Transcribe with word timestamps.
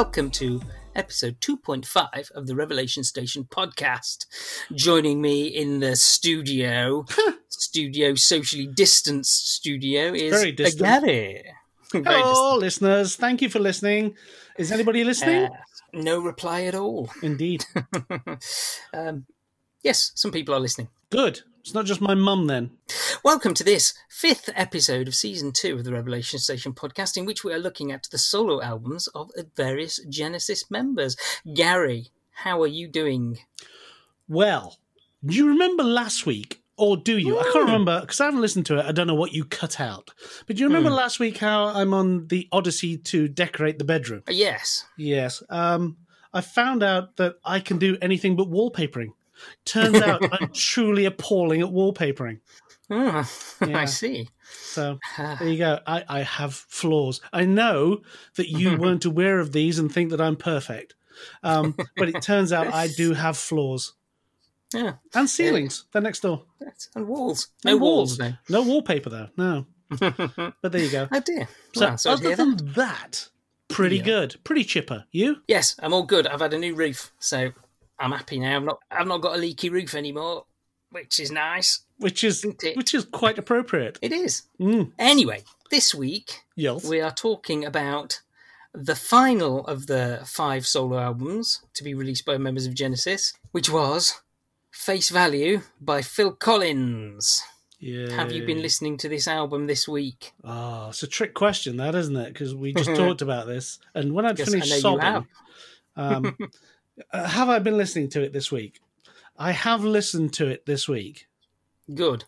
Welcome 0.00 0.30
to 0.30 0.62
episode 0.96 1.38
2.5 1.42 2.30
of 2.30 2.46
the 2.46 2.56
Revelation 2.56 3.04
Station 3.04 3.44
podcast. 3.44 4.24
Joining 4.74 5.20
me 5.20 5.46
in 5.46 5.80
the 5.80 5.94
studio, 5.94 7.04
studio 7.50 8.14
socially 8.14 8.66
distanced 8.66 9.56
studio, 9.56 10.14
is 10.14 10.32
Very 10.32 10.52
distant. 10.52 11.02
Very 11.02 11.44
Hello, 11.92 12.56
listeners. 12.56 13.14
Thank 13.14 13.42
you 13.42 13.50
for 13.50 13.58
listening. 13.58 14.16
Is 14.56 14.72
anybody 14.72 15.04
listening? 15.04 15.44
Uh, 15.44 15.56
no 15.92 16.18
reply 16.20 16.62
at 16.62 16.74
all. 16.74 17.10
Indeed. 17.22 17.66
um, 18.94 19.26
yes, 19.82 20.12
some 20.14 20.32
people 20.32 20.54
are 20.54 20.60
listening. 20.60 20.88
Good. 21.10 21.42
It's 21.60 21.74
not 21.74 21.84
just 21.84 22.00
my 22.00 22.14
mum 22.14 22.46
then. 22.46 22.70
Welcome 23.22 23.52
to 23.54 23.64
this 23.64 23.92
fifth 24.08 24.48
episode 24.54 25.08
of 25.08 25.14
season 25.14 25.52
two 25.52 25.74
of 25.76 25.84
the 25.84 25.92
Revelation 25.92 26.38
Station 26.38 26.72
podcast, 26.72 27.16
in 27.16 27.26
which 27.26 27.44
we 27.44 27.52
are 27.52 27.58
looking 27.58 27.92
at 27.92 28.06
the 28.10 28.18
solo 28.18 28.62
albums 28.62 29.08
of 29.08 29.30
various 29.56 30.00
Genesis 30.08 30.70
members. 30.70 31.16
Gary, 31.54 32.08
how 32.32 32.62
are 32.62 32.66
you 32.66 32.88
doing? 32.88 33.38
Well, 34.26 34.78
do 35.24 35.34
you 35.34 35.48
remember 35.48 35.82
last 35.82 36.24
week? 36.26 36.62
Or 36.78 36.96
do 36.96 37.18
you? 37.18 37.38
I 37.38 37.42
Hmm. 37.42 37.52
can't 37.52 37.64
remember 37.66 38.00
because 38.00 38.22
I 38.22 38.24
haven't 38.24 38.40
listened 38.40 38.64
to 38.66 38.78
it. 38.78 38.86
I 38.86 38.92
don't 38.92 39.06
know 39.06 39.14
what 39.14 39.34
you 39.34 39.44
cut 39.44 39.78
out. 39.80 40.12
But 40.46 40.56
do 40.56 40.62
you 40.62 40.66
remember 40.68 40.88
Hmm. 40.88 40.96
last 40.96 41.20
week 41.20 41.36
how 41.36 41.66
I'm 41.66 41.92
on 41.92 42.28
the 42.28 42.48
Odyssey 42.52 42.96
to 42.96 43.28
decorate 43.28 43.78
the 43.78 43.84
bedroom? 43.84 44.22
Yes. 44.30 44.86
Yes. 44.96 45.42
Um, 45.50 45.98
I 46.32 46.40
found 46.40 46.82
out 46.82 47.16
that 47.16 47.34
I 47.44 47.60
can 47.60 47.76
do 47.76 47.98
anything 48.00 48.34
but 48.34 48.48
wallpapering. 48.50 49.12
Turns 49.64 50.00
out 50.00 50.22
I'm 50.40 50.50
truly 50.52 51.04
appalling 51.04 51.60
at 51.62 51.68
wallpapering. 51.68 52.40
Oh, 52.90 53.28
Yeah. 53.66 53.78
I 53.78 53.84
see. 53.84 54.28
So 54.52 54.98
there 55.16 55.48
you 55.48 55.58
go. 55.58 55.78
I, 55.86 56.04
I 56.08 56.20
have 56.22 56.54
flaws. 56.54 57.20
I 57.32 57.44
know 57.44 58.00
that 58.36 58.48
you 58.48 58.76
weren't 58.78 59.04
aware 59.04 59.38
of 59.38 59.52
these 59.52 59.78
and 59.78 59.92
think 59.92 60.10
that 60.10 60.20
I'm 60.20 60.36
perfect. 60.36 60.94
Um, 61.42 61.76
but 61.96 62.08
it 62.08 62.20
turns 62.22 62.52
out 62.52 62.72
I 62.72 62.88
do 62.88 63.12
have 63.14 63.36
flaws. 63.36 63.92
Yeah, 64.74 64.94
And 65.14 65.28
ceilings. 65.28 65.84
They're 65.92 66.00
next 66.02 66.20
door. 66.20 66.44
and 66.94 67.06
walls. 67.08 67.48
And 67.64 67.72
No 67.74 67.76
walls, 67.78 68.18
walls. 68.18 68.32
No 68.48 68.62
wallpaper, 68.62 69.10
though. 69.10 69.28
No. 69.36 69.66
But 70.62 70.70
there 70.72 70.80
you 70.82 70.90
go. 70.90 71.08
oh 71.12 71.20
dear. 71.20 71.48
So, 71.74 71.86
Well, 71.86 71.96
to 71.98 72.10
other 72.10 72.36
than 72.36 72.56
that. 72.56 72.74
that, 72.76 73.28
pretty 73.68 73.96
Yeah. 73.98 74.04
good. 74.04 74.36
Pretty 74.44 74.62
chipper. 74.64 75.04
You? 75.10 75.38
Yes, 75.48 75.74
I'm 75.82 75.92
all 75.92 76.04
good. 76.04 76.26
I've 76.28 76.40
had 76.40 76.54
a 76.54 76.58
new 76.58 76.74
roof, 76.76 77.12
so 77.18 77.50
I'm 78.00 78.12
happy 78.12 78.38
now. 78.38 78.56
I'm 78.56 78.64
not. 78.64 78.78
I've 78.90 79.06
not 79.06 79.20
got 79.20 79.36
a 79.36 79.38
leaky 79.38 79.68
roof 79.70 79.94
anymore, 79.94 80.44
which 80.90 81.20
is 81.20 81.30
nice. 81.30 81.80
Which 81.98 82.24
is 82.24 82.44
which 82.74 82.94
is 82.94 83.04
quite 83.04 83.38
appropriate. 83.38 83.98
It 84.00 84.12
is. 84.12 84.42
Mm. 84.58 84.92
Anyway, 84.98 85.44
this 85.70 85.94
week 85.94 86.40
Yes. 86.56 86.84
we 86.84 87.00
are 87.00 87.10
talking 87.12 87.64
about 87.64 88.20
the 88.72 88.94
final 88.96 89.66
of 89.66 89.86
the 89.86 90.20
five 90.24 90.66
solo 90.66 90.98
albums 90.98 91.60
to 91.74 91.84
be 91.84 91.92
released 91.92 92.24
by 92.24 92.38
members 92.38 92.66
of 92.66 92.72
Genesis, 92.74 93.34
which 93.52 93.68
was 93.68 94.22
Face 94.70 95.10
Value 95.10 95.60
by 95.80 96.00
Phil 96.02 96.32
Collins. 96.32 97.42
Yeah. 97.78 98.10
Have 98.12 98.30
you 98.32 98.44
been 98.46 98.62
listening 98.62 98.96
to 98.98 99.08
this 99.08 99.26
album 99.26 99.66
this 99.66 99.88
week? 99.88 100.32
Oh, 100.44 100.88
it's 100.90 101.02
a 101.02 101.06
trick 101.06 101.34
question, 101.34 101.78
that 101.78 101.94
isn't 101.94 102.16
it? 102.16 102.32
Because 102.32 102.54
we 102.54 102.72
just 102.72 102.90
talked 102.94 103.22
about 103.22 103.46
this, 103.46 103.78
and 103.94 104.12
when 104.14 104.24
I'd 104.26 104.38
Yes, 104.38 104.48
I 104.48 104.52
finished 104.52 104.80
sobbing, 104.80 105.00
have. 105.00 105.24
um, 105.96 106.36
uh, 107.12 107.26
have 107.26 107.48
I 107.48 107.58
been 107.58 107.76
listening 107.76 108.08
to 108.10 108.22
it 108.22 108.32
this 108.32 108.50
week? 108.50 108.80
I 109.36 109.52
have 109.52 109.84
listened 109.84 110.32
to 110.34 110.46
it 110.48 110.66
this 110.66 110.88
week. 110.88 111.28
Good. 111.92 112.24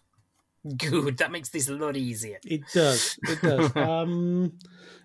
Good. 0.76 1.18
That 1.18 1.32
makes 1.32 1.48
this 1.48 1.68
a 1.68 1.74
lot 1.74 1.96
easier. 1.96 2.38
It 2.44 2.62
does. 2.72 3.18
It 3.22 3.42
does. 3.42 3.76
um, 3.76 4.58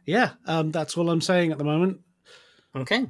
yeah, 0.06 0.32
um, 0.46 0.72
that's 0.72 0.98
all 0.98 1.10
I'm 1.10 1.22
saying 1.22 1.52
at 1.52 1.58
the 1.58 1.64
moment. 1.64 2.00
Okay. 2.76 3.08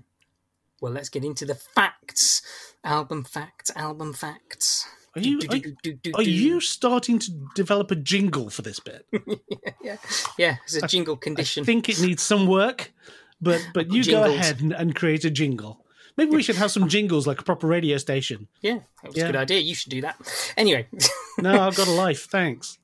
Well, 0.81 0.94
let's 0.94 1.09
get 1.09 1.23
into 1.23 1.46
the 1.46 1.56
facts. 1.56 2.41
Album 2.84 3.23
facts, 3.23 3.72
album 3.75 4.13
facts. 4.13 4.88
Are 5.16 5.19
you 5.19 5.40
are, 5.50 6.19
are 6.19 6.22
you 6.22 6.62
starting 6.62 7.17
to 7.19 7.31
develop 7.56 7.90
a 7.90 7.96
jingle 7.96 8.50
for 8.51 8.62
this 8.62 8.79
bit? 8.79 9.06
yeah, 9.81 9.97
yeah, 10.38 10.57
it's 10.63 10.75
a 10.75 10.88
jingle 10.88 11.17
condition. 11.17 11.63
I 11.63 11.66
think 11.66 11.90
it 11.90 12.00
needs 12.00 12.22
some 12.22 12.46
work, 12.46 12.94
but 13.41 13.67
but 13.73 13.91
you 13.91 14.03
go 14.03 14.25
ahead 14.25 14.62
and, 14.62 14.73
and 14.73 14.96
create 14.96 15.25
a 15.25 15.31
jingle. 15.31 15.84
Maybe 16.17 16.31
we 16.35 16.41
should 16.44 16.55
have 16.55 16.72
some 16.72 16.88
jingles 16.89 17.28
like 17.28 17.39
a 17.39 17.44
proper 17.44 17.67
radio 17.67 17.97
station. 17.97 18.47
Yeah, 18.61 18.79
that 19.03 19.09
was 19.09 19.17
Yeah. 19.17 19.23
a 19.23 19.28
good 19.28 19.35
idea. 19.35 19.59
You 19.59 19.75
should 19.75 19.91
do 19.91 20.01
that. 20.01 20.17
Anyway, 20.57 20.88
No, 21.38 21.59
I've 21.61 21.75
got 21.78 21.88
a 21.88 21.91
life. 21.91 22.25
Thanks. 22.25 22.79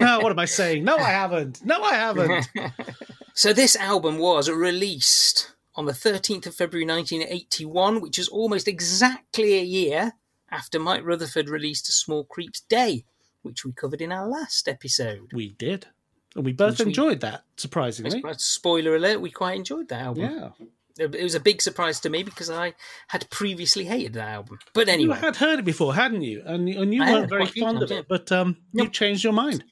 No, 0.00 0.20
what 0.20 0.32
am 0.32 0.38
I 0.38 0.46
saying? 0.46 0.82
No, 0.84 0.96
I 0.96 1.10
haven't. 1.10 1.62
No, 1.64 1.82
I 1.82 1.94
haven't. 1.94 2.48
so 3.34 3.52
this 3.52 3.76
album 3.76 4.18
was 4.18 4.48
released 4.48 5.52
on 5.74 5.84
the 5.84 5.92
13th 5.92 6.46
of 6.46 6.54
February 6.54 6.86
1981, 6.86 8.00
which 8.00 8.18
is 8.18 8.28
almost 8.28 8.66
exactly 8.66 9.54
a 9.58 9.62
year 9.62 10.12
after 10.50 10.78
Mike 10.78 11.02
Rutherford 11.04 11.48
released 11.50 11.88
A 11.88 11.92
Smallcreep's 11.92 12.60
Day, 12.68 13.04
which 13.42 13.64
we 13.64 13.72
covered 13.72 14.00
in 14.00 14.12
our 14.12 14.26
last 14.28 14.68
episode. 14.68 15.30
We 15.32 15.50
did. 15.50 15.86
And 16.34 16.44
we 16.46 16.52
both 16.52 16.78
Which 16.78 16.86
we- 16.86 16.90
enjoyed 16.90 17.20
that, 17.20 17.44
surprisingly. 17.58 18.22
Spoiler 18.38 18.96
alert, 18.96 19.20
we 19.20 19.30
quite 19.30 19.56
enjoyed 19.56 19.88
that 19.88 20.00
album. 20.00 20.24
Yeah. 20.24 20.66
It 20.98 21.22
was 21.22 21.34
a 21.34 21.40
big 21.40 21.62
surprise 21.62 22.00
to 22.00 22.10
me 22.10 22.22
because 22.22 22.50
I 22.50 22.74
had 23.08 23.28
previously 23.30 23.84
hated 23.84 24.12
that 24.14 24.28
album. 24.28 24.58
But 24.74 24.88
anyway, 24.88 25.16
You 25.16 25.20
had 25.22 25.36
heard 25.36 25.58
it 25.58 25.64
before, 25.64 25.94
hadn't 25.94 26.22
you? 26.22 26.42
And, 26.44 26.68
and 26.68 26.94
you 26.94 27.02
I 27.02 27.12
weren't 27.12 27.28
very 27.28 27.42
quite 27.42 27.50
a 27.50 27.52
few 27.52 27.62
fond 27.62 27.82
of 27.82 27.90
it, 27.90 28.06
but 28.08 28.30
um, 28.32 28.56
you 28.72 28.88
changed 28.88 29.24
your 29.24 29.32
mind. 29.32 29.64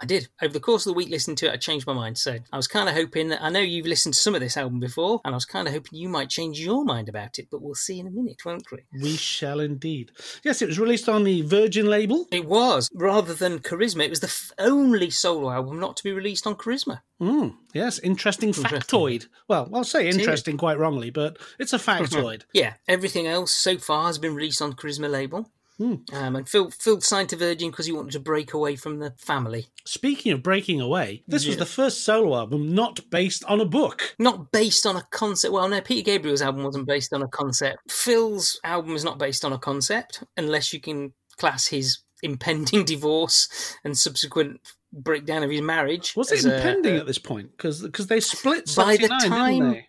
I 0.00 0.04
did. 0.04 0.28
Over 0.42 0.52
the 0.52 0.60
course 0.60 0.84
of 0.84 0.90
the 0.92 0.96
week 0.96 1.08
listening 1.08 1.36
to 1.36 1.46
it, 1.46 1.52
I 1.52 1.56
changed 1.56 1.86
my 1.86 1.94
mind. 1.94 2.18
So 2.18 2.36
I 2.52 2.56
was 2.56 2.68
kind 2.68 2.88
of 2.88 2.94
hoping 2.94 3.28
that 3.28 3.42
I 3.42 3.48
know 3.48 3.60
you've 3.60 3.86
listened 3.86 4.14
to 4.14 4.20
some 4.20 4.34
of 4.34 4.40
this 4.42 4.56
album 4.56 4.78
before, 4.78 5.20
and 5.24 5.34
I 5.34 5.36
was 5.36 5.46
kind 5.46 5.66
of 5.66 5.72
hoping 5.72 5.98
you 5.98 6.08
might 6.10 6.28
change 6.28 6.60
your 6.60 6.84
mind 6.84 7.08
about 7.08 7.38
it, 7.38 7.48
but 7.50 7.62
we'll 7.62 7.74
see 7.74 7.98
in 7.98 8.06
a 8.06 8.10
minute, 8.10 8.44
won't 8.44 8.66
we? 8.70 8.78
We 9.00 9.16
shall 9.16 9.58
indeed. 9.60 10.10
Yes, 10.44 10.60
it 10.60 10.68
was 10.68 10.78
released 10.78 11.08
on 11.08 11.24
the 11.24 11.40
Virgin 11.42 11.86
label. 11.86 12.26
It 12.30 12.44
was, 12.46 12.90
rather 12.94 13.32
than 13.32 13.60
Charisma, 13.60 14.04
it 14.04 14.10
was 14.10 14.20
the 14.20 14.26
f- 14.26 14.52
only 14.58 15.08
solo 15.10 15.50
album 15.50 15.80
not 15.80 15.96
to 15.96 16.04
be 16.04 16.12
released 16.12 16.46
on 16.46 16.56
Charisma. 16.56 17.00
Mm, 17.20 17.54
yes, 17.72 17.98
interesting, 18.00 18.50
Interesting. 18.50 18.78
factoid. 18.80 19.26
Well, 19.48 19.70
I'll 19.72 19.84
say 19.84 20.06
interesting 20.08 20.58
quite 20.58 20.78
wrongly, 20.78 21.08
but 21.08 21.38
it's 21.58 21.72
a 21.72 21.78
factoid. 21.78 22.42
Yeah, 22.52 22.74
everything 22.86 23.26
else 23.26 23.52
so 23.52 23.78
far 23.78 24.08
has 24.08 24.18
been 24.18 24.34
released 24.34 24.60
on 24.60 24.74
Charisma 24.74 25.10
label. 25.10 25.50
Hmm. 25.78 25.94
Um, 26.14 26.36
and 26.36 26.48
Phil, 26.48 26.70
Phil 26.70 27.00
signed 27.02 27.28
to 27.30 27.36
Virgin 27.36 27.70
because 27.70 27.84
he 27.86 27.92
wanted 27.92 28.12
to 28.12 28.20
break 28.20 28.54
away 28.54 28.76
from 28.76 28.98
the 28.98 29.12
family. 29.18 29.66
Speaking 29.84 30.32
of 30.32 30.42
breaking 30.42 30.80
away, 30.80 31.22
this 31.28 31.46
was 31.46 31.58
the 31.58 31.66
first 31.66 32.02
solo 32.04 32.34
album 32.36 32.74
not 32.74 33.00
based 33.10 33.44
on 33.44 33.60
a 33.60 33.64
book. 33.66 34.14
Not 34.18 34.50
based 34.52 34.86
on 34.86 34.96
a 34.96 35.06
concept. 35.10 35.52
Well, 35.52 35.68
no, 35.68 35.80
Peter 35.82 36.04
Gabriel's 36.04 36.40
album 36.42 36.64
wasn't 36.64 36.86
based 36.86 37.12
on 37.12 37.22
a 37.22 37.28
concept. 37.28 37.90
Phil's 37.90 38.58
album 38.64 38.94
is 38.94 39.04
not 39.04 39.18
based 39.18 39.44
on 39.44 39.52
a 39.52 39.58
concept, 39.58 40.24
unless 40.36 40.72
you 40.72 40.80
can 40.80 41.12
class 41.36 41.66
his 41.66 41.98
impending 42.22 42.84
divorce 42.86 43.76
and 43.84 43.98
subsequent 43.98 44.60
breakdown 44.94 45.42
of 45.42 45.50
his 45.50 45.60
marriage. 45.60 46.16
Was 46.16 46.32
it 46.32 46.44
a- 46.46 46.56
impending 46.56 46.96
a- 46.96 47.00
at 47.00 47.06
this 47.06 47.18
point? 47.18 47.50
Because 47.50 47.82
they 47.82 48.20
split 48.20 48.72
By 48.74 48.96
the 48.96 49.08
79, 49.08 49.18
didn't 49.20 49.28
time- 49.30 49.70
they? 49.72 49.88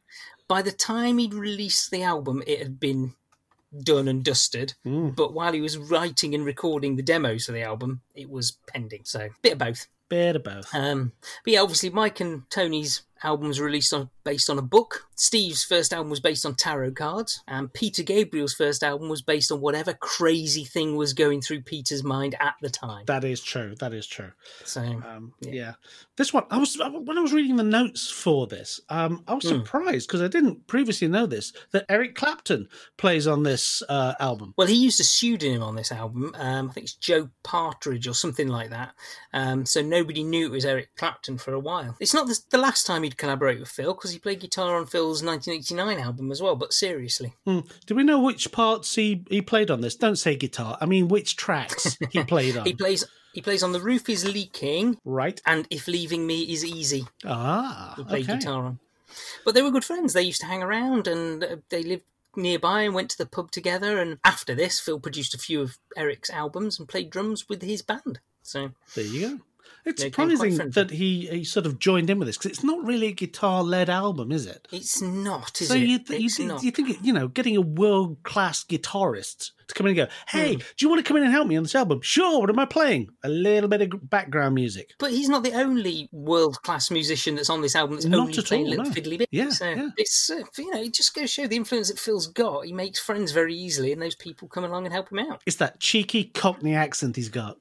by 0.49 0.61
the 0.61 0.71
time 0.73 1.17
he'd 1.17 1.33
released 1.33 1.91
the 1.91 2.03
album, 2.03 2.43
it 2.45 2.59
had 2.59 2.77
been 2.79 3.13
done 3.83 4.07
and 4.07 4.23
dusted. 4.23 4.73
Mm, 4.85 5.15
But 5.15 5.33
while 5.33 5.53
he 5.53 5.61
was 5.61 5.77
writing 5.77 6.33
and 6.35 6.45
recording 6.45 6.95
the 6.95 7.03
demos 7.03 7.45
for 7.45 7.51
the 7.51 7.63
album, 7.63 8.01
it 8.15 8.29
was 8.29 8.57
pending. 8.67 9.01
So, 9.05 9.29
bit 9.41 9.53
of 9.53 9.59
both. 9.59 9.87
bit 10.09 10.35
of 10.35 10.43
both. 10.43 10.73
Um, 10.73 11.11
but 11.43 11.53
yeah, 11.53 11.61
obviously, 11.61 11.89
Mike 11.89 12.19
and 12.19 12.49
Tony's 12.49 13.01
albums 13.23 13.59
released 13.59 13.93
on 13.93 14.09
based 14.27 14.49
on 14.49 14.59
a 14.59 14.61
book. 14.61 15.05
Steve's 15.15 15.63
first 15.63 15.93
album 15.93 16.09
was 16.11 16.19
based 16.19 16.45
on 16.45 16.53
tarot 16.53 16.91
cards, 16.91 17.41
and 17.47 17.71
Peter 17.73 18.03
Gabriel's 18.03 18.53
first 18.53 18.83
album 18.83 19.07
was 19.09 19.21
based 19.21 19.51
on 19.51 19.61
whatever 19.61 19.93
crazy 19.93 20.65
thing 20.65 20.95
was 20.97 21.13
going 21.13 21.41
through 21.41 21.61
Peter's 21.61 22.03
mind 22.03 22.35
at 22.41 22.55
the 22.61 22.69
time. 22.69 23.05
That 23.07 23.23
is 23.23 23.41
true. 23.41 23.73
That 23.79 23.93
is 23.93 24.05
true. 24.05 24.31
So, 24.65 24.81
Um, 24.81 25.33
Yeah. 25.41 25.51
yeah. 25.53 25.73
this 26.17 26.33
one 26.33 26.43
I 26.51 26.57
was 26.57 26.77
when 26.77 27.17
I 27.17 27.21
was 27.21 27.31
reading 27.33 27.55
the 27.55 27.63
notes 27.63 28.09
for 28.11 28.47
this, 28.47 28.79
um, 28.89 29.23
I 29.27 29.33
was 29.35 29.43
Hmm. 29.45 29.59
surprised 29.59 30.07
because 30.07 30.21
I 30.21 30.27
didn't 30.27 30.67
previously 30.67 31.07
know 31.07 31.25
this 31.25 31.53
that 31.71 31.85
Eric 31.89 32.13
Clapton 32.15 32.67
plays 32.97 33.25
on 33.27 33.43
this 33.43 33.81
uh, 33.89 34.13
album. 34.19 34.53
well, 34.57 34.67
he 34.67 34.75
used 34.75 34.99
a 34.99 35.03
pseudonym 35.03 35.63
on 35.63 35.75
this 35.75 35.91
album. 35.91 36.35
Um, 36.35 36.69
I 36.69 36.73
think 36.73 36.83
it's 36.85 36.93
Joe 36.95 37.29
Partridge 37.43 38.07
or 38.07 38.13
something 38.13 38.49
like 38.49 38.69
that. 38.71 38.93
Um, 39.33 39.65
so 39.65 39.81
nobody 39.81 40.23
knew 40.23 40.45
it 40.47 40.51
was 40.51 40.65
Eric 40.65 40.89
Clapton 40.97 41.37
for 41.37 41.53
a 41.53 41.59
while. 41.59 41.95
It's 41.99 42.13
not 42.13 42.27
the, 42.27 42.37
the 42.51 42.57
last 42.57 42.85
time 42.85 43.03
he'd 43.03 43.17
collaborate 43.17 43.59
with 43.59 43.69
Phil 43.69 43.93
because 43.93 44.11
he 44.17 44.19
played 44.19 44.39
guitar 44.39 44.75
on 44.75 44.87
Phil's 44.87 45.21
1989 45.23 45.99
album 46.03 46.31
as 46.31 46.41
well. 46.41 46.55
But 46.55 46.73
seriously, 46.73 47.33
Hmm. 47.45 47.59
Do 47.85 47.93
we 47.95 48.03
know 48.03 48.19
which 48.19 48.51
parts 48.51 48.95
he, 48.95 49.23
he 49.29 49.41
played 49.41 49.69
on 49.69 49.81
this? 49.81 49.95
Don't 49.95 50.15
say 50.17 50.35
guitar. 50.35 50.75
I 50.81 50.85
mean, 50.87 51.07
which 51.07 51.35
tracks 51.35 51.97
he 52.11 52.23
played 52.33 52.57
on? 52.57 52.65
he 52.65 52.73
plays 52.73 53.03
he 53.33 53.41
plays 53.41 53.61
on 53.61 53.71
"The 53.73 53.79
Roof 53.79 54.09
Is 54.09 54.25
Leaking" 54.25 54.97
right. 55.05 55.39
and 55.45 55.67
"If 55.69 55.87
Leaving 55.87 56.25
Me 56.25 56.41
Is 56.51 56.65
Easy." 56.65 57.05
Ah, 57.23 57.93
He 57.97 58.03
played 58.03 58.23
okay. 58.29 58.39
guitar 58.39 58.65
on. 58.65 58.79
But 59.45 59.53
they 59.53 59.61
were 59.61 59.71
good 59.71 59.85
friends. 59.85 60.13
They 60.13 60.23
used 60.23 60.41
to 60.41 60.47
hang 60.47 60.63
around 60.63 61.07
and 61.07 61.43
uh, 61.43 61.55
they 61.69 61.83
lived 61.83 62.03
nearby 62.35 62.81
and 62.81 62.93
went 62.95 63.09
to 63.11 63.17
the 63.17 63.25
pub 63.25 63.51
together. 63.51 63.99
And 63.99 64.17
after 64.23 64.53
this, 64.55 64.79
Phil 64.79 64.99
produced 64.99 65.33
a 65.35 65.37
few 65.39 65.61
of 65.61 65.77
Eric's 65.95 66.29
albums 66.29 66.77
and 66.79 66.87
played 66.89 67.09
drums 67.09 67.47
with 67.47 67.61
his 67.61 67.81
band. 67.81 68.19
So 68.43 68.71
There 68.95 69.05
you 69.05 69.21
go. 69.29 69.39
It's 69.85 70.03
quite 70.13 70.31
surprising 70.31 70.69
that 70.71 70.89
he, 70.91 71.27
he 71.27 71.43
sort 71.45 71.65
of 71.65 71.79
joined 71.79 72.09
in 72.09 72.19
with 72.19 72.27
this 72.27 72.37
because 72.37 72.51
it's 72.51 72.63
not 72.63 72.85
really 72.85 73.07
a 73.07 73.11
guitar 73.13 73.63
led 73.63 73.89
album, 73.89 74.31
is 74.33 74.45
it? 74.45 74.67
It's 74.71 75.01
not, 75.01 75.61
is 75.61 75.69
so 75.69 75.75
it? 75.75 75.79
you, 75.81 75.87
you, 76.09 76.25
It's 76.25 76.39
you, 76.39 76.45
not. 76.47 76.61
you 76.63 76.71
think, 76.71 76.97
you 77.01 77.13
know, 77.13 77.27
getting 77.29 77.55
a 77.55 77.61
world 77.61 78.21
class 78.23 78.65
guitarist 78.65 79.51
to 79.67 79.73
come 79.73 79.87
in 79.87 79.97
and 79.97 80.09
go, 80.09 80.13
hey, 80.27 80.53
Hmm. 80.55 80.59
do 80.59 80.85
you 80.85 80.89
want 80.89 80.99
to 81.05 81.07
come 81.07 81.17
in 81.17 81.23
and 81.23 81.31
help 81.31 81.47
me 81.47 81.55
on 81.57 81.63
this 81.63 81.75
album? 81.75 82.01
Sure, 82.01 82.39
what 82.39 82.49
am 82.49 82.59
I 82.59 82.65
playing? 82.65 83.09
A 83.23 83.29
little 83.29 83.69
bit 83.69 83.81
of 83.81 84.09
background 84.09 84.55
music. 84.55 84.91
But 84.99 85.11
he's 85.11 85.29
not 85.29 85.43
the 85.43 85.53
only 85.53 86.09
world 86.11 86.61
class 86.63 86.91
musician 86.91 87.35
that's 87.35 87.49
on 87.49 87.61
this 87.61 87.75
album 87.75 87.95
that's 87.95 88.05
Not 88.05 88.19
only 88.19 88.41
playing 88.41 88.65
all, 88.65 88.69
little 88.71 88.85
no. 88.85 88.91
fiddly 88.91 89.17
bits. 89.19 89.29
Yeah, 89.31 89.49
so 89.49 89.69
yeah. 89.69 89.89
It's 89.97 90.29
uh, 90.29 90.41
you 90.57 90.71
know 90.73 90.81
it 90.81 90.93
just 90.93 91.13
goes 91.13 91.23
to 91.23 91.27
show 91.27 91.47
the 91.47 91.55
influence 91.55 91.89
that 91.89 91.99
Phil's 91.99 92.27
got. 92.27 92.65
He 92.65 92.73
makes 92.73 92.99
friends 92.99 93.31
very 93.31 93.55
easily, 93.55 93.91
and 93.93 94.01
those 94.01 94.15
people 94.15 94.47
come 94.47 94.63
along 94.63 94.85
and 94.85 94.93
help 94.93 95.11
him 95.11 95.19
out. 95.19 95.41
It's 95.45 95.57
that 95.57 95.79
cheeky 95.79 96.25
Cockney 96.25 96.75
accent 96.75 97.15
he's 97.15 97.29
got. 97.29 97.57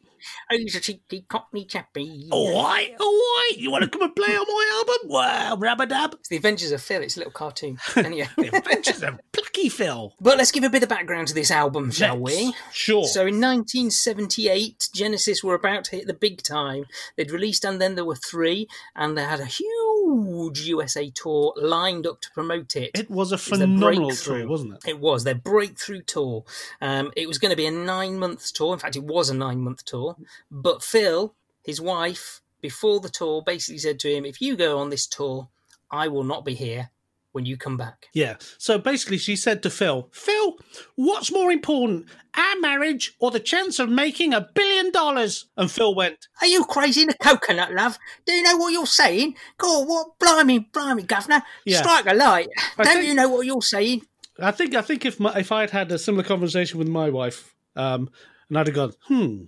Oh, 0.50 0.56
he's 0.56 0.74
a 0.74 0.80
cheeky 0.80 1.26
Cockney 1.28 1.64
chappie. 1.64 2.28
All 2.30 2.62
right, 2.62 2.94
all 2.98 3.06
right. 3.06 3.52
You 3.56 3.70
want 3.70 3.84
to 3.84 3.90
come 3.90 4.02
and 4.02 4.14
play 4.16 4.28
on 4.34 4.46
my 4.46 4.70
album? 4.78 5.10
Well, 5.10 5.56
rubber 5.58 5.86
dub. 5.86 6.14
It's 6.20 6.28
the 6.28 6.36
Adventures 6.36 6.72
of 6.72 6.82
Phil. 6.82 7.02
It's 7.02 7.16
a 7.16 7.20
little 7.20 7.32
cartoon. 7.32 7.78
Anyway. 7.96 8.28
The 8.36 8.56
Adventures 8.56 9.02
of 9.02 9.18
Plucky 9.32 9.68
Phil. 9.68 10.14
But 10.20 10.38
let's 10.38 10.52
give 10.52 10.62
a 10.64 10.70
bit 10.70 10.82
of 10.82 10.88
background 10.88 11.28
to 11.28 11.34
this 11.34 11.50
album, 11.50 11.90
shall 11.90 12.16
Let's. 12.20 12.36
we? 12.36 12.54
Sure. 12.72 13.04
So 13.04 13.22
in 13.22 13.40
1978, 13.40 14.88
Genesis 14.94 15.42
were 15.42 15.54
about 15.54 15.84
to 15.84 15.96
hit 15.96 16.06
the 16.06 16.14
big 16.14 16.42
time. 16.42 16.84
They'd 17.16 17.30
released 17.30 17.64
And 17.64 17.80
Then 17.80 17.94
There 17.94 18.04
Were 18.04 18.14
Three, 18.14 18.68
and 18.94 19.16
they 19.16 19.24
had 19.24 19.40
a 19.40 19.44
huge 19.46 19.75
USA 20.06 21.10
tour 21.10 21.52
lined 21.56 22.06
up 22.06 22.20
to 22.20 22.30
promote 22.32 22.76
it. 22.76 22.90
it 22.94 23.10
was 23.10 23.32
a 23.32 23.38
phenomenal 23.38 24.08
breakthrough. 24.08 24.40
tour, 24.40 24.48
wasn't 24.48 24.74
it? 24.74 24.88
It 24.88 25.00
was 25.00 25.24
their 25.24 25.34
breakthrough 25.34 26.02
tour. 26.02 26.44
Um, 26.80 27.12
it 27.16 27.26
was 27.26 27.38
going 27.38 27.50
to 27.50 27.56
be 27.56 27.66
a 27.66 27.70
nine 27.70 28.18
month 28.18 28.52
tour. 28.52 28.72
In 28.72 28.78
fact, 28.78 28.96
it 28.96 29.04
was 29.04 29.30
a 29.30 29.34
nine 29.34 29.60
month 29.60 29.84
tour. 29.84 30.16
But 30.50 30.82
Phil, 30.82 31.34
his 31.64 31.80
wife, 31.80 32.40
before 32.60 33.00
the 33.00 33.08
tour, 33.08 33.42
basically 33.42 33.78
said 33.78 33.98
to 34.00 34.14
him, 34.14 34.24
If 34.24 34.40
you 34.40 34.56
go 34.56 34.78
on 34.78 34.90
this 34.90 35.06
tour, 35.06 35.48
I 35.90 36.08
will 36.08 36.24
not 36.24 36.44
be 36.44 36.54
here 36.54 36.90
when 37.36 37.44
you 37.46 37.56
come 37.58 37.76
back. 37.76 38.06
Yeah. 38.14 38.36
So 38.58 38.78
basically, 38.78 39.18
she 39.18 39.36
said 39.36 39.62
to 39.62 39.70
Phil, 39.70 40.08
Phil, 40.10 40.56
what's 40.94 41.30
more 41.30 41.52
important, 41.52 42.06
our 42.34 42.58
marriage 42.60 43.14
or 43.20 43.30
the 43.30 43.38
chance 43.40 43.78
of 43.78 43.90
making 43.90 44.32
a 44.32 44.48
billion 44.54 44.90
dollars? 44.90 45.44
And 45.56 45.70
Phil 45.70 45.94
went, 45.94 46.26
Are 46.40 46.46
you 46.46 46.64
crazy 46.64 47.02
in 47.02 47.10
a 47.10 47.14
coconut, 47.14 47.74
love? 47.74 47.98
Do 48.24 48.32
you 48.32 48.42
know 48.42 48.56
what 48.56 48.72
you're 48.72 48.86
saying? 48.86 49.36
Go 49.58 49.82
on, 49.82 49.86
what? 49.88 50.18
Blimey, 50.18 50.60
blimey, 50.72 51.02
governor. 51.02 51.42
Yeah. 51.66 51.82
Strike 51.82 52.06
a 52.06 52.14
light. 52.14 52.48
I 52.78 52.84
Don't 52.84 52.94
think- 52.94 53.06
you 53.08 53.14
know 53.14 53.28
what 53.28 53.44
you're 53.46 53.60
saying? 53.62 54.02
I 54.40 54.50
think, 54.50 54.74
I 54.74 54.82
think 54.82 55.04
if 55.04 55.20
my, 55.20 55.34
if 55.38 55.52
I 55.52 55.60
had 55.60 55.70
had 55.70 55.92
a 55.92 55.98
similar 55.98 56.24
conversation 56.24 56.78
with 56.78 56.88
my 56.88 57.08
wife, 57.10 57.54
um, 57.76 58.08
and 58.48 58.58
I'd 58.58 58.66
have 58.66 58.74
gone, 58.76 58.92
hmm, 59.08 59.44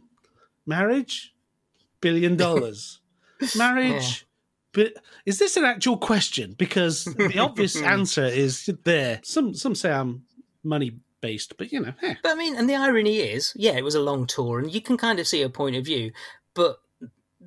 marriage, 0.67 1.35
billion 2.01 2.37
dollars, 2.37 3.01
marriage. 3.57 4.27
But 4.79 4.95
is 5.27 5.39
this 5.41 5.57
an 5.57 5.65
actual 5.65 5.97
question? 5.97 6.55
Because 6.57 7.05
the 7.05 7.39
obvious 7.47 7.75
answer 7.83 8.25
is 8.25 8.71
there. 8.85 9.19
Some 9.25 9.53
some 9.55 9.75
say 9.75 9.91
I'm 9.91 10.23
money 10.63 10.93
based, 11.21 11.57
but 11.59 11.73
you 11.73 11.81
know, 11.81 11.93
eh. 12.03 12.15
But 12.23 12.33
I 12.33 12.35
mean, 12.37 12.55
and 12.55 12.71
the 12.71 12.77
irony 12.77 13.17
is, 13.19 13.53
yeah, 13.57 13.73
it 13.73 13.83
was 13.83 13.97
a 13.97 14.01
long 14.01 14.27
tour, 14.27 14.61
and 14.61 14.73
you 14.73 14.81
can 14.81 14.97
kind 14.97 15.19
of 15.19 15.27
see 15.27 15.43
a 15.43 15.49
point 15.51 15.75
of 15.75 15.85
view, 15.85 16.13
but 16.55 16.79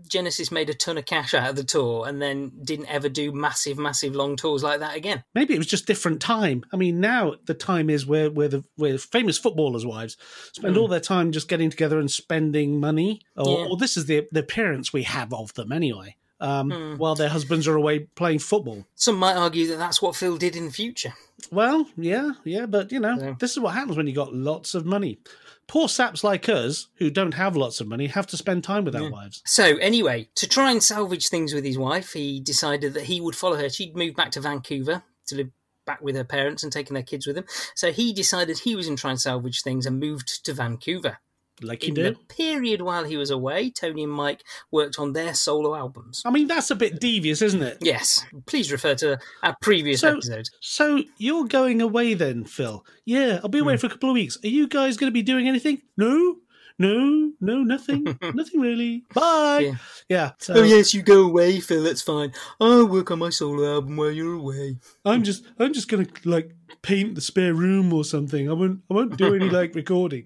Genesis 0.08 0.52
made 0.52 0.70
a 0.70 0.74
ton 0.74 0.98
of 0.98 1.06
cash 1.06 1.34
out 1.34 1.50
of 1.50 1.56
the 1.56 1.64
tour 1.64 2.08
and 2.08 2.22
then 2.22 2.52
didn't 2.64 2.88
ever 2.88 3.08
do 3.10 3.32
massive, 3.32 3.78
massive 3.78 4.16
long 4.16 4.36
tours 4.36 4.64
like 4.64 4.80
that 4.80 4.96
again. 4.96 5.24
maybe 5.36 5.54
it 5.54 5.58
was 5.58 5.68
just 5.68 5.86
different 5.86 6.22
time. 6.22 6.64
I 6.74 6.78
mean, 6.78 7.00
now 7.00 7.36
the 7.46 7.54
time 7.54 7.90
is 7.90 8.06
where 8.06 8.30
where 8.32 8.48
the 8.50 8.64
where 8.76 8.98
famous 8.98 9.38
footballers' 9.38 9.86
wives 9.86 10.18
spend 10.54 10.76
all 10.78 10.88
their 10.90 11.00
time 11.00 11.32
just 11.32 11.48
getting 11.48 11.70
together 11.70 12.00
and 12.00 12.12
spending 12.12 12.80
money, 12.80 13.22
or, 13.38 13.48
Yeah. 13.60 13.66
or 13.70 13.78
this 13.78 13.96
is 13.96 14.06
the 14.08 14.28
the 14.34 14.42
appearance 14.42 14.92
we 14.92 15.04
have 15.04 15.34
of 15.34 15.54
them 15.54 15.72
anyway. 15.72 16.16
Um, 16.42 16.72
Hmm. 16.72 16.96
While 16.98 17.14
their 17.16 17.30
husbands 17.30 17.68
are 17.68 17.76
away 17.76 18.00
playing 18.16 18.40
football. 18.40 18.86
Some 18.96 19.16
might 19.18 19.36
argue 19.36 19.68
that 19.68 19.78
that's 19.78 20.02
what 20.02 20.16
Phil 20.16 20.38
did 20.38 20.56
in 20.56 20.66
the 20.66 20.72
future. 20.72 21.14
Well, 21.52 21.88
yeah, 21.96 22.32
yeah, 22.44 22.66
but 22.66 22.92
you 22.92 23.00
know, 23.00 23.16
Yeah. 23.20 23.36
this 23.40 23.52
is 23.52 23.60
what 23.60 23.76
happens 23.76 23.96
when 23.96 24.08
you 24.08 24.14
got 24.14 24.34
lots 24.34 24.74
of 24.74 24.86
money. 24.86 25.20
Poor 25.68 25.88
saps 25.88 26.24
like 26.24 26.50
us, 26.50 26.88
who 26.96 27.10
don't 27.10 27.36
have 27.36 27.56
lots 27.56 27.80
of 27.80 27.88
money, 27.88 28.08
have 28.08 28.28
to 28.28 28.38
spend 28.38 28.64
time 28.64 28.84
with 28.84 28.96
our 28.96 29.10
wives. 29.10 29.42
So, 29.46 29.78
anyway, 29.78 30.30
to 30.36 30.48
try 30.48 30.72
and 30.72 30.84
salvage 30.84 31.30
things 31.30 31.54
with 31.54 31.64
his 31.64 31.78
wife, 31.78 32.12
he 32.14 32.40
decided 32.42 32.94
that 32.96 33.04
he 33.04 33.22
would 33.22 33.36
follow 33.36 33.56
her. 33.58 33.70
She'd 33.70 33.96
moved 33.96 34.18
back 34.18 34.32
to 34.32 34.42
Vancouver 34.42 35.04
to 35.28 35.36
live 35.36 35.50
back 35.86 36.02
with 36.02 36.16
her 36.16 36.24
parents 36.26 36.64
and 36.64 36.74
taking 36.74 36.94
their 36.96 37.04
kids 37.04 37.26
with 37.26 37.38
him. 37.38 37.46
So, 37.76 37.92
he 37.94 38.12
decided 38.14 38.60
he 38.60 38.76
was 38.76 38.88
going 38.88 38.98
to 38.98 39.02
try 39.02 39.12
and 39.12 39.22
salvage 39.22 39.62
things 39.62 39.86
and 39.86 40.00
moved 40.00 40.44
to 40.46 40.54
Vancouver. 40.54 41.20
Like 41.64 41.88
In 41.88 41.94
do. 41.94 42.04
the 42.04 42.16
period 42.28 42.82
while 42.82 43.04
he 43.04 43.18
was 43.18 43.30
away, 43.30 43.70
Tony 43.70 44.04
and 44.04 44.12
Mike 44.12 44.44
worked 44.72 45.00
on 45.00 45.14
their 45.14 45.34
solo 45.34 45.76
albums. 45.76 46.22
I 46.26 46.32
mean, 46.32 46.48
that's 46.48 46.72
a 46.72 46.76
bit 46.76 47.00
devious, 47.00 47.42
isn't 47.42 47.62
it? 47.62 47.78
Yes, 47.82 48.26
please 48.46 48.72
refer 48.72 48.96
to 48.96 49.20
our 49.44 49.56
previous 49.62 50.02
So- 50.02 50.10
episodes. 50.14 50.52
So 50.60 51.04
you're 51.18 51.46
going 51.46 51.82
away 51.82 52.14
then, 52.14 52.46
Phil? 52.46 52.86
Yeah, 53.06 53.40
I'll 53.44 53.50
be 53.50 53.60
away 53.60 53.74
hmm. 53.74 53.80
for 53.80 53.88
a 53.88 53.90
couple 53.90 54.10
of 54.10 54.14
weeks. 54.14 54.38
Are 54.44 54.48
you 54.48 54.68
guys 54.68 54.98
going 54.98 55.10
to 55.10 55.14
be 55.14 55.24
doing 55.24 55.48
anything? 55.48 55.82
No, 55.98 56.38
no, 56.82 57.32
no, 57.40 57.62
nothing, 57.62 58.04
nothing 58.34 58.60
really. 58.60 59.04
Bye. 59.14 59.60
Yeah. 59.60 59.76
Yeah. 60.10 60.32
so 60.40 60.56
Oh 60.56 60.64
yes, 60.64 60.96
you 60.96 61.04
go 61.04 61.24
away, 61.26 61.60
Phil. 61.60 61.84
That's 61.84 62.02
fine. 62.02 62.34
I'll 62.60 62.88
work 62.88 63.12
on 63.12 63.20
my 63.20 63.30
solo 63.30 63.76
album 63.76 63.98
while 63.98 64.10
you're 64.10 64.34
away. 64.34 64.78
I'm 65.06 65.22
just, 65.24 65.44
I'm 65.60 65.74
just 65.74 65.88
going 65.90 66.08
to 66.08 66.30
like 66.30 66.56
paint 66.82 67.16
the 67.16 67.22
spare 67.22 67.54
room 67.54 67.92
or 67.94 68.04
something. 68.04 68.50
I 68.50 68.54
won't, 68.54 68.82
I 68.90 68.94
won't 68.94 69.18
do 69.18 69.34
any 69.36 69.50
like 69.60 69.76
recording. 69.76 70.26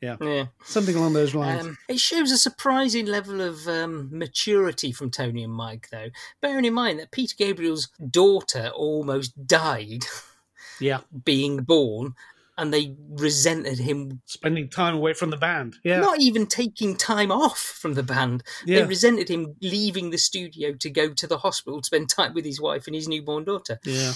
Yeah, 0.00 0.16
Yeah. 0.20 0.46
something 0.64 0.94
along 0.96 1.14
those 1.14 1.34
lines. 1.34 1.64
Um, 1.64 1.78
it 1.88 1.98
shows 2.00 2.30
a 2.30 2.38
surprising 2.38 3.06
level 3.06 3.40
of 3.40 3.66
um, 3.68 4.08
maturity 4.12 4.92
from 4.92 5.10
Tony 5.10 5.42
and 5.44 5.52
Mike, 5.52 5.88
though. 5.90 6.08
Bearing 6.40 6.64
in 6.64 6.74
mind 6.74 6.98
that 7.00 7.10
Peter 7.10 7.34
Gabriel's 7.38 7.88
daughter 8.10 8.70
almost 8.74 9.46
died 9.46 10.04
yeah, 10.80 11.00
being 11.24 11.58
born, 11.62 12.14
and 12.58 12.72
they 12.72 12.94
resented 13.10 13.78
him 13.78 14.22
spending 14.24 14.68
time 14.70 14.94
away 14.94 15.12
from 15.12 15.28
the 15.30 15.36
band. 15.36 15.76
Yeah, 15.84 16.00
not 16.00 16.20
even 16.20 16.46
taking 16.46 16.96
time 16.96 17.30
off 17.32 17.58
from 17.58 17.94
the 17.94 18.02
band. 18.02 18.42
Yeah. 18.64 18.80
They 18.80 18.86
resented 18.86 19.28
him 19.28 19.56
leaving 19.60 20.10
the 20.10 20.16
studio 20.18 20.72
to 20.72 20.88
go 20.90 21.10
to 21.12 21.26
the 21.26 21.38
hospital 21.38 21.80
to 21.82 21.86
spend 21.86 22.08
time 22.08 22.32
with 22.32 22.44
his 22.46 22.60
wife 22.60 22.86
and 22.86 22.94
his 22.94 23.08
newborn 23.08 23.44
daughter. 23.44 23.78
yeah. 23.84 24.12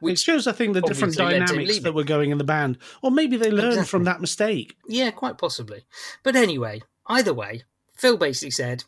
It 0.00 0.04
Which, 0.04 0.18
shows, 0.20 0.46
I 0.46 0.52
think, 0.52 0.74
the 0.74 0.80
different 0.82 1.14
obviously 1.18 1.24
led 1.24 1.30
to 1.30 1.36
him 1.36 1.46
dynamics 1.46 1.78
that 1.80 1.94
were 1.94 2.04
going 2.04 2.30
in 2.30 2.38
the 2.38 2.44
band, 2.44 2.78
or 3.02 3.10
maybe 3.10 3.36
they 3.36 3.50
learned 3.50 3.68
Exactly. 3.68 3.88
from 3.90 4.04
that 4.04 4.20
mistake. 4.20 4.76
yeah, 4.88 5.10
quite 5.10 5.38
possibly. 5.38 5.84
But 6.22 6.36
anyway, 6.36 6.82
either 7.06 7.32
way, 7.34 7.64
Phil 7.94 8.16
basically 8.16 8.50
said, 8.50 8.84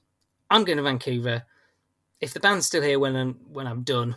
"I'm 0.50 0.64
going 0.64 0.78
to 0.78 0.82
Vancouver. 0.82 1.44
If 2.20 2.32
the 2.34 2.40
band's 2.40 2.66
still 2.66 2.82
here 2.82 2.98
when 2.98 3.14
I'm 3.16 3.34
when 3.52 3.66
I'm 3.66 3.82
done, 3.82 4.16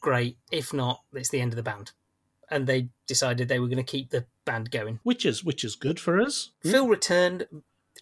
great. 0.00 0.36
If 0.50 0.72
not, 0.72 1.02
it's 1.12 1.30
the 1.30 1.40
end 1.40 1.52
of 1.52 1.56
the 1.56 1.62
band." 1.62 1.92
And 2.52 2.66
they 2.66 2.88
decided 3.06 3.46
they 3.48 3.60
were 3.60 3.68
going 3.68 3.76
to 3.76 3.84
keep 3.84 4.10
the 4.10 4.26
band 4.44 4.72
going. 4.72 4.98
Which 5.04 5.24
is, 5.24 5.44
which 5.44 5.62
is 5.62 5.76
good 5.76 6.00
for 6.00 6.20
us. 6.20 6.50
Hmm? 6.64 6.70
Phil 6.72 6.88
returned 6.88 7.46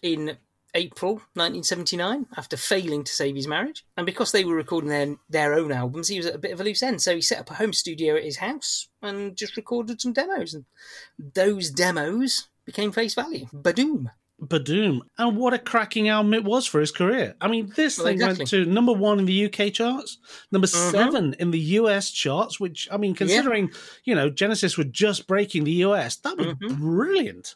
in 0.01 0.37
April 0.75 1.13
1979 1.33 2.27
after 2.37 2.55
failing 2.57 3.03
to 3.03 3.11
save 3.11 3.35
his 3.35 3.47
marriage. 3.47 3.85
And 3.97 4.05
because 4.05 4.31
they 4.31 4.45
were 4.45 4.55
recording 4.55 4.89
their, 4.89 5.15
their 5.29 5.53
own 5.53 5.71
albums, 5.71 6.07
he 6.07 6.17
was 6.17 6.25
at 6.27 6.35
a 6.35 6.39
bit 6.39 6.51
of 6.51 6.61
a 6.61 6.63
loose 6.63 6.83
end. 6.83 7.01
So 7.01 7.15
he 7.15 7.21
set 7.21 7.39
up 7.39 7.51
a 7.51 7.55
home 7.55 7.73
studio 7.73 8.15
at 8.15 8.23
his 8.23 8.37
house 8.37 8.87
and 9.01 9.35
just 9.35 9.57
recorded 9.57 9.99
some 10.01 10.13
demos. 10.13 10.53
And 10.53 10.65
those 11.17 11.69
demos 11.71 12.47
became 12.65 12.91
face 12.91 13.15
value. 13.15 13.47
Badoom. 13.53 14.11
Badoom. 14.41 15.01
And 15.17 15.35
what 15.35 15.53
a 15.53 15.59
cracking 15.59 16.07
album 16.07 16.33
it 16.33 16.45
was 16.45 16.65
for 16.65 16.79
his 16.79 16.91
career. 16.91 17.35
I 17.41 17.49
mean, 17.49 17.73
this 17.75 17.97
Well, 17.97 18.05
thing 18.07 18.13
exactly. 18.15 18.37
went 18.39 18.49
to 18.51 18.65
number 18.65 18.93
one 18.93 19.19
in 19.19 19.25
the 19.25 19.33
UK 19.33 19.69
charts, 19.69 20.17
number 20.51 20.67
Mhm. 20.67 20.91
seven 20.91 21.33
in 21.39 21.51
the 21.51 21.59
US 21.59 22.09
charts, 22.11 22.57
which, 22.59 22.87
I 22.89 22.95
mean, 22.95 23.15
considering, 23.15 23.69
you 24.05 24.15
know, 24.15 24.29
Genesis 24.29 24.77
were 24.77 24.85
just 24.85 25.27
breaking 25.27 25.65
the 25.65 25.83
US, 25.83 26.15
that 26.17 26.37
was 26.37 26.47
Mhm. 26.53 26.77
brilliant. 26.79 27.55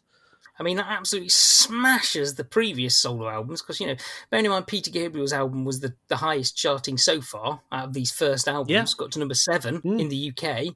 I 0.59 0.63
mean, 0.63 0.77
that 0.77 0.85
absolutely 0.87 1.29
smashes 1.29 2.35
the 2.35 2.43
previous 2.43 2.95
solo 2.95 3.27
albums 3.27 3.61
because, 3.61 3.79
you 3.79 3.87
know, 3.87 3.95
bearing 4.29 4.45
in 4.45 4.51
mind 4.51 4.67
Peter 4.67 4.91
Gabriel's 4.91 5.33
album 5.33 5.65
was 5.65 5.79
the, 5.79 5.93
the 6.09 6.17
highest 6.17 6.55
charting 6.55 6.97
so 6.97 7.21
far 7.21 7.61
out 7.71 7.85
of 7.87 7.93
these 7.93 8.11
first 8.11 8.47
albums, 8.47 8.69
Yeah. 8.71 8.85
got 8.97 9.11
to 9.13 9.19
number 9.19 9.33
seven 9.35 9.81
Mm. 9.81 9.99
in 10.01 10.09
the 10.09 10.15
UK. 10.31 10.75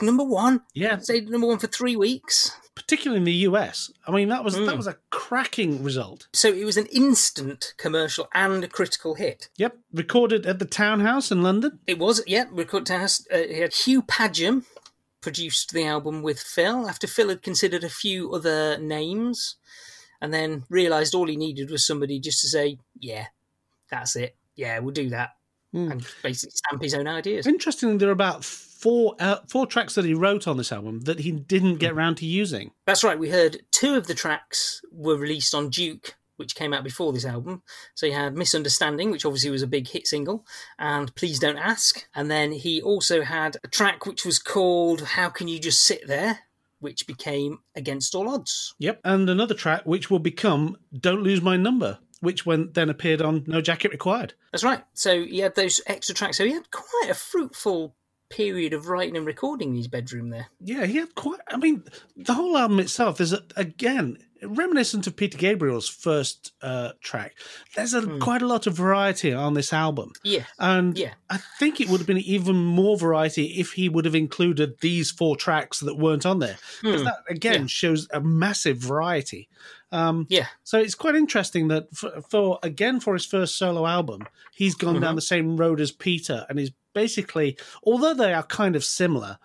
Number 0.00 0.22
one, 0.22 0.62
Yeah, 0.74 0.98
stayed 0.98 1.28
number 1.28 1.46
one 1.48 1.58
for 1.58 1.66
three 1.66 1.96
weeks. 1.96 2.52
particularly 2.76 3.18
in 3.18 3.24
the 3.24 3.32
US. 3.48 3.90
I 4.06 4.12
mean, 4.12 4.28
that 4.28 4.44
was 4.44 4.54
that 4.54 4.60
Mm. 4.62 4.76
was 4.76 4.86
a 4.86 4.96
cracking 5.10 5.82
result. 5.82 6.28
So 6.32 6.48
it 6.48 6.64
was 6.64 6.76
an 6.76 6.86
instant 6.86 7.74
commercial 7.76 8.28
and 8.32 8.62
a 8.62 8.68
critical 8.68 9.16
hit. 9.16 9.48
Yep, 9.56 9.76
recorded 9.92 10.46
at 10.46 10.60
the 10.60 10.64
Townhouse 10.64 11.32
in 11.32 11.42
London. 11.42 11.80
It 11.88 11.98
was, 11.98 12.22
yeah, 12.28 12.44
record 12.52 12.88
house. 12.88 13.26
Uh, 13.32 13.38
he 13.38 13.58
had 13.58 13.74
Hugh 13.74 14.02
Padgham 14.02 14.64
produced 15.28 15.74
the 15.74 15.84
album 15.84 16.22
with 16.22 16.40
Phil 16.40 16.88
after 16.88 17.06
Phil 17.06 17.28
had 17.28 17.42
considered 17.42 17.84
a 17.84 17.90
few 17.90 18.32
other 18.32 18.78
names 18.78 19.56
and 20.22 20.32
then 20.32 20.64
realised 20.70 21.14
all 21.14 21.26
he 21.26 21.36
needed 21.36 21.70
was 21.70 21.86
somebody 21.86 22.18
just 22.18 22.40
to 22.40 22.48
say, 22.48 22.78
yeah, 22.98 23.26
that's 23.90 24.16
it. 24.16 24.36
Yeah, 24.56 24.78
we'll 24.78 24.94
do 24.94 25.10
that. 25.10 25.32
Mm. 25.74 25.90
And 25.90 26.06
basically 26.22 26.52
stamp 26.54 26.82
his 26.82 26.94
own 26.94 27.06
ideas. 27.06 27.46
Interestingly, 27.46 27.98
there 27.98 28.08
are 28.08 28.12
about 28.12 28.42
four 28.42 29.16
uh, 29.20 29.40
four 29.46 29.66
tracks 29.66 29.94
that 29.96 30.06
he 30.06 30.14
wrote 30.14 30.48
on 30.48 30.56
this 30.56 30.72
album 30.72 31.00
that 31.00 31.20
he 31.20 31.30
didn't 31.30 31.76
get 31.76 31.94
round 31.94 32.16
to 32.16 32.26
using. 32.26 32.70
That's 32.86 33.04
right, 33.04 33.18
we 33.18 33.28
heard 33.28 33.58
two 33.70 33.96
of 33.96 34.06
the 34.06 34.14
tracks 34.14 34.80
were 34.90 35.18
released 35.18 35.54
on 35.54 35.68
Duke 35.68 36.14
which 36.38 36.54
came 36.54 36.72
out 36.72 36.84
before 36.84 37.12
this 37.12 37.24
album. 37.24 37.62
So 37.94 38.06
he 38.06 38.12
had 38.12 38.36
Misunderstanding, 38.36 39.10
which 39.10 39.26
obviously 39.26 39.50
was 39.50 39.62
a 39.62 39.66
big 39.66 39.88
hit 39.88 40.06
single, 40.06 40.46
and 40.78 41.14
Please 41.14 41.38
Don't 41.38 41.58
Ask. 41.58 42.06
And 42.14 42.30
then 42.30 42.52
he 42.52 42.80
also 42.80 43.22
had 43.22 43.56
a 43.62 43.68
track 43.68 44.06
which 44.06 44.24
was 44.24 44.38
called 44.38 45.02
How 45.02 45.28
Can 45.28 45.48
You 45.48 45.58
Just 45.58 45.82
Sit 45.82 46.06
There, 46.06 46.38
which 46.80 47.06
became 47.06 47.58
Against 47.74 48.14
All 48.14 48.28
Odds. 48.28 48.74
Yep. 48.78 49.00
And 49.04 49.28
another 49.28 49.54
track 49.54 49.82
which 49.84 50.10
will 50.10 50.20
become 50.20 50.76
Don't 50.98 51.22
Lose 51.22 51.42
My 51.42 51.56
Number, 51.56 51.98
which 52.20 52.46
when 52.46 52.70
then 52.72 52.88
appeared 52.88 53.20
on 53.20 53.44
No 53.46 53.60
Jacket 53.60 53.90
Required. 53.90 54.34
That's 54.52 54.64
right. 54.64 54.84
So 54.94 55.24
he 55.24 55.40
had 55.40 55.56
those 55.56 55.80
extra 55.86 56.14
tracks. 56.14 56.36
So 56.36 56.44
he 56.44 56.52
had 56.52 56.70
quite 56.70 57.10
a 57.10 57.14
fruitful 57.14 57.96
period 58.30 58.74
of 58.74 58.88
writing 58.88 59.16
and 59.16 59.26
recording 59.26 59.70
in 59.70 59.76
his 59.76 59.88
bedroom 59.88 60.28
there. 60.28 60.48
Yeah, 60.60 60.86
he 60.86 60.98
had 60.98 61.14
quite. 61.14 61.40
I 61.48 61.56
mean, 61.56 61.84
the 62.16 62.34
whole 62.34 62.56
album 62.56 62.78
itself 62.78 63.20
is 63.20 63.34
again 63.56 64.18
reminiscent 64.42 65.06
of 65.06 65.16
Peter 65.16 65.36
Gabriel's 65.38 65.88
first 65.88 66.52
uh, 66.62 66.92
track. 67.00 67.34
There's 67.76 67.94
a, 67.94 68.18
quite 68.18 68.42
a 68.42 68.46
lot 68.46 68.66
of 68.66 68.74
variety 68.74 69.32
on 69.32 69.54
this 69.54 69.72
album. 69.72 70.12
Yeah. 70.22 70.44
And 70.58 70.96
Yeah. 70.96 71.14
I 71.30 71.38
think 71.58 71.80
it 71.80 71.88
would 71.88 71.98
have 71.98 72.06
been 72.06 72.18
even 72.18 72.56
more 72.56 72.96
variety 72.96 73.58
if 73.58 73.72
he 73.72 73.88
would 73.88 74.04
have 74.04 74.14
included 74.14 74.78
these 74.80 75.10
four 75.10 75.36
tracks 75.36 75.80
that 75.80 75.96
weren't 75.96 76.24
on 76.26 76.38
there. 76.38 76.58
Because 76.82 77.00
Hmm. 77.00 77.04
that, 77.06 77.18
again, 77.28 77.60
Yeah. 77.62 77.66
shows 77.68 78.06
a 78.12 78.20
massive 78.20 78.78
variety. 78.78 79.48
Um, 79.90 80.26
Yeah. 80.28 80.46
so 80.64 80.78
it's 80.78 80.94
quite 80.94 81.14
interesting 81.16 81.68
that 81.68 81.88
for, 81.94 82.20
for 82.28 82.58
again 82.62 83.00
for 83.00 83.14
his 83.14 83.24
first 83.24 83.56
solo 83.56 83.86
album, 83.86 84.26
he's 84.54 84.74
gone 84.74 84.94
Mm-hmm. 84.94 85.02
down 85.02 85.14
the 85.14 85.22
same 85.22 85.56
road 85.56 85.80
as 85.80 85.90
Peter, 85.92 86.44
and 86.48 86.58
is 86.60 86.72
basically, 86.94 87.56
although 87.84 88.14
they 88.14 88.34
are 88.34 88.42
kind 88.42 88.74
of 88.76 88.84
similar, 88.84 89.38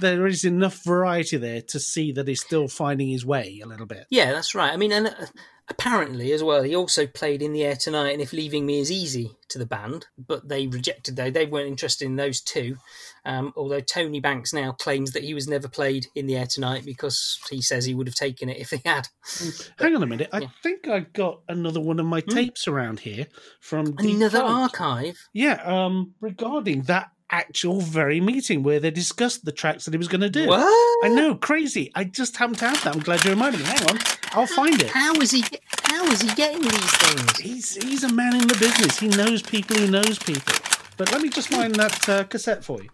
there 0.00 0.26
is 0.26 0.44
enough 0.44 0.82
variety 0.84 1.36
there 1.36 1.62
to 1.62 1.78
see 1.80 2.12
that 2.12 2.28
he's 2.28 2.40
still 2.42 2.68
finding 2.68 3.08
his 3.08 3.24
way 3.24 3.60
a 3.62 3.66
little 3.66 3.86
bit. 3.86 4.06
Yeah, 4.10 4.32
that's 4.32 4.54
right. 4.54 4.72
I 4.72 4.76
mean, 4.76 4.92
and 4.92 5.08
uh, 5.08 5.26
apparently 5.68 6.32
as 6.32 6.42
well, 6.42 6.62
he 6.62 6.74
also 6.74 7.06
played 7.06 7.42
in 7.42 7.52
the 7.52 7.64
air 7.64 7.76
tonight 7.76 8.10
and 8.12 8.20
if 8.20 8.32
leaving 8.32 8.66
me 8.66 8.80
is 8.80 8.90
easy 8.90 9.36
to 9.48 9.58
the 9.58 9.66
band, 9.66 10.06
but 10.18 10.48
they 10.48 10.66
rejected 10.66 11.16
though. 11.16 11.30
They 11.30 11.46
weren't 11.46 11.68
interested 11.68 12.06
in 12.06 12.16
those 12.16 12.40
two. 12.40 12.76
Um, 13.24 13.52
although 13.56 13.80
Tony 13.80 14.18
Banks 14.20 14.52
now 14.52 14.72
claims 14.72 15.12
that 15.12 15.22
he 15.24 15.34
was 15.34 15.46
never 15.46 15.68
played 15.68 16.06
in 16.14 16.26
the 16.26 16.36
air 16.36 16.46
tonight 16.46 16.84
because 16.84 17.38
he 17.50 17.60
says 17.60 17.84
he 17.84 17.94
would 17.94 18.06
have 18.06 18.14
taken 18.16 18.48
it 18.48 18.58
if 18.58 18.70
he 18.70 18.80
had. 18.84 19.08
Hang 19.78 19.94
on 19.94 20.02
a 20.02 20.06
minute, 20.06 20.30
I 20.32 20.38
Yeah. 20.40 20.46
Hmm. 20.46 20.52
think 20.62 20.88
I 20.88 21.00
got 21.00 21.40
another 21.48 21.80
one 21.80 22.00
of 22.00 22.06
my 22.06 22.20
tapes 22.20 22.66
around 22.66 23.00
here 23.00 23.26
from 23.60 23.94
Another 23.98 24.42
archive. 24.42 25.18
Yeah, 25.32 25.60
um, 25.64 26.14
regarding 26.20 26.82
that 26.82 27.10
actual 27.30 27.80
very 27.80 28.20
meeting 28.20 28.62
where 28.62 28.80
they 28.80 28.90
discussed 28.90 29.44
the 29.44 29.52
tracks 29.52 29.84
that 29.84 29.94
he 29.94 29.98
was 29.98 30.08
going 30.08 30.20
to 30.20 30.30
do. 30.30 30.48
What? 30.48 31.04
I 31.04 31.08
know, 31.08 31.34
crazy. 31.34 31.90
I 31.94 32.04
just 32.04 32.36
happen 32.36 32.54
to 32.56 32.68
have 32.68 32.84
that. 32.84 32.94
I'm 32.94 33.00
glad 33.00 33.24
you 33.24 33.30
reminded 33.30 33.60
me. 33.60 33.66
Hang 33.66 33.88
on, 33.90 33.98
I'll 34.32 34.46
find 34.46 34.80
it. 34.80 34.90
How 34.90 35.14
is 35.14 35.30
he? 35.30 35.44
How 35.84 36.04
is 36.06 36.22
he 36.22 36.34
getting 36.34 36.62
these 36.62 36.96
things? 36.96 37.38
He's 37.38 37.74
he's 37.74 38.04
a 38.04 38.12
man 38.12 38.34
in 38.34 38.46
the 38.46 38.56
business. 38.58 38.98
He 38.98 39.08
knows 39.08 39.42
people 39.42 39.76
who 39.76 39.90
knows 39.90 40.18
people. 40.18 40.54
But 40.96 41.12
let 41.12 41.22
me 41.22 41.28
just 41.28 41.48
find 41.48 41.74
that 41.76 42.08
uh, 42.08 42.24
cassette 42.24 42.64
for 42.64 42.82
you. 42.82 42.90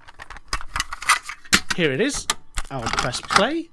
Here 1.76 1.92
it 1.92 2.00
is. 2.00 2.26
I'll 2.70 2.82
press 2.82 3.20
play. 3.20 3.68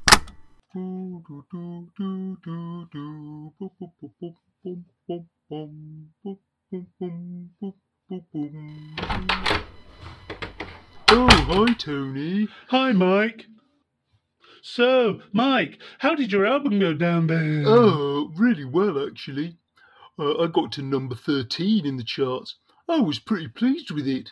hi, 11.73 11.77
Tony. 11.77 12.47
Hi, 12.69 12.91
Mike. 12.91 13.45
So, 14.61 15.21
Mike, 15.31 15.79
how 15.97 16.13
did 16.13 16.31
your 16.31 16.45
album 16.45 16.79
go 16.79 16.93
down 16.93 17.27
there? 17.27 17.63
Oh, 17.65 18.31
really 18.35 18.63
well, 18.63 19.03
actually. 19.03 19.57
Uh, 20.17 20.37
I 20.37 20.47
got 20.47 20.71
to 20.73 20.83
number 20.83 21.15
13 21.15 21.85
in 21.85 21.97
the 21.97 22.03
charts. 22.03 22.57
I 22.87 22.99
was 22.99 23.17
pretty 23.17 23.47
pleased 23.47 23.89
with 23.89 24.07
it. 24.07 24.31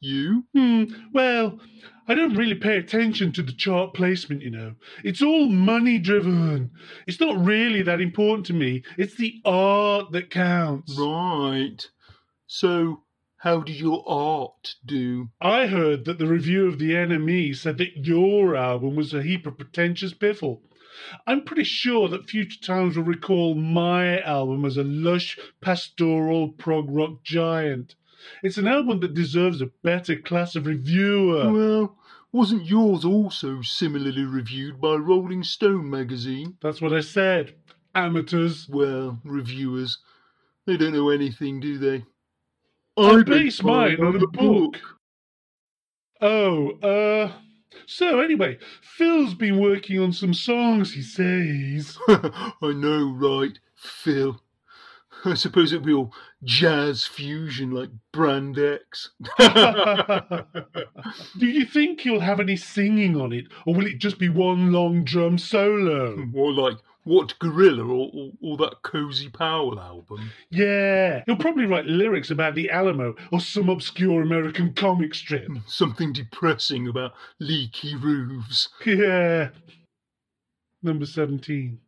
You? 0.00 0.44
Hmm, 0.54 0.84
well, 1.14 1.58
I 2.06 2.14
don't 2.14 2.36
really 2.36 2.54
pay 2.54 2.76
attention 2.76 3.32
to 3.32 3.42
the 3.42 3.52
chart 3.52 3.94
placement, 3.94 4.42
you 4.42 4.50
know. 4.50 4.74
It's 5.02 5.22
all 5.22 5.48
money 5.48 5.98
driven. 5.98 6.70
It's 7.06 7.20
not 7.20 7.42
really 7.42 7.80
that 7.82 8.02
important 8.02 8.44
to 8.48 8.52
me. 8.52 8.82
It's 8.98 9.16
the 9.16 9.40
art 9.46 10.12
that 10.12 10.30
counts. 10.30 10.96
Right. 10.98 11.78
So, 12.46 13.02
how 13.46 13.60
did 13.60 13.78
your 13.78 14.02
art 14.08 14.74
do? 14.84 15.28
I 15.40 15.68
heard 15.68 16.04
that 16.06 16.18
the 16.18 16.26
review 16.26 16.66
of 16.66 16.80
The 16.80 16.90
NME 16.90 17.54
said 17.54 17.78
that 17.78 17.96
your 17.96 18.56
album 18.56 18.96
was 18.96 19.14
a 19.14 19.22
heap 19.22 19.46
of 19.46 19.56
pretentious 19.56 20.12
piffle. 20.12 20.62
I'm 21.28 21.44
pretty 21.44 21.62
sure 21.62 22.08
that 22.08 22.28
Future 22.28 22.60
Times 22.60 22.96
will 22.96 23.04
recall 23.04 23.54
my 23.54 24.20
album 24.22 24.64
as 24.64 24.76
a 24.76 24.82
lush, 24.82 25.38
pastoral 25.60 26.48
prog 26.48 26.86
rock 26.88 27.22
giant. 27.22 27.94
It's 28.42 28.58
an 28.58 28.66
album 28.66 28.98
that 28.98 29.14
deserves 29.14 29.62
a 29.62 29.70
better 29.84 30.16
class 30.16 30.56
of 30.56 30.66
reviewer. 30.66 31.52
Well, 31.52 31.96
wasn't 32.32 32.66
yours 32.66 33.04
also 33.04 33.62
similarly 33.62 34.24
reviewed 34.24 34.80
by 34.80 34.96
Rolling 34.96 35.44
Stone 35.44 35.88
magazine? 35.88 36.56
That's 36.60 36.82
what 36.82 36.92
I 36.92 37.00
said. 37.00 37.54
Amateurs. 37.94 38.68
Well, 38.68 39.20
reviewers, 39.22 39.98
they 40.66 40.76
don't 40.76 40.94
know 40.94 41.10
anything, 41.10 41.60
do 41.60 41.78
they? 41.78 42.06
I 42.96 43.22
base 43.22 43.62
mine 43.62 44.02
on 44.02 44.16
a 44.16 44.26
book. 44.26 44.78
Oh, 46.20 46.70
uh. 46.80 47.32
So, 47.86 48.20
anyway, 48.20 48.58
Phil's 48.80 49.34
been 49.34 49.58
working 49.58 50.00
on 50.00 50.12
some 50.12 50.34
songs, 50.34 50.94
he 50.94 51.02
says. 51.02 51.98
I 52.08 52.72
know, 52.72 53.12
right, 53.12 53.58
Phil. 53.74 54.40
I 55.24 55.34
suppose 55.34 55.72
it'll 55.72 55.84
be 55.84 55.92
all 55.92 56.12
jazz 56.44 57.04
fusion 57.04 57.70
like 57.70 57.90
Brand 58.12 58.58
X. 58.58 59.10
Do 59.38 59.46
you 61.46 61.64
think 61.64 62.00
he'll 62.00 62.20
have 62.20 62.40
any 62.40 62.56
singing 62.56 63.20
on 63.20 63.32
it, 63.32 63.46
or 63.66 63.74
will 63.74 63.86
it 63.86 63.98
just 63.98 64.18
be 64.18 64.28
one 64.28 64.72
long 64.72 65.04
drum 65.04 65.38
solo? 65.38 66.26
or 66.34 66.52
like 66.52 66.78
Wot 67.06 67.38
Gorilla 67.38 67.84
or, 67.84 68.10
or, 68.12 68.32
or 68.42 68.56
that 68.58 68.82
Cozy 68.82 69.28
Powell 69.28 69.78
album. 69.78 70.32
Yeah, 70.50 71.22
he'll 71.24 71.36
probably 71.36 71.64
write 71.64 71.86
lyrics 71.86 72.30
about 72.30 72.56
the 72.56 72.68
Alamo 72.68 73.14
or 73.30 73.40
some 73.40 73.68
obscure 73.68 74.22
American 74.22 74.74
comic 74.74 75.14
strip. 75.14 75.48
Something 75.66 76.12
depressing 76.12 76.88
about 76.88 77.12
leaky 77.38 77.94
roofs. 77.94 78.68
Yeah. 78.84 79.50
Number 80.82 81.06
17. 81.06 81.78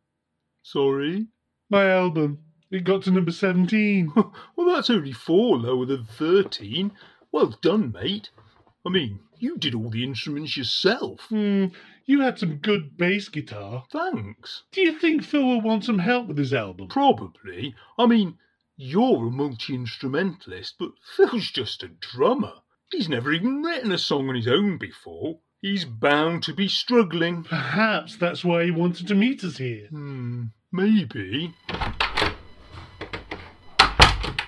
Sorry? 0.63 1.27
My 1.69 1.89
album. 1.91 2.39
It 2.71 2.85
got 2.85 3.03
to 3.03 3.11
number 3.11 3.31
17. 3.31 4.13
Well, 4.55 4.75
that's 4.75 4.89
only 4.89 5.11
four 5.11 5.57
lower 5.57 5.85
than 5.85 6.05
13. 6.05 6.91
Well 7.31 7.57
done, 7.61 7.91
mate. 7.91 8.29
I 8.85 8.89
mean, 8.89 9.19
you 9.39 9.57
did 9.57 9.75
all 9.75 9.89
the 9.89 10.03
instruments 10.03 10.55
yourself. 10.55 11.21
Hmm, 11.29 11.67
you 12.09 12.21
had 12.21 12.39
some 12.39 12.55
good 12.55 12.97
bass 12.97 13.29
guitar. 13.29 13.85
Thanks. 13.91 14.63
Do 14.71 14.81
you 14.81 14.97
think 14.97 15.23
Phil 15.23 15.45
will 15.45 15.61
want 15.61 15.85
some 15.85 15.99
help 15.99 16.27
with 16.27 16.39
his 16.39 16.55
album? 16.55 16.87
Probably. 16.87 17.75
I 17.99 18.07
mean, 18.07 18.39
you're 18.75 19.27
a 19.27 19.29
multi 19.29 19.75
instrumentalist, 19.75 20.77
but 20.79 20.89
Phil's 21.15 21.51
just 21.51 21.83
a 21.83 21.87
drummer. 21.87 22.53
He's 22.91 23.07
never 23.07 23.31
even 23.31 23.61
written 23.61 23.91
a 23.91 23.99
song 23.99 24.27
on 24.27 24.33
his 24.33 24.47
own 24.47 24.79
before. 24.79 25.41
He's 25.61 25.85
bound 25.85 26.41
to 26.43 26.53
be 26.53 26.67
struggling. 26.67 27.43
Perhaps 27.43 28.17
that's 28.17 28.43
why 28.43 28.63
he 28.63 28.71
wanted 28.71 29.07
to 29.09 29.13
meet 29.13 29.43
us 29.43 29.57
here. 29.57 29.85
Hmm, 29.89 30.45
maybe. 30.71 31.53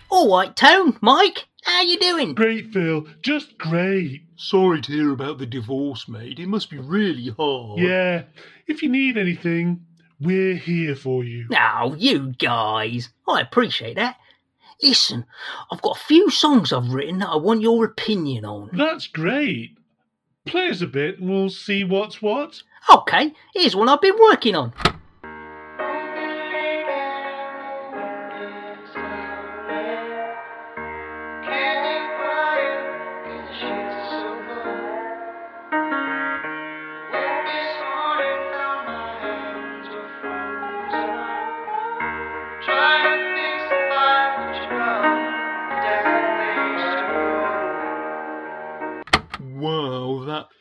All 0.09 0.35
right, 0.35 0.55
Tone, 0.55 0.97
Mike, 0.99 1.45
how 1.63 1.81
you 1.81 1.97
doing? 1.99 2.33
Great, 2.33 2.71
Phil. 2.73 3.05
Just 3.21 3.57
great. 3.57 4.23
Sorry 4.35 4.81
to 4.81 4.91
hear 4.91 5.11
about 5.11 5.37
the 5.37 5.45
divorce, 5.45 6.07
mate. 6.07 6.39
It 6.39 6.47
must 6.47 6.69
be 6.69 6.77
really 6.77 7.29
hard. 7.29 7.79
Yeah. 7.79 8.23
If 8.67 8.81
you 8.81 8.89
need 8.89 9.17
anything, 9.17 9.85
we're 10.19 10.55
here 10.55 10.95
for 10.95 11.23
you. 11.23 11.47
Oh, 11.55 11.95
you 11.97 12.33
guys. 12.37 13.09
I 13.27 13.41
appreciate 13.41 13.95
that. 13.95 14.17
Listen, 14.81 15.25
I've 15.71 15.81
got 15.81 15.97
a 15.97 16.05
few 16.05 16.29
songs 16.31 16.73
I've 16.73 16.91
written 16.91 17.19
that 17.19 17.29
I 17.29 17.35
want 17.35 17.61
your 17.61 17.85
opinion 17.85 18.45
on. 18.45 18.71
That's 18.73 19.07
great. 19.07 19.77
Play 20.45 20.69
us 20.69 20.81
a 20.81 20.87
bit 20.87 21.19
and 21.19 21.29
we'll 21.29 21.49
see 21.49 21.83
what's 21.83 22.21
what. 22.21 22.63
Okay, 22.91 23.31
here's 23.53 23.75
one 23.75 23.89
I've 23.89 24.01
been 24.01 24.17
working 24.19 24.55
on. 24.55 24.73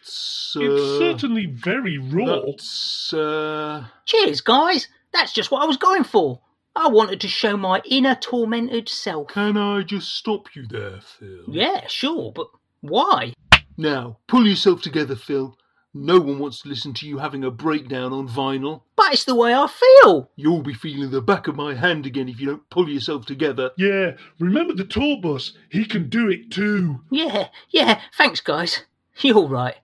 That's. 0.00 0.56
Uh, 0.56 0.60
It's 0.62 0.98
certainly 0.98 1.46
very 1.46 1.98
raw. 1.98 2.40
That's. 2.46 3.12
Uh, 3.12 3.84
Cheers, 4.06 4.40
guys. 4.40 4.88
That's 5.12 5.32
just 5.32 5.50
what 5.50 5.62
I 5.62 5.66
was 5.66 5.76
going 5.76 6.04
for. 6.04 6.40
I 6.76 6.88
wanted 6.88 7.20
to 7.22 7.28
show 7.28 7.56
my 7.56 7.82
inner 7.84 8.14
tormented 8.14 8.88
self. 8.88 9.28
Can 9.28 9.56
I 9.56 9.82
just 9.82 10.14
stop 10.14 10.54
you 10.54 10.66
there, 10.66 11.00
Phil? 11.00 11.44
Yeah, 11.48 11.86
sure, 11.88 12.32
but 12.32 12.46
why? 12.80 13.34
Now, 13.76 14.18
pull 14.28 14.46
yourself 14.46 14.80
together, 14.80 15.16
Phil. 15.16 15.56
No 15.92 16.20
one 16.20 16.38
wants 16.38 16.62
to 16.62 16.68
listen 16.68 16.94
to 16.94 17.08
you 17.08 17.18
having 17.18 17.42
a 17.42 17.50
breakdown 17.50 18.12
on 18.12 18.28
vinyl. 18.28 18.82
But 18.94 19.12
it's 19.12 19.24
the 19.24 19.34
way 19.34 19.52
I 19.52 19.66
feel. 19.66 20.30
You'll 20.36 20.62
be 20.62 20.72
feeling 20.72 21.10
the 21.10 21.20
back 21.20 21.48
of 21.48 21.56
my 21.56 21.74
hand 21.74 22.06
again 22.06 22.28
if 22.28 22.38
you 22.38 22.46
don't 22.46 22.70
pull 22.70 22.88
yourself 22.88 23.26
together. 23.26 23.72
Yeah, 23.76 24.12
remember 24.38 24.72
the 24.72 24.84
tour 24.84 25.20
bus? 25.20 25.52
He 25.68 25.84
can 25.84 26.08
do 26.08 26.28
it 26.28 26.52
too. 26.52 27.00
Yeah, 27.10 27.48
yeah, 27.70 28.00
thanks, 28.16 28.40
guys. 28.40 28.84
You're 29.20 29.48
right. 29.48 29.74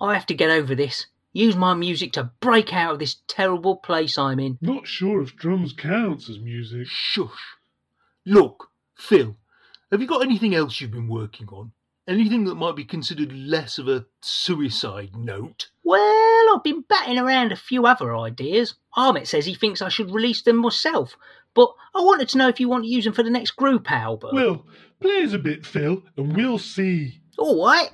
I 0.00 0.14
have 0.14 0.26
to 0.26 0.34
get 0.34 0.50
over 0.50 0.74
this. 0.74 1.06
Use 1.32 1.56
my 1.56 1.74
music 1.74 2.12
to 2.12 2.30
break 2.40 2.72
out 2.72 2.92
of 2.92 2.98
this 3.00 3.16
terrible 3.26 3.76
place 3.76 4.16
I'm 4.16 4.38
in. 4.38 4.56
Not 4.60 4.86
sure 4.86 5.20
if 5.20 5.34
drums 5.34 5.72
counts 5.72 6.30
as 6.30 6.38
music. 6.38 6.86
Shush. 6.86 7.56
Look, 8.24 8.70
Phil, 8.96 9.36
have 9.90 10.00
you 10.00 10.06
got 10.06 10.22
anything 10.22 10.54
else 10.54 10.80
you've 10.80 10.92
been 10.92 11.08
working 11.08 11.48
on? 11.48 11.72
Anything 12.06 12.44
that 12.44 12.54
might 12.54 12.76
be 12.76 12.84
considered 12.84 13.32
less 13.32 13.78
of 13.78 13.88
a 13.88 14.06
suicide 14.20 15.16
note? 15.16 15.70
Well, 15.82 16.54
I've 16.54 16.62
been 16.62 16.82
batting 16.82 17.18
around 17.18 17.50
a 17.50 17.56
few 17.56 17.86
other 17.86 18.14
ideas. 18.16 18.74
Ahmet 18.94 19.26
says 19.26 19.46
he 19.46 19.54
thinks 19.54 19.82
I 19.82 19.88
should 19.88 20.10
release 20.10 20.42
them 20.42 20.58
myself, 20.58 21.16
but 21.54 21.72
I 21.94 22.00
wanted 22.00 22.28
to 22.30 22.38
know 22.38 22.48
if 22.48 22.60
you 22.60 22.68
want 22.68 22.84
to 22.84 22.90
use 22.90 23.04
them 23.04 23.14
for 23.14 23.22
the 23.22 23.30
next 23.30 23.52
group 23.52 23.90
album. 23.90 24.34
Well, 24.34 24.66
play 25.00 25.22
us 25.22 25.32
a 25.32 25.38
bit, 25.38 25.64
Phil, 25.64 26.02
and 26.16 26.36
we'll 26.36 26.58
see. 26.58 27.20
All 27.38 27.64
right. 27.64 27.90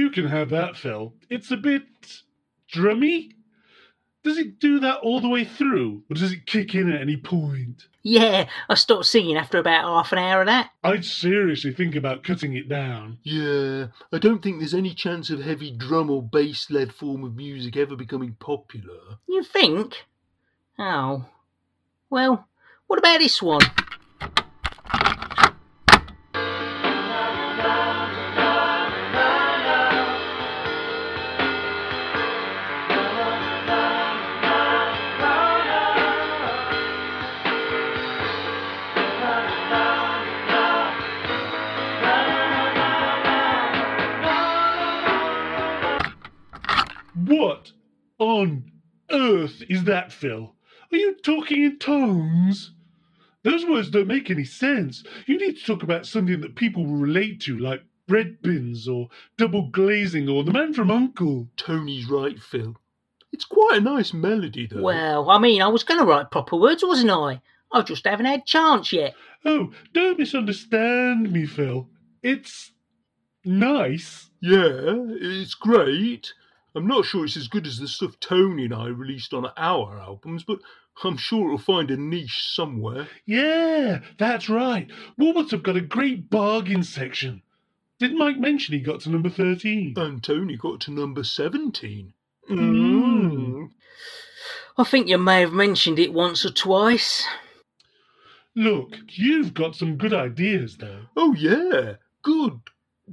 You 0.00 0.10
can 0.10 0.26
have 0.26 0.50
that, 0.50 0.76
Phil. 0.76 1.12
It's 1.28 1.50
a 1.50 1.56
bit 1.56 1.84
drummy. 2.72 3.32
Does 4.22 4.38
it 4.38 4.58
do 4.58 4.80
that 4.80 4.98
all 4.98 5.20
the 5.20 5.28
way 5.28 5.44
through, 5.44 6.02
or 6.10 6.14
does 6.14 6.32
it 6.32 6.44
kick 6.44 6.74
in 6.74 6.90
at 6.92 7.00
any 7.00 7.16
point? 7.16 7.86
Yeah, 8.02 8.48
I 8.68 8.74
stopped 8.74 9.06
singing 9.06 9.36
after 9.36 9.58
about 9.58 9.84
half 9.84 10.12
an 10.12 10.18
hour 10.18 10.40
of 10.40 10.46
that. 10.46 10.70
I'd 10.82 11.04
seriously 11.04 11.72
think 11.72 11.94
about 11.94 12.22
cutting 12.22 12.54
it 12.54 12.68
down. 12.68 13.18
Yeah, 13.22 13.88
I 14.12 14.18
don't 14.18 14.42
think 14.42 14.58
there's 14.58 14.74
any 14.74 14.94
chance 14.94 15.30
of 15.30 15.40
heavy 15.40 15.70
drum 15.70 16.10
or 16.10 16.22
bass 16.22 16.70
led 16.70 16.94
form 16.94 17.24
of 17.24 17.36
music 17.36 17.76
ever 17.76 17.96
becoming 17.96 18.36
popular. 18.40 19.18
You 19.26 19.42
think? 19.42 20.04
Oh. 20.78 21.26
Well, 22.10 22.46
what 22.88 22.98
about 22.98 23.20
this 23.20 23.40
one? 23.40 23.62
That, 50.10 50.16
Phil? 50.16 50.54
Are 50.92 50.96
you 50.96 51.14
talking 51.14 51.62
in 51.62 51.78
tongues? 51.78 52.72
Those 53.42 53.64
words 53.64 53.90
don't 53.90 54.08
make 54.08 54.30
any 54.30 54.44
sense. 54.44 55.04
You 55.26 55.38
need 55.38 55.56
to 55.56 55.64
talk 55.64 55.82
about 55.82 56.06
something 56.06 56.40
that 56.40 56.56
people 56.56 56.84
will 56.84 56.96
relate 56.96 57.40
to, 57.42 57.58
like 57.58 57.82
bread 58.06 58.42
bins 58.42 58.88
or 58.88 59.08
double 59.38 59.70
glazing 59.70 60.28
or 60.28 60.44
the 60.44 60.52
man 60.52 60.74
from 60.74 60.90
Uncle. 60.90 61.48
Tony's 61.56 62.10
right, 62.10 62.38
Phil. 62.38 62.76
It's 63.32 63.44
quite 63.44 63.78
a 63.78 63.80
nice 63.80 64.12
melody, 64.12 64.66
though. 64.66 64.82
Well, 64.82 65.30
I 65.30 65.38
mean, 65.38 65.62
I 65.62 65.68
was 65.68 65.84
going 65.84 66.00
to 66.00 66.06
write 66.06 66.30
proper 66.30 66.56
words, 66.56 66.82
wasn't 66.82 67.12
I? 67.12 67.40
I 67.72 67.82
just 67.82 68.04
haven't 68.06 68.26
had 68.26 68.44
chance 68.44 68.92
yet. 68.92 69.14
Oh, 69.44 69.70
don't 69.94 70.18
misunderstand 70.18 71.30
me, 71.32 71.46
Phil. 71.46 71.88
It's 72.22 72.72
nice. 73.44 74.28
Yeah, 74.42 75.06
it's 75.20 75.54
great. 75.54 76.34
I'm 76.74 76.86
not 76.86 77.04
sure 77.04 77.24
it's 77.24 77.36
as 77.36 77.48
good 77.48 77.66
as 77.66 77.78
the 77.78 77.88
stuff 77.88 78.18
Tony 78.20 78.64
and 78.64 78.74
I 78.74 78.86
released 78.86 79.34
on 79.34 79.46
our 79.56 79.98
albums, 79.98 80.44
but 80.44 80.60
I'm 81.02 81.16
sure 81.16 81.46
it'll 81.46 81.58
find 81.58 81.90
a 81.90 81.96
niche 81.96 82.44
somewhere. 82.44 83.08
Yeah, 83.26 84.00
that's 84.18 84.48
right. 84.48 84.88
Woolworths 85.18 85.50
have 85.50 85.62
got 85.62 85.76
a 85.76 85.80
great 85.80 86.30
bargain 86.30 86.82
section. 86.82 87.42
Did 87.98 88.14
Mike 88.14 88.38
mention 88.38 88.74
he 88.74 88.80
got 88.80 89.00
to 89.00 89.10
number 89.10 89.28
13? 89.28 89.94
And 89.96 90.22
Tony 90.22 90.56
got 90.56 90.80
to 90.82 90.90
number 90.90 91.22
17. 91.22 92.12
Mm. 92.50 93.70
I 94.78 94.84
think 94.84 95.08
you 95.08 95.18
may 95.18 95.40
have 95.40 95.52
mentioned 95.52 95.98
it 95.98 96.12
once 96.12 96.44
or 96.44 96.50
twice. 96.50 97.26
Look, 98.56 98.96
you've 99.08 99.54
got 99.54 99.76
some 99.76 99.96
good 99.96 100.14
ideas, 100.14 100.78
though. 100.78 101.02
Oh, 101.16 101.34
yeah. 101.34 101.96
Good, 102.22 102.60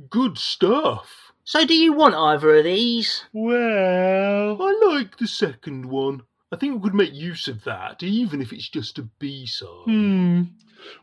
good 0.10 0.38
stuff. 0.38 1.27
So, 1.48 1.66
do 1.66 1.74
you 1.74 1.94
want 1.94 2.14
either 2.14 2.58
of 2.58 2.66
these? 2.66 3.24
Well, 3.32 4.62
I 4.62 4.80
like 4.86 5.16
the 5.18 5.28
second 5.28 5.86
one. 5.86 6.24
I 6.52 6.58
think 6.58 6.74
we 6.74 6.82
could 6.82 6.94
make 6.94 7.14
use 7.14 7.48
of 7.48 7.64
that, 7.64 8.04
even 8.04 8.42
if 8.42 8.52
it's 8.52 8.68
just 8.68 9.00
a 9.00 9.04
B 9.04 9.46
side. 9.46 9.86
hmm. 9.86 10.42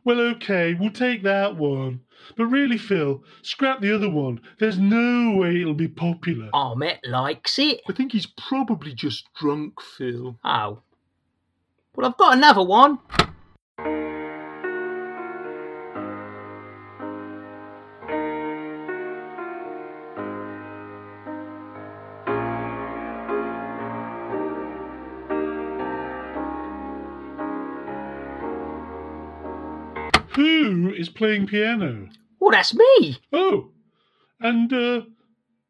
Well, 0.05 0.21
okay, 0.21 0.75
we'll 0.75 0.91
take 0.91 1.23
that 1.23 1.57
one. 1.57 2.01
But 2.37 2.49
really, 2.49 2.77
Phil, 2.77 3.25
scrap 3.41 3.81
the 3.81 3.95
other 3.95 4.11
one. 4.11 4.39
There's 4.59 4.79
no 4.79 5.35
way 5.35 5.63
it'll 5.63 5.73
be 5.73 5.89
popular. 5.89 6.51
Ahmet 6.53 7.01
likes 7.07 7.59
it. 7.59 7.81
I 7.89 7.95
think 7.95 8.13
he's 8.13 8.27
probably 8.27 8.93
just 8.93 9.33
drunk, 9.33 9.81
Phil. 9.81 10.37
Oh. 10.45 10.83
Well, 11.97 12.07
I've 12.07 12.19
got 12.19 12.37
another 12.37 12.63
one. 12.63 12.99
Playing 31.15 31.47
piano? 31.47 32.09
Well, 32.41 32.51
that's 32.51 32.75
me. 32.75 33.19
Oh, 33.33 33.71
and 34.41 34.73
uh, 34.73 35.03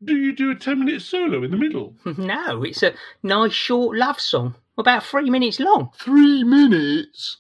do 0.03 0.17
you 0.17 0.35
do 0.35 0.51
a 0.51 0.55
10 0.55 0.79
minute 0.81 1.03
solo 1.03 1.43
in 1.45 1.51
the 1.51 1.57
middle? 1.57 1.95
No, 2.19 2.63
it's 2.63 2.83
a 2.83 2.95
nice 3.23 3.53
short 3.53 3.97
love 3.97 4.21
song, 4.21 4.57
about 4.77 5.05
three 5.05 5.31
minutes 5.31 5.61
long. 5.61 5.91
Three 5.97 6.43
minutes? 6.45 7.39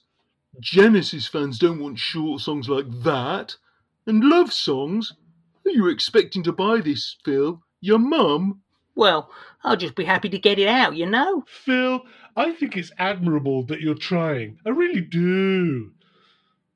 Genesis 0.60 1.26
fans 1.26 1.58
don't 1.58 1.80
want 1.80 1.98
short 1.98 2.40
songs 2.40 2.68
like 2.68 2.86
that. 3.02 3.56
And 4.06 4.22
love 4.22 4.52
songs? 4.52 5.12
Are 5.66 5.70
you 5.70 5.88
expecting 5.88 6.42
to 6.44 6.52
buy 6.52 6.80
this, 6.80 7.16
Phil? 7.24 7.60
Your 7.80 7.98
mum? 7.98 8.60
Well, 8.94 9.30
I'll 9.64 9.76
just 9.76 9.96
be 9.96 10.04
happy 10.04 10.28
to 10.28 10.38
get 10.38 10.58
it 10.58 10.68
out, 10.68 10.94
you 10.94 11.06
know? 11.06 11.44
Phil, 11.48 12.04
I 12.36 12.52
think 12.52 12.76
it's 12.76 12.92
admirable 12.98 13.64
that 13.64 13.80
you're 13.80 13.94
trying. 13.94 14.58
I 14.64 14.70
really 14.70 15.00
do. 15.00 15.90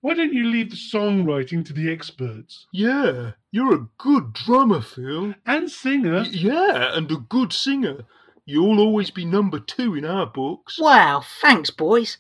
Why 0.01 0.15
don't 0.15 0.33
you 0.33 0.45
leave 0.45 0.71
the 0.71 0.77
songwriting 0.77 1.65
to 1.67 1.73
the 1.73 1.91
experts? 1.91 2.67
Yeah, 2.73 3.33
you're 3.51 3.75
a 3.75 3.89
good 3.99 4.33
drummer, 4.33 4.81
Phil. 4.81 5.35
And 5.45 5.71
singer. 5.71 6.21
Y- 6.21 6.29
yeah, 6.31 6.97
and 6.97 7.11
a 7.11 7.17
good 7.17 7.53
singer. 7.53 8.05
You'll 8.45 8.79
always 8.81 9.11
be 9.11 9.25
number 9.25 9.59
two 9.59 9.95
in 9.97 10.05
our 10.05 10.25
books. 10.27 10.79
Wow, 10.79 11.23
thanks, 11.43 11.71
boys. 11.71 12.19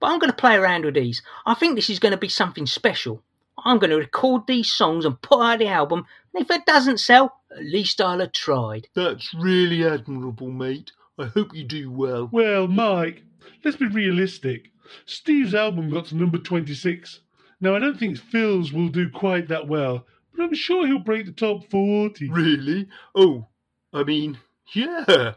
But 0.00 0.08
I'm 0.08 0.18
going 0.18 0.30
to 0.30 0.36
play 0.36 0.56
around 0.56 0.84
with 0.84 0.94
these. 0.94 1.22
I 1.46 1.54
think 1.54 1.76
this 1.76 1.88
is 1.88 2.00
going 2.00 2.10
to 2.12 2.18
be 2.18 2.28
something 2.28 2.66
special. 2.66 3.22
I'm 3.64 3.78
going 3.78 3.90
to 3.90 3.96
record 3.96 4.42
these 4.48 4.72
songs 4.72 5.04
and 5.04 5.20
put 5.22 5.40
out 5.40 5.60
the 5.60 5.68
album, 5.68 6.04
and 6.34 6.42
if 6.42 6.50
it 6.50 6.66
doesn't 6.66 6.98
sell, 6.98 7.40
at 7.56 7.64
least 7.64 8.00
I'll 8.00 8.18
have 8.18 8.32
tried. 8.32 8.88
That's 8.94 9.32
really 9.32 9.86
admirable, 9.86 10.50
mate. 10.50 10.90
I 11.18 11.26
hope 11.26 11.54
you 11.54 11.62
do 11.62 11.90
well. 11.92 12.28
Well, 12.32 12.66
Mike, 12.66 13.22
let's 13.64 13.76
be 13.76 13.86
realistic. 13.86 14.71
Steve's 15.06 15.54
album 15.54 15.90
got 15.90 16.06
to 16.06 16.16
number 16.16 16.38
26. 16.38 17.20
Now, 17.60 17.74
I 17.74 17.78
don't 17.78 17.98
think 17.98 18.18
Phil's 18.18 18.72
will 18.72 18.88
do 18.88 19.08
quite 19.08 19.48
that 19.48 19.68
well, 19.68 20.06
but 20.34 20.42
I'm 20.42 20.54
sure 20.54 20.86
he'll 20.86 20.98
break 20.98 21.26
the 21.26 21.32
top 21.32 21.70
40. 21.70 22.28
Really? 22.28 22.88
Oh, 23.14 23.46
I 23.92 24.02
mean, 24.04 24.38
yeah. 24.72 25.34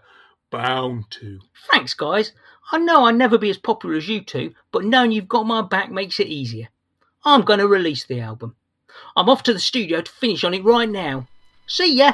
bound 0.50 1.12
to. 1.12 1.40
Thanks, 1.72 1.94
guys. 1.94 2.32
I 2.72 2.80
know 2.80 3.06
I'll 3.06 3.14
never 3.14 3.38
be 3.38 3.50
as 3.50 3.58
popular 3.58 3.96
as 3.96 4.08
you 4.08 4.22
two, 4.22 4.54
but 4.72 4.86
knowing 4.86 5.12
you've 5.12 5.28
got 5.28 5.46
my 5.46 5.62
back 5.62 5.92
makes 5.92 6.20
it 6.20 6.28
easier. 6.28 6.70
I'm 7.24 7.42
going 7.42 7.60
to 7.60 7.68
release 7.68 8.06
the 8.06 8.20
album. 8.22 8.56
I'm 9.16 9.30
off 9.30 9.44
to 9.44 9.54
the 9.54 9.60
studio 9.60 10.02
to 10.02 10.12
finish 10.12 10.44
on 10.44 10.54
it 10.54 10.64
right 10.64 10.90
now. 10.90 11.28
See 11.68 11.96
ya! 11.96 12.14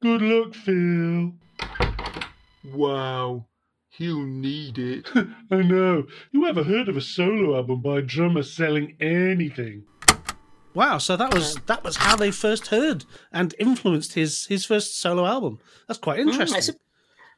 Good 0.00 0.22
luck, 0.22 0.54
Phil. 0.54 1.32
Wow, 2.72 3.46
he'll 4.00 4.22
need 4.22 4.78
it. 4.78 5.06
I 5.50 5.56
know. 5.62 6.06
Who 6.32 6.46
ever 6.46 6.64
heard 6.64 6.88
of 6.88 6.96
a 6.96 7.00
solo 7.00 7.54
album 7.56 7.80
by 7.82 7.98
a 7.98 8.02
drummer 8.02 8.42
selling 8.42 8.96
anything? 9.00 9.84
Wow, 10.74 10.98
so 10.98 11.16
that 11.16 11.34
was 11.34 11.56
that 11.66 11.84
was 11.84 11.96
how 11.96 12.16
they 12.16 12.30
first 12.30 12.68
heard 12.68 13.04
and 13.32 13.54
influenced 13.58 14.14
his 14.14 14.46
his 14.46 14.64
first 14.64 15.00
solo 15.00 15.26
album. 15.26 15.58
That's 15.86 15.98
quite 15.98 16.18
Mm, 16.20 16.30
interesting. 16.30 16.58
it's 16.58 16.68
a- 16.70 16.74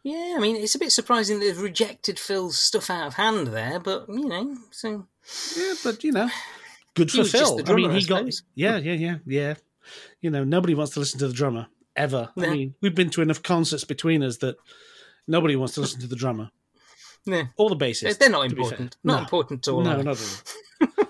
yeah, 0.04 0.34
I 0.36 0.40
mean, 0.40 0.56
it's 0.56 0.74
a 0.74 0.78
bit 0.80 0.90
surprising 0.90 1.38
they've 1.38 1.60
rejected 1.60 2.18
Phil's 2.18 2.58
stuff 2.58 2.90
out 2.90 3.06
of 3.06 3.14
hand 3.14 3.46
there, 3.48 3.78
but, 3.78 4.08
you 4.08 4.26
know, 4.26 4.56
so. 4.72 5.06
Yeah, 5.56 5.74
but 5.84 6.02
you 6.02 6.10
know, 6.10 6.28
good 6.94 7.10
He 7.12 7.18
for 7.18 7.22
was 7.22 7.30
just 7.32 7.54
Phil. 7.56 7.64
the 7.64 7.72
I 7.72 7.76
mean, 7.76 7.90
he 7.92 7.98
I 7.98 8.00
got 8.02 8.24
yeah, 8.54 8.78
yeah, 8.78 8.92
yeah, 8.94 9.16
yeah. 9.24 9.54
You 10.20 10.30
know, 10.30 10.42
nobody 10.44 10.74
wants 10.74 10.92
to 10.94 11.00
listen 11.00 11.20
to 11.20 11.28
the 11.28 11.32
drummer 11.34 11.68
ever. 11.94 12.30
I 12.36 12.40
mean, 12.50 12.74
we've 12.80 12.94
been 12.94 13.10
to 13.10 13.22
enough 13.22 13.42
concerts 13.44 13.84
between 13.84 14.22
us 14.24 14.38
that 14.38 14.56
nobody 15.26 15.56
wants 15.56 15.74
to 15.74 15.80
listen 15.80 16.00
to 16.00 16.06
the 16.06 16.16
drummer 16.16 16.50
Yeah. 17.24 17.44
or 17.56 17.68
the 17.70 17.76
bassist. 17.76 18.02
They're, 18.02 18.14
they're 18.14 18.30
not 18.30 18.48
to 18.48 18.54
be 18.56 18.62
fair. 18.62 18.64
important. 18.64 18.96
Not 19.04 19.16
No. 19.16 19.22
important 19.22 19.66
at 19.68 19.72
all. 19.72 19.80
No, 19.82 20.02
not 20.02 20.18
at 20.18 20.38
all. 20.80 20.88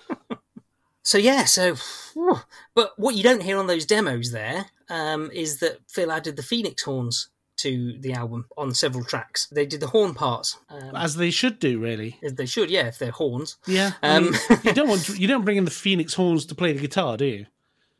So 1.04 1.18
yeah, 1.18 1.44
so 1.46 1.74
whew. 2.14 2.38
but 2.76 2.92
what 2.96 3.16
you 3.16 3.24
don't 3.24 3.42
hear 3.42 3.58
on 3.58 3.66
those 3.66 3.84
demos 3.84 4.30
there 4.30 4.66
um, 4.88 5.30
is 5.32 5.58
that 5.58 5.78
Phil 5.88 6.12
added 6.12 6.36
the 6.36 6.44
Phenix 6.44 6.84
horns 6.84 7.28
to 7.56 7.98
the 7.98 8.12
album 8.12 8.46
on 8.56 8.72
several 8.72 9.04
tracks. 9.04 9.48
They 9.50 9.66
did 9.66 9.80
the 9.80 9.88
horn 9.88 10.14
parts, 10.14 10.58
um, 10.68 10.94
As 10.94 11.16
they 11.16 11.32
should 11.32 11.58
do, 11.58 11.80
really. 11.80 12.18
as 12.22 12.34
they 12.34 12.46
should, 12.46 12.70
yeah, 12.70 12.86
if 12.86 12.98
they're 13.00 13.10
horns. 13.10 13.56
Yeah. 13.66 13.92
I 14.00 14.16
Um, 14.16 14.24
mean, 14.30 14.34
you 14.62 14.72
don't 14.72 14.88
want 14.92 15.08
you 15.08 15.26
don't 15.26 15.44
bring 15.44 15.56
in 15.56 15.64
the 15.64 15.72
Phenix 15.72 16.14
horns 16.14 16.46
to 16.46 16.54
play 16.54 16.72
the 16.72 16.80
guitar, 16.80 17.16
do 17.16 17.24
you? 17.24 17.46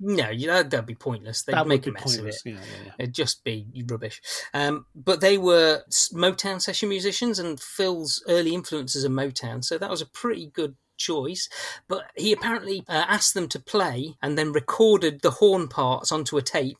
No, 0.04 0.30
you, 0.30 0.48
that, 0.48 0.68
that'd 0.70 0.84
be 0.84 0.96
pointless. 0.96 1.42
They'd 1.42 1.54
that 1.54 1.68
make 1.68 1.86
a 1.86 1.92
mess 1.92 2.02
pointless. 2.02 2.40
of 2.40 2.46
it. 2.46 2.50
Yeah, 2.50 2.60
yeah, 2.60 2.84
yeah. 2.86 2.92
It'd 2.98 3.14
just 3.14 3.44
be 3.44 3.66
rubbish. 3.86 4.20
Um, 4.52 4.86
but 4.96 5.20
they 5.20 5.38
were 5.38 5.84
Motown 6.12 6.60
session 6.60 6.88
musicians, 6.88 7.38
and 7.38 7.60
Phil's 7.60 8.22
early 8.28 8.52
influences 8.52 9.04
are 9.04 9.10
Motown, 9.10 9.62
so 9.62 9.78
that 9.78 9.90
was 9.90 10.02
a 10.02 10.06
pretty 10.06 10.48
good 10.48 10.74
choice. 10.96 11.48
But 11.86 12.10
he 12.16 12.32
apparently 12.32 12.84
uh, 12.88 13.04
asked 13.06 13.34
them 13.34 13.48
to 13.48 13.60
play 13.60 14.16
and 14.20 14.36
then 14.36 14.52
recorded 14.52 15.20
the 15.20 15.30
horn 15.30 15.68
parts 15.68 16.10
onto 16.10 16.36
a 16.36 16.42
tape, 16.42 16.78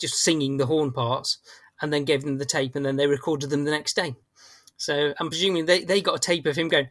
just 0.00 0.22
singing 0.22 0.56
the 0.56 0.66
horn 0.66 0.92
parts, 0.92 1.38
and 1.82 1.92
then 1.92 2.04
gave 2.04 2.22
them 2.22 2.38
the 2.38 2.46
tape, 2.46 2.74
and 2.74 2.86
then 2.86 2.96
they 2.96 3.06
recorded 3.06 3.50
them 3.50 3.64
the 3.64 3.70
next 3.70 3.96
day. 3.96 4.14
So 4.82 5.14
I'm 5.16 5.28
presuming 5.28 5.66
they, 5.66 5.84
they 5.84 6.00
got 6.00 6.16
a 6.16 6.18
tape 6.18 6.44
of 6.44 6.56
him 6.56 6.66
going. 6.66 6.88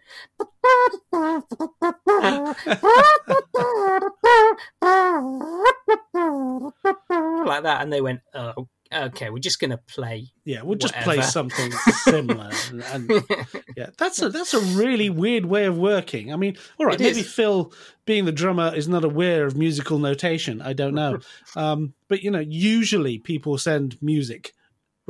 like 7.46 7.64
that, 7.64 7.80
and 7.82 7.92
they 7.92 8.00
went, 8.00 8.22
"Oh, 8.34 8.70
okay, 8.94 9.30
we're 9.30 9.40
just 9.40 9.60
going 9.60 9.72
to 9.72 9.78
play." 9.78 10.32
Yeah, 10.46 10.62
we'll 10.62 10.78
just 10.78 10.94
play 10.94 11.20
something 11.22 11.70
similar. 12.06 12.52
And, 12.70 12.82
and 12.94 13.24
yeah, 13.76 13.90
that's 13.98 14.22
a 14.22 14.30
that's 14.30 14.54
a 14.54 14.62
really 14.62 15.10
weird 15.10 15.44
way 15.48 15.66
of 15.66 15.78
working. 15.78 16.32
I 16.32 16.38
mean, 16.38 16.56
all 16.80 16.86
right, 16.86 16.96
It 16.96 17.04
maybe 17.04 17.20
is. 17.20 17.34
Phil, 17.34 17.74
being 18.06 18.24
the 18.24 18.32
drummer, 18.32 18.74
is 18.74 18.88
not 18.88 19.04
aware 19.04 19.46
of 19.46 19.58
musical 19.58 20.00
notation. 20.00 20.62
I 20.62 20.72
don't 20.72 20.96
know, 20.96 21.20
um, 21.58 21.94
but 22.08 22.24
you 22.24 22.32
know, 22.32 22.40
usually 22.40 23.18
people 23.20 23.58
send 23.58 24.02
music 24.02 24.54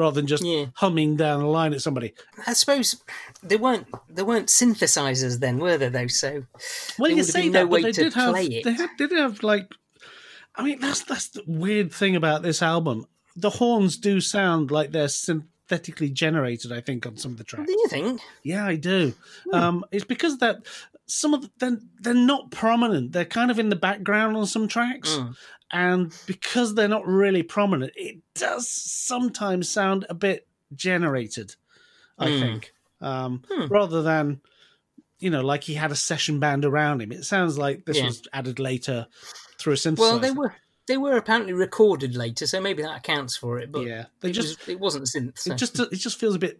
rather 0.01 0.15
than 0.15 0.27
just 0.27 0.43
Yeah. 0.43 0.65
humming 0.75 1.15
down 1.15 1.39
the 1.39 1.47
line 1.47 1.73
at 1.73 1.81
somebody. 1.81 2.13
I 2.45 2.53
suppose 2.53 3.01
they 3.41 3.55
weren't 3.57 3.87
they 4.09 4.23
weren't 4.23 4.47
synthesizers 4.49 5.39
then, 5.39 5.59
were 5.59 5.77
there 5.77 5.89
Though, 5.89 6.07
so 6.07 6.43
Well, 6.99 7.09
There 7.09 7.17
you 7.17 7.23
say 7.23 7.49
that, 7.49 7.63
no 7.63 7.67
but 7.67 7.83
they 7.83 7.91
did 7.91 8.13
have 8.13 8.35
they 8.35 8.61
had, 8.73 8.89
did 8.97 9.11
have 9.11 9.43
like. 9.43 9.71
I 10.55 10.63
mean, 10.63 10.79
that's 10.81 11.03
that's 11.03 11.29
the 11.29 11.43
weird 11.47 11.93
thing 11.93 12.15
about 12.15 12.41
this 12.43 12.61
album. 12.61 13.05
The 13.37 13.49
horns 13.51 13.97
do 13.97 14.19
sound 14.19 14.69
like 14.71 14.91
they're 14.91 15.07
synthetically 15.07 16.09
generated. 16.09 16.71
I 16.73 16.81
think 16.81 17.05
on 17.05 17.15
some 17.17 17.31
of 17.31 17.37
the 17.37 17.45
tracks. 17.45 17.67
do 17.67 17.71
you 17.71 17.87
think? 17.87 18.21
Yeah, 18.43 18.65
I 18.65 18.75
do. 18.75 19.13
Hmm. 19.49 19.55
Um, 19.55 19.85
it's 19.91 20.03
because 20.03 20.39
that 20.39 20.57
some 21.05 21.33
of 21.33 21.41
the, 21.41 21.49
they're, 21.59 21.79
they're 22.01 22.13
not 22.13 22.51
prominent. 22.51 23.13
They're 23.13 23.25
kind 23.25 23.49
of 23.51 23.59
in 23.59 23.69
the 23.69 23.75
background 23.77 24.35
on 24.37 24.45
some 24.45 24.67
tracks, 24.67 25.11
Mm. 25.15 25.35
And 25.71 26.13
because 26.25 26.75
they're 26.75 26.87
not 26.87 27.05
really 27.07 27.43
prominent, 27.43 27.93
it 27.95 28.17
does 28.35 28.67
sometimes 28.69 29.69
sound 29.69 30.05
a 30.09 30.13
bit 30.13 30.47
generated. 30.75 31.55
I 32.19 32.29
Mm. 32.29 32.39
think, 32.39 32.73
um, 33.01 33.43
Hmm. 33.49 33.67
rather 33.67 34.01
than 34.01 34.41
you 35.19 35.29
know, 35.29 35.41
like 35.41 35.63
he 35.63 35.75
had 35.75 35.91
a 35.91 35.95
session 35.95 36.39
band 36.39 36.65
around 36.65 36.99
him. 36.99 37.11
It 37.11 37.25
sounds 37.25 37.55
like 37.55 37.85
this 37.85 37.97
Yeah. 37.97 38.05
was 38.07 38.23
added 38.33 38.57
later 38.57 39.05
through 39.59 39.73
a 39.73 39.75
synthesizer. 39.75 39.99
Well, 39.99 40.19
they 40.19 40.31
were 40.31 40.55
they 40.87 40.97
were 40.97 41.15
apparently 41.15 41.53
recorded 41.53 42.15
later, 42.15 42.47
so 42.47 42.59
maybe 42.59 42.81
that 42.81 42.97
accounts 42.97 43.37
for 43.37 43.59
it. 43.59 43.71
But 43.71 43.85
yeah, 43.85 44.05
they 44.21 44.31
it 44.31 44.33
just 44.33 44.59
was, 44.61 44.69
it 44.69 44.79
wasn't 44.79 45.05
synth. 45.05 45.37
So. 45.37 45.53
it 45.53 45.57
just 45.57 45.79
it 45.79 45.95
just 45.97 46.19
feels 46.19 46.33
a 46.35 46.39
bit 46.39 46.59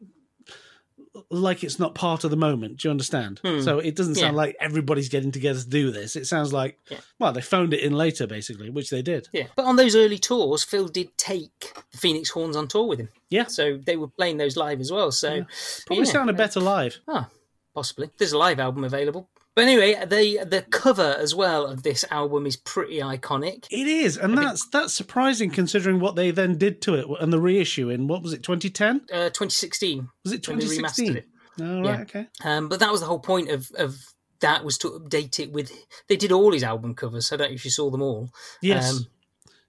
like 1.29 1.63
it's 1.63 1.77
not 1.79 1.93
part 1.95 2.23
of 2.23 2.31
the 2.31 2.37
moment. 2.37 2.77
Do 2.77 2.87
you 2.87 2.91
understand? 2.91 3.39
Hmm. 3.43 3.61
So 3.61 3.79
it 3.79 3.95
doesn't 3.95 4.15
sound 4.15 4.33
Yeah. 4.35 4.37
like 4.43 4.55
everybody's 4.59 5.09
getting 5.09 5.31
together 5.31 5.59
to 5.59 5.67
do 5.69 5.91
this. 5.91 6.15
It 6.15 6.25
sounds 6.25 6.53
like 6.53 6.79
Yeah. 6.89 6.99
well, 7.19 7.33
they 7.33 7.41
phoned 7.41 7.73
it 7.73 7.81
in 7.81 7.93
later, 7.93 8.27
basically, 8.27 8.69
which 8.69 8.89
they 8.89 9.01
did. 9.01 9.27
yeah, 9.33 9.47
but 9.55 9.65
on 9.65 9.75
those 9.75 9.95
early 9.95 10.17
tours, 10.17 10.63
Phil 10.63 10.87
did 10.87 11.17
take 11.17 11.73
the 11.91 11.97
Phenix 11.97 12.29
Horns 12.29 12.55
on 12.55 12.67
tour 12.67 12.87
with 12.87 12.99
him. 12.99 13.09
Yeah. 13.29 13.47
so 13.47 13.77
they 13.77 13.97
were 13.97 14.07
playing 14.07 14.37
those 14.37 14.55
live 14.57 14.79
as 14.79 14.91
well. 14.91 15.11
So 15.11 15.33
Yeah. 15.35 15.43
Probably 15.85 16.05
sounded 16.05 16.37
better 16.37 16.59
live. 16.59 16.99
Ah, 17.07 17.27
possibly. 17.75 18.09
There's 18.17 18.31
a 18.33 18.37
live 18.37 18.59
album 18.59 18.83
available. 18.83 19.29
But 19.55 19.65
anyway, 19.65 19.95
the 20.05 20.45
the 20.45 20.61
cover 20.69 21.15
as 21.19 21.35
well 21.35 21.65
of 21.65 21.83
this 21.83 22.05
album 22.09 22.45
is 22.45 22.55
pretty 22.55 22.99
iconic. 22.99 23.65
It 23.69 23.85
is, 23.87 24.15
and 24.17 24.37
that's 24.37 24.65
that's 24.67 24.93
surprising 24.93 25.51
considering 25.51 25.99
what 25.99 26.15
they 26.15 26.31
then 26.31 26.57
did 26.57 26.81
to 26.83 26.95
it 26.95 27.05
and 27.19 27.33
the 27.33 27.39
reissue 27.39 27.89
in 27.89 28.07
what 28.07 28.23
was 28.23 28.31
it, 28.33 28.43
2010? 28.43 29.01
Uh, 29.11 29.29
2016. 29.29 30.07
Was 30.23 30.33
it 30.33 30.47
when 30.47 30.59
they 30.59 30.65
remastered 30.65 30.95
2016? 31.05 31.17
it. 31.17 31.27
Oh, 31.59 31.81
right, 31.81 31.85
Yeah. 31.85 32.01
okay. 32.01 32.27
Um, 32.45 32.69
but 32.69 32.79
that 32.79 32.91
was 32.91 33.01
the 33.01 33.07
whole 33.07 33.19
point 33.19 33.49
of, 33.49 33.69
of 33.77 33.97
that 34.39 34.63
was 34.63 34.77
to 34.79 34.89
update 34.91 35.37
it 35.39 35.51
with. 35.51 35.71
They 36.07 36.15
did 36.15 36.31
all 36.31 36.53
his 36.53 36.63
album 36.63 36.95
covers. 36.95 37.27
So 37.27 37.35
I 37.35 37.37
don't 37.37 37.49
know 37.49 37.55
if 37.55 37.65
you 37.65 37.71
saw 37.71 37.89
them 37.89 38.01
all. 38.01 38.29
Yes. 38.61 38.91
Um, 38.91 39.07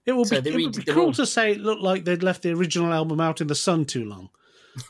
it 0.05 0.13
would 0.13 0.27
so 0.27 0.41
be, 0.41 0.49
it 0.49 0.55
would 0.55 0.75
be 0.85 0.91
cruel 0.91 1.07
all. 1.07 1.13
to 1.13 1.25
say 1.25 1.51
it 1.51 1.59
looked 1.59 1.81
like 1.81 2.05
they'd 2.05 2.23
left 2.23 2.41
the 2.41 2.51
original 2.53 2.93
album 2.93 3.19
out 3.19 3.41
in 3.41 3.47
the 3.47 3.55
sun 3.55 3.83
too 3.85 4.05
long. 4.05 4.29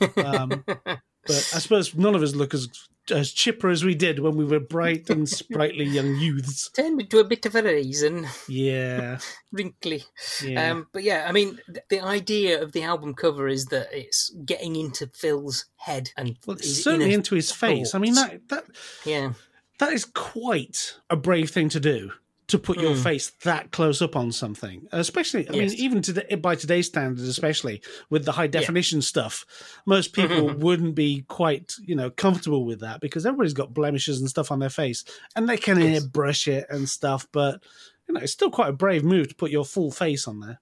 Um, 0.16 0.64
but 0.66 1.00
I 1.28 1.58
suppose 1.58 1.94
none 1.94 2.14
of 2.14 2.22
us 2.22 2.34
look 2.34 2.54
as 2.54 2.68
as 3.10 3.32
chipper 3.32 3.68
as 3.68 3.84
we 3.84 3.94
did 3.94 4.18
when 4.18 4.36
we 4.36 4.44
were 4.44 4.60
bright 4.60 5.10
and 5.10 5.28
sprightly 5.40 5.84
young 5.84 6.16
youths. 6.16 6.70
Turned 6.70 7.00
into 7.00 7.18
a 7.18 7.24
bit 7.24 7.44
of 7.46 7.54
a 7.54 7.62
raisin, 7.62 8.26
Yeah, 8.48 9.18
wrinkly. 9.52 10.04
yeah. 10.42 10.70
Um, 10.70 10.86
but 10.92 11.02
yeah, 11.02 11.26
I 11.28 11.32
mean, 11.32 11.58
th- 11.66 11.84
the 11.90 12.00
idea 12.00 12.62
of 12.62 12.72
the 12.72 12.82
album 12.82 13.14
cover 13.14 13.48
is 13.48 13.66
that 13.66 13.88
it's 13.92 14.30
getting 14.44 14.76
into 14.76 15.06
Phil's 15.08 15.66
head 15.76 16.10
and 16.16 16.36
well, 16.46 16.56
it's 16.56 16.82
certainly 16.82 17.12
into 17.12 17.34
his 17.34 17.52
face. 17.52 17.94
I 17.94 17.98
mean, 17.98 18.14
that 18.14 18.48
that 18.48 18.64
Yeah, 19.04 19.32
that 19.78 19.92
is 19.92 20.04
quite 20.04 20.94
a 21.10 21.16
brave 21.16 21.50
thing 21.50 21.68
to 21.70 21.80
do 21.80 22.12
to 22.54 22.58
put 22.58 22.78
your 22.80 22.94
Mm. 22.94 23.02
face 23.02 23.30
that 23.42 23.70
close 23.72 24.00
up 24.00 24.14
on 24.16 24.32
something 24.32 24.86
especially 24.92 25.48
i 25.48 25.52
Yes. 25.52 25.70
mean 25.72 25.80
even 25.80 26.02
today 26.02 26.34
by 26.36 26.54
today's 26.54 26.86
standards 26.86 27.28
especially 27.28 27.82
with 28.10 28.24
the 28.24 28.32
high 28.32 28.46
definition 28.46 29.02
stuff 29.02 29.44
most 29.86 30.12
people 30.12 30.48
Mhm. 30.50 30.58
wouldn't 30.58 30.94
be 30.94 31.24
quite 31.28 31.74
you 31.82 31.94
know 31.94 32.10
comfortable 32.10 32.64
with 32.64 32.80
that 32.80 33.00
because 33.00 33.26
everybody's 33.26 33.54
got 33.54 33.74
blemishes 33.74 34.20
and 34.20 34.28
stuff 34.30 34.50
on 34.52 34.58
their 34.60 34.70
face 34.70 35.04
and 35.36 35.48
they 35.48 35.56
can 35.56 35.80
Yes. 35.80 36.04
airbrush 36.04 36.46
it 36.48 36.66
and 36.70 36.88
stuff 36.88 37.26
but 37.32 37.62
you 38.06 38.14
know 38.14 38.20
it's 38.20 38.32
still 38.32 38.50
quite 38.50 38.68
a 38.68 38.72
brave 38.72 39.02
move 39.04 39.28
to 39.28 39.34
put 39.34 39.50
your 39.50 39.64
full 39.64 39.90
face 39.90 40.26
on 40.28 40.40
there 40.40 40.60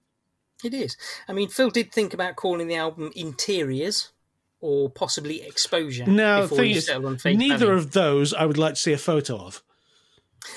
it 0.63 0.73
is. 0.73 0.95
I 1.27 1.33
mean, 1.33 1.49
Phil 1.49 1.69
did 1.69 1.91
think 1.91 2.13
about 2.13 2.37
calling 2.37 2.69
the 2.69 2.75
album 2.75 3.11
Interiors 3.17 4.13
or 4.61 4.89
possibly 4.89 5.41
Exposure. 5.41 6.05
the 6.05 6.47
thing 6.49 6.71
is 6.71 6.85
settled 6.85 7.05
on 7.05 7.17
Faith 7.17 7.37
neither 7.37 7.73
of 7.73 7.91
those 7.91 8.33
i 8.33 8.45
would 8.45 8.57
like 8.57 8.75
to 8.75 8.79
see 8.79 8.93
a 8.93 8.97
photo 8.97 9.35
of 9.37 9.61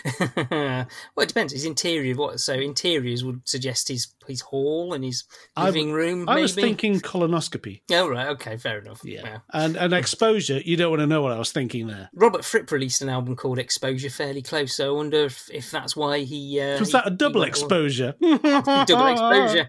well, 0.51 0.87
it 1.19 1.29
depends. 1.29 1.53
His 1.53 1.65
interior, 1.65 2.15
what? 2.15 2.41
So 2.41 2.55
interiors 2.55 3.25
would 3.25 3.41
suggest 3.49 3.89
his 3.89 4.09
his 4.27 4.41
hall 4.41 4.93
and 4.93 5.05
his 5.05 5.25
I 5.57 5.67
living 5.67 5.93
room. 5.93 6.29
i 6.29 6.35
maybe? 6.35 6.43
was 6.43 6.55
thinking 6.55 7.01
colonoscopy 7.01 7.83
Oh 7.93 8.09
right, 8.09 8.27
okay, 8.31 8.57
fair 8.57 8.81
enough. 8.81 9.01
yeah 9.05 9.23
Wow. 9.23 9.43
and 9.53 9.77
and 9.77 9.93
exposure 10.03 10.59
you 10.65 10.77
don't 10.77 10.91
want 10.91 11.01
to 11.01 11.07
know 11.07 11.23
what 11.23 11.31
i 11.33 11.39
was 11.39 11.53
thinking 11.53 11.87
there 11.87 12.11
Robert 12.13 12.45
Fripp 12.45 12.71
released 12.73 13.03
an 13.03 13.09
album 13.09 13.37
called 13.37 13.59
Exposure 13.61 14.11
fairly 14.11 14.43
close, 14.43 14.75
so 14.77 14.89
I 14.89 14.97
wonder 14.97 15.25
if, 15.27 15.49
if 15.53 15.71
that's 15.71 15.95
why 15.95 16.21
he 16.21 16.61
uh, 16.61 16.81
was 16.81 16.89
he- 16.89 16.93
that 16.93 17.07
a 17.07 17.11
double 17.25 17.45
exposure 17.45 18.15
double 18.21 19.07
exposure. 19.07 19.69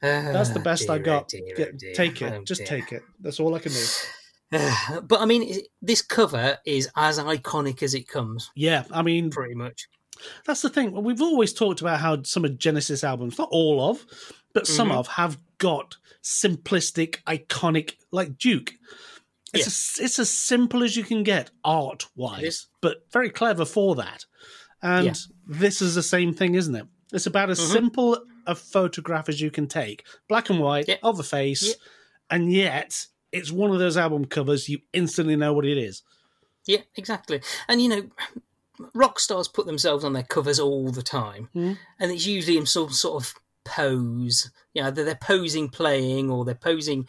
That's 0.00 0.50
the 0.50 0.60
best 0.62 0.88
I 0.90 0.98
got. 0.98 1.28
dear, 1.28 1.54
Get- 1.56 1.78
dear. 1.78 1.94
take 1.94 2.22
it. 2.22 2.32
Oh, 2.32 2.44
Just 2.44 2.60
dear. 2.60 2.66
take 2.80 2.92
it. 2.92 3.02
That's 3.20 3.40
all 3.40 3.54
I 3.54 3.58
can 3.58 3.72
do. 3.72 3.78
but 5.02 5.20
I 5.20 5.24
mean, 5.26 5.60
this 5.82 6.02
cover 6.02 6.58
is 6.64 6.88
as 6.96 7.18
iconic 7.18 7.82
as 7.82 7.94
it 7.94 8.08
comes, 8.08 8.50
Yeah, 8.54 8.84
I 8.90 9.02
mean, 9.02 9.30
pretty 9.30 9.54
much. 9.54 9.88
that's 10.46 10.62
the 10.62 10.70
thing. 10.70 10.92
We've 11.02 11.22
always 11.22 11.52
talked 11.52 11.80
about 11.80 12.00
how 12.00 12.22
some 12.22 12.44
of 12.44 12.58
Genesis 12.58 13.04
albums, 13.04 13.38
not 13.38 13.48
all 13.50 13.90
of, 13.90 14.04
but 14.54 14.66
some 14.66 14.88
Mhm. 14.88 14.96
of 14.96 15.06
have 15.08 15.38
got 15.58 15.96
simplistic, 16.22 17.22
iconic, 17.24 17.94
like 18.10 18.38
Duke. 18.38 18.74
It's 19.54 19.66
as, 19.66 20.04
it's 20.04 20.18
as 20.18 20.30
simple 20.30 20.82
as 20.82 20.96
you 20.96 21.04
can 21.04 21.22
get 21.22 21.50
art 21.64 22.06
wise, 22.16 22.66
but 22.80 23.06
very 23.12 23.30
clever 23.30 23.64
for 23.64 23.94
that. 23.96 24.24
And 24.82 25.06
Yeah. 25.06 25.14
this 25.46 25.80
is 25.82 25.94
the 25.94 26.02
same 26.02 26.34
thing, 26.34 26.54
isn't 26.54 26.74
it? 26.74 26.86
It's 27.12 27.26
about 27.26 27.50
as 27.50 27.58
Mhm. 27.60 27.72
simple 27.72 28.24
a 28.46 28.54
photograph 28.54 29.28
as 29.28 29.40
you 29.40 29.50
can 29.50 29.66
take, 29.66 30.04
black 30.28 30.50
and 30.50 30.60
white 30.60 30.86
Yeah. 30.88 30.96
of 31.02 31.18
a 31.18 31.22
face, 31.22 31.62
Yeah. 31.62 31.74
and 32.30 32.52
yet 32.52 33.06
it's 33.32 33.50
one 33.52 33.70
of 33.70 33.78
those 33.78 33.96
album 33.96 34.24
covers 34.24 34.68
you 34.68 34.78
instantly 34.92 35.36
know 35.36 35.52
what 35.52 35.64
it 35.66 35.78
is. 35.78 36.02
Yeah, 36.66 36.82
exactly. 36.96 37.40
And 37.68 37.80
you 37.82 37.88
know, 37.88 38.02
rock 38.94 39.18
stars 39.20 39.48
put 39.48 39.66
themselves 39.66 40.04
on 40.04 40.12
their 40.12 40.22
covers 40.22 40.58
all 40.60 40.90
the 40.90 41.02
time, 41.02 41.48
Mhm. 41.54 41.78
and 41.98 42.10
it's 42.12 42.26
usually 42.26 42.56
in 42.58 42.66
some 42.66 42.90
sort 42.90 43.22
of 43.22 43.34
pose. 43.64 44.50
You 44.74 44.82
know, 44.82 44.90
they're, 44.90 45.04
they're 45.04 45.14
posing 45.14 45.68
playing, 45.68 46.30
or 46.30 46.44
they're 46.44 46.54
posing 46.54 47.08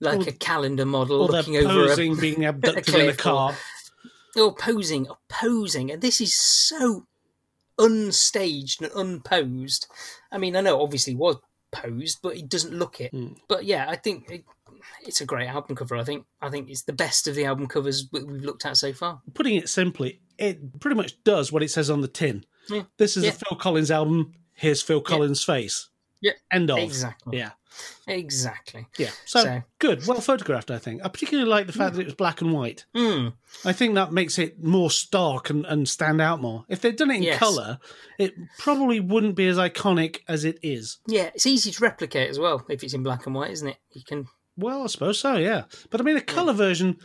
like 0.00 0.20
Or- 0.26 0.30
a 0.30 0.32
calendar 0.32 0.86
model 0.86 1.22
Or 1.22 1.28
they're 1.28 1.38
looking 1.42 1.56
over 1.58 1.88
posing 1.88 2.16
being 2.16 2.44
abducted 2.44 2.88
in 2.94 2.94
a 2.94 3.02
cliff 3.14 3.18
or- 3.18 3.22
car. 3.22 3.56
a, 4.36 4.40
or 4.40 4.54
posing, 4.54 5.08
or 5.08 5.18
posing, 5.28 5.90
and 5.90 6.00
this 6.00 6.20
is 6.20 6.32
so 6.34 7.06
unstaged 7.78 8.80
and 8.82 8.92
unposed. 8.94 9.86
I 10.30 10.38
mean, 10.38 10.56
I 10.56 10.60
know 10.60 10.80
obviously 10.82 11.14
was 11.14 11.36
posed, 11.72 12.18
but 12.22 12.36
it 12.36 12.48
doesn't 12.48 12.74
look 12.78 13.00
it. 13.00 13.12
Mm. 13.12 13.36
But 13.48 13.64
yeah, 13.64 13.86
I 13.88 13.96
think. 13.96 14.30
It, 14.30 14.44
it's 15.02 15.20
a 15.20 15.26
great 15.26 15.48
album 15.48 15.76
cover. 15.76 15.96
I 15.96 16.04
think. 16.04 16.24
I 16.40 16.50
think 16.50 16.68
it's 16.70 16.82
the 16.82 16.92
best 16.92 17.26
of 17.28 17.34
the 17.34 17.44
album 17.44 17.66
covers 17.66 18.08
we've 18.12 18.24
looked 18.26 18.64
at 18.66 18.76
so 18.76 18.92
far. 18.92 19.20
Putting 19.34 19.56
it 19.56 19.68
simply, 19.68 20.20
it 20.38 20.80
pretty 20.80 20.96
much 20.96 21.22
does 21.24 21.52
what 21.52 21.62
it 21.62 21.70
says 21.70 21.90
on 21.90 22.00
the 22.00 22.08
tin. 22.08 22.44
Yeah. 22.68 22.82
This 22.98 23.16
is 23.16 23.24
Yeah. 23.24 23.30
a 23.30 23.32
Phil 23.34 23.58
Collins 23.58 23.90
album. 23.90 24.32
Here's 24.54 24.82
Phil 24.82 25.00
Collins' 25.00 25.42
face. 25.44 25.88
Yeah. 26.20 26.32
End 26.52 26.70
of. 26.70 26.78
Exactly. 26.78 27.38
Yeah. 27.38 27.50
Exactly. 28.06 28.86
Yeah. 28.98 29.10
So, 29.24 29.42
So- 29.44 29.62
good. 29.78 30.06
Well 30.06 30.20
photographed, 30.20 30.70
I 30.70 30.78
think. 30.78 31.02
I 31.04 31.08
particularly 31.08 31.48
like 31.48 31.66
the 31.66 31.72
fact 31.72 31.94
that 31.94 32.00
it 32.02 32.06
was 32.06 32.14
black 32.14 32.40
and 32.40 32.52
white. 32.52 32.84
Mm. 32.94 33.34
I 33.64 33.72
think 33.72 33.94
that 33.94 34.12
makes 34.12 34.38
it 34.38 34.62
more 34.62 34.90
stark 34.90 35.50
and, 35.50 35.64
and 35.66 35.88
stand 35.88 36.20
out 36.20 36.40
more. 36.42 36.64
If 36.68 36.80
they'd 36.80 36.96
done 36.96 37.10
it 37.10 37.18
in 37.18 37.22
Yes. 37.22 37.38
colour, 37.38 37.78
it 38.18 38.34
probably 38.58 39.00
wouldn't 39.00 39.34
be 39.36 39.46
as 39.46 39.56
iconic 39.56 40.18
as 40.28 40.44
it 40.44 40.58
is. 40.62 40.98
Yeah, 41.06 41.30
it's 41.34 41.46
easy 41.46 41.70
to 41.70 41.82
replicate 41.82 42.28
as 42.28 42.38
well 42.38 42.64
if 42.68 42.82
it's 42.82 42.92
in 42.94 43.02
black 43.02 43.26
and 43.26 43.34
white, 43.34 43.52
isn't 43.52 43.68
it? 43.68 43.76
You 43.92 44.02
can. 44.04 44.26
Well, 44.56 44.82
I 44.82 44.86
suppose 44.86 45.18
so, 45.18 45.36
yeah. 45.36 45.64
But 45.90 46.00
I 46.00 46.04
mean, 46.04 46.16
a 46.16 46.20
colour 46.20 46.52
version, 46.52 46.98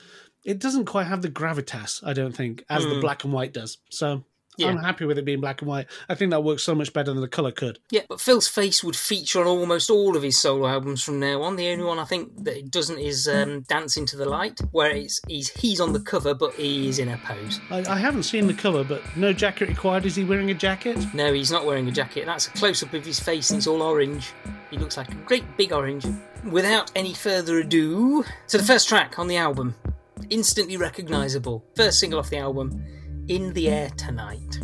it 0.44 0.60
doesn't 0.60 0.86
quite 0.86 1.08
have 1.08 1.22
the 1.22 1.30
gravitas, 1.30 2.02
I 2.06 2.14
don't 2.14 2.36
think, 2.36 2.64
as 2.70 2.84
the 2.84 2.96
Mm. 2.96 3.02
black 3.02 3.24
and 3.24 3.34
white 3.34 3.54
does. 3.54 3.78
So 3.90 4.24
Yeah. 4.58 4.68
I'm 4.68 4.78
happy 4.78 5.06
with 5.06 5.18
it 5.18 5.26
being 5.26 5.42
black 5.42 5.62
and 5.62 5.70
white. 5.70 5.88
I 6.10 6.16
think 6.16 6.32
that 6.32 6.44
works 6.44 6.64
so 6.64 6.76
much 6.76 6.94
better 6.94 7.12
than 7.12 7.22
the 7.22 7.28
colour 7.28 7.52
could. 7.52 7.80
Yeah, 7.92 8.02
but 8.08 8.22
Phil's 8.22 8.48
face 8.48 8.84
would 8.84 8.96
feature 8.96 9.42
on 9.42 9.48
almost 9.48 9.90
all 9.90 10.16
of 10.16 10.24
his 10.24 10.40
solo 10.40 10.68
albums 10.68 11.04
from 11.04 11.20
now 11.20 11.42
on. 11.42 11.56
The 11.56 11.70
only 11.70 11.84
one 11.84 12.00
I 12.00 12.06
think 12.06 12.44
that 12.44 12.58
it 12.58 12.72
doesn't 12.72 13.00
is 13.00 13.28
um, 13.28 13.62
"Dance 13.64 13.98
into 13.98 14.18
the 14.18 14.26
Light," 14.26 14.60
where 14.72 14.92
it's, 14.92 15.20
he's 15.28 15.50
he's 15.50 15.80
on 15.80 15.94
the 15.94 16.00
cover, 16.00 16.34
but 16.34 16.54
he 16.56 16.88
is 16.88 17.00
in 17.00 17.10
a 17.10 17.18
pose. 17.18 17.60
I, 17.70 17.80
I 17.90 17.98
haven't 17.98 18.24
seen 18.24 18.48
the 18.48 18.54
cover, 18.54 18.84
but 18.84 19.02
no 19.16 19.34
jacket 19.34 19.70
required. 19.70 20.06
Is 20.06 20.16
he 20.16 20.24
wearing 20.24 20.52
a 20.52 20.56
jacket? 20.56 20.98
No, 21.14 21.34
he's 21.34 21.52
not 21.52 21.66
wearing 21.66 21.88
a 21.88 21.92
jacket. 21.92 22.26
That's 22.26 22.48
a 22.48 22.52
close 22.52 22.84
up 22.84 22.94
of 22.94 23.06
his 23.06 23.20
face, 23.20 23.50
and 23.52 23.58
it's 23.58 23.68
all 23.68 23.82
orange. 23.82 24.34
He 24.72 24.78
looks 24.78 24.98
like 24.98 25.12
a 25.12 25.16
great 25.16 25.46
big 25.58 25.72
orange. 25.72 26.06
Without 26.46 26.92
any 26.96 27.14
further 27.14 27.60
ado, 27.60 28.24
so 28.46 28.58
the 28.58 28.64
first 28.64 28.88
track 28.88 29.18
on 29.18 29.28
the 29.28 29.38
album, 29.38 29.76
instantly 30.30 30.78
recognisable, 30.78 31.64
first 31.76 32.00
single 32.00 32.20
off 32.20 32.30
the 32.30 32.38
album, 32.38 32.84
"In 33.28 33.54
the 33.54 33.70
Air 33.70 33.90
Tonight." 33.98 34.60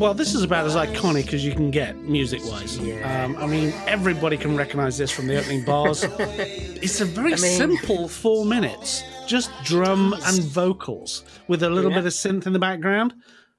Well, 0.00 0.14
this 0.14 0.34
is 0.34 0.42
about 0.42 0.64
as 0.64 0.76
iconic 0.76 1.34
as 1.34 1.44
you 1.44 1.52
can 1.52 1.70
get 1.70 1.94
music 1.98 2.40
wise. 2.46 2.78
Yeah. 2.78 3.24
Um, 3.24 3.36
I 3.36 3.46
mean, 3.46 3.74
everybody 3.86 4.38
can 4.38 4.56
recognize 4.56 4.96
this 4.96 5.10
from 5.10 5.26
the 5.26 5.38
opening 5.38 5.62
bars. 5.62 6.04
it's 6.18 7.02
a 7.02 7.04
very 7.04 7.34
I 7.34 7.36
mean- 7.36 7.58
simple 7.58 8.08
four 8.08 8.46
minutes, 8.46 9.04
just 9.26 9.50
drum 9.62 10.14
and 10.24 10.42
vocals 10.42 11.22
with 11.48 11.62
a 11.62 11.68
little 11.68 11.90
Yeah. 11.90 11.98
bit 11.98 12.06
of 12.06 12.12
synth 12.14 12.46
in 12.46 12.54
the 12.54 12.58
background. 12.58 13.12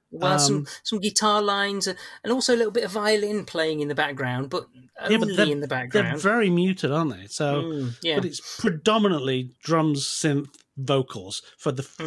Well, 0.09 0.39
some 0.39 0.55
Um, 0.57 0.67
some 0.83 0.99
guitar 0.99 1.43
lines 1.43 1.85
and 1.87 1.97
also 2.33 2.55
a 2.55 2.57
little 2.57 2.71
bit 2.73 2.85
of 2.85 2.91
violin 2.91 3.45
playing 3.45 3.79
in 3.79 3.87
the 3.87 3.95
background, 3.95 4.49
but 4.49 4.65
only 4.99 5.13
Yeah, 5.33 5.35
but 5.37 5.47
in 5.47 5.59
the 5.61 5.67
background. 5.67 6.07
they're 6.07 6.17
very 6.17 6.49
muted, 6.49 6.91
aren't 6.91 7.11
they? 7.15 7.27
So, 7.27 7.61
Mm, 7.61 7.93
yeah. 8.01 8.15
but 8.15 8.25
it's 8.25 8.41
predominantly 8.59 9.51
drums, 9.63 10.05
synth, 10.07 10.49
vocals 10.75 11.43
for 11.59 11.71
the 11.71 11.83
Mm-hmm. 11.83 12.05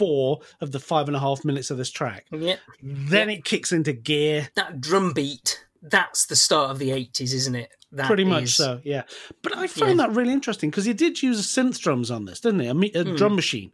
1st 0.00 0.06
four 0.10 0.40
of 0.60 0.72
the 0.72 0.80
five 0.80 1.08
and 1.08 1.16
a 1.16 1.20
half 1.20 1.44
minutes 1.44 1.70
of 1.70 1.76
this 1.78 1.90
track. 1.90 2.26
yeah, 2.32 2.56
Then 2.82 3.28
it 3.30 3.44
kicks 3.44 3.70
into 3.72 3.92
gear. 3.92 4.48
that 4.56 4.80
drum 4.80 5.12
beat. 5.12 5.64
That's 5.82 6.26
the 6.26 6.36
start 6.36 6.70
of 6.70 6.78
the 6.78 6.90
eighties, 6.92 7.32
isn't 7.34 7.54
it? 7.54 7.70
That 7.92 8.06
Pretty 8.06 8.24
much 8.24 8.44
is- 8.44 8.54
so, 8.56 8.80
yeah. 8.84 9.02
But 9.42 9.56
I 9.56 9.66
found 9.66 9.98
that 10.00 10.10
really 10.12 10.32
interesting 10.32 10.70
because 10.70 10.84
he 10.84 10.92
did 10.92 11.22
use 11.22 11.46
synth 11.46 11.78
drums 11.80 12.10
on 12.10 12.24
this, 12.26 12.40
didn't 12.40 12.60
he? 12.60 12.66
A, 12.68 12.74
me- 12.74 12.92
a 12.92 13.02
drum 13.04 13.34
machine. 13.34 13.72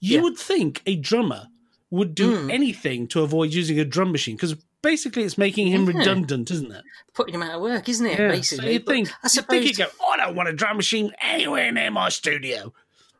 You. 0.00 0.16
Yeah. 0.16 0.22
would 0.22 0.38
think 0.38 0.82
a 0.86 0.96
drummer 0.96 1.48
would 1.90 2.14
do 2.14 2.36
Mm. 2.36 2.52
anything 2.52 3.06
to 3.08 3.22
avoid 3.22 3.52
using 3.52 3.78
a 3.80 3.84
drum 3.84 4.12
machine 4.12 4.36
because 4.36 4.54
basically 4.82 5.22
it's 5.24 5.36
making 5.38 5.66
him 5.68 5.88
Yeah. 5.90 5.98
redundant, 5.98 6.50
isn't 6.50 6.70
it? 6.72 6.84
Putting 7.14 7.34
him 7.34 7.42
out 7.42 7.56
of 7.56 7.60
work, 7.62 7.88
isn't 7.88 8.06
it? 8.06 8.18
Yeah. 8.18 8.28
Basically, 8.28 8.64
so 8.66 8.70
you'd 8.72 8.86
think, 8.86 9.08
I 9.22 9.28
suppose 9.28 9.48
think 9.48 9.64
he'd 9.64 9.76
go, 9.76 9.86
oh, 10.00 10.10
I 10.10 10.16
don't 10.18 10.36
want 10.36 10.48
a 10.48 10.52
drum 10.52 10.76
machine 10.76 11.12
anywhere 11.20 11.70
near 11.72 11.90
my 11.90 12.08
studio. 12.08 12.72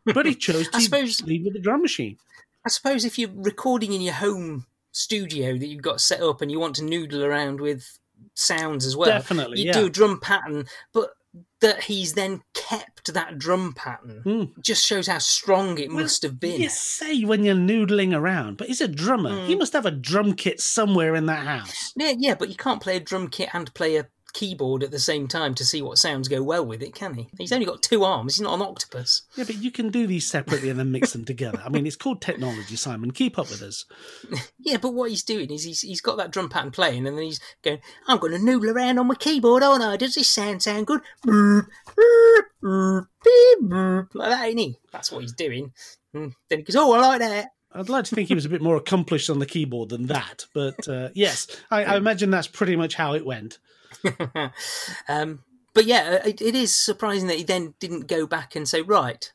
But 0.05 0.25
he 0.27 0.35
chose 0.35 0.69
to 0.73 0.81
suppose- 0.81 1.21
leave 1.23 1.45
with 1.45 1.57
a 1.57 1.61
drum 1.61 1.83
machine. 1.83 2.17
I 2.69 2.71
suppose 2.71 3.07
if 3.07 3.19
you're 3.19 3.31
recording 3.35 3.95
in 3.95 4.03
your 4.03 4.13
home 4.13 4.67
studio 4.93 5.57
that 5.57 5.67
you've 5.67 5.81
got 5.81 6.03
set 6.03 6.21
up 6.21 6.43
and 6.43 6.51
you 6.51 6.61
want 6.61 6.77
to 6.77 6.85
noodle 6.85 7.25
around 7.25 7.63
with 7.63 7.99
sounds 8.35 8.85
as 8.85 8.95
well, 8.95 9.09
Definitely, 9.09 9.61
you 9.61 9.69
yeah. 9.69 9.73
do 9.73 9.87
a 9.87 9.91
drum 9.91 10.21
pattern, 10.21 10.67
but 10.93 11.13
that 11.63 11.85
he's 11.85 12.13
then 12.13 12.43
kept 12.53 13.15
that 13.15 13.39
drum 13.39 13.73
pattern 13.73 14.23
Mm. 14.27 14.63
just 14.63 14.85
shows 14.85 15.07
how 15.07 15.17
strong 15.17 15.79
it 15.79 15.91
must 15.91 16.23
have 16.23 16.39
been. 16.39 16.61
You 16.61 16.69
say 16.69 17.25
when 17.25 17.43
you're 17.43 17.55
noodling 17.55 18.15
around, 18.15 18.59
but 18.59 18.67
he's 18.67 18.83
a 18.83 18.89
drummer. 18.89 19.31
Mm. 19.31 19.47
He 19.47 19.55
must 19.55 19.73
have 19.73 19.87
a 19.87 19.91
drum 19.91 20.35
kit 20.35 20.61
somewhere 20.61 21.15
in 21.15 21.25
that 21.25 21.47
house. 21.47 21.95
Yeah, 21.97 22.13
yeah, 22.19 22.35
but 22.35 22.51
you 22.51 22.55
can't 22.55 22.83
play 22.83 22.97
a 22.97 23.01
drum 23.01 23.29
kit 23.29 23.49
and 23.55 23.73
play 23.73 23.97
a 23.97 24.09
keyboard 24.39 24.85
at 24.85 24.93
the 24.93 25.01
same 25.01 25.27
time 25.27 25.53
to 25.57 25.65
see 25.65 25.83
what 25.83 25.99
sounds 25.99 26.29
go 26.29 26.41
well 26.43 26.65
with 26.65 26.81
it, 26.81 26.95
can 26.95 27.15
he? 27.15 27.29
He's 27.39 27.53
only 27.53 27.67
got 27.67 27.83
two 27.83 28.05
arms. 28.05 28.37
He's 28.37 28.43
not 28.43 28.55
an 28.55 28.63
octopus. 28.63 29.23
Yeah, 29.35 29.43
but 29.45 29.57
you 29.57 29.73
can 29.73 29.91
do 29.91 30.07
these 30.07 30.29
separately 30.29 30.71
and 30.71 30.79
then 30.79 30.93
mix 30.93 31.13
them 31.13 31.25
together. 31.25 31.61
I 31.65 31.71
mean, 31.71 31.89
it's 31.89 31.97
called 31.97 32.23
technology, 32.23 32.77
Simon. 32.77 33.11
Keep 33.11 33.37
up 33.39 33.51
with 33.51 33.63
us. 33.63 33.85
Yeah, 34.61 34.77
but 34.77 34.93
what 34.93 35.09
he's 35.09 35.23
doing 35.23 35.51
is 35.51 35.65
he's 35.65 35.81
he's 35.81 36.03
got 36.03 36.19
that 36.19 36.31
drum 36.31 36.51
pattern 36.51 36.73
playing, 36.73 37.07
and 37.07 37.17
then 37.17 37.25
he's 37.25 37.41
going, 37.63 37.79
"I'm 38.07 38.19
going 38.19 38.33
to 38.33 38.39
noodle 38.39 38.71
around 38.71 38.99
on 38.99 39.07
my 39.07 39.15
keyboard, 39.15 39.63
aren't 39.63 39.83
I? 39.83 39.97
Does 39.97 40.15
this 40.15 40.29
sound 40.29 40.63
sound 40.63 40.87
good?" 40.87 41.01
Like 41.25 41.65
that, 44.31 44.45
ain't 44.45 44.59
he? 44.59 44.77
That's 44.93 45.11
what 45.11 45.23
he's 45.23 45.33
doing. 45.33 45.73
And 46.13 46.35
then 46.51 46.59
he 46.59 46.65
goes, 46.65 46.77
"Oh, 46.77 46.93
I 46.93 46.99
like 46.99 47.21
that." 47.21 47.53
I'd 47.73 47.89
like 47.89 48.05
to 48.07 48.15
think 48.15 48.29
he 48.29 48.35
was 48.35 48.45
a 48.45 48.51
bit 48.51 48.61
more 48.61 48.77
accomplished 48.77 49.31
on 49.31 49.39
the 49.39 49.47
keyboard 49.47 49.89
than 49.91 50.07
that, 50.07 50.45
but 50.53 50.87
uh, 50.89 51.09
yes, 51.15 51.47
I, 51.71 51.85
I 51.85 51.97
imagine 51.97 52.31
that's 52.31 52.47
pretty 52.47 52.77
much 52.77 52.95
how 52.95 53.15
it 53.15 53.25
went. 53.25 53.59
um, 55.09 55.41
but 55.75 55.85
yeah, 55.87 56.27
it, 56.27 56.41
it 56.41 56.55
is 56.55 56.75
surprising 56.75 57.29
that 57.29 57.39
he 57.39 57.45
then 57.45 57.75
didn't 57.79 58.09
go 58.09 58.27
back 58.27 58.57
and 58.57 58.69
say, 58.69 58.83
"Right, 58.83 59.33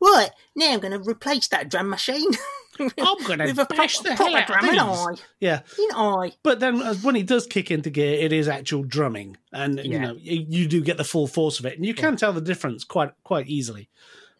right, 0.00 0.30
now 0.54 0.72
I'm 0.72 0.80
going 0.80 0.92
to 0.92 1.08
replace 1.08 1.48
that 1.48 1.68
drum 1.68 1.88
machine." 1.88 2.30
I'm 2.80 3.24
going 3.24 3.38
to 3.40 3.66
bash 3.66 4.00
proper- 4.00 4.08
the 4.08 4.14
hell 4.14 4.36
out 4.36 4.46
drum, 4.46 4.88
of 4.88 5.08
these. 5.10 5.24
Yeah, 5.40 5.60
Ain't 5.78 5.92
I? 5.94 6.32
but 6.42 6.60
then 6.60 6.80
uh, 6.80 6.94
when 6.94 7.16
it 7.16 7.26
does 7.26 7.46
kick 7.46 7.70
into 7.70 7.90
gear, 7.90 8.14
it 8.14 8.32
is 8.32 8.48
actual 8.48 8.84
drumming, 8.84 9.36
and 9.52 9.78
you 9.84 9.98
know 9.98 10.16
you, 10.18 10.46
you 10.48 10.68
do 10.68 10.80
get 10.82 10.96
the 10.96 11.04
full 11.04 11.26
force 11.26 11.58
of 11.58 11.66
it, 11.66 11.76
and 11.76 11.84
you 11.84 11.94
can 11.94 12.16
tell 12.16 12.32
the 12.32 12.40
difference 12.40 12.84
quite 12.84 13.10
quite 13.22 13.48
easily. 13.48 13.88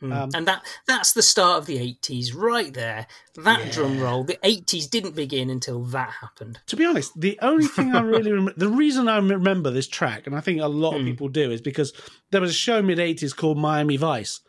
Mm. 0.02 0.16
Um, 0.16 0.30
and 0.34 0.48
that 0.48 0.62
that's 0.86 1.12
the 1.12 1.22
start 1.22 1.58
of 1.58 1.66
the 1.66 1.76
80s 1.76 2.34
right 2.34 2.72
there 2.72 3.06
that 3.34 3.70
drum 3.70 4.00
roll 4.00 4.24
the 4.24 4.38
80s 4.42 4.88
didn't 4.88 5.14
begin 5.14 5.50
until 5.50 5.84
that 5.84 6.10
happened 6.22 6.58
to 6.66 6.76
be 6.76 6.84
honest, 6.84 7.20
the 7.20 7.38
only 7.42 7.66
thing 7.66 7.94
I 7.94 8.00
really 8.00 8.30
remember, 8.32 8.54
the 8.56 8.68
reason 8.68 9.08
I 9.08 9.18
remember 9.18 9.70
this 9.70 9.88
track, 9.88 10.26
and 10.26 10.36
I 10.36 10.40
think 10.40 10.60
a 10.60 10.68
lot 10.68 10.94
of 10.94 11.00
hmm. 11.00 11.08
people 11.08 11.28
do, 11.28 11.50
is 11.50 11.60
because 11.60 11.92
there 12.30 12.40
was 12.40 12.50
a 12.50 12.54
show 12.54 12.80
mid 12.80 12.98
80s 12.98 13.36
called 13.36 13.58
Miami 13.58 13.96
Vice. 13.96 14.40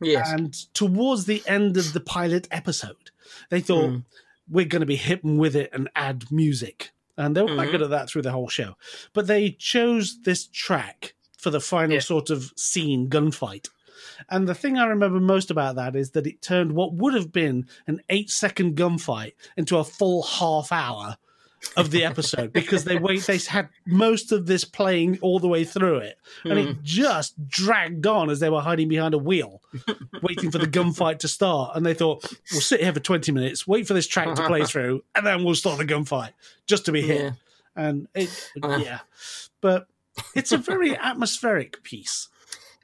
yes 0.00 0.30
And 0.30 0.52
towards 0.74 1.24
the 1.24 1.42
end 1.46 1.76
of 1.76 1.92
the 1.92 2.00
pilot 2.00 2.48
episode, 2.50 3.10
they 3.48 3.60
thought, 3.60 3.90
hmm. 3.90 3.98
we're 4.48 4.66
going 4.66 4.80
to 4.80 4.86
be 4.86 4.96
hip 4.96 5.20
with 5.24 5.56
it 5.56 5.70
and 5.72 5.88
add 5.96 6.30
music. 6.30 6.90
And 7.16 7.36
they 7.36 7.42
were 7.42 7.54
quite 7.54 7.66
hmm. 7.66 7.72
good 7.72 7.82
at 7.82 7.90
that 7.90 8.08
through 8.08 8.22
the 8.22 8.32
whole 8.32 8.48
show. 8.48 8.74
But 9.12 9.26
they 9.26 9.50
chose 9.50 10.20
this 10.22 10.46
track 10.46 11.14
for 11.38 11.50
the 11.50 11.60
final 11.60 11.94
Yeah. 11.94 12.00
sort 12.00 12.30
of 12.30 12.52
scene 12.56 13.08
gunfight. 13.08 13.68
And 14.28 14.48
the 14.48 14.54
thing 14.54 14.78
I 14.78 14.86
remember 14.86 15.20
most 15.20 15.50
about 15.50 15.76
that 15.76 15.96
is 15.96 16.10
that 16.12 16.26
it 16.26 16.42
turned 16.42 16.72
what 16.72 16.94
would 16.94 17.14
have 17.14 17.32
been 17.32 17.66
an 17.86 18.00
eight 18.08 18.30
second 18.30 18.76
gunfight 18.76 19.32
into 19.56 19.78
a 19.78 19.84
full 19.84 20.22
half 20.22 20.72
hour 20.72 21.16
of 21.76 21.90
the 21.90 22.04
episode 22.04 22.52
because 22.54 22.84
they 22.84 22.98
wait 22.98 23.22
they 23.24 23.36
had 23.36 23.68
most 23.86 24.32
of 24.32 24.46
this 24.46 24.64
playing 24.64 25.18
all 25.20 25.38
the 25.38 25.48
way 25.48 25.64
through 25.64 25.98
it. 25.98 26.16
And 26.44 26.58
it 26.58 26.82
just 26.82 27.48
dragged 27.48 28.06
on 28.06 28.30
as 28.30 28.40
they 28.40 28.48
were 28.50 28.62
hiding 28.62 28.88
behind 28.88 29.12
a 29.14 29.18
wheel 29.18 29.60
waiting 30.22 30.50
for 30.50 30.58
the 30.58 30.66
gunfight 30.66 31.18
to 31.18 31.28
start. 31.28 31.76
And 31.76 31.84
they 31.84 31.94
thought 31.94 32.24
we'll 32.50 32.62
sit 32.62 32.80
here 32.80 32.92
for 32.92 33.00
20 33.00 33.30
minutes 33.32 33.66
wait 33.66 33.86
for 33.86 33.94
this 33.94 34.06
track 34.06 34.34
to 34.34 34.46
play 34.46 34.64
through 34.64 35.04
and 35.14 35.26
then 35.26 35.44
we'll 35.44 35.54
start 35.54 35.78
the 35.78 35.84
gunfight 35.84 36.30
just 36.66 36.86
to 36.86 36.92
be 36.92 37.02
here. 37.02 37.36
Yeah. 37.76 37.84
and 37.84 38.08
it 38.14 38.50
Uh. 38.62 38.80
yeah. 38.82 39.00
But 39.60 39.86
it's 40.34 40.52
a 40.52 40.58
very 40.58 40.96
atmospheric 40.96 41.82
piece 41.82 42.28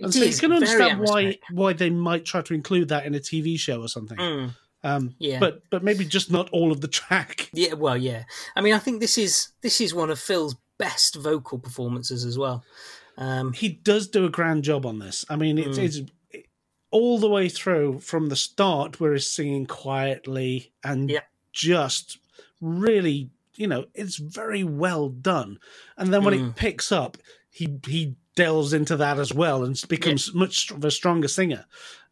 and 0.01 0.09
It 0.09 0.13
so 0.13 0.25
you 0.25 0.37
can 0.37 0.53
understand 0.53 1.01
why 1.01 1.39
why 1.51 1.73
they 1.73 1.91
might 1.91 2.25
try 2.25 2.43
to 2.43 2.55
include 2.55 2.89
that 2.89 3.07
in 3.07 3.15
a 3.15 3.19
TV 3.21 3.59
show 3.59 3.81
or 3.81 3.89
something. 3.89 4.19
Mm. 4.19 4.55
Um, 4.85 5.15
Yeah. 5.19 5.41
but 5.41 5.63
but 5.71 5.83
maybe 5.83 6.05
just 6.05 6.31
not 6.31 6.49
all 6.51 6.71
of 6.71 6.81
the 6.81 6.89
track. 6.89 7.51
yeah 7.55 7.73
well 7.75 7.97
yeah 7.97 8.25
i 8.55 8.61
mean 8.61 8.75
i 8.75 8.79
think 8.79 9.01
this 9.01 9.17
is 9.19 9.49
this 9.63 9.81
is 9.81 9.95
one 9.95 10.11
of 10.11 10.19
phil's 10.19 10.55
best 10.79 11.17
vocal 11.17 11.59
performances 11.59 12.25
as 12.25 12.37
well 12.39 12.63
um 13.19 13.53
He 13.55 13.69
does 13.71 14.07
do 14.09 14.27
a 14.27 14.31
grand 14.31 14.63
job 14.63 14.85
on 14.85 14.99
this. 14.99 15.25
I 15.31 15.37
mean, 15.37 15.57
Mm. 15.57 15.67
it's, 15.67 15.79
it's 15.79 16.03
all 16.91 17.19
the 17.19 17.31
way 17.31 17.49
through 17.49 18.01
from 18.01 18.29
the 18.29 18.37
start 18.37 19.01
where 19.01 19.13
he's 19.15 19.27
singing 19.31 19.65
quietly 19.67 20.73
and 20.85 21.11
Yeah. 21.11 21.21
just 21.53 22.19
really, 22.61 23.31
you 23.57 23.67
know, 23.67 23.87
it's 23.95 24.17
very 24.17 24.63
well 24.65 25.09
done. 25.09 25.59
And 25.97 26.13
then 26.13 26.25
when 26.25 26.35
Mm. 26.35 26.51
it 26.51 26.57
picks 26.57 26.93
up, 26.93 27.17
he 27.51 27.79
he 27.87 28.15
delves 28.37 28.73
into 28.73 28.97
that 28.99 29.19
as 29.19 29.35
well 29.35 29.65
and 29.65 29.81
becomes 29.89 30.33
much 30.33 30.71
of 30.71 30.85
a 30.85 30.91
stronger 30.91 31.27
singer. 31.27 31.65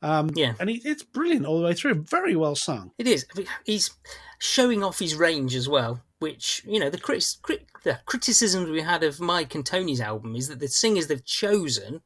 Um, 0.03 0.31
Yeah. 0.35 0.55
and 0.59 0.69
he, 0.69 0.77
it's 0.85 1.03
brilliant 1.05 1.47
all 1.47 1.59
the 1.61 1.65
way 1.67 1.75
through. 1.75 1.95
Very 2.03 2.35
well 2.35 2.57
sung. 2.57 2.91
It 2.99 3.07
is. 3.07 3.27
He's 3.65 3.93
showing 4.39 4.83
off 4.83 4.99
his 4.99 5.15
range 5.15 5.55
as 5.55 5.69
well, 5.69 6.03
which 6.19 6.63
you 6.67 6.81
know 6.81 6.91
the, 6.91 6.99
crit- 6.99 7.37
crit- 7.43 7.67
the 7.85 8.01
criticisms 8.07 8.69
we 8.69 8.83
had 8.83 9.03
of 9.05 9.21
Mike 9.21 9.55
and 9.55 9.65
Tony's 9.65 10.01
album 10.01 10.35
is 10.35 10.49
that 10.49 10.59
the 10.59 10.69
singers 10.69 11.07
they've 11.07 11.25
chosen 11.25 12.01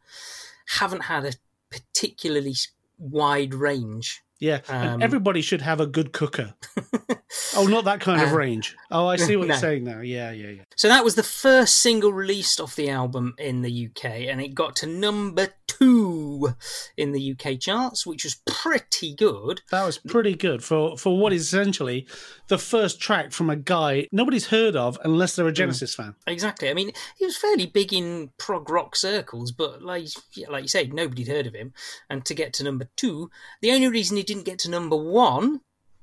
haven't 0.78 1.04
had 1.04 1.24
a 1.24 1.32
particularly 1.70 2.54
wide 2.98 3.54
range. 3.54 4.22
Yeah, 4.40 4.60
Um, 4.68 5.02
everybody 5.02 5.42
should 5.42 5.62
have 5.62 5.80
a 5.80 5.86
good 5.86 6.12
cooker. 6.12 6.54
oh, 7.56 7.66
not 7.66 7.84
that 7.86 8.00
kind 8.00 8.22
of 8.22 8.32
Uh, 8.32 8.36
range. 8.36 8.76
Oh, 8.90 9.06
I 9.06 9.16
see 9.16 9.36
what 9.36 9.48
no. 9.48 9.54
you're 9.54 9.60
saying 9.60 9.84
now. 9.84 10.00
Yeah, 10.00 10.30
yeah, 10.30 10.50
yeah. 10.50 10.62
So 10.76 10.88
that 10.88 11.04
was 11.04 11.16
the 11.16 11.22
first 11.24 11.78
single 11.78 12.12
released 12.12 12.60
off 12.60 12.76
the 12.76 12.88
album 12.88 13.34
in 13.38 13.62
the 13.62 13.86
UK, 13.88 14.04
and 14.28 14.40
it 14.40 14.54
got 14.54 14.76
to 14.76 14.86
number 14.86 15.48
two 15.68 16.54
in 16.96 17.12
the 17.12 17.32
UK 17.32 17.60
charts, 17.60 18.06
which 18.06 18.24
was 18.24 18.40
pretty 18.46 19.14
good. 19.14 19.60
That 19.70 19.84
was 19.84 19.98
pretty 19.98 20.34
good 20.34 20.64
for 20.64 20.96
for 20.98 21.16
what 21.18 21.32
is 21.32 21.42
essentially 21.42 22.06
the 22.48 22.58
first 22.58 23.00
track 23.00 23.32
from 23.32 23.50
a 23.50 23.56
guy 23.56 24.08
nobody's 24.10 24.48
heard 24.48 24.74
of 24.74 24.98
unless 25.04 25.36
they're 25.36 25.46
a 25.46 25.52
mm. 25.52 25.56
Genesis 25.56 25.94
fan. 25.94 26.14
Exactly. 26.26 26.68
I 26.68 26.74
mean, 26.74 26.90
he 27.16 27.24
was 27.24 27.36
fairly 27.36 27.66
big 27.66 27.92
in 27.92 28.30
prog 28.38 28.68
rock 28.70 28.96
circles, 28.96 29.52
but 29.52 29.82
like 29.82 30.08
like 30.48 30.62
you 30.62 30.68
say, 30.68 30.86
nobody'd 30.86 31.28
heard 31.28 31.46
of 31.46 31.54
him. 31.54 31.72
And 32.10 32.24
to 32.24 32.34
get 32.34 32.52
to 32.54 32.64
number 32.64 32.88
two, 32.96 33.30
the 33.60 33.72
only 33.72 33.88
reason 33.88 34.16
he 34.16 34.22
didn't 34.22 34.46
get 34.46 34.58
to 34.60 34.70
number 34.70 34.96
one 34.96 35.60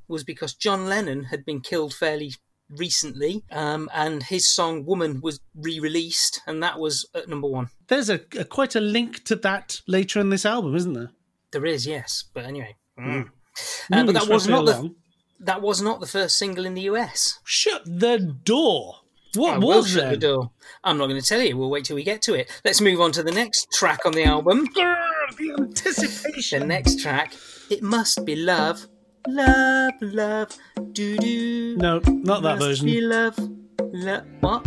was 0.08 0.24
because 0.24 0.54
John 0.54 0.88
Lennon 0.88 1.26
had 1.26 1.46
been 1.46 1.62
killed 1.62 1.94
fairly 1.94 2.34
recently, 2.70 3.44
um, 3.52 3.90
and 3.94 4.24
his 4.24 4.48
song 4.48 4.86
"Woman" 4.86 5.22
was 5.22 5.40
re-released, 5.56 6.42
and 6.48 6.62
that 6.64 6.80
was 6.80 7.08
at 7.14 7.30
number 7.30 7.48
one. 7.48 7.70
There's 7.88 8.10
a, 8.10 8.22
a 8.38 8.46
quite 8.46 8.76
a 8.76 8.82
link 8.82 9.24
to 9.26 9.36
that 9.38 9.82
later 9.88 10.20
in 10.20 10.30
this 10.30 10.46
album, 10.46 10.76
isn't 10.76 10.94
there? 10.94 11.12
There 11.52 11.66
is, 11.66 11.86
yes, 11.86 12.26
but 12.34 12.46
anyway. 12.46 12.76
Mm. 13.00 13.06
Moving 13.06 13.30
Uh, 13.92 14.04
but 14.06 14.14
that 14.14 14.28
was 14.28 14.48
not 14.48 14.66
the 14.66 14.94
that 15.40 15.62
was 15.62 15.82
not 15.82 16.00
the 16.00 16.08
first 16.08 16.38
single 16.38 16.66
in 16.66 16.74
the 16.74 16.84
US. 16.84 17.40
Shut 17.44 17.84
the 17.86 18.20
door. 18.20 18.96
What 19.36 19.56
I 19.56 19.58
was 19.58 19.90
shut 19.90 20.12
the 20.12 20.18
door. 20.18 20.52
I'm 20.84 20.98
not 20.98 21.08
going 21.08 21.20
to 21.20 21.28
tell 21.28 21.42
you. 21.42 21.58
We'll 21.58 21.70
wait 21.70 21.86
till 21.86 21.96
we 21.96 22.04
get 22.04 22.22
to 22.24 22.34
it. 22.34 22.50
Let's 22.64 22.80
move 22.80 23.02
on 23.02 23.12
to 23.14 23.24
the 23.24 23.32
next 23.32 23.72
track 23.72 24.06
on 24.06 24.14
the 24.14 24.24
album. 24.24 24.68
The 25.40 25.56
anticipation. 25.58 26.60
The 26.60 26.68
next 26.68 27.00
track, 27.00 27.34
it 27.72 27.82
must 27.82 28.26
be 28.26 28.36
love, 28.36 28.88
love, 29.28 29.94
love, 30.02 30.50
doo 30.94 31.18
doo. 31.18 31.78
No, 31.78 32.00
not 32.06 32.44
that 32.44 32.60
version. 32.60 32.86
Be 32.86 33.02
love, 33.02 33.38
lo- 33.80 34.22
what? 34.42 34.66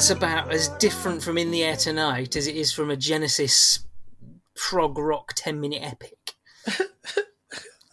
That's 0.00 0.08
about 0.08 0.50
as 0.50 0.68
different 0.78 1.22
from 1.22 1.36
In 1.36 1.50
the 1.50 1.62
Air 1.62 1.76
Tonight 1.76 2.34
as 2.34 2.46
it 2.46 2.56
is 2.56 2.72
from 2.72 2.88
a 2.88 2.96
Genesis 2.96 3.80
prog 4.56 4.96
rock 4.96 5.34
ten 5.36 5.60
minute 5.60 5.82
epic. 5.82 6.16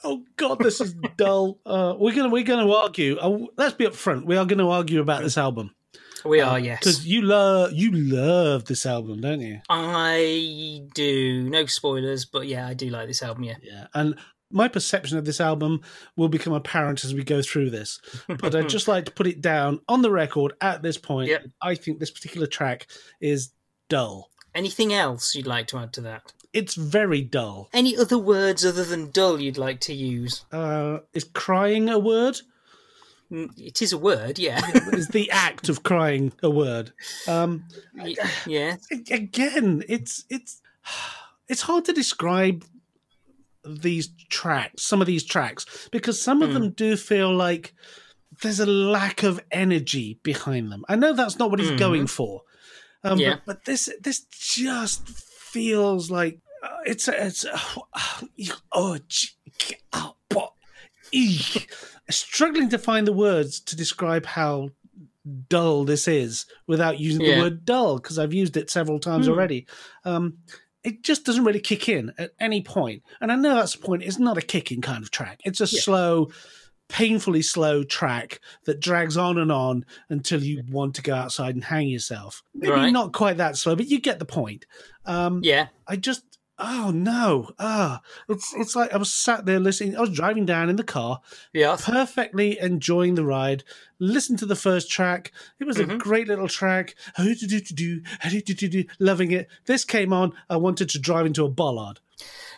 Oh 0.05 0.23
God, 0.37 0.59
this 0.59 0.79
is 0.79 0.95
dull. 1.17 1.59
Uh, 1.65 1.95
we're 1.99 2.15
gonna 2.15 2.29
we're 2.29 2.45
gonna 2.45 2.71
argue. 2.71 3.17
Uh, 3.17 3.39
let's 3.57 3.73
be 3.73 3.83
upfront. 3.83 4.23
We 4.23 4.37
are 4.37 4.45
going 4.45 4.59
to 4.59 4.69
argue 4.69 5.01
about 5.01 5.21
this 5.21 5.37
album 5.37 5.75
We 6.23 6.39
are, 6.39 6.57
yes. 6.57 6.79
because 6.79 7.05
you 7.05 7.23
love 7.23 7.73
you 7.73 7.91
love 7.91 8.63
this 8.63 8.85
album, 8.85 9.19
don't 9.19 9.41
you? 9.41 9.59
I 9.69 10.83
do. 10.95 11.49
No 11.49 11.65
spoilers, 11.65 12.23
but 12.23 12.47
yeah, 12.47 12.67
I 12.67 12.73
do 12.73 12.89
like 12.89 13.09
this 13.09 13.21
album, 13.21 13.43
yeah. 13.43 13.55
Yeah, 13.61 13.87
and 13.93 14.15
my 14.51 14.67
perception 14.67 15.17
of 15.17 15.25
this 15.25 15.41
album 15.41 15.81
will 16.15 16.29
become 16.29 16.53
apparent 16.53 17.03
as 17.03 17.13
we 17.13 17.23
go 17.23 17.41
through 17.41 17.69
this. 17.69 17.99
But 18.27 18.55
I'd 18.55 18.69
just 18.69 18.87
like 18.87 19.05
to 19.05 19.11
put 19.11 19.27
it 19.27 19.41
down 19.41 19.81
on 19.87 20.01
the 20.01 20.11
record 20.11 20.53
at 20.61 20.81
this 20.81 20.97
point. 20.97 21.29
Yep. 21.29 21.47
I 21.61 21.75
think 21.75 21.99
this 21.99 22.11
particular 22.11 22.47
track 22.47 22.87
is 23.19 23.51
dull. 23.89 24.29
Anything 24.55 24.93
else 24.93 25.35
you'd 25.35 25.47
like 25.47 25.67
to 25.67 25.77
add 25.77 25.93
to 25.93 26.01
that? 26.01 26.33
It's 26.53 26.75
very 26.75 27.21
dull. 27.21 27.69
Any 27.73 27.95
other 27.97 28.17
words 28.17 28.65
other 28.65 28.83
than 28.83 29.11
dull 29.11 29.39
you'd 29.39 29.57
like 29.57 29.81
to 29.81 29.93
use? 29.93 30.45
Uh, 30.51 30.99
is 31.13 31.25
crying 31.25 31.89
a 31.89 31.99
word? 31.99 32.39
Mm, 33.31 33.49
It 33.57 33.81
is 33.81 33.91
a 33.91 33.97
word, 33.97 34.39
yeah. 34.39 34.61
is 34.93 35.09
the 35.09 35.29
act 35.31 35.67
of 35.69 35.83
crying 35.83 36.31
a 36.41 36.49
word? 36.49 36.93
Um, 37.27 37.65
yeah. 38.45 38.77
again, 39.11 39.83
it's 39.89 40.23
it's 40.29 40.61
it's 41.49 41.61
hard 41.63 41.85
to 41.85 41.93
describe 41.93 42.63
these 43.67 44.09
tracks, 44.29 44.83
some 44.83 45.01
of 45.01 45.07
these 45.07 45.23
tracks, 45.23 45.87
because 45.91 46.21
some 46.21 46.41
of 46.41 46.49
Hmm. 46.49 46.53
them 46.53 46.69
do 46.71 46.95
feel 46.97 47.33
like 47.33 47.73
there's 48.41 48.59
a 48.59 48.65
lack 48.65 49.23
of 49.23 49.39
energy 49.51 50.19
behind 50.23 50.71
them. 50.71 50.83
I 50.89 50.95
know 50.95 51.13
that's 51.13 51.39
not 51.39 51.49
what 51.49 51.59
he's 51.59 51.71
going 51.79 52.07
for, 52.07 52.43
um. 53.03 53.19
Yeah. 53.19 53.35
but, 53.35 53.45
but 53.45 53.65
this 53.65 53.89
this 54.01 54.25
just 54.31 55.07
feels 55.09 56.11
like 56.11 56.39
uh, 56.63 56.69
it's 56.85 57.07
it's 57.07 57.45
oh, 57.53 57.83
oh 58.73 58.97
but, 60.29 60.51
struggling 62.09 62.69
to 62.69 62.77
find 62.77 63.07
the 63.07 63.13
words 63.13 63.59
to 63.61 63.75
describe 63.75 64.25
how 64.25 64.69
dull 65.49 65.83
this 65.83 66.07
is 66.07 66.45
without 66.67 66.99
using 66.99 67.21
Yeah. 67.25 67.35
the 67.35 67.41
word 67.41 67.65
dull 67.65 67.97
because 67.97 68.17
I've 68.17 68.33
used 68.33 68.55
it 68.57 68.69
several 68.69 68.99
times 68.99 69.25
Hmm. 69.25 69.33
already. 69.33 69.67
Um, 70.05 70.37
it 70.87 71.03
just 71.03 71.25
doesn't 71.25 71.43
really 71.43 71.59
kick 71.59 71.89
in 71.89 72.13
at 72.17 72.31
any 72.39 72.61
point. 72.61 73.03
And 73.19 73.29
I 73.29 73.35
know 73.35 73.55
that's 73.55 73.73
the 73.75 73.79
point. 73.85 74.03
It's 74.03 74.19
not 74.19 74.37
a 74.37 74.41
kicking 74.41 74.79
kind 74.79 75.03
of 75.03 75.11
track. 75.11 75.41
It's 75.43 75.59
a 75.59 75.65
Yeah. 75.65 75.81
slow, 75.81 76.29
painfully 76.87 77.41
slow 77.41 77.83
track 77.83 78.39
that 78.63 78.79
drags 78.79 79.17
on 79.17 79.37
and 79.37 79.51
on 79.51 79.85
until 80.07 80.41
you 80.41 80.63
want 80.69 80.95
to 80.95 81.01
go 81.01 81.13
outside 81.13 81.55
and 81.55 81.63
hang 81.65 81.89
yourself. 81.89 82.41
Maybe 82.55 82.71
Right. 82.71 82.89
not 82.93 83.11
quite 83.11 83.35
that 83.37 83.57
slow, 83.57 83.75
but 83.75 83.87
you 83.87 83.99
get 83.99 84.19
the 84.19 84.25
point. 84.25 84.65
Um, 85.05 85.41
Yeah. 85.43 85.67
I 85.85 85.97
just 85.97 86.23
oh 86.59 86.89
no 86.91 87.51
ah 87.59 88.01
it's 88.27 88.53
it's 88.55 88.75
like 88.75 88.93
I 88.93 88.97
was 88.97 89.13
sat 89.13 89.45
there 89.45 89.59
listening. 89.59 89.95
I 89.95 90.01
was 90.01 90.09
driving 90.11 90.45
down 90.45 90.69
in 90.69 90.75
the 90.75 90.83
car, 90.83 91.21
Yeah. 91.53 91.77
perfectly 91.79 92.59
enjoying 92.59 93.15
the 93.15 93.23
ride. 93.25 93.63
Listened 93.99 94.39
to 94.39 94.45
the 94.45 94.55
first 94.55 94.89
track. 94.91 95.31
It 95.59 95.65
was 95.65 95.79
a 95.79 95.85
Mhm. 95.85 95.97
great 95.99 96.27
little 96.27 96.47
track. 96.47 96.95
Loving 98.99 99.31
it. 99.31 99.47
This 99.65 99.83
came 99.85 100.13
on. 100.13 100.33
I 100.49 100.57
wanted 100.57 100.89
to 100.89 100.99
drive 100.99 101.25
into 101.25 101.45
a 101.45 101.49
bollard. 101.49 101.99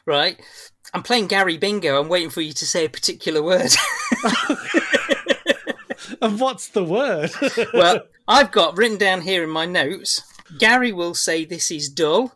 Right. 0.06 0.40
I'm 0.94 1.04
playing 1.04 1.28
Gary 1.28 1.58
Bingo. 1.58 2.02
I'm 2.02 2.10
waiting 2.10 2.30
for 2.30 2.42
you 2.42 2.54
to 2.54 2.66
say 2.66 2.86
a 2.86 2.90
particular 2.90 3.44
word. 3.44 3.72
And 6.22 6.40
what's 6.40 6.68
the 6.68 6.84
word? 6.84 7.32
well, 7.74 8.02
I've 8.28 8.52
got 8.52 8.76
written 8.78 8.98
down 8.98 9.22
here 9.22 9.44
in 9.44 9.50
my 9.50 9.66
notes 9.66 10.22
Gary 10.58 10.92
will 10.92 11.14
say 11.14 11.46
this 11.46 11.72
is 11.72 11.88
dull 11.90 12.36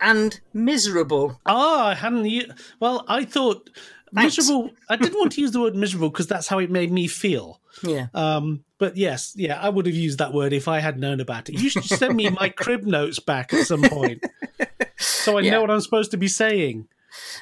and 0.00 0.40
miserable. 0.52 1.40
ah, 1.46 1.88
I 1.88 1.94
hadn't. 1.94 2.24
u- 2.26 2.52
Well, 2.80 3.04
I 3.08 3.24
thought 3.24 3.70
Thanks. 4.14 4.38
miserable. 4.38 4.70
I 4.88 4.96
didn't 4.96 5.18
want 5.18 5.32
to 5.32 5.40
use 5.40 5.52
the 5.52 5.60
word 5.60 5.76
miserable 5.76 6.10
because 6.10 6.26
that's 6.26 6.48
how 6.48 6.58
it 6.58 6.70
made 6.70 6.90
me 6.92 7.06
feel. 7.06 7.60
Yeah. 7.82 8.06
Um, 8.14 8.64
but 8.78 8.96
yes, 8.96 9.32
yeah, 9.36 9.60
I 9.60 9.68
would 9.68 9.86
have 9.86 9.94
used 9.94 10.18
that 10.18 10.32
word 10.34 10.52
if 10.52 10.66
I 10.68 10.80
had 10.80 10.98
known 10.98 11.20
about 11.20 11.48
it. 11.48 11.60
You 11.60 11.68
should 11.70 11.84
send 11.84 12.16
me 12.16 12.28
my 12.30 12.48
crib 12.48 12.84
notes 12.98 13.18
back 13.20 13.52
at 13.54 13.66
some 13.66 13.82
point, 13.82 14.24
so 14.98 15.38
I 15.38 15.42
Yeah. 15.42 15.52
know 15.52 15.60
what 15.60 15.70
I'm 15.70 15.80
supposed 15.80 16.10
to 16.12 16.16
be 16.16 16.28
saying. 16.28 16.88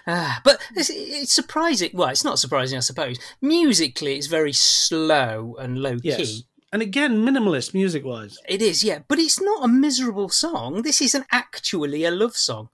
Ah, 0.07 0.41
but 0.45 0.61
it's, 0.77 0.91
it's 0.91 1.33
surprising. 1.33 1.91
Well, 1.93 2.09
it's 2.09 2.25
not 2.25 2.39
surprising, 2.39 2.77
I 2.77 2.81
suppose. 2.81 3.19
Musically, 3.43 4.17
it's 4.17 4.27
very 4.27 4.53
slow 4.53 5.57
and 5.59 5.79
low 5.79 5.97
Yes, 6.03 6.17
key. 6.19 6.47
And 6.73 6.83
again, 6.83 7.25
minimalist 7.25 7.75
music-wise. 7.75 8.39
It 8.49 8.61
is, 8.63 8.83
yeah. 8.85 9.01
But 9.09 9.19
it's 9.19 9.41
not 9.41 9.65
a 9.65 9.69
miserable 9.69 10.29
song. 10.29 10.83
This 10.83 11.01
isn't 11.01 11.27
actually 11.33 12.05
a 12.05 12.11
love 12.11 12.37
song. 12.37 12.69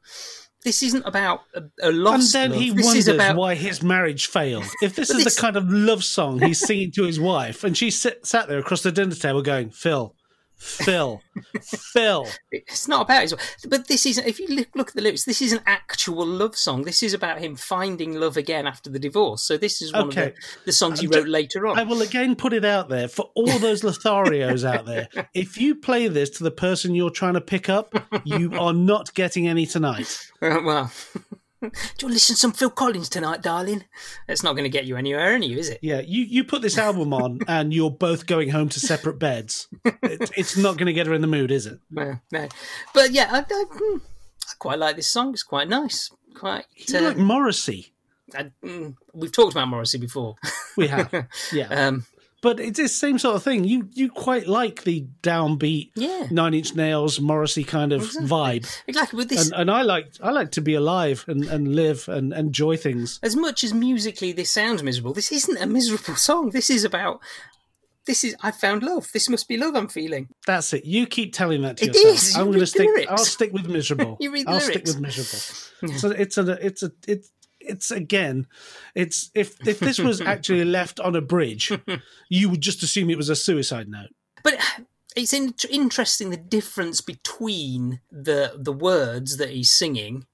This 0.65 0.83
isn't 0.83 1.03
about 1.07 1.43
a, 1.55 1.61
a 1.83 1.89
And 1.91 2.23
then 2.33 2.51
love. 2.53 2.61
he 2.61 2.71
this 2.71 2.87
wonders 2.87 3.09
about 3.09 3.37
why 3.37 3.55
his 3.55 3.83
marriage 3.83 4.27
failed. 4.27 4.65
If 4.83 4.97
this 4.97 5.11
is 5.15 5.23
this- 5.25 5.35
the 5.37 5.41
kind 5.41 5.57
of 5.57 5.71
love 5.71 6.03
song 6.03 6.41
he's 6.41 6.59
singing 6.61 6.91
to 6.93 7.05
his 7.05 7.21
wife, 7.21 7.65
and 7.65 7.77
she 7.77 7.91
sit, 7.91 8.25
sat 8.27 8.49
there 8.49 8.59
across 8.59 8.83
the 8.83 8.91
dinner 8.91 9.15
table 9.15 9.43
going, 9.43 9.71
"Phil, 9.71 10.15
Phil, 10.65 11.21
Phil." 11.63 12.27
It's 12.51 12.89
not 12.89 13.03
about 13.03 13.23
his. 13.23 13.35
But 13.69 13.87
this 13.89 14.07
isn't. 14.07 14.27
If 14.27 14.41
you 14.41 14.49
look, 14.49 14.69
look 14.75 14.89
at 14.89 14.95
the 14.95 15.03
lyrics, 15.03 15.25
this 15.25 15.43
is 15.43 15.53
an 15.53 15.61
actual 15.67 16.27
love 16.27 16.57
song. 16.57 16.83
This 16.85 17.03
is 17.03 17.13
about 17.15 17.39
him 17.39 17.55
finding 17.55 18.15
love 18.15 18.37
again 18.37 18.67
after 18.67 18.89
the 18.91 18.99
divorce. 18.99 19.43
So 19.43 19.57
this 19.57 19.83
is 19.83 19.93
one 19.93 20.09
Okay. 20.09 20.29
of 20.29 20.35
the, 20.35 20.41
the 20.67 20.73
songs 20.73 21.01
he 21.01 21.07
Uh, 21.09 21.11
wrote 21.19 21.29
later 21.29 21.67
on. 21.67 21.79
I 21.79 21.83
will 21.85 22.01
again 22.03 22.35
put 22.35 22.53
it 22.53 22.65
out 22.65 22.89
there 22.89 23.09
for 23.09 23.31
all 23.35 23.59
those 23.59 23.83
Lotharios 23.83 24.65
out 24.65 24.87
there. 24.87 25.09
If 25.35 25.59
you 25.59 25.75
play 25.75 26.09
this 26.09 26.31
to 26.31 26.45
the 26.45 26.51
person 26.51 26.95
you're 26.95 27.11
trying 27.11 27.35
to 27.35 27.41
pick 27.41 27.69
up, 27.69 27.95
you 28.25 28.57
are 28.59 28.73
not 28.73 29.13
getting 29.15 29.47
any 29.49 29.67
tonight. 29.67 30.19
Well, 30.41 30.91
do 31.99 32.07
you 32.07 32.13
listen 32.13 32.35
to 32.37 32.41
some 32.41 32.53
Phil 32.53 32.71
Collins 32.71 33.09
tonight, 33.09 33.43
darling? 33.43 33.85
It's 34.29 34.43
not 34.43 34.53
going 34.53 34.65
to 34.65 34.71
get 34.71 34.85
you 34.87 34.97
anywhere, 34.97 35.33
any, 35.33 35.53
is 35.55 35.69
it? 35.69 35.79
Yeah, 35.83 36.01
you, 36.01 36.25
you 36.25 36.45
put 36.45 36.63
this 36.63 36.79
album 36.79 37.13
on 37.13 37.41
and 37.49 37.73
you're 37.73 37.91
both 37.91 38.27
going 38.27 38.51
home 38.51 38.69
to 38.71 38.81
separate 38.81 39.19
beds. 39.19 39.69
It, 39.85 40.31
it's 40.37 40.57
not 40.57 40.77
going 40.77 40.87
to 40.87 40.93
get 40.93 41.07
her 41.07 41.15
in 41.15 41.21
the 41.21 41.27
mood, 41.27 41.51
is 41.51 41.67
it? 41.67 41.79
No, 41.91 42.19
no. 42.33 42.49
But 42.93 43.13
yeah, 43.13 43.29
I, 43.31 43.39
I, 43.39 43.65
hmm, 43.71 43.99
I 43.99 44.53
quite 44.59 44.79
like 44.79 44.97
this 44.97 45.09
song. 45.09 45.33
It's 45.33 45.43
quite 45.43 45.69
nice. 45.69 46.11
Quite. 46.35 46.65
You 46.77 46.99
Uh, 46.99 47.03
like 47.03 47.17
Morrissey. 47.17 47.93
I, 48.35 48.51
mm, 48.65 48.97
we've 49.13 49.31
talked 49.33 49.53
about 49.53 49.69
Morrissey 49.69 49.99
before. 49.99 50.35
We 50.77 50.89
have, 50.89 51.13
yeah. 51.53 51.67
Um, 51.69 52.05
But 52.45 52.61
it's 52.61 52.79
the 52.79 52.89
same 52.89 53.19
sort 53.19 53.37
of 53.37 53.43
thing. 53.43 53.65
You 53.65 53.89
you 53.93 54.11
quite 54.11 54.47
like 54.47 54.85
the 54.85 55.07
downbeat, 55.23 55.91
yeah. 55.97 56.27
Nine 56.31 56.53
Inch 56.55 56.75
Nails, 56.77 57.19
Morrissey 57.19 57.65
kind 57.65 57.93
of 57.93 58.03
Exactly. 58.03 58.29
vibe, 58.29 58.83
Exactly. 58.87 59.17
With 59.17 59.29
this, 59.31 59.47
and, 59.51 59.61
and 59.63 59.71
I 59.71 59.83
like 59.83 60.13
I 60.23 60.31
like 60.31 60.51
to 60.53 60.61
be 60.61 60.75
alive 60.75 61.25
and, 61.27 61.45
and 61.47 61.75
live 61.75 62.07
and 62.09 62.33
enjoy 62.35 62.77
things. 62.77 63.19
as 63.23 63.35
much 63.35 63.65
as 63.65 63.73
musically 63.73 64.33
this 64.33 64.51
sounds 64.51 64.83
miserable, 64.83 65.15
this 65.15 65.33
isn't 65.33 65.57
a 65.57 65.67
miserable 65.67 66.17
song. 66.17 66.51
This 66.51 66.69
is 66.71 66.85
about. 66.85 67.21
This 68.07 68.23
is 68.23 68.37
I 68.43 68.51
found 68.51 68.83
love. 68.83 69.09
This 69.15 69.31
must 69.31 69.49
be 69.49 69.57
love 69.57 69.75
I'm 69.75 69.89
feeling. 69.89 70.29
That's 70.47 70.75
it. 70.75 70.85
You 70.85 71.07
keep 71.07 71.33
telling 71.33 71.63
that 71.63 71.79
to 71.79 71.87
It 71.87 71.95
yourself. 71.95 72.15
is. 72.15 72.35
You 72.35 72.41
I'm 72.43 72.47
going 72.49 72.61
to 72.61 72.67
stick. 72.67 72.87
Lyrics. 72.87 73.11
I'll 73.11 73.17
stick 73.25 73.53
with 73.55 73.67
miserable. 73.67 74.19
You 74.21 74.31
read 74.31 74.47
the 74.47 74.51
I'll 74.53 74.61
stick 74.61 74.85
with 74.85 75.01
miserable. 75.01 75.41
So 75.99 76.11
it's 76.11 76.37
a 76.39 76.67
it's 76.67 76.83
a 76.83 76.93
it's 77.09 77.31
it's 77.67 77.91
again 77.91 78.47
it's 78.95 79.31
if 79.35 79.57
if 79.67 79.79
this 79.81 79.99
was 79.99 80.21
actually 80.21 80.65
left 80.65 81.01
on 81.01 81.17
a 81.17 81.21
bridge, 81.21 81.73
you 82.29 82.49
would 82.51 82.61
just 82.61 82.83
assume 82.83 83.11
it 83.11 83.17
was 83.17 83.29
a 83.31 83.37
suicide 83.37 83.89
note. 83.89 84.11
But 84.43 84.57
it's 85.17 85.33
in- 85.33 85.55
interesting 85.71 86.31
the 86.31 86.37
difference 86.37 87.01
between 87.01 88.01
the 88.11 88.53
the 88.57 88.73
words 88.73 89.37
that 89.39 89.51
he's 89.51 89.71
singing 89.71 90.27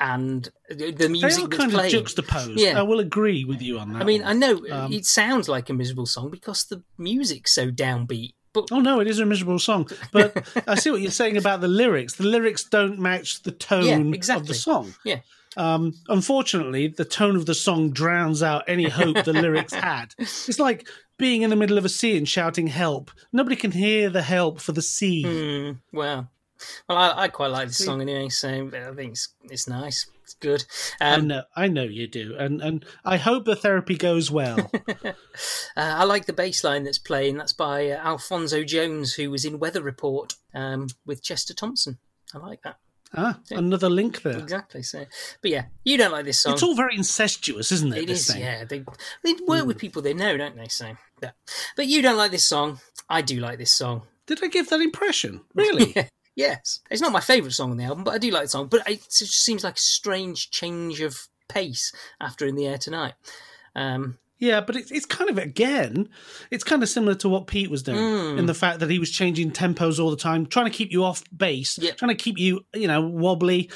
and 0.00 0.48
the 0.68 0.90
the 0.90 0.92
They 0.92 1.08
music 1.08 1.44
are 1.44 1.48
that's 1.48 1.56
kind 1.58 1.70
of 1.72 1.76
playing. 1.78 1.90
juxtaposed. 1.92 2.58
Yeah. 2.60 2.78
I 2.78 2.82
will 2.82 2.98
agree 3.00 3.44
with 3.44 3.62
you 3.62 3.78
on 3.78 3.92
that. 3.92 4.02
I 4.02 4.04
mean, 4.04 4.22
one. 4.22 4.30
I 4.30 4.32
know 4.38 4.64
Um, 4.70 4.92
it 4.92 5.06
sounds 5.06 5.48
like 5.48 5.70
a 5.70 5.72
miserable 5.72 6.06
song 6.06 6.30
because 6.30 6.64
the 6.64 6.82
music's 6.98 7.52
so 7.52 7.70
downbeat. 7.70 8.34
But 8.52 8.68
Oh 8.72 8.80
no, 8.80 9.00
it 9.00 9.08
is 9.08 9.18
a 9.20 9.26
miserable 9.26 9.58
song. 9.58 9.88
But 10.12 10.46
I 10.68 10.74
see 10.74 10.90
what 10.90 11.00
you're 11.00 11.10
saying 11.10 11.36
about 11.36 11.60
the 11.60 11.68
lyrics. 11.68 12.14
The 12.16 12.24
lyrics 12.24 12.64
don't 12.64 12.98
match 12.98 13.42
the 13.42 13.52
tone 13.52 14.12
Yeah, 14.12 14.36
of 14.36 14.46
the 14.46 14.54
song. 14.54 14.94
Yeah. 15.04 15.20
Um, 15.56 15.94
unfortunately, 16.08 16.88
the 16.88 17.04
tone 17.04 17.36
of 17.36 17.46
the 17.46 17.54
song 17.54 17.90
drowns 17.90 18.42
out 18.42 18.64
any 18.68 18.88
hope 18.88 19.24
the 19.24 19.32
lyrics 19.32 19.72
had. 19.90 20.14
It's 20.18 20.58
like 20.58 20.88
being 21.18 21.42
in 21.42 21.50
the 21.50 21.56
middle 21.56 21.78
of 21.78 21.84
a 21.84 21.88
sea 21.88 22.16
and 22.16 22.28
shouting 22.28 22.66
"help." 22.66 23.10
Nobody 23.32 23.56
can 23.56 23.70
hear 23.70 24.10
the 24.10 24.22
help 24.22 24.60
for 24.60 24.72
the 24.72 24.82
sea. 24.82 25.22
hmm, 25.22 25.96
well, 25.96 26.28
well, 26.88 26.98
I, 26.98 27.24
I 27.24 27.28
quite 27.28 27.50
like 27.50 27.68
the 27.68 27.74
song 27.74 28.00
anyway, 28.00 28.28
so 28.28 28.48
I 28.48 28.94
think 28.94 29.12
it's 29.12 29.28
it's 29.44 29.68
nice. 29.68 30.06
It's 30.22 30.34
good. 30.34 30.64
I 31.02 31.12
Um, 31.16 31.26
know, 31.26 31.42
I 31.54 31.68
know 31.68 31.82
you 31.82 32.06
do, 32.08 32.34
and 32.38 32.62
and 32.62 32.84
I 33.04 33.18
hope 33.18 33.44
the 33.44 33.54
therapy 33.54 33.96
goes 33.96 34.30
well. 34.30 34.70
uh, 35.04 35.12
I 35.76 36.04
like 36.04 36.24
the 36.26 36.32
bass 36.32 36.64
line 36.64 36.84
that's 36.84 36.98
playing. 36.98 37.36
That's 37.36 37.52
by 37.52 37.90
uh, 37.90 37.98
Alphonso 38.02 38.64
Jones, 38.64 39.14
who 39.14 39.30
was 39.30 39.44
in 39.44 39.58
Weather 39.58 39.82
Report 39.82 40.32
um, 40.54 40.88
with 41.04 41.22
Chester 41.22 41.52
Thompson. 41.54 41.98
I 42.34 42.38
like 42.38 42.62
that. 42.62 42.78
Ah, 43.16 43.38
another 43.50 43.88
link 43.88 44.22
there. 44.22 44.38
Exactly. 44.38 44.82
So, 44.82 45.04
but 45.40 45.50
yeah, 45.50 45.66
you 45.84 45.96
don't 45.96 46.12
like 46.12 46.24
this 46.24 46.38
song. 46.40 46.54
It's 46.54 46.62
all 46.62 46.74
very 46.74 46.96
incestuous, 46.96 47.70
isn't 47.72 47.92
it? 47.92 48.04
It 48.04 48.10
is, 48.10 48.26
thing? 48.26 48.40
yeah. 48.40 48.64
They 48.64 48.84
they 49.22 49.34
work 49.46 49.66
with 49.66 49.78
people 49.78 50.02
they 50.02 50.14
know, 50.14 50.36
don't 50.36 50.56
they? 50.56 50.68
So, 50.68 50.96
yeah. 51.22 51.30
But 51.76 51.86
you 51.86 52.02
don't 52.02 52.16
like 52.16 52.30
this 52.30 52.44
song. 52.44 52.80
I 53.08 53.22
do 53.22 53.40
like 53.40 53.58
this 53.58 53.70
song. 53.72 54.02
Did 54.26 54.42
I 54.42 54.48
give 54.48 54.68
that 54.70 54.80
impression? 54.80 55.42
Really? 55.54 55.92
Yeah. 55.94 56.08
Yes. 56.36 56.80
It's 56.90 57.00
not 57.00 57.12
my 57.12 57.20
favourite 57.20 57.52
song 57.52 57.70
on 57.70 57.76
the 57.76 57.84
album, 57.84 58.02
but 58.02 58.14
I 58.14 58.18
do 58.18 58.30
like 58.30 58.44
the 58.44 58.48
song. 58.48 58.66
But 58.66 58.88
it 58.88 59.02
just 59.04 59.44
seems 59.44 59.62
like 59.62 59.76
a 59.76 59.80
strange 59.80 60.50
change 60.50 61.00
of 61.00 61.28
pace 61.48 61.92
after 62.20 62.46
In 62.46 62.56
the 62.56 62.66
Air 62.66 62.78
Tonight. 62.78 63.14
Um, 63.76 64.18
Yeah, 64.44 64.60
but 64.60 64.76
it's 64.76 64.90
it's 64.90 65.06
kind 65.06 65.30
of 65.30 65.38
again, 65.38 66.08
it's 66.50 66.64
kind 66.64 66.82
of 66.82 66.88
similar 66.88 67.14
to 67.16 67.28
what 67.28 67.46
Pete 67.46 67.70
was 67.70 67.82
doing 67.82 67.98
Mm. 67.98 68.38
in 68.38 68.46
the 68.46 68.54
fact 68.54 68.80
that 68.80 68.90
he 68.90 68.98
was 68.98 69.10
changing 69.10 69.52
tempos 69.52 69.98
all 69.98 70.10
the 70.10 70.16
time, 70.16 70.46
trying 70.46 70.66
to 70.66 70.76
keep 70.76 70.90
you 70.92 71.04
off 71.04 71.22
base, 71.36 71.78
Yeah. 71.78 71.92
trying 71.92 72.16
to 72.16 72.22
keep 72.24 72.38
you, 72.38 72.64
you 72.74 72.86
know, 72.88 73.00
wobbly, 73.00 73.70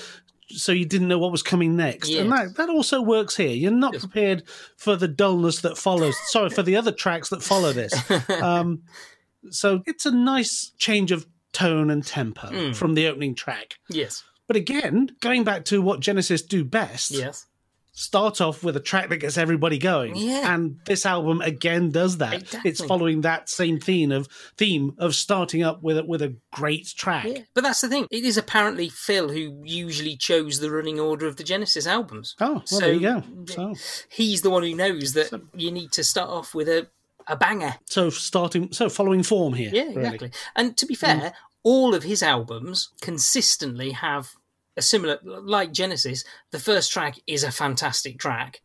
so 0.50 0.72
you 0.72 0.84
didn't 0.86 1.08
know 1.08 1.18
what 1.18 1.30
was 1.32 1.42
coming 1.42 1.76
next. 1.76 2.10
And 2.10 2.30
that 2.32 2.56
that 2.56 2.68
also 2.70 3.00
works 3.00 3.36
here. 3.36 3.50
You're 3.62 3.70
not 3.70 3.92
Yes. 3.94 4.02
prepared 4.04 4.42
for 4.76 4.96
the 4.96 5.08
dullness 5.08 5.60
that 5.60 5.78
follows. 5.78 6.16
Sorry 6.28 6.50
for 6.50 6.62
the 6.62 6.76
other 6.76 6.92
tracks 6.92 7.28
that 7.30 7.42
follow 7.42 7.72
this. 7.72 7.92
Um, 8.42 8.82
so 9.50 9.82
it's 9.86 10.04
a 10.06 10.10
nice 10.10 10.72
change 10.78 11.12
of 11.12 11.26
tone 11.52 11.90
and 11.90 12.04
tempo 12.04 12.48
Mm. 12.48 12.74
from 12.76 12.94
the 12.94 13.06
opening 13.06 13.34
track. 13.34 13.78
yes. 13.88 14.22
But 14.46 14.56
again, 14.56 15.10
going 15.20 15.44
back 15.44 15.66
to 15.66 15.82
what 15.82 16.00
Genesis 16.00 16.40
do 16.40 16.64
best, 16.64 17.10
Yes. 17.10 17.44
Start 17.98 18.40
off 18.40 18.62
with 18.62 18.76
a 18.76 18.80
track 18.80 19.08
that 19.08 19.16
gets 19.16 19.36
everybody 19.36 19.76
going. 19.76 20.14
Yeah. 20.14 20.54
And 20.54 20.78
this 20.86 21.04
album 21.04 21.40
again 21.40 21.90
does 21.90 22.18
that. 22.18 22.34
Exactly. 22.34 22.70
It's 22.70 22.84
following 22.84 23.22
that 23.22 23.48
same 23.48 23.80
theme 23.80 24.12
of 24.12 24.28
theme 24.56 24.94
of 24.98 25.16
starting 25.16 25.64
up 25.64 25.82
with 25.82 25.98
a, 25.98 26.04
with 26.04 26.22
a 26.22 26.36
great 26.52 26.86
track. 26.96 27.24
Yeah. 27.26 27.40
But 27.54 27.64
that's 27.64 27.80
the 27.80 27.88
thing. 27.88 28.06
It 28.10 28.24
is 28.24 28.36
apparently 28.36 28.88
Phil 28.88 29.30
who 29.30 29.60
usually 29.64 30.16
chose 30.16 30.60
the 30.60 30.70
running 30.70 31.00
order 31.00 31.26
of 31.26 31.36
the 31.36 31.44
Genesis 31.44 31.86
albums. 31.88 32.36
Oh, 32.40 32.52
well, 32.52 32.62
So- 32.66 32.78
there 32.78 32.92
you 32.92 33.00
go. 33.00 33.22
So, 33.46 33.74
He's 34.08 34.42
the 34.42 34.50
one 34.50 34.62
who 34.62 34.74
knows 34.76 35.14
that 35.14 35.32
you 35.54 35.72
need 35.72 35.90
to 35.92 36.04
start 36.04 36.30
off 36.30 36.54
with 36.54 36.68
a, 36.68 36.86
a 37.26 37.36
banger. 37.36 37.74
so 37.86 38.10
starting, 38.10 38.72
so 38.72 38.88
following 38.88 39.24
form 39.24 39.54
here. 39.54 39.70
Yeah, 39.72 39.82
really. 39.88 40.04
exactly. 40.04 40.30
And 40.54 40.76
to 40.76 40.86
be 40.86 40.94
fair, 40.94 41.16
mm. 41.16 41.32
all 41.64 41.96
of 41.96 42.04
his 42.04 42.22
albums 42.22 42.90
consistently 43.00 43.90
have 43.90 44.36
a 44.78 44.82
similar, 44.82 45.18
like 45.24 45.72
Genesis. 45.72 46.24
The 46.52 46.58
first 46.58 46.92
track 46.92 47.18
is 47.26 47.44
a 47.44 47.50
fantastic 47.50 48.18
track, 48.18 48.62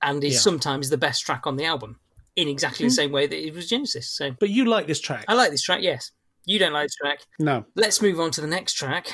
and 0.00 0.22
is 0.24 0.34
Yeah. 0.34 0.40
sometimes 0.40 0.88
the 0.88 0.96
best 0.96 1.26
track 1.26 1.46
on 1.46 1.56
the 1.56 1.64
album 1.64 2.00
in 2.36 2.48
exactly 2.48 2.86
the 2.86 2.90
hmm. 2.90 2.94
same 2.94 3.12
way 3.12 3.26
that 3.26 3.46
it 3.46 3.52
was 3.52 3.68
Genesis. 3.68 4.08
So 4.08 4.30
But 4.38 4.50
you 4.50 4.64
like 4.64 4.86
this 4.86 5.00
track? 5.00 5.24
I 5.28 5.34
like 5.34 5.50
this 5.50 5.62
track. 5.62 5.82
Yes, 5.82 6.12
you 6.46 6.58
don't 6.58 6.72
like 6.72 6.86
this 6.86 6.94
track. 6.94 7.20
no. 7.38 7.64
Let's 7.74 8.00
move 8.00 8.20
on 8.20 8.30
to 8.32 8.40
the 8.40 8.46
next 8.46 8.74
track. 8.74 9.12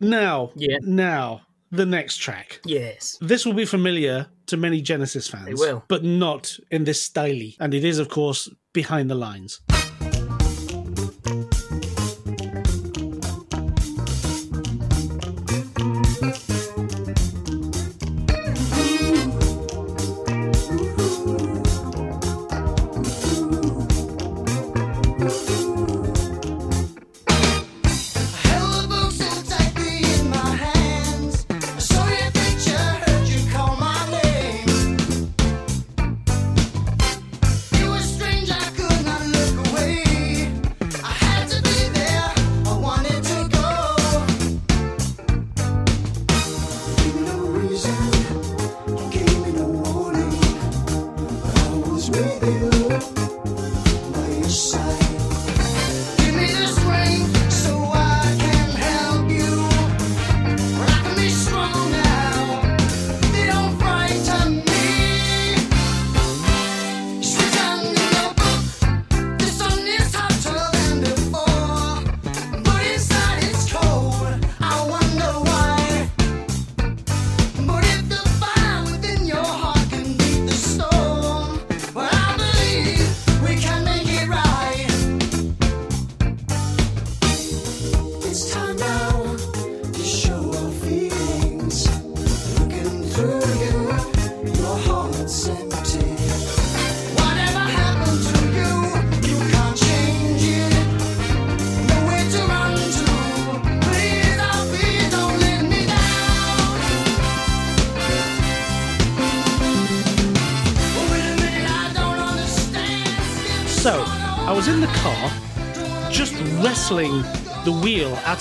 Now, 0.00 0.52
Yeah. 0.56 0.78
now, 0.82 1.42
the 1.70 1.86
next 1.86 2.18
track. 2.18 2.60
Yes. 2.64 3.18
This 3.20 3.44
will 3.46 3.54
be 3.54 3.64
familiar 3.64 4.28
to 4.46 4.56
many 4.56 4.80
Genesis 4.80 5.28
fans. 5.28 5.46
They 5.46 5.54
will. 5.54 5.84
But 5.88 6.04
not 6.04 6.58
in 6.70 6.84
this 6.84 7.02
style. 7.02 7.50
And 7.58 7.72
it 7.74 7.84
is, 7.84 7.98
of 7.98 8.08
course, 8.08 8.48
Behind 8.72 9.10
the 9.10 9.14
Lines. 9.14 9.60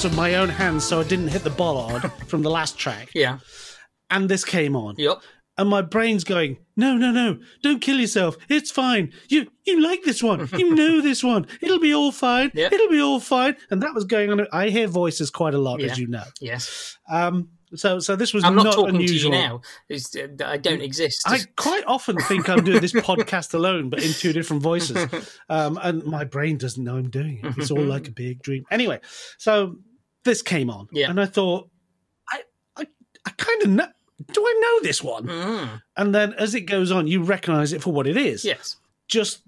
Out 0.02 0.06
of 0.06 0.16
my 0.18 0.34
own 0.34 0.50
hands 0.50 0.84
so 0.84 1.00
I 1.00 1.04
didn't 1.04 1.28
hit 1.28 1.44
the 1.44 1.52
bollard 1.52 2.12
from 2.28 2.42
the 2.42 2.50
last 2.50 2.76
track, 2.76 3.10
Yeah. 3.14 3.38
and 4.10 4.28
this 4.28 4.44
came 4.44 4.76
on. 4.76 4.96
Yup. 4.98 5.22
And 5.60 5.70
my 5.70 5.84
brain's 5.84 6.24
going, 6.24 6.58
no, 6.76 6.96
no, 6.98 7.12
no, 7.12 7.38
don't 7.62 7.82
kill 7.82 8.00
yourself. 8.00 8.36
It's 8.50 8.72
fine. 8.72 9.14
You 9.30 9.52
you 9.64 9.80
like 9.80 10.02
this 10.02 10.24
one. 10.24 10.50
You 10.58 10.74
know 10.82 11.02
this 11.02 11.24
one. 11.24 11.46
It'll 11.62 11.78
be 11.80 11.94
all 11.94 12.12
fine. 12.12 12.50
Yep. 12.56 12.72
It'll 12.74 12.90
be 12.90 13.00
all 13.00 13.20
fine. 13.20 13.56
And 13.70 13.84
that 13.84 13.94
was 13.94 14.06
going 14.06 14.32
on. 14.32 14.48
I 14.52 14.70
hear 14.70 14.88
voices 14.88 15.30
quite 15.30 15.54
a 15.54 15.60
lot, 15.60 15.80
Yeah. 15.82 15.92
as 15.92 16.00
you 16.00 16.08
know. 16.08 16.24
Yes. 16.40 16.98
Um, 17.08 17.50
so 17.76 18.00
so 18.00 18.16
this 18.16 18.34
was 18.34 18.44
I'm 18.44 18.56
not, 18.56 18.74
talking 18.74 18.96
unusual. 18.96 19.32
to 19.32 19.38
you 19.38 19.44
now. 19.44 19.62
It's, 19.88 20.14
uh, 20.16 20.28
I 20.46 20.58
don't 20.58 20.82
exist. 20.82 21.22
I 21.28 21.40
quite 21.58 21.84
often 21.86 22.18
think 22.22 22.50
I'm 22.50 22.64
doing 22.64 22.82
this 22.82 22.92
podcast 22.94 23.54
alone, 23.54 23.90
but 23.92 24.04
in 24.04 24.14
two 24.14 24.34
different 24.34 24.64
voices. 24.64 24.98
Um, 25.50 25.78
and 25.84 26.04
my 26.06 26.24
brain 26.24 26.58
doesn't 26.58 26.84
know 26.84 26.96
I'm 26.98 27.10
doing 27.10 27.40
it. 27.44 27.54
It's 27.58 27.72
all 27.72 27.84
like 27.84 28.08
a 28.08 28.12
big 28.12 28.42
dream. 28.42 28.64
Anyway, 28.72 29.00
so 29.38 29.76
this 30.24 30.42
came 30.42 30.70
on, 30.70 30.88
Yeah. 30.92 31.10
and 31.10 31.20
I 31.20 31.26
thought, 31.26 31.70
I, 32.30 32.42
I, 32.78 32.86
I 33.26 33.30
kind 33.38 33.62
of 33.64 33.70
know. 33.70 33.88
Do 34.32 34.42
I 34.46 34.60
know 34.62 34.88
this 34.88 35.04
one? 35.04 35.26
Mm, 35.28 35.82
And 35.98 36.14
then 36.16 36.34
as 36.34 36.54
it 36.54 36.62
goes 36.62 36.92
on, 36.92 37.08
you 37.08 37.24
recognise 37.24 37.74
it 37.74 37.82
for 37.82 37.92
what 37.92 38.06
it 38.08 38.16
is, 38.18 38.46
yes. 38.46 38.78
just 39.08 39.42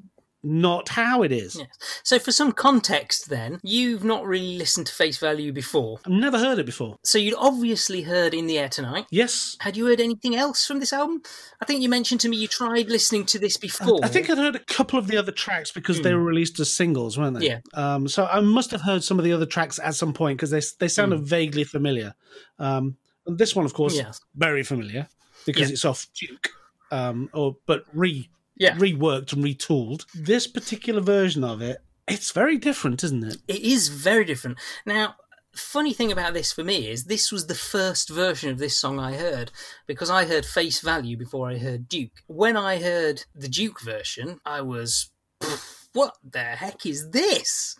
not 0.44 0.89
how 0.89 1.24
it 1.24 1.32
is. 1.32 1.56
Yes. 1.58 1.68
So, 2.04 2.20
for 2.20 2.32
some 2.32 2.52
context, 2.52 3.30
then, 3.30 3.60
you've 3.64 4.04
not 4.04 4.26
really 4.26 4.58
listened 4.58 4.88
to 4.88 4.94
Face 4.94 5.18
Value 5.18 5.52
before. 5.54 6.00
I've 6.06 6.12
never 6.12 6.38
heard 6.38 6.60
it 6.60 6.66
before. 6.66 6.98
So, 7.04 7.18
you'd 7.18 7.36
obviously 7.38 8.02
heard 8.02 8.34
In 8.34 8.48
the 8.48 8.58
Air 8.60 8.70
Tonight. 8.70 9.06
Yes, 9.10 9.56
Had 9.62 9.78
you 9.78 9.86
heard 9.86 10.02
anything 10.02 10.36
else 10.36 10.66
from 10.68 10.80
this 10.80 10.91
album? 10.94 11.22
I 11.62 11.66
think 11.66 11.82
you 11.82 11.89
mentioned 11.89 12.22
to 12.22 12.30
me 12.30 12.38
you 12.38 12.48
tried 12.48 12.89
listening 12.89 13.26
to 13.28 13.39
this 13.39 13.56
before. 13.58 14.00
I 14.04 14.08
think 14.10 14.30
I'd 14.30 14.38
heard 14.38 14.56
a 14.56 14.60
couple 14.60 15.00
of 15.00 15.08
the 15.08 15.18
other 15.18 15.32
tracks 15.32 15.72
because 15.72 16.02
they 16.02 16.14
were 16.14 16.24
released 16.24 16.60
as 16.60 16.74
singles, 16.74 17.18
weren't 17.18 17.39
they? 17.39 17.48
Yeah. 17.48 17.60
Um, 17.74 18.08
so 18.08 18.26
I 18.26 18.39
must 18.41 18.72
have 18.72 18.82
heard 18.82 19.04
some 19.04 19.18
of 19.20 19.26
the 19.26 19.32
other 19.34 19.46
tracks 19.46 19.80
at 19.82 19.96
some 19.96 20.14
point 20.14 20.38
because 20.38 20.50
they 20.52 20.62
they 20.80 20.88
sounded 20.89 21.20
Hmm. 21.20 21.26
vaguely 21.26 21.64
familiar. 21.64 22.16
Um, 22.60 22.98
this 23.26 23.56
one, 23.56 23.66
of 23.66 23.74
course, 23.74 23.96
Yes. 23.96 24.20
very 24.36 24.64
familiar 24.64 25.08
because 25.46 25.70
Yeah. 25.70 25.74
it's 25.74 25.86
off 25.86 26.08
Duke, 26.20 26.50
um, 26.91 27.30
or 27.34 27.56
but 27.66 27.86
re 27.94 28.30
Yeah. 28.56 28.76
reworked 28.76 29.34
and 29.34 29.43
retooled. 29.43 30.06
This 30.14 30.47
particular 30.47 31.01
version 31.01 31.43
of 31.43 31.62
it, 31.62 31.80
it's 32.08 32.32
very 32.32 32.58
different, 32.58 33.04
isn't 33.04 33.24
it? 33.24 33.38
It 33.47 33.62
is 33.62 33.88
very 33.89 34.26
different. 34.26 34.60
Now, 34.86 35.16
funny 35.56 35.93
thing 35.93 36.12
about 36.12 36.34
this 36.34 36.51
for 36.51 36.64
me 36.64 36.89
is 36.89 37.06
this 37.06 37.32
was 37.32 37.47
the 37.47 37.56
first 37.56 38.10
version 38.10 38.49
of 38.49 38.58
this 38.58 38.78
song 38.78 38.99
I 38.99 39.14
heard 39.16 39.51
because 39.88 40.10
I 40.10 40.26
heard 40.26 40.45
Face 40.45 40.82
Value 40.82 41.18
before 41.18 41.49
I 41.49 41.58
heard 41.58 41.88
Duke. 41.88 42.24
When 42.28 42.58
I 42.58 42.80
heard 42.82 43.26
the 43.36 43.47
Duke 43.47 43.82
version, 43.82 44.39
I 44.45 44.62
was, 44.62 45.10
"Pff, 45.41 45.88
what 45.93 46.18
the 46.24 46.39
heck 46.43 46.86
is 46.86 47.12
this? 47.12 47.76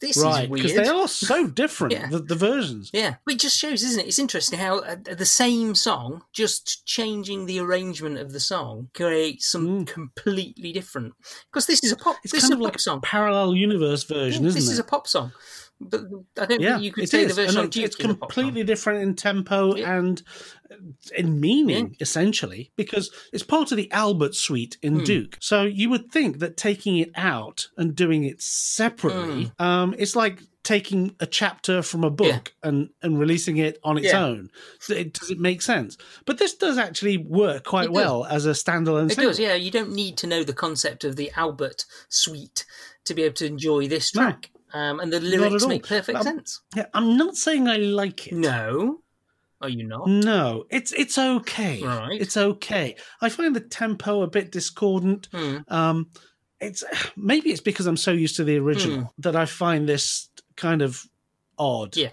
This 0.00 0.16
right, 0.16 0.44
is 0.44 0.50
because 0.50 0.72
weird. 0.72 0.84
they 0.84 0.88
are 0.90 1.08
so 1.08 1.46
different. 1.62 1.92
Yeah. 1.92 2.08
the, 2.08 2.20
the 2.20 2.34
versions. 2.34 2.90
Yeah, 2.92 3.16
but 3.24 3.34
it 3.34 3.40
just 3.40 3.58
shows, 3.58 3.82
isn't 3.82 4.00
it? 4.00 4.06
It's 4.06 4.18
interesting 4.18 4.58
how 4.58 4.78
uh, 4.80 4.96
the 5.16 5.26
same 5.26 5.74
song, 5.74 6.22
just 6.32 6.86
changing 6.86 7.46
the 7.46 7.58
arrangement 7.60 8.18
of 8.18 8.32
the 8.32 8.40
song, 8.40 8.90
creates 8.94 9.46
some 9.50 9.84
completely 9.84 10.72
different. 10.72 11.14
Because 11.52 11.66
this 11.66 11.82
is 11.82 11.92
a 11.92 11.96
pop. 11.96 12.16
Mm. 12.16 12.18
It's 12.24 12.32
this 12.32 12.42
kind 12.42 12.52
is 12.52 12.54
of 12.56 12.60
a 12.60 12.64
like 12.64 12.72
pop 12.74 12.78
a 12.78 12.82
song. 12.82 13.00
parallel 13.02 13.54
universe 13.54 14.04
version, 14.04 14.42
Yeah, 14.44 14.48
isn't 14.50 14.58
this 14.60 14.68
it? 14.68 14.72
is 14.72 14.78
a 14.78 14.84
pop 14.84 15.06
song. 15.08 15.32
But 15.80 16.00
I 16.38 16.46
don't 16.46 16.60
yeah, 16.60 16.72
think 16.74 16.82
you 16.84 16.92
could 16.92 17.08
say 17.08 17.22
is. 17.22 17.28
the 17.36 17.42
version 17.42 17.50
and 17.60 17.74
on 17.74 17.82
it's 17.84 17.96
is 17.96 18.04
a 18.04 18.08
pop 18.14 18.30
completely 18.32 18.64
different 18.64 19.02
in 19.02 19.14
tempo 19.14 19.76
Yeah. 19.76 19.94
and 19.96 20.22
in 21.16 21.40
meaning, 21.40 21.96
essentially, 22.00 22.72
because 22.76 23.10
it's 23.32 23.44
part 23.44 23.70
of 23.70 23.76
the 23.76 23.90
Albert 23.92 24.34
suite 24.34 24.76
in 24.82 24.98
Hmm. 24.98 25.04
Duke. 25.04 25.38
So 25.40 25.62
you 25.62 25.88
would 25.90 26.10
think 26.10 26.40
that 26.40 26.56
taking 26.56 26.98
it 26.98 27.10
out 27.14 27.68
and 27.76 27.94
doing 27.94 28.24
it 28.24 28.42
separately, 28.42 29.52
Hmm. 29.58 29.62
um, 29.64 29.94
it's 29.98 30.16
like 30.16 30.42
taking 30.64 31.14
a 31.20 31.26
chapter 31.26 31.80
from 31.80 32.04
a 32.04 32.10
book 32.10 32.52
and, 32.62 32.90
and 33.00 33.18
releasing 33.18 33.56
it 33.56 33.78
on 33.84 33.96
its 33.96 34.08
Yeah. 34.08 34.24
own. 34.26 34.50
It- 34.90 35.14
does 35.14 35.30
it 35.30 35.38
make 35.38 35.62
sense? 35.62 35.96
But 36.26 36.36
this 36.38 36.54
does 36.54 36.76
actually 36.76 37.16
work 37.16 37.64
quite 37.64 37.84
It 37.84 37.88
does. 37.88 37.94
well 37.94 38.24
as 38.26 38.44
a 38.44 38.50
standalone 38.50 39.06
It 39.10 39.14
single. 39.14 39.30
does, 39.30 39.38
yeah. 39.40 39.54
You 39.54 39.70
don't 39.70 39.92
need 39.92 40.18
to 40.18 40.26
know 40.26 40.42
the 40.44 40.52
concept 40.52 41.04
of 41.04 41.16
the 41.16 41.30
Albert 41.36 41.84
suite 42.10 42.66
to 43.04 43.14
be 43.14 43.22
able 43.22 43.36
to 43.36 43.46
enjoy 43.46 43.88
this 43.88 44.10
track. 44.10 44.50
Um, 44.72 45.00
and 45.00 45.12
the 45.12 45.20
lyrics 45.20 45.66
make 45.66 45.86
perfect 45.86 46.18
Um, 46.18 46.22
sense. 46.24 46.60
Yeah, 46.76 46.86
I'm 46.94 47.16
not 47.16 47.36
saying 47.36 47.68
I 47.68 47.76
like 47.76 48.26
it. 48.26 48.34
No. 48.34 49.00
Are 49.60 49.68
you 49.68 49.84
not? 49.84 50.08
No, 50.08 50.64
it's 50.70 50.92
it's 50.92 51.18
okay. 51.18 51.82
Right. 51.82 52.20
It's 52.20 52.36
okay. 52.36 52.94
I 53.20 53.28
find 53.28 53.56
the 53.56 53.60
tempo 53.60 54.22
a 54.22 54.28
bit 54.28 54.52
discordant. 54.52 55.28
Hmm. 55.32 55.58
Um, 55.68 56.10
it's 56.60 56.84
maybe 57.16 57.50
it's 57.50 57.60
because 57.60 57.86
I'm 57.86 57.96
so 57.96 58.12
used 58.12 58.36
to 58.36 58.44
the 58.44 58.56
original 58.58 59.12
that 59.18 59.34
I 59.34 59.46
find 59.46 59.88
this 59.88 60.28
kind 60.56 60.80
of 60.80 61.02
odd. 61.58 61.96
Yeah. 61.96 62.10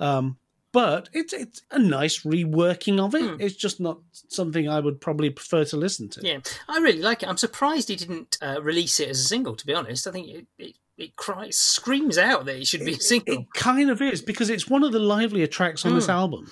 Um, 0.00 0.38
but 0.72 1.08
it's 1.12 1.32
it's 1.32 1.62
a 1.70 1.78
nice 1.78 2.22
reworking 2.24 2.98
of 2.98 3.14
it. 3.14 3.22
Hmm. 3.22 3.40
It's 3.40 3.54
just 3.56 3.78
not 3.80 4.00
something 4.28 4.68
I 4.68 4.80
would 4.80 5.00
probably 5.00 5.30
prefer 5.30 5.64
to 5.66 5.76
listen 5.76 6.08
to. 6.10 6.20
Yeah, 6.22 6.40
I 6.68 6.78
really 6.78 7.00
like 7.02 7.22
it. 7.22 7.28
I'm 7.28 7.36
surprised 7.36 7.88
he 7.88 7.96
didn't 7.96 8.38
uh, 8.42 8.60
release 8.60 8.98
it 8.98 9.08
as 9.08 9.20
a 9.20 9.24
single. 9.24 9.54
To 9.54 9.66
be 9.66 9.72
honest, 9.74 10.06
I 10.06 10.10
think 10.10 10.28
it 10.28 10.46
it, 10.58 10.76
it 10.98 11.16
cries, 11.16 11.56
screams 11.56 12.18
out 12.18 12.44
that 12.46 12.56
it 12.56 12.66
should 12.66 12.84
be 12.84 12.94
a 12.94 13.00
single. 13.00 13.34
It 13.42 13.46
kind 13.54 13.88
of 13.90 14.02
is 14.02 14.20
because 14.20 14.50
it's 14.50 14.68
one 14.68 14.82
of 14.82 14.92
the 14.92 14.98
livelier 14.98 15.46
tracks 15.46 15.86
on 15.86 15.94
this 15.94 16.06
Hmm. 16.06 16.10
album. 16.12 16.50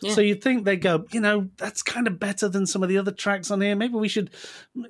Yeah. 0.00 0.14
So 0.14 0.20
you'd 0.20 0.40
think 0.44 0.64
they 0.64 0.76
go, 0.76 1.04
you 1.10 1.20
know, 1.20 1.48
that's 1.56 1.82
kind 1.82 2.06
of 2.06 2.20
better 2.20 2.48
than 2.48 2.66
some 2.66 2.84
of 2.84 2.88
the 2.88 2.98
other 2.98 3.10
tracks 3.10 3.50
on 3.50 3.60
here. 3.60 3.74
Maybe 3.74 3.94
we 3.94 4.06
should, 4.06 4.30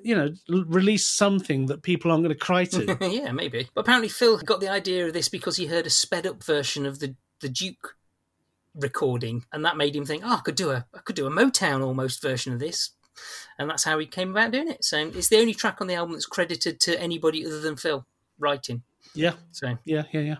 you 0.03 0.15
know, 0.15 0.29
l- 0.51 0.65
release 0.67 1.07
something 1.07 1.65
that 1.65 1.81
people 1.81 2.11
aren't 2.11 2.23
going 2.23 2.35
to 2.35 2.39
cry 2.39 2.65
to. 2.65 2.95
yeah, 3.11 3.31
maybe. 3.31 3.67
But 3.73 3.81
apparently, 3.81 4.09
Phil 4.09 4.37
got 4.37 4.59
the 4.59 4.69
idea 4.69 5.07
of 5.07 5.13
this 5.13 5.27
because 5.27 5.57
he 5.57 5.65
heard 5.65 5.87
a 5.87 5.89
sped 5.89 6.27
up 6.27 6.43
version 6.43 6.85
of 6.85 6.99
the 6.99 7.15
the 7.41 7.49
Duke 7.49 7.95
recording, 8.75 9.45
and 9.51 9.65
that 9.65 9.77
made 9.77 9.95
him 9.95 10.05
think, 10.05 10.21
"Oh, 10.25 10.35
I 10.35 10.41
could 10.41 10.55
do 10.55 10.71
a 10.71 10.85
I 10.93 10.99
could 10.99 11.15
do 11.15 11.25
a 11.25 11.31
Motown 11.31 11.81
almost 11.83 12.21
version 12.21 12.53
of 12.53 12.59
this," 12.59 12.91
and 13.57 13.69
that's 13.69 13.83
how 13.85 13.97
he 13.97 14.05
came 14.05 14.29
about 14.31 14.51
doing 14.51 14.69
it. 14.69 14.83
So 14.83 14.97
it's 15.07 15.29
the 15.29 15.37
only 15.39 15.53
track 15.53 15.81
on 15.81 15.87
the 15.87 15.95
album 15.95 16.13
that's 16.13 16.25
credited 16.25 16.79
to 16.81 16.99
anybody 17.01 17.45
other 17.45 17.61
than 17.61 17.77
Phil 17.77 18.05
writing. 18.37 18.83
Yeah, 19.13 19.33
So 19.51 19.77
yeah, 19.85 20.03
yeah, 20.11 20.21
yeah. 20.21 20.35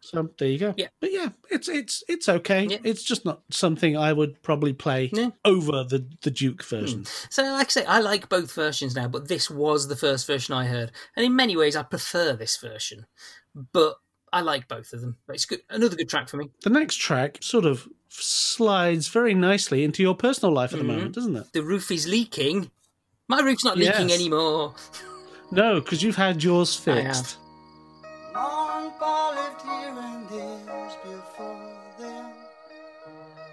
So 0.00 0.30
there 0.38 0.48
you 0.48 0.58
go. 0.58 0.74
Yeah. 0.76 0.88
But 1.00 1.12
yeah, 1.12 1.28
it's 1.50 1.68
it's 1.68 2.02
it's 2.08 2.28
okay. 2.28 2.64
Yeah. 2.66 2.78
It's 2.84 3.02
just 3.02 3.24
not 3.24 3.42
something 3.50 3.96
I 3.96 4.12
would 4.12 4.42
probably 4.42 4.72
play 4.72 5.10
Yeah. 5.12 5.30
over 5.44 5.84
the 5.84 6.06
the 6.22 6.30
Duke 6.30 6.64
version. 6.64 7.04
So, 7.30 7.42
like 7.44 7.66
I 7.66 7.70
say, 7.70 7.84
I 7.84 8.00
like 8.00 8.28
both 8.28 8.52
versions 8.52 8.94
now, 8.96 9.08
but 9.08 9.28
this 9.28 9.50
was 9.50 9.88
the 9.88 9.96
first 9.96 10.26
version 10.26 10.54
I 10.54 10.66
heard, 10.66 10.92
and 11.16 11.24
in 11.26 11.36
many 11.36 11.56
ways, 11.56 11.76
I 11.76 11.82
prefer 11.82 12.34
this 12.34 12.56
version. 12.56 13.06
But 13.72 13.96
I 14.32 14.40
like 14.40 14.66
both 14.68 14.92
of 14.92 15.00
them. 15.00 15.16
But 15.26 15.36
it's 15.36 15.44
good, 15.46 15.60
another 15.70 15.94
good 15.96 16.08
track 16.08 16.28
for 16.28 16.36
me. 16.38 16.50
The 16.62 16.70
next 16.70 16.96
track 16.96 17.38
sort 17.40 17.64
of 17.66 17.86
slides 18.08 19.08
very 19.08 19.34
nicely 19.34 19.84
into 19.84 20.02
your 20.02 20.14
personal 20.16 20.52
life 20.52 20.72
at 20.72 20.78
the 20.78 20.84
Mhm. 20.84 20.88
moment, 20.88 21.14
doesn't 21.14 21.36
it? 21.36 21.52
The 21.52 21.62
roof 21.62 21.90
is 21.90 22.06
leaking. 22.08 22.70
My 23.28 23.40
roof's 23.40 23.64
not 23.64 23.76
leaking 23.78 24.08
Yes. 24.08 24.18
anymore. 24.20 24.74
No, 25.50 25.80
because 25.80 26.02
you've 26.02 26.16
had 26.16 26.42
yours 26.42 26.74
fixed. 26.84 27.36
Here 29.62 29.96
and 29.96 30.28
there's 30.28 30.96
before 30.96 31.70
them. 31.98 32.26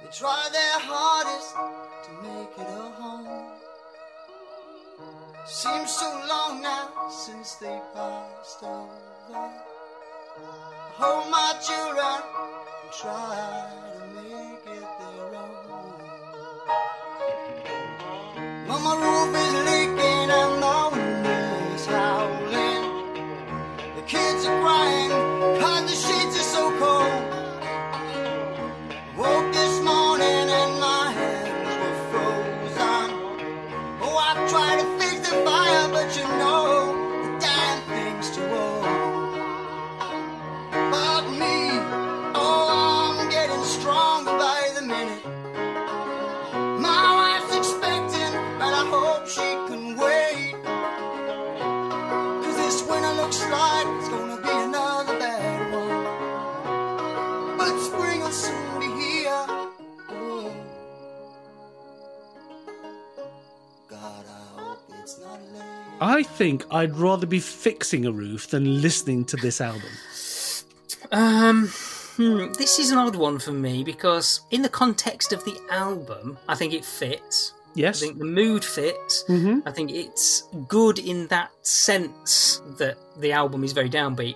They 0.01 0.09
try 0.11 0.49
their 0.51 0.79
hardest 0.79 1.55
to 2.03 2.11
make 2.23 2.57
it 2.57 2.67
a 2.67 2.89
home. 2.99 3.51
Seems 5.45 5.91
so 5.91 6.09
long 6.27 6.61
now 6.61 7.09
since 7.09 7.55
they 7.55 7.79
passed 7.93 8.63
over. 8.63 9.51
Hold 10.99 11.29
my 11.29 11.53
children 11.65 12.21
and 12.83 12.91
try 12.91 13.69
to 13.93 14.05
make 14.21 14.65
it 14.65 14.87
their 14.99 15.35
own. 15.35 15.61
Mama 18.67 18.93
roof 19.01 19.35
is 19.45 19.53
leaking 19.69 20.29
and 20.39 20.63
the 20.63 20.77
wind 20.91 21.73
is 21.75 21.85
howling. 21.85 22.85
The 23.95 24.03
kids 24.07 24.45
are 24.45 24.59
crying 24.61 24.90
I 66.21 66.23
think 66.23 66.65
I'd 66.69 66.95
rather 66.97 67.25
be 67.25 67.39
fixing 67.39 68.05
a 68.05 68.11
roof 68.11 68.47
than 68.51 68.79
listening 68.79 69.25
to 69.25 69.37
this 69.37 69.59
album. 69.59 69.89
Um, 71.11 71.67
hmm, 72.15 72.51
this 72.59 72.77
is 72.77 72.91
an 72.91 72.99
odd 72.99 73.15
one 73.15 73.39
for 73.39 73.51
me 73.51 73.83
because, 73.83 74.41
in 74.51 74.61
the 74.61 74.69
context 74.69 75.33
of 75.33 75.43
the 75.45 75.57
album, 75.71 76.37
I 76.47 76.53
think 76.53 76.73
it 76.73 76.85
fits. 76.85 77.53
Yes. 77.73 78.03
I 78.03 78.05
think 78.05 78.19
the 78.19 78.25
mood 78.25 78.63
fits. 78.63 79.23
hmm 79.23 79.61
I 79.65 79.71
think 79.71 79.89
it's 79.89 80.43
good 80.67 80.99
in 80.99 81.25
that 81.29 81.49
sense 81.63 82.61
that 82.77 82.99
the 83.17 83.31
album 83.31 83.63
is 83.63 83.71
very 83.71 83.89
downbeat. 83.89 84.35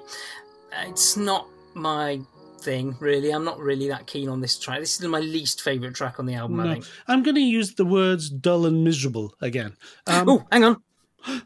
It's 0.88 1.16
not 1.18 1.46
my 1.76 2.20
thing, 2.62 2.96
really. 3.00 3.30
I'm 3.30 3.46
not 3.46 3.60
really 3.60 3.90
that 3.90 4.08
keen 4.08 4.28
on 4.28 4.42
this 4.42 4.58
track. 4.58 4.80
This 4.80 5.00
is 5.00 5.08
my 5.08 5.20
least 5.20 5.62
favourite 5.62 5.94
track 5.94 6.18
on 6.18 6.26
the 6.26 6.34
album, 6.34 6.62
I 6.62 6.74
think. 6.74 6.86
I'm 7.08 7.22
going 7.22 7.36
to 7.36 7.42
use 7.42 7.76
the 7.76 7.86
words 7.86 8.28
dull 8.28 8.66
and 8.66 8.84
miserable 8.84 9.36
again. 9.40 9.78
Um, 10.08 10.28
oh, 10.28 10.48
hang 10.52 10.64
on. 10.64 10.82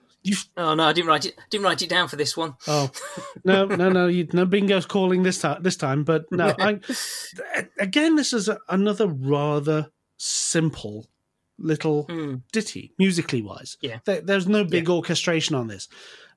Oh 0.57 0.75
no, 0.75 0.83
I 0.83 0.93
didn't 0.93 1.07
write 1.07 1.25
it. 1.25 1.37
Didn't 1.49 1.65
write 1.65 1.81
it 1.81 1.89
down 1.89 2.07
for 2.07 2.15
this 2.15 2.35
one. 2.35 2.55
Oh 2.67 2.91
no, 3.43 3.65
no, 3.65 3.89
no! 3.89 4.07
You, 4.07 4.27
no 4.33 4.45
bingo's 4.45 4.85
calling 4.85 5.23
this 5.23 5.39
time. 5.39 5.61
This 5.63 5.77
time, 5.77 6.03
but 6.03 6.25
no. 6.31 6.53
I, 6.59 6.79
again, 7.79 8.15
this 8.15 8.33
is 8.33 8.47
a, 8.49 8.59
another 8.69 9.07
rather 9.07 9.91
simple 10.17 11.07
little 11.59 12.03
Hmm. 12.03 12.35
ditty, 12.51 12.93
musically 12.97 13.41
wise. 13.41 13.77
Yeah. 13.81 13.99
There, 14.05 14.21
there's 14.21 14.47
no 14.47 14.63
big 14.63 14.89
orchestration 14.89 15.55
on 15.55 15.67
this, 15.67 15.87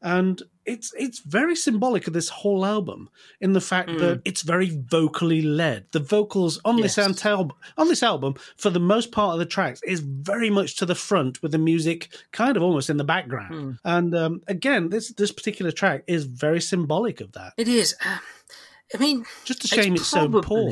and 0.00 0.42
it's 0.64 0.92
it's 0.96 1.20
very 1.20 1.56
symbolic 1.56 2.06
of 2.06 2.12
this 2.12 2.28
whole 2.28 2.64
album 2.64 3.08
in 3.40 3.52
the 3.52 3.60
fact 3.60 3.88
Mm. 3.90 3.98
that 4.00 4.22
it's 4.24 4.42
very 4.42 4.70
vocally 4.70 5.42
led. 5.42 5.86
The 5.92 6.00
vocals 6.00 6.60
on 6.64 6.76
this 6.76 6.96
Yes. 6.96 7.06
ant- 7.08 7.26
album, 7.26 7.56
on 7.76 7.88
this 7.88 8.02
album, 8.02 8.34
for 8.56 8.70
the 8.70 8.80
most 8.80 9.10
part 9.12 9.32
of 9.34 9.38
the 9.38 9.46
tracks, 9.46 9.80
is 9.84 10.00
very 10.00 10.50
much 10.50 10.76
to 10.76 10.86
the 10.86 10.94
front 10.94 11.42
with 11.42 11.52
the 11.52 11.58
music 11.58 12.08
kind 12.32 12.56
of 12.56 12.62
almost 12.62 12.90
in 12.90 12.96
the 12.96 13.04
background. 13.04 13.54
Mm. 13.54 13.78
And 13.84 14.14
um, 14.14 14.40
again, 14.48 14.90
this 14.90 15.12
this 15.12 15.32
particular 15.32 15.72
track 15.72 16.04
is 16.06 16.24
very 16.24 16.60
symbolic 16.60 17.20
of 17.20 17.32
that. 17.32 17.52
It 17.56 17.68
is. 17.68 17.94
Uh, 18.04 18.18
I 18.94 18.98
mean, 18.98 19.24
Just 19.44 19.64
a 19.64 19.68
shame 19.68 19.94
it's, 19.94 20.06
so 20.06 20.28
poor. 20.42 20.70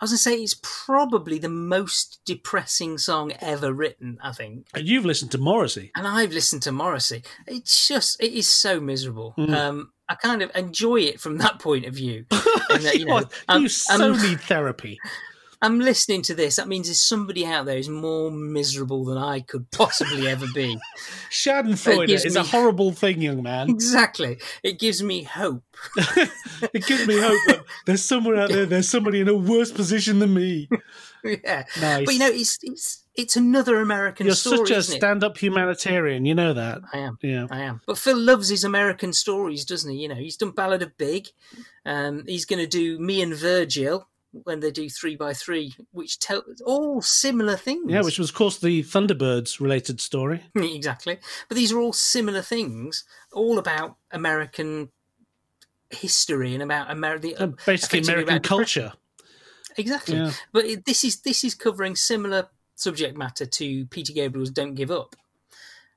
I 0.00 0.04
was 0.04 0.10
gonna 0.10 0.18
say 0.18 0.36
it's 0.36 0.58
probably 0.62 1.38
the 1.38 1.48
most 1.48 2.20
depressing 2.24 2.98
song 2.98 3.32
ever 3.40 3.72
written. 3.72 4.18
I 4.22 4.32
think. 4.32 4.66
And 4.74 4.86
you've 4.86 5.04
listened 5.04 5.32
to 5.32 5.38
Morrissey. 5.38 5.90
and 5.96 6.06
I've 6.06 6.32
listened 6.32 6.62
to 6.62 6.72
Morrissey. 6.72 7.22
It's 7.46 7.88
just 7.88 8.22
it 8.22 8.32
is 8.32 8.48
so 8.48 8.80
miserable. 8.80 9.34
Mm. 9.36 9.54
Um, 9.54 9.92
I 10.08 10.14
kind 10.14 10.42
of 10.42 10.50
enjoy 10.54 11.00
it 11.00 11.20
from 11.20 11.38
that 11.38 11.58
point 11.58 11.84
of 11.84 11.94
view. 11.94 12.26
That, 12.68 12.96
you 12.96 13.06
know, 13.06 13.22
um, 13.48 13.62
you 13.62 13.68
so 13.70 14.12
um, 14.12 14.22
need 14.22 14.42
therapy. 14.42 15.00
I'm 15.60 15.80
listening 15.80 16.22
to 16.22 16.34
this. 16.34 16.56
That 16.56 16.68
means 16.68 16.86
there's 16.86 17.00
somebody 17.00 17.44
out 17.44 17.66
there 17.66 17.76
who's 17.76 17.88
more 17.88 18.30
miserable 18.30 19.04
than 19.04 19.18
I 19.18 19.40
could 19.40 19.70
possibly 19.72 20.28
ever 20.28 20.46
be. 20.54 20.78
Schadenfreude 21.30 22.10
is 22.10 22.36
a 22.36 22.44
horrible 22.44 22.92
thing, 22.92 23.20
young 23.20 23.42
man. 23.42 23.68
exactly. 23.68 24.38
It 24.62 24.78
gives 24.78 25.02
me 25.02 25.24
hope. 25.24 25.64
It 26.74 26.84
gives 26.86 27.06
me 27.06 27.16
hope 27.16 27.38
that 27.46 27.64
there's 27.86 28.04
somewhere 28.04 28.36
out 28.36 28.50
there, 28.50 28.66
there's 28.66 28.88
somebody 28.88 29.20
in 29.20 29.28
a 29.28 29.34
worse 29.34 29.70
position 29.70 30.18
than 30.18 30.34
me. 30.34 30.68
yeah. 31.24 31.64
Nice. 31.80 32.04
But 32.04 32.14
you 32.14 32.18
know, 32.20 32.30
it's 32.30 32.58
it's 32.62 33.04
it's 33.14 33.36
another 33.36 33.80
American 33.80 34.26
You're 34.26 34.34
story, 34.34 34.66
such 34.66 34.70
a 34.70 34.82
stand-up 34.82 35.38
humanitarian. 35.38 36.24
You 36.24 36.34
know 36.34 36.52
that. 36.52 36.80
I 36.92 36.98
am. 36.98 37.18
Yeah. 37.22 37.46
I 37.50 37.60
am. 37.60 37.80
But 37.86 37.98
Phil 37.98 38.18
loves 38.18 38.48
his 38.48 38.64
American 38.64 39.12
stories, 39.12 39.64
doesn't 39.64 39.90
he? 39.90 39.98
You 39.98 40.08
know, 40.08 40.14
he's 40.16 40.36
done 40.36 40.50
Ballad 40.50 40.82
of 40.82 40.96
Big. 40.98 41.28
Um, 41.86 42.24
he's 42.26 42.44
going 42.44 42.60
to 42.60 42.66
do 42.66 42.98
Me 42.98 43.22
and 43.22 43.34
Virgil 43.34 44.08
when 44.32 44.60
they 44.60 44.70
do 44.70 44.88
three 44.88 45.16
by 45.16 45.32
three, 45.32 45.74
which 45.92 46.18
tell 46.18 46.42
all 46.64 47.00
similar 47.00 47.56
things. 47.56 47.90
Yeah, 47.90 48.02
which 48.02 48.18
was, 48.18 48.30
of 48.30 48.34
course, 48.34 48.58
the 48.58 48.82
Thunderbirds 48.82 49.60
related 49.60 50.00
story. 50.00 50.44
exactly. 50.54 51.18
But 51.48 51.56
these 51.56 51.72
are 51.72 51.80
all 51.80 51.92
similar 51.92 52.42
things, 52.42 53.04
all 53.32 53.58
about 53.58 53.96
American 54.10 54.90
history 55.90 56.54
and 56.54 56.62
about 56.62 56.90
America. 56.90 57.42
Uh, 57.42 57.46
basically, 57.64 58.00
American 58.00 58.40
culture. 58.40 58.92
Exactly. 59.76 60.16
Yeah. 60.16 60.32
But 60.52 60.64
it, 60.66 60.84
this 60.84 61.04
is 61.04 61.20
this 61.20 61.44
is 61.44 61.54
covering 61.54 61.96
similar 61.96 62.48
subject 62.74 63.16
matter 63.16 63.46
to 63.46 63.86
Peter 63.86 64.12
Gabriel's 64.12 64.50
"Don't 64.50 64.74
Give 64.74 64.90
Up," 64.90 65.16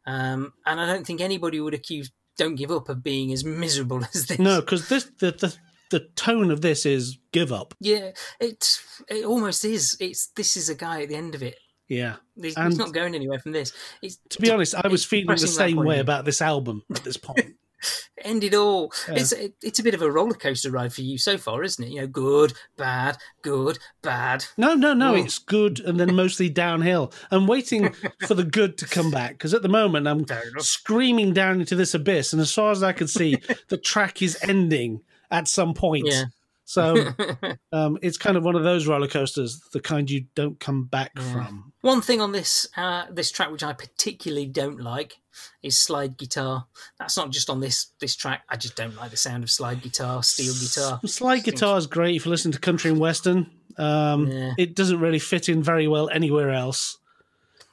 um, 0.05 0.53
and 0.65 0.79
I 0.79 0.86
don't 0.86 1.05
think 1.05 1.19
anybody 1.19 1.59
would 1.59 1.73
accuse 1.73 2.11
"Don't 2.38 2.55
Give 2.55 2.71
Up" 2.71 2.89
of 2.89 3.03
being 3.03 3.34
as 3.34 3.43
miserable 3.43 4.03
as 4.13 4.27
this. 4.27 4.39
No, 4.39 4.61
because 4.61 4.88
this 4.88 5.05
the, 5.19 5.32
the 5.32 5.55
the 5.91 5.99
tone 6.15 6.49
of 6.49 6.61
this 6.61 6.85
is 6.85 7.17
give 7.31 7.53
up. 7.53 7.75
Yeah, 7.79 8.11
it 8.39 8.79
it 9.07 9.25
almost 9.25 9.63
is. 9.63 9.95
It's 9.99 10.27
this 10.35 10.57
is 10.57 10.69
a 10.69 10.75
guy 10.75 11.03
at 11.03 11.09
the 11.09 11.15
end 11.15 11.35
of 11.35 11.43
it. 11.43 11.57
Yeah. 11.87 12.15
He's, 12.41 12.55
not 12.55 12.93
going 12.93 13.15
anywhere 13.15 13.39
from 13.39 13.51
this. 13.51 13.73
It's 14.01 14.17
To 14.29 14.41
be 14.41 14.49
honest, 14.49 14.75
I 14.75 14.87
was 14.87 15.03
feeling 15.03 15.27
the 15.27 15.45
same 15.45 15.75
way 15.75 15.99
about 15.99 16.23
this 16.23 16.41
album 16.41 16.83
at 16.89 17.03
this 17.03 17.17
point. 17.17 17.55
End 18.23 18.43
it 18.43 18.53
all. 18.53 18.93
Yeah. 19.07 19.15
It's 19.15 19.31
it, 19.31 19.55
it's 19.61 19.79
a 19.79 19.83
bit 19.83 19.93
of 19.93 20.01
a 20.01 20.11
roller 20.11 20.35
coaster 20.35 20.71
ride 20.71 20.93
for 20.93 21.01
you 21.01 21.17
so 21.17 21.37
far, 21.37 21.63
isn't 21.63 21.83
it? 21.83 21.89
You 21.89 22.01
know, 22.01 22.07
good, 22.07 22.53
bad, 22.77 23.17
good, 23.41 23.79
bad. 24.01 24.45
No, 24.55 24.73
no, 24.73 24.93
no. 24.93 25.13
Oh. 25.13 25.15
It's 25.15 25.39
good 25.39 25.79
and 25.79 25.99
then 25.99 26.15
mostly 26.15 26.47
downhill. 26.65 27.11
I'm 27.31 27.47
waiting 27.47 27.93
for 28.25 28.35
the 28.35 28.43
good 28.43 28.77
to 28.77 28.85
come 28.85 29.11
back 29.11 29.31
because 29.31 29.53
at 29.53 29.63
the 29.63 29.67
moment 29.67 30.07
I'm 30.07 30.25
screaming 30.59 31.33
down 31.33 31.59
into 31.59 31.75
this 31.75 31.93
abyss, 31.93 32.31
and 32.31 32.41
as 32.41 32.53
far 32.53 32.71
as 32.71 32.83
I 32.83 32.93
can 32.93 33.07
see, 33.07 33.37
the 33.69 33.77
track 33.77 34.21
is 34.21 34.37
ending 34.43 35.01
at 35.32 35.47
some 35.47 35.73
point. 35.73 36.07
Yeah. 36.07 36.25
So 36.65 36.95
um, 37.73 37.97
it's 38.01 38.17
kind 38.17 38.38
of 38.38 38.43
one 38.43 38.55
of 38.55 38.63
those 38.63 38.88
roller 38.88 39.07
coasters, 39.07 39.59
the 39.73 39.79
kind 39.82 40.09
you 40.09 40.25
don't 40.36 40.59
come 40.59 40.86
back 40.86 41.11
from. 41.19 41.73
One 41.82 42.01
thing 42.01 42.21
on 42.21 42.32
this 42.32 42.67
uh, 42.77 43.05
this 43.11 43.32
track 43.32 43.51
which 43.51 43.63
I 43.63 43.73
particularly 43.73 44.45
don't 44.45 44.79
like 44.79 45.17
is 45.63 45.77
slide 45.77 46.17
guitar. 46.17 46.67
That's 46.99 47.17
not 47.17 47.32
just 47.32 47.49
on 47.49 47.59
this 47.59 47.88
this 47.99 48.15
track. 48.15 48.43
I 48.47 48.55
just 48.55 48.75
don't 48.75 48.95
like 48.95 49.11
the 49.11 49.17
sound 49.17 49.43
of 49.43 49.49
slide 49.49 49.82
guitar, 49.82 50.23
steel 50.23 50.53
guitar. 50.53 50.99
Slide 51.05 51.43
guitar 51.43 51.77
is 51.77 51.88
great 51.88 52.15
if 52.15 52.25
you 52.25 52.32
listen 52.32 52.51
to 52.53 52.59
country 52.59 52.91
and 52.91 52.99
western. 52.99 53.49
Um, 53.77 54.27
Yeah. 54.27 54.53
It 54.57 54.75
doesn't 54.75 54.99
really 54.99 55.19
fit 55.19 55.49
in 55.49 55.63
very 55.63 55.88
well 55.88 56.09
anywhere 56.09 56.51
else. 56.51 56.97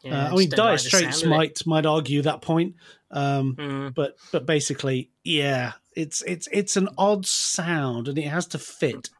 Yeah, 0.02 0.26
uh, 0.28 0.32
I 0.32 0.34
mean, 0.36 0.48
Dire 0.50 0.70
like 0.72 0.78
Straits 0.80 1.20
sound 1.20 1.32
of 1.32 1.32
it. 1.32 1.36
might 1.36 1.66
might 1.66 1.86
argue 1.86 2.22
that 2.22 2.40
point, 2.40 2.74
um, 3.11 3.54
Mm. 3.56 3.94
but 3.94 4.16
but 4.32 4.46
basically, 4.46 5.11
yeah, 5.24 5.72
it's 5.99 6.22
it's 6.22 6.49
it's 6.53 6.76
an 6.76 6.88
odd 6.96 7.26
sound 7.26 8.09
and 8.09 8.16
it 8.18 8.28
has 8.28 8.46
to 8.49 8.59
fit, 8.59 9.11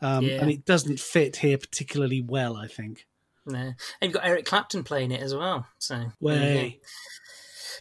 um, 0.00 0.24
Yeah. 0.24 0.40
and 0.40 0.50
it 0.50 0.64
doesn't 0.64 0.98
fit 1.00 1.36
here 1.36 1.58
particularly 1.58 2.22
well. 2.22 2.56
I 2.56 2.66
think. 2.66 3.06
No. 3.46 3.58
And 3.58 3.74
you've 4.00 4.12
got 4.14 4.24
Eric 4.26 4.46
Clapton 4.46 4.84
playing 4.84 5.12
it 5.12 5.20
as 5.22 5.34
well. 5.34 5.66
So 5.78 5.94
there 5.94 6.04
you 6.04 6.10
go. 6.10 6.20
Way. 6.20 6.80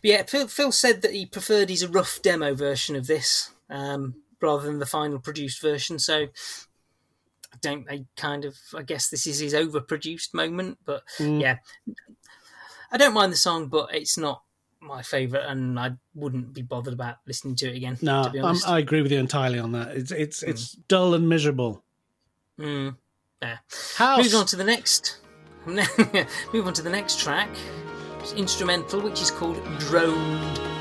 Yeah, 0.02 0.24
Phil, 0.24 0.48
Phil 0.50 0.74
said 0.74 1.02
that 1.02 1.14
he 1.14 1.26
preferred 1.26 1.70
he's 1.70 1.84
a 1.84 1.88
rough 1.88 2.22
demo 2.22 2.54
version 2.54 2.98
of 2.98 3.08
this 3.08 3.52
um, 3.70 4.16
rather 4.42 4.64
than 4.66 4.80
the 4.80 4.86
final 4.86 5.20
produced 5.20 5.62
version. 5.62 5.98
So 6.00 6.24
I 7.54 7.58
don't. 7.62 7.90
I 7.90 8.04
kind 8.18 8.44
of. 8.44 8.58
I 8.76 8.82
guess 8.82 9.08
this 9.10 9.26
is 9.26 9.40
his 9.40 9.54
overproduced 9.54 10.34
moment. 10.34 10.80
But 10.84 11.04
Mm. 11.20 11.42
yeah, 11.42 11.58
I 12.92 12.98
don't 12.98 13.14
mind 13.14 13.32
the 13.32 13.38
song, 13.38 13.68
but 13.68 13.96
it's 13.96 14.18
not 14.18 14.43
my 14.84 15.02
favourite, 15.02 15.46
and 15.46 15.80
I 15.80 15.92
wouldn't 16.14 16.54
be 16.54 16.62
bothered 16.62 16.94
about 16.94 17.18
listening 17.26 17.56
to 17.58 17.70
it 17.70 17.78
again. 17.78 17.98
No, 18.02 18.24
to 18.24 18.30
be 18.30 18.40
I'm, 18.40 18.46
honest. 18.46 18.68
I 18.68 18.80
agree 18.80 19.02
with 19.02 19.12
you 19.12 19.20
entirely 19.20 19.60
on 19.60 19.72
that. 19.74 19.96
It's 19.96 20.12
it's 20.12 20.44
it's 20.44 20.74
dull 20.74 21.14
and 21.14 21.28
miserable. 21.28 21.84
Mm, 22.60 22.96
yeah. 23.42 23.58
House. 23.96 24.24
Moving 24.24 24.40
on 24.40 24.46
to 24.48 24.56
the 24.56 24.64
next. 24.64 25.18
Move 25.66 26.68
on 26.68 26.74
to 26.74 26.82
the 26.82 26.90
next 26.90 27.20
track. 27.20 27.50
It's 28.20 28.34
instrumental, 28.34 29.02
which 29.02 29.22
is 29.22 29.32
called 29.32 29.62
Droned. 29.80 30.73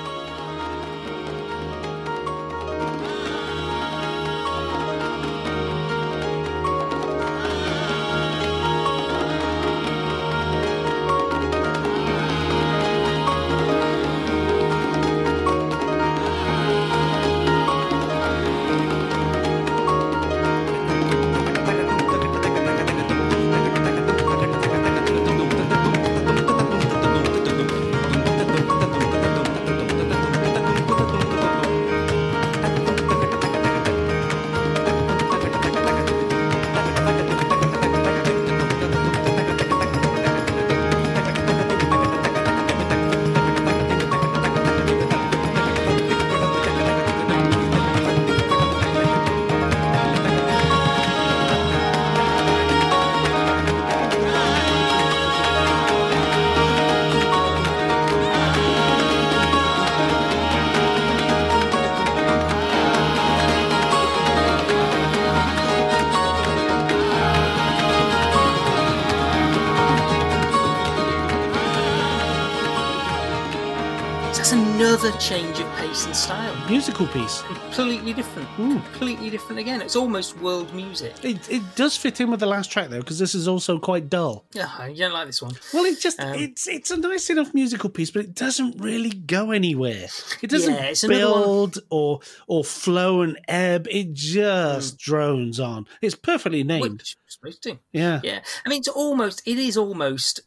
Musical 77.03 77.23
piece. 77.23 77.43
Completely 77.43 78.13
different. 78.13 78.49
Completely 78.57 79.31
different 79.31 79.59
again. 79.59 79.83
It's 79.83 79.97
almost 79.97 80.39
world 80.39 80.73
music. 80.75 81.13
It 81.25 81.49
it 81.51 81.63
does 81.77 81.97
fit 81.97 82.21
in 82.21 82.31
with 82.31 82.41
the 82.41 82.47
last 82.47 82.71
track 82.71 82.89
though, 82.91 83.01
because 83.01 83.19
this 83.19 83.35
is 83.35 83.49
also 83.49 83.79
quite 83.79 84.09
dull. 84.09 84.45
Yeah, 84.53 84.87
you 84.87 84.97
don't 84.97 85.13
like 85.13 85.27
this 85.27 85.43
one. 85.43 85.53
Well, 85.73 85.85
it 85.85 86.01
just 86.01 86.21
Um, 86.21 86.35
it's 86.35 86.69
it's 86.69 86.91
a 86.91 86.97
nice 86.97 87.31
enough 87.31 87.53
musical 87.55 87.91
piece, 87.91 88.11
but 88.11 88.23
it 88.25 88.35
doesn't 88.35 88.81
really 88.81 89.11
go 89.11 89.51
anywhere. 89.51 90.07
It 90.43 90.51
doesn't 90.51 90.75
Yeah, 90.75 90.85
it's 90.85 91.05
another 91.05 91.31
one- 91.31 91.43
build 91.43 91.79
or 91.91 92.21
or 92.47 92.65
flow 92.65 93.23
and 93.23 93.39
ebb. 93.49 93.87
It 93.91 94.13
just 94.13 94.99
drones 94.99 95.59
on. 95.61 95.87
It's 96.01 96.15
perfectly 96.15 96.63
named. 96.65 96.83
Which 97.01 97.17
it's 97.25 97.35
supposed 97.35 97.63
to. 97.65 97.79
Yeah. 97.93 98.21
Yeah. 98.23 98.41
I 98.65 98.69
mean, 98.69 98.79
it's 98.79 98.89
almost, 98.89 99.43
it 99.47 99.59
is 99.59 99.77
almost 99.77 100.41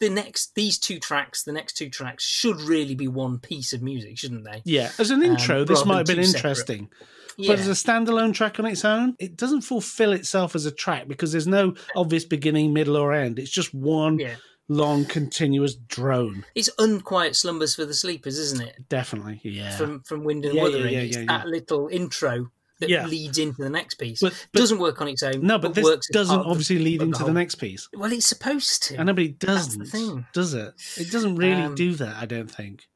the 0.00 0.10
next, 0.10 0.54
these 0.54 0.78
two 0.78 0.98
tracks, 0.98 1.42
the 1.42 1.52
next 1.52 1.74
two 1.74 1.88
tracks 1.90 2.24
should 2.24 2.60
really 2.60 2.94
be 2.94 3.08
one 3.08 3.38
piece 3.38 3.72
of 3.72 3.82
music, 3.82 4.18
shouldn't 4.18 4.44
they? 4.44 4.62
Yeah, 4.64 4.90
as 4.98 5.10
an 5.10 5.22
um, 5.22 5.30
intro, 5.30 5.64
this 5.64 5.84
might 5.84 5.98
have 5.98 6.06
been 6.06 6.24
interesting. 6.24 6.88
Yeah. 7.36 7.52
But 7.52 7.60
as 7.60 7.68
a 7.68 7.72
standalone 7.72 8.32
track 8.34 8.58
on 8.58 8.66
its 8.66 8.84
own, 8.84 9.14
it 9.18 9.36
doesn't 9.36 9.60
fulfill 9.60 10.12
itself 10.12 10.54
as 10.54 10.64
a 10.64 10.70
track 10.70 11.06
because 11.06 11.32
there's 11.32 11.46
no 11.46 11.74
obvious 11.94 12.24
beginning, 12.24 12.72
middle, 12.72 12.96
or 12.96 13.12
end. 13.12 13.38
It's 13.38 13.50
just 13.50 13.74
one 13.74 14.18
yeah. 14.18 14.36
long, 14.68 15.04
continuous 15.04 15.74
drone. 15.74 16.46
It's 16.54 16.70
unquiet 16.78 17.36
slumbers 17.36 17.74
for 17.74 17.84
the 17.84 17.92
sleepers, 17.92 18.38
isn't 18.38 18.62
it? 18.62 18.88
Definitely, 18.88 19.40
yeah. 19.44 19.76
From 19.76 20.00
from 20.00 20.24
Wind 20.24 20.46
and 20.46 20.54
Yeah, 20.54 20.62
Wuthering. 20.62 20.94
yeah, 20.94 21.00
yeah, 21.02 21.24
that 21.26 21.46
little 21.46 21.88
intro 21.88 22.50
that 22.80 22.88
Yeah. 22.88 23.06
leads 23.06 23.38
into 23.38 23.62
the 23.62 23.70
next 23.70 23.94
piece. 23.94 24.20
But- 24.20 24.34
but- 24.52 24.58
doesn't 24.60 24.78
work 24.78 25.00
on 25.00 25.08
its 25.08 25.22
own. 25.22 25.40
no, 25.42 25.58
but 25.58 25.74
this 25.74 25.84
works 25.84 26.08
doesn't 26.12 26.36
the- 26.38 26.44
obviously 26.44 26.78
lead 26.78 27.02
into 27.02 27.18
the 27.18 27.24
whole. 27.24 27.32
next 27.34 27.54
piece. 27.56 27.88
Well, 27.94 28.12
it's 28.12 28.26
supposed 28.26 28.82
to. 28.84 29.00
I 29.00 29.02
know, 29.04 29.14
but 29.14 29.24
it 29.24 29.38
doesn't. 29.38 29.78
the 29.78 29.86
thing. 29.86 30.26
Does 30.32 30.54
it? 30.54 30.74
It 30.96 31.10
doesn't 31.10 31.36
really 31.36 31.62
Um, 31.62 31.74
do 31.74 31.94
that. 31.94 32.16
I 32.16 32.26
don't 32.26 32.50
think. 32.50 32.88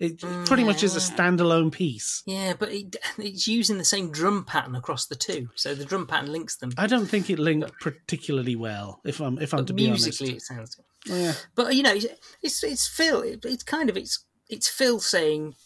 It 0.00 0.20
pretty 0.46 0.62
much 0.62 0.84
is 0.84 0.94
a 0.94 1.00
Mm, 1.00 1.16
standalone 1.16 1.72
piece. 1.72 2.22
Yeah, 2.24 2.54
but 2.56 2.70
it, 2.70 2.94
it's 3.18 3.48
using 3.48 3.78
the 3.78 3.84
same 3.84 4.12
drum 4.12 4.44
pattern 4.44 4.76
across 4.76 5.06
the 5.06 5.16
two, 5.16 5.48
so 5.56 5.74
the 5.74 5.84
drum 5.84 6.06
pattern 6.06 6.30
links 6.30 6.54
them. 6.56 6.70
I 6.78 6.86
don't 6.86 7.06
think 7.06 7.28
it 7.30 7.40
linked 7.40 7.72
particularly 7.80 8.54
well. 8.54 9.00
If 9.04 9.20
I'm 9.20 9.38
if 9.40 9.52
I'm 9.52 9.66
to 9.66 9.72
be 9.72 9.88
honest. 9.88 10.04
musically, 10.06 10.36
it 10.36 10.42
sounds. 10.42 10.76
Yeah. 11.04 11.34
But 11.56 11.74
you 11.74 11.82
know, 11.82 11.94
it's 11.94 12.06
it's, 12.42 12.62
it's 12.62 12.86
Phil. 12.86 13.22
It, 13.22 13.44
it's 13.44 13.64
kind 13.64 13.90
of 13.90 13.96
it's 13.96 14.24
it's 14.48 14.68
Phil 14.68 15.00
saying, 15.00 15.56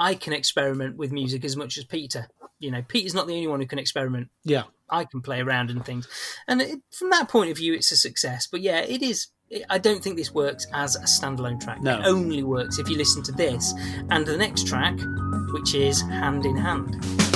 "I 0.00 0.14
can 0.14 0.32
experiment 0.32 0.96
with 0.96 1.12
music 1.12 1.44
as 1.44 1.56
much 1.56 1.78
as 1.78 1.84
Peter." 1.84 2.28
You 2.58 2.70
know, 2.70 2.82
Peter's 2.82 3.14
not 3.14 3.26
the 3.26 3.34
only 3.34 3.46
one 3.46 3.60
who 3.60 3.66
can 3.66 3.78
experiment. 3.78 4.28
Yeah. 4.44 4.64
I 4.88 5.04
can 5.04 5.22
play 5.22 5.40
around 5.40 5.70
and 5.70 5.84
things, 5.84 6.08
and 6.48 6.60
it, 6.60 6.80
from 6.90 7.10
that 7.10 7.28
point 7.28 7.50
of 7.50 7.56
view, 7.56 7.74
it's 7.74 7.92
a 7.92 7.96
success. 7.96 8.48
But 8.50 8.60
yeah, 8.60 8.80
it 8.80 9.02
is. 9.02 9.28
It, 9.48 9.64
I 9.70 9.78
don't 9.78 10.02
think 10.02 10.16
this 10.16 10.34
works 10.34 10.66
as 10.74 10.96
a 10.96 11.02
standalone 11.02 11.60
track. 11.60 11.80
No. 11.80 12.00
It 12.00 12.06
only 12.06 12.42
works 12.42 12.78
if 12.78 12.88
you 12.88 12.96
listen 12.96 13.22
to 13.24 13.32
this 13.32 13.72
and 14.10 14.26
the 14.26 14.36
next 14.36 14.66
track, 14.66 14.98
which 15.52 15.74
is 15.74 16.00
Hand 16.02 16.44
in 16.44 16.56
Hand. 16.56 17.29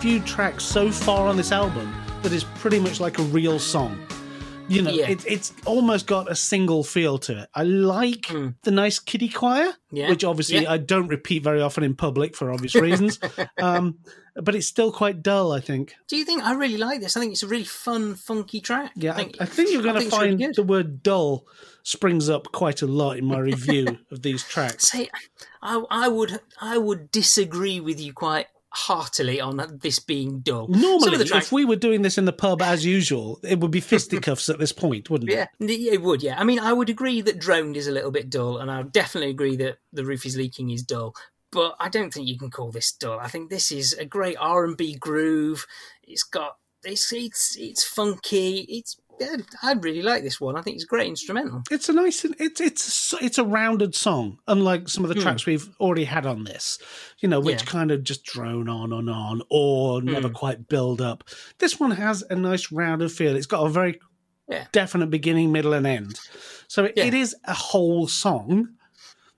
Few 0.00 0.20
tracks 0.20 0.64
so 0.64 0.90
far 0.90 1.26
on 1.28 1.36
this 1.36 1.52
album 1.52 1.94
that 2.22 2.32
is 2.32 2.44
pretty 2.44 2.78
much 2.78 3.00
like 3.00 3.18
a 3.18 3.22
real 3.22 3.58
song. 3.58 3.98
You 4.68 4.82
know, 4.82 4.90
Yeah. 4.90 5.08
it, 5.10 5.26
it's 5.26 5.52
almost 5.66 6.06
got 6.06 6.30
a 6.30 6.36
single 6.36 6.84
feel 6.84 7.18
to 7.18 7.42
it. 7.42 7.48
I 7.54 7.64
like 7.64 8.22
Mm. 8.28 8.54
the 8.62 8.70
nice 8.70 8.98
kiddie 9.00 9.28
choir, 9.28 9.72
Yeah. 9.90 10.08
which 10.08 10.22
obviously 10.24 10.62
Yeah. 10.62 10.72
I 10.72 10.78
don't 10.78 11.08
repeat 11.08 11.42
very 11.42 11.60
often 11.60 11.82
in 11.84 11.96
public 11.96 12.36
for 12.36 12.52
obvious 12.52 12.74
reasons. 12.76 13.18
um, 13.60 13.98
but 14.36 14.54
it's 14.54 14.68
still 14.68 14.92
quite 14.92 15.22
dull, 15.22 15.50
I 15.52 15.60
think. 15.60 15.94
Do 16.08 16.16
you 16.16 16.24
think 16.24 16.44
I 16.44 16.54
really 16.54 16.76
like 16.78 17.00
this? 17.00 17.16
I 17.16 17.20
think 17.20 17.32
it's 17.32 17.42
a 17.42 17.48
really 17.48 17.64
fun, 17.64 18.14
funky 18.14 18.60
track. 18.60 18.92
Yeah, 18.94 19.16
I, 19.16 19.30
I 19.40 19.44
think 19.44 19.70
you're 19.72 19.82
going 19.82 19.94
to 19.96 20.00
think 20.02 20.12
it's 20.12 20.22
really 20.22 20.38
find 20.44 20.54
the 20.54 20.62
word 20.62 21.02
dull 21.02 21.46
springs 21.82 22.30
up 22.30 22.52
quite 22.52 22.80
a 22.80 22.86
lot 22.86 23.18
in 23.18 23.24
my 23.26 23.38
review 23.38 23.98
of 24.12 24.22
these 24.22 24.44
tracks. 24.44 24.88
Say, 24.92 25.10
I, 25.60 25.82
I 25.90 26.08
would, 26.08 26.40
I 26.60 26.78
would 26.78 27.10
disagree 27.10 27.80
with 27.80 28.00
you 28.00 28.12
quite 28.12 28.46
heartily 28.72 29.40
on 29.40 29.78
this 29.82 29.98
being 29.98 30.40
dull. 30.40 30.68
Normally, 30.68 31.24
tracks, 31.24 31.46
if 31.46 31.52
we 31.52 31.64
were 31.64 31.76
doing 31.76 32.02
this 32.02 32.18
in 32.18 32.24
the 32.24 32.32
pub 32.32 32.62
as 32.62 32.84
usual, 32.84 33.40
it 33.42 33.60
would 33.60 33.70
be 33.70 33.80
fisticuffs 33.80 34.48
at 34.48 34.58
this 34.58 34.72
point, 34.72 35.10
wouldn't 35.10 35.30
it? 35.30 35.48
yeah, 35.58 35.92
it 35.92 36.02
would. 36.02 36.22
Yeah, 36.22 36.38
I 36.38 36.44
mean, 36.44 36.58
I 36.58 36.72
would 36.72 36.88
agree 36.88 37.20
that 37.22 37.38
droned 37.38 37.76
is 37.76 37.86
a 37.86 37.92
little 37.92 38.10
bit 38.10 38.30
dull, 38.30 38.58
and 38.58 38.70
I 38.70 38.78
would 38.78 38.92
definitely 38.92 39.30
agree 39.30 39.56
that 39.56 39.78
the 39.92 40.04
roof 40.04 40.24
is 40.24 40.36
leaking 40.36 40.70
is 40.70 40.82
dull. 40.82 41.14
But 41.52 41.74
I 41.80 41.88
don't 41.88 42.14
think 42.14 42.28
you 42.28 42.38
can 42.38 42.50
call 42.50 42.70
this 42.70 42.92
dull. 42.92 43.18
I 43.18 43.26
think 43.26 43.50
this 43.50 43.72
is 43.72 43.92
a 43.94 44.04
great 44.04 44.36
R 44.38 44.64
and 44.64 44.76
B 44.76 44.94
groove. 44.94 45.66
It's 46.02 46.22
got 46.22 46.56
it's 46.84 47.12
it's 47.12 47.56
it's 47.58 47.84
funky. 47.84 48.60
It's 48.68 48.99
yeah, 49.20 49.36
I 49.62 49.72
really 49.74 50.02
like 50.02 50.22
this 50.22 50.40
one. 50.40 50.56
I 50.56 50.62
think 50.62 50.74
it's 50.76 50.84
a 50.84 50.88
great 50.88 51.06
instrumental. 51.08 51.62
It's 51.70 51.88
a 51.88 51.92
nice, 51.92 52.24
it's 52.24 52.60
it's 52.60 53.14
it's 53.20 53.38
a 53.38 53.44
rounded 53.44 53.94
song, 53.94 54.38
unlike 54.48 54.88
some 54.88 55.04
of 55.04 55.08
the 55.08 55.14
Hmm. 55.14 55.20
tracks 55.22 55.46
we've 55.46 55.68
already 55.78 56.04
had 56.04 56.26
on 56.26 56.44
this. 56.44 56.78
You 57.20 57.28
know, 57.28 57.40
which 57.40 57.60
Yeah. 57.62 57.66
kind 57.66 57.90
of 57.90 58.02
just 58.02 58.24
drone 58.24 58.68
on 58.68 58.92
and 58.92 59.10
on, 59.10 59.42
or 59.50 60.02
never 60.02 60.28
Hmm. 60.28 60.34
quite 60.34 60.68
build 60.68 61.00
up. 61.00 61.24
This 61.58 61.78
one 61.78 61.90
has 61.92 62.24
a 62.30 62.34
nice 62.34 62.72
rounded 62.72 63.12
feel. 63.12 63.36
It's 63.36 63.46
got 63.46 63.66
a 63.66 63.68
very 63.70 64.00
Yeah. 64.48 64.66
definite 64.72 65.10
beginning, 65.10 65.52
middle, 65.52 65.74
and 65.74 65.86
end. 65.86 66.18
So 66.66 66.86
it, 66.86 66.94
Yeah. 66.96 67.04
it 67.04 67.14
is 67.14 67.36
a 67.44 67.54
whole 67.54 68.08
song, 68.08 68.70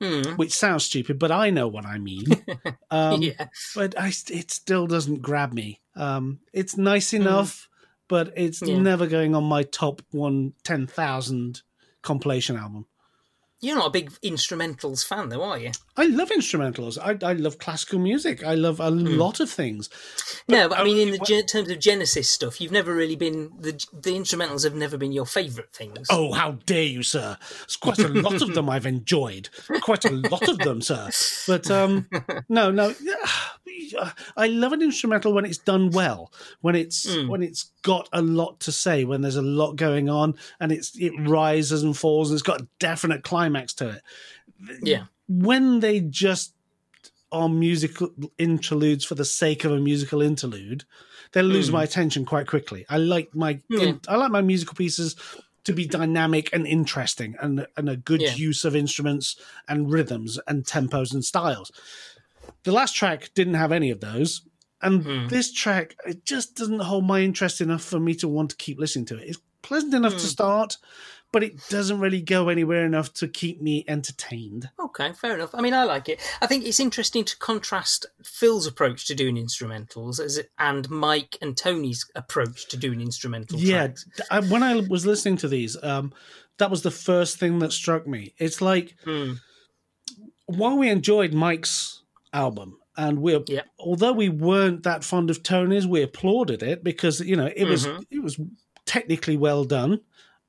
Hmm. 0.01 0.33
which 0.37 0.53
sounds 0.53 0.85
stupid, 0.85 1.19
but 1.19 1.31
I 1.31 1.51
know 1.51 1.69
what 1.69 1.85
I 1.87 1.99
mean. 1.99 2.25
um, 2.91 3.23
yeah, 3.23 3.49
but 3.75 3.99
I, 3.99 4.09
it 4.31 4.51
still 4.51 4.87
doesn't 4.87 5.23
grab 5.23 5.53
me. 5.53 5.81
Um, 5.95 6.41
it's 6.53 6.77
nice 6.77 7.13
enough, 7.13 7.69
but 8.13 8.33
it's. 8.37 8.61
Yeah. 8.63 8.79
never 8.79 9.07
going 9.07 9.35
on 9.35 9.45
my 9.45 9.63
top 9.63 10.03
one 10.11 10.53
ten 10.65 10.87
thousand 10.87 11.63
compilation 12.03 12.57
album. 12.57 12.85
you're 13.65 13.77
not 13.77 13.87
a 13.87 13.91
big 13.91 14.11
instrumentals 14.25 15.07
fan, 15.07 15.29
though, 15.29 15.43
are 15.45 15.57
you? 15.59 15.71
I 15.97 16.07
love 16.07 16.31
instrumentals. 16.31 16.99
I, 16.99 17.13
I 17.31 17.33
love 17.35 17.59
classical 17.59 18.01
music. 18.01 18.43
I 18.45 18.55
love 18.57 18.81
a 18.81 18.91
Hmm. 18.91 19.07
lot 19.25 19.39
of 19.41 19.49
things. 19.49 19.89
No, 20.49 20.69
but 20.69 20.79
I 20.81 20.85
mean, 20.85 20.99
in 20.99 21.11
the 21.13 21.19
what- 21.19 21.29
gen- 21.29 21.47
terms 21.47 21.71
of 21.71 21.79
Genesis 21.79 22.29
stuff, 22.29 22.61
you've 22.61 22.73
never 22.81 22.93
really 22.93 23.15
been 23.17 23.53
the 23.67 23.73
the 24.07 24.13
instrumentals 24.21 24.65
have 24.65 24.75
never 24.75 24.97
been 24.99 25.13
your 25.13 25.27
favourite 25.27 25.73
things. 25.73 26.07
Oh, 26.11 26.33
how 26.33 26.53
dare 26.67 26.83
you, 26.97 27.03
sir! 27.05 27.37
It's 27.65 27.77
quite 27.77 28.01
a 28.01 28.09
lot 28.09 28.43
of 28.43 28.53
them 28.55 28.69
I've 28.75 28.87
enjoyed. 28.87 29.49
Quite 29.81 30.05
a 30.07 30.11
lot 30.35 30.49
of 30.49 30.59
them, 30.59 30.81
sir. 30.83 31.11
But 31.47 31.71
um, 31.71 32.09
no, 32.49 32.71
no. 32.73 32.95
I 34.37 34.47
love 34.49 34.73
an 34.73 34.83
instrumental 34.83 35.33
when 35.33 35.45
it's 35.45 35.59
done 35.59 35.91
well, 35.91 36.33
when 36.61 36.75
it's 36.75 37.07
Mm. 37.07 37.29
when 37.29 37.43
it's 37.43 37.71
got 37.83 38.09
a 38.13 38.23
lot 38.23 38.61
to 38.61 38.73
say, 38.73 39.05
when 39.05 39.21
there's 39.23 39.37
a 39.37 39.43
lot 39.43 39.77
going 39.77 40.09
on, 40.09 40.35
and 40.61 40.73
it's 40.73 40.97
it 40.99 41.13
rises 41.29 41.83
and 41.83 41.97
falls, 41.97 42.31
and 42.31 42.37
it's 42.37 42.43
got 42.47 42.61
a 42.61 42.69
definite 42.79 43.23
climax 43.25 43.73
to 43.75 43.89
it. 43.91 44.03
yeah, 44.83 45.05
When 45.29 45.81
they 45.81 46.01
just 46.01 46.55
are 47.31 47.49
musical 47.49 48.11
interludes 48.39 49.05
for 49.05 49.15
the 49.15 49.25
sake 49.25 49.65
of 49.65 49.73
a 49.73 49.81
musical 49.81 50.21
interlude, 50.21 50.85
they 51.33 51.43
lose 51.43 51.71
Mm. 51.71 51.73
my 51.73 51.83
attention 51.85 52.25
quite 52.27 52.47
quickly. 52.47 52.85
I 52.91 52.99
like 52.99 53.35
my. 53.35 53.61
I 54.09 54.17
like 54.17 54.31
my 54.31 54.43
musical 54.43 54.75
pieces 54.75 55.17
to 55.65 55.73
be 55.73 55.87
dynamic 55.87 56.51
and 56.53 56.67
interesting 56.67 57.37
and 57.41 57.67
and 57.77 57.89
a 57.89 57.97
good 57.97 58.21
Yeah. 58.21 58.35
use 58.35 58.65
of 58.65 58.75
instruments 58.77 59.37
and 59.69 59.91
rhythms 59.91 60.39
and 60.47 60.65
tempos 60.65 61.15
and 61.15 61.25
styles. 61.25 61.71
The 62.65 62.73
last 62.73 62.95
track 62.95 63.31
didn't 63.35 63.55
have 63.55 63.73
any 63.73 63.91
of 63.91 64.01
those. 64.01 64.43
And 64.81 65.05
Mm. 65.05 65.29
this 65.31 65.53
track, 65.53 65.97
it 66.07 66.25
just 66.25 66.57
doesn't 66.57 66.81
hold 66.81 67.05
my 67.07 67.21
interest 67.21 67.61
enough 67.61 67.83
for 67.85 68.01
me 68.01 68.15
to 68.17 68.29
want 68.29 68.51
to 68.51 68.57
keep 68.57 68.79
listening 68.79 69.05
to 69.07 69.19
it. 69.19 69.29
It's 69.29 69.39
pleasant 69.63 69.95
enough 69.95 70.15
to 70.15 70.27
Mm. 70.27 70.31
start, 70.31 70.77
but 71.31 71.45
it 71.45 71.55
doesn't 71.69 72.01
really 72.01 72.21
go 72.21 72.49
anywhere 72.49 72.85
enough 72.85 73.13
to 73.15 73.29
keep 73.29 73.63
me 73.63 73.85
entertained. 73.87 74.71
okay, 74.79 75.13
fair 75.13 75.35
enough. 75.37 75.55
I 75.55 75.61
mean, 75.61 75.73
I 75.73 75.85
like 75.85 76.09
it. 76.09 76.21
I 76.43 76.47
think 76.47 76.65
it's 76.67 76.81
interesting 76.81 77.25
to 77.25 77.37
contrast 77.39 78.07
Phil's 78.25 78.67
approach 78.67 79.07
to 79.07 79.15
doing 79.15 79.37
instrumentals 79.37 80.19
as 80.21 80.37
it, 80.37 80.51
and 80.59 80.91
Mike 80.91 81.39
and 81.41 81.57
Tony's 81.57 82.05
approach 82.17 82.67
to 82.69 82.77
doing 82.77 83.01
instrumental 83.01 83.59
Yeah, 83.59 83.87
tracks. 83.87 84.07
I, 84.31 84.41
when 84.41 84.63
I 84.65 84.81
was 84.81 85.07
listening 85.07 85.37
to 85.39 85.49
these, 85.49 85.81
um, 85.83 86.13
that 86.59 86.71
was 86.71 86.83
the 86.83 86.91
first 86.91 87.39
thing 87.39 87.61
that 87.61 87.73
struck 87.73 88.07
me. 88.07 88.35
It's 88.39 88.61
like 88.61 88.97
Hmm. 89.05 89.35
while 90.47 90.77
we 90.77 90.89
enjoyed 90.91 91.33
Mike's 91.33 92.02
album, 92.33 92.79
and 92.97 93.21
we, 93.21 93.39
Yep. 93.47 93.67
although 93.79 94.13
we 94.13 94.29
weren't 94.29 94.83
that 94.85 95.05
fond 95.05 95.31
of 95.31 95.43
Tony's, 95.43 95.87
we 95.87 96.03
applauded 96.03 96.63
it 96.63 96.83
because 96.85 97.21
you 97.21 97.37
know 97.37 97.51
it 97.55 97.65
was 97.65 97.87
Mhm. 97.87 98.05
it 98.11 98.23
was 98.23 98.39
technically 98.87 99.37
well 99.37 99.65
done. 99.65 100.01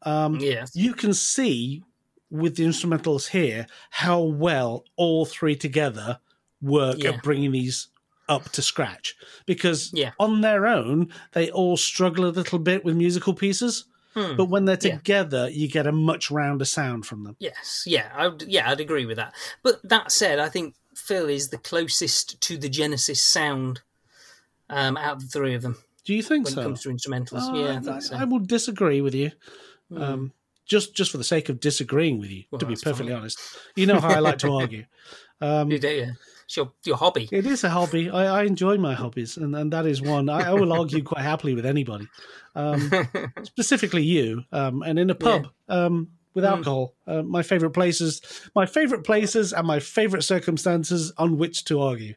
Um, 0.04 0.40
Yes. 0.40 0.76
you 0.76 0.94
can 0.94 1.14
see 1.14 1.84
with 2.30 2.56
the 2.56 2.64
instrumentals 2.66 3.28
here 3.30 3.68
how 3.92 4.20
well 4.22 4.84
all 4.96 5.26
three 5.26 5.56
together 5.56 6.20
work 6.62 6.98
Yeah. 7.00 7.12
at 7.12 7.24
bringing 7.24 7.52
these 7.52 7.88
up 8.28 8.50
to 8.54 8.62
scratch 8.62 9.16
because 9.46 9.92
Yeah. 9.94 10.12
on 10.20 10.42
their 10.42 10.66
own 10.66 11.10
they 11.34 11.52
all 11.52 11.78
struggle 11.78 12.26
a 12.26 12.32
little 12.32 12.58
bit 12.60 12.84
with 12.84 12.96
musical 12.96 13.34
pieces, 13.34 13.86
Hmm. 14.14 14.36
but 14.36 14.46
when 14.46 14.66
they're 14.66 14.78
Yeah. 14.82 14.98
together, 14.98 15.50
you 15.50 15.68
get 15.68 15.86
a 15.88 15.92
much 15.92 16.32
rounder 16.32 16.66
sound 16.66 17.06
from 17.06 17.24
them. 17.24 17.36
Yes, 17.40 17.84
yeah, 17.86 18.10
I 18.16 18.28
would, 18.30 18.42
yeah, 18.44 18.70
I'd 18.70 18.80
agree 18.80 19.06
with 19.06 19.18
that. 19.18 19.34
But 19.62 19.82
that 19.88 20.12
said, 20.12 20.40
I 20.40 20.50
think 20.50 20.76
Phil 21.06 21.28
is 21.30 21.50
the 21.50 21.58
closest 21.58 22.40
to 22.42 22.58
the 22.58 22.70
Genesis 22.70 23.22
sound 23.22 23.82
um, 24.70 24.98
out 24.98 25.18
of 25.18 25.22
the 25.24 25.28
three 25.28 25.54
of 25.54 25.62
them 25.62 25.78
Do 26.06 26.14
you 26.14 26.24
think 26.24 26.46
when 26.46 26.54
so? 26.54 26.62
it 26.62 26.64
comes 26.64 26.82
to 26.84 26.90
instrumentals. 26.90 27.50
Uh, 27.50 27.56
yeah, 27.56 27.74
I 27.74 27.76
I, 27.76 27.80
think 27.80 28.02
so. 28.02 28.16
I 28.16 28.24
will 28.24 28.40
disagree 28.40 29.02
with 29.02 29.14
you. 29.16 29.32
Um, 29.96 30.32
just 30.66 30.96
just 30.96 31.12
for 31.12 31.18
the 31.18 31.24
sake 31.24 31.50
of 31.50 31.60
disagreeing 31.60 32.20
with 32.20 32.30
you, 32.32 32.44
Well, 32.50 32.60
to 32.60 32.66
be 32.66 32.76
perfectly 32.76 33.12
fine. 33.12 33.20
honest. 33.22 33.40
You 33.76 33.86
know 33.86 34.00
how 34.00 34.10
I 34.10 34.20
like 34.20 34.38
to 34.40 34.52
argue. 34.62 34.86
Um, 35.42 35.70
You 35.70 35.78
do, 35.80 35.90
yeah. 35.90 36.12
It's 36.46 36.58
your, 36.58 36.72
your 36.84 36.98
hobby. 36.98 37.30
It 37.32 37.46
is 37.46 37.64
a 37.64 37.70
hobby. 37.70 38.10
I, 38.10 38.40
I 38.42 38.44
enjoy 38.44 38.78
my 38.78 38.94
hobbies, 38.94 39.38
and, 39.38 39.56
and 39.56 39.72
that 39.74 39.86
is 39.86 40.02
one. 40.02 40.30
I, 40.30 40.50
I 40.50 40.54
will 40.54 40.74
argue 40.74 41.02
quite 41.04 41.22
happily 41.24 41.54
with 41.54 41.66
anybody, 41.66 42.08
um, 42.56 42.92
specifically 43.44 44.04
you. 44.04 44.44
Um, 44.52 44.84
and 44.84 44.98
in 45.00 45.10
a 45.10 45.16
pub 45.16 45.48
um, 45.70 46.10
with 46.34 46.46
alcohol, 46.46 46.96
uh, 47.08 47.22
my 47.24 47.44
favorite 47.44 47.72
places, 47.72 48.22
my 48.56 48.66
favorite 48.66 49.04
places, 49.04 49.54
and 49.54 49.68
my 49.68 49.80
favorite 49.80 50.24
circumstances 50.24 51.12
on 51.18 51.38
which 51.38 51.64
to 51.66 51.82
argue. 51.82 52.16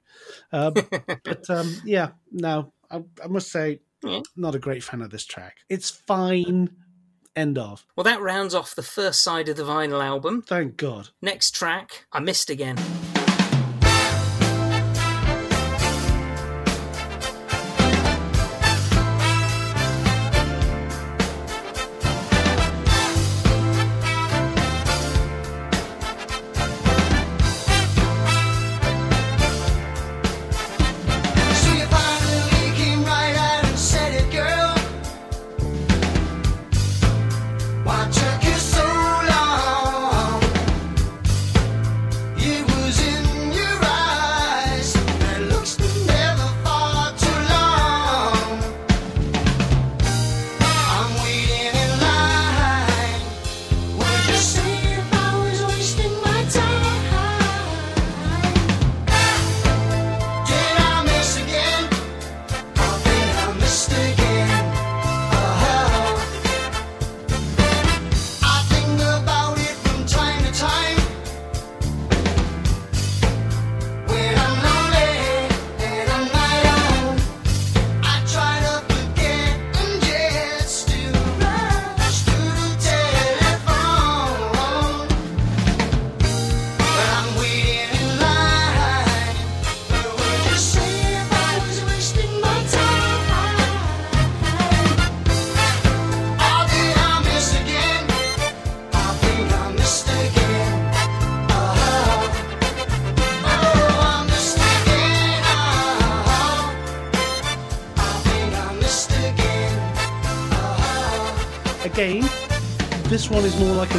Uh, 0.52 0.70
but 1.24 1.48
um, 1.50 1.76
yeah, 1.84 2.10
no, 2.32 2.72
I, 2.90 3.02
I 3.22 3.26
must 3.28 3.50
say, 3.50 3.80
Yeah. 4.02 4.20
not 4.36 4.54
a 4.54 4.58
great 4.58 4.82
fan 4.84 5.02
of 5.02 5.10
this 5.10 5.24
track. 5.24 5.58
It's 5.68 5.90
fine. 5.90 6.70
End 7.34 7.58
of. 7.58 7.84
Well, 7.96 8.04
that 8.04 8.22
rounds 8.22 8.54
off 8.54 8.74
the 8.74 8.82
first 8.82 9.20
side 9.22 9.50
of 9.50 9.56
the 9.56 9.62
vinyl 9.64 10.02
album. 10.02 10.40
Thank 10.40 10.78
God. 10.78 11.10
Next 11.20 11.50
track, 11.54 12.06
I 12.10 12.20
Missed 12.20 12.48
Again. 12.48 12.76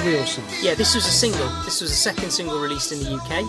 Is 0.07 0.13
more 0.13 0.21
like 0.21 0.37
a 0.37 0.43
real 0.43 0.49
song. 0.49 0.65
Yeah, 0.65 0.73
this 0.75 0.95
was 0.95 1.05
a 1.05 1.11
single. 1.11 1.47
This 1.63 1.81
was 1.81 1.89
the 1.89 1.95
second 1.95 2.31
single 2.31 2.59
released 2.59 2.91
in 2.91 2.99
the 2.99 3.13
UK. 3.13 3.43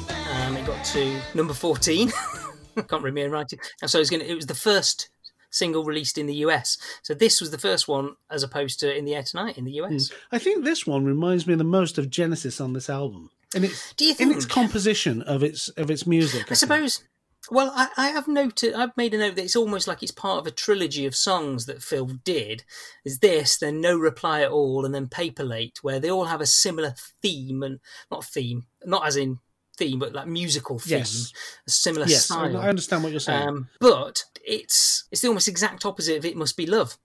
Um, 0.46 0.56
it 0.56 0.66
got 0.66 0.84
to 0.86 1.20
number 1.34 1.54
14. 1.54 2.12
Can't 2.88 3.02
read 3.02 3.14
me 3.14 3.22
and 3.22 3.32
write 3.32 3.52
it. 3.52 3.60
And 3.82 3.90
so 3.90 3.98
it 3.98 4.02
was, 4.02 4.10
gonna, 4.10 4.24
it 4.24 4.34
was 4.34 4.46
the 4.46 4.54
first 4.54 5.10
single 5.50 5.84
released 5.84 6.18
in 6.18 6.26
the 6.26 6.34
US. 6.36 6.78
So 7.02 7.14
this 7.14 7.40
was 7.40 7.50
the 7.50 7.58
first 7.58 7.88
one 7.88 8.14
as 8.30 8.42
opposed 8.42 8.80
to 8.80 8.96
In 8.96 9.04
the 9.04 9.14
Air 9.14 9.22
Tonight 9.22 9.58
in 9.58 9.64
the 9.64 9.72
US. 9.82 10.10
I 10.30 10.38
think 10.38 10.64
this 10.64 10.86
one 10.86 11.04
reminds 11.04 11.46
me 11.46 11.54
the 11.54 11.64
most 11.64 11.98
of 11.98 12.10
Genesis 12.10 12.60
on 12.60 12.72
this 12.74 12.90
album, 12.90 13.30
and 13.54 13.64
it's 13.64 13.92
Do 13.94 14.04
you 14.04 14.14
think? 14.14 14.30
in 14.30 14.36
its 14.36 14.46
composition 14.46 15.22
of 15.22 15.42
its 15.42 15.68
of 15.70 15.90
its 15.90 16.06
music. 16.06 16.42
I 16.42 16.44
think. 16.48 16.56
suppose. 16.58 17.02
Well, 17.50 17.72
I, 17.74 17.88
I 17.96 18.08
have 18.08 18.28
noted. 18.28 18.74
I've 18.74 18.96
made 18.96 19.14
a 19.14 19.18
note 19.18 19.36
that 19.36 19.44
it's 19.44 19.56
almost 19.56 19.86
like 19.88 20.02
it's 20.02 20.12
part 20.12 20.38
of 20.38 20.46
a 20.46 20.50
trilogy 20.50 21.06
of 21.06 21.16
songs 21.16 21.66
that 21.66 21.82
Phil 21.82 22.06
did. 22.24 22.64
Is 23.04 23.20
this, 23.20 23.58
then 23.58 23.80
No 23.80 23.96
Reply 23.98 24.42
at 24.42 24.50
All, 24.50 24.84
and 24.84 24.94
then 24.94 25.08
Paper 25.08 25.44
Late, 25.44 25.78
where 25.82 25.98
they 26.00 26.10
all 26.10 26.26
have 26.26 26.40
a 26.40 26.46
similar 26.46 26.94
theme 27.22 27.62
and 27.62 27.80
not 28.10 28.24
theme, 28.24 28.66
not 28.84 29.06
as 29.06 29.16
in 29.16 29.38
theme, 29.76 29.98
but 29.98 30.12
like 30.12 30.26
musical 30.26 30.78
theme, 30.78 30.98
Yes. 30.98 31.32
a 31.66 31.70
similar 31.70 32.06
Yes, 32.06 32.30
I 32.30 32.48
style. 32.48 32.56
I 32.58 32.68
understand 32.68 33.02
what 33.02 33.12
you're 33.12 33.20
saying. 33.20 33.48
Um, 33.48 33.68
but 33.80 34.24
it's 34.44 35.04
it's 35.10 35.20
the 35.22 35.28
almost 35.28 35.48
exact 35.48 35.86
opposite 35.86 36.18
of 36.18 36.24
"It 36.24 36.36
Must 36.36 36.56
Be 36.56 36.66
Love" 36.66 36.98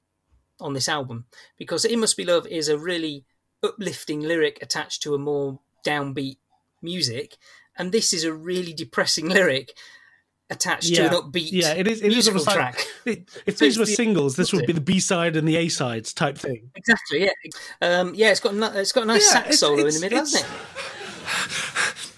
on 0.59 0.73
this 0.73 0.89
album 0.89 1.25
because 1.57 1.85
"It 1.85 1.97
Must 1.97 2.17
Be 2.17 2.25
Love" 2.25 2.47
is 2.47 2.67
a 2.67 2.77
really 2.77 3.25
uplifting 3.61 4.21
lyric 4.21 4.59
attached 4.61 5.01
to 5.03 5.15
a 5.15 5.19
more 5.19 5.59
downbeat 5.85 6.37
music, 6.81 7.37
and 7.77 7.91
this 7.91 8.11
is 8.11 8.23
a 8.23 8.33
really 8.33 8.73
depressing 8.73 9.29
lyric 9.37 9.77
attached 10.53 10.93
to 10.95 11.01
an 11.07 11.13
upbeat 11.13 11.49
yeah, 11.51 11.73
it 11.73 11.87
is. 11.87 12.01
It 12.01 12.07
is 12.07 12.13
musical 12.15 12.39
almost 12.39 12.47
like 12.47 12.55
track. 12.75 12.87
it- 13.05 13.29
if 13.45 13.57
So 13.57 13.65
these 13.65 13.77
were 13.77 13.85
the- 13.85 13.93
singles, 13.93 14.35
this 14.35 14.53
would 14.53 14.65
be 14.65 14.73
the 14.73 14.81
B 14.81 14.99
side 14.99 15.35
and 15.35 15.47
the 15.47 15.57
A 15.57 15.67
sides 15.69 16.13
type 16.13 16.37
thing. 16.37 16.69
Exactly, 16.75 17.23
yeah, 17.25 17.31
um, 17.81 18.13
yeah. 18.15 18.31
It's 18.31 18.39
got 18.39 18.53
a 18.53 18.79
it's 18.79 18.91
got 18.91 19.03
a 19.03 19.07
nice 19.07 19.25
Yeah, 19.27 19.33
sax 19.33 19.45
it's- 19.45 19.59
solo 19.59 19.85
in 19.85 19.93
the 19.93 19.99
middle, 19.99 20.19
it's- 20.19 20.33
hasn't 20.33 20.51
it? 20.51 22.09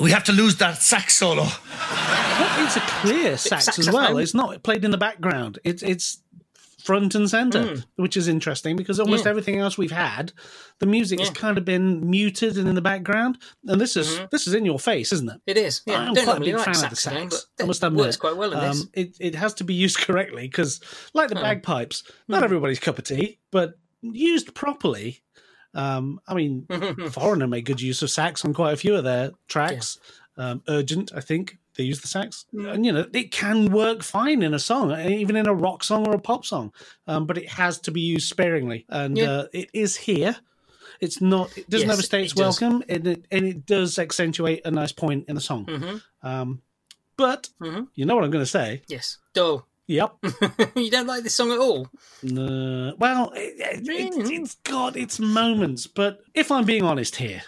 We 0.00 0.10
have 0.10 0.24
to 0.24 0.32
lose 0.32 0.56
that 0.56 0.82
sax 0.82 1.14
solo. 1.14 1.44
It's 1.44 2.76
a 2.76 2.80
clear 2.80 3.36
sax 3.36 3.78
as 3.78 3.88
well. 3.90 4.18
It's 4.18 4.34
not 4.34 4.62
played 4.64 4.84
in 4.84 4.90
the 4.90 4.98
background. 4.98 5.58
It's 5.64 5.82
it's 5.82 6.18
front 6.84 7.14
and 7.14 7.28
center, 7.30 7.76
which 7.96 8.16
is 8.16 8.28
interesting 8.28 8.76
because 8.76 9.00
almost. 9.00 9.24
Yeah. 9.24 9.30
everything 9.30 9.58
else 9.58 9.78
we've 9.78 9.90
had, 9.90 10.32
the 10.80 10.86
music 10.86 11.18
has 11.18 11.30
kind 11.30 11.56
of 11.56 11.64
been 11.64 12.08
muted 12.08 12.58
and 12.58 12.68
in 12.68 12.74
the 12.74 12.82
background. 12.82 13.38
And 13.66 13.80
this 13.80 13.96
is 13.96 14.20
this 14.30 14.46
is 14.46 14.52
in 14.54 14.64
your 14.66 14.78
face, 14.78 15.12
isn't 15.12 15.30
it? 15.30 15.40
It 15.46 15.56
is. 15.56 15.80
Mm-hmm. 15.80 15.90
Yeah, 15.90 16.08
I'm 16.08 16.14
don't 16.14 16.24
quite 16.24 16.36
a 16.36 16.40
big 16.40 16.54
like 16.54 16.64
fan 16.64 16.84
of 16.84 16.90
the 16.90 16.96
sax. 16.96 17.46
but 17.56 17.64
I 17.64 17.66
must 17.66 17.82
admit, 17.82 18.04
works 18.04 18.16
quite 18.18 18.36
well 18.36 18.52
in 18.52 18.60
this. 18.60 18.82
Um, 18.82 18.90
it 18.92 19.16
it 19.18 19.34
has 19.34 19.54
to 19.54 19.64
be 19.64 19.74
used 19.74 19.98
correctly 19.98 20.42
because, 20.46 20.80
like 21.14 21.30
the 21.30 21.36
bagpipes, 21.36 22.04
not 22.28 22.42
everybody's 22.42 22.78
cup 22.80 22.98
of 22.98 23.04
tea, 23.04 23.38
but 23.50 23.74
used 24.02 24.54
properly. 24.54 25.22
Um, 25.72 26.20
I 26.28 26.34
mean, 26.34 26.66
Foreigner 27.10 27.46
made 27.48 27.64
good 27.64 27.80
use 27.80 28.02
of 28.02 28.10
sax 28.10 28.44
on 28.44 28.52
quite 28.54 28.74
a 28.74 28.76
few 28.76 28.94
of 28.94 29.04
their 29.04 29.32
tracks. 29.48 29.98
Um, 30.36 30.62
Urgent, 30.68 31.12
I 31.14 31.20
think 31.20 31.58
they 31.76 31.84
use 31.84 32.00
the 32.00 32.08
sax, 32.08 32.44
and 32.52 32.84
you 32.86 32.92
know 32.92 33.06
it 33.12 33.30
can 33.32 33.70
work 33.72 34.02
fine 34.02 34.42
in 34.42 34.54
a 34.54 34.58
song, 34.58 34.92
even 35.00 35.36
in 35.36 35.46
a 35.46 35.54
rock 35.54 35.82
song 35.84 36.06
or 36.06 36.14
a 36.14 36.18
pop 36.20 36.44
song. 36.44 36.72
Um, 37.06 37.26
but 37.26 37.38
it 37.38 37.48
has 37.48 37.78
to 37.80 37.90
be 37.90 38.00
used 38.00 38.28
sparingly, 38.28 38.84
and 38.88 39.16
Yeah. 39.18 39.30
uh, 39.30 39.46
it 39.52 39.70
is 39.72 39.96
here. 39.96 40.36
It's 41.00 41.20
not. 41.20 41.56
It 41.58 41.68
doesn't 41.68 41.88
Yes, 41.88 41.94
overstay 41.98 42.22
its 42.24 42.32
it 42.32 42.36
does. 42.36 42.60
welcome, 42.60 42.82
and 42.88 43.06
it, 43.06 43.26
and 43.30 43.44
it 43.44 43.66
does 43.66 43.98
accentuate 43.98 44.62
a 44.64 44.70
nice 44.70 44.92
point 44.92 45.24
in 45.28 45.34
the 45.34 45.40
song. 45.40 45.66
Mhm. 45.66 46.02
Um, 46.22 46.62
but 47.16 47.48
Mhm. 47.60 47.88
you 47.94 48.04
know 48.06 48.14
what 48.14 48.24
I'm 48.24 48.30
going 48.30 48.44
to 48.44 48.50
say? 48.50 48.82
Yes, 48.88 49.18
dull. 49.34 49.66
Yep. 49.86 50.14
you 50.76 50.90
don't 50.90 51.06
like 51.06 51.24
this 51.24 51.34
song 51.34 51.52
at 51.52 51.58
all? 51.58 51.88
No, 52.22 52.94
well, 52.98 53.32
it, 53.36 53.84
it, 53.86 54.30
it, 54.32 54.56
got 54.64 54.96
its 54.96 55.18
moments, 55.20 55.86
but 55.86 56.20
if 56.32 56.50
I'm 56.50 56.64
being 56.64 56.84
honest 56.84 57.16
here, 57.16 57.42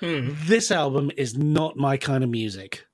Hmm. 0.00 0.34
this 0.46 0.70
album 0.70 1.10
is 1.16 1.36
not 1.36 1.76
my 1.76 1.96
kind 1.96 2.22
of 2.22 2.30
music 2.30 2.84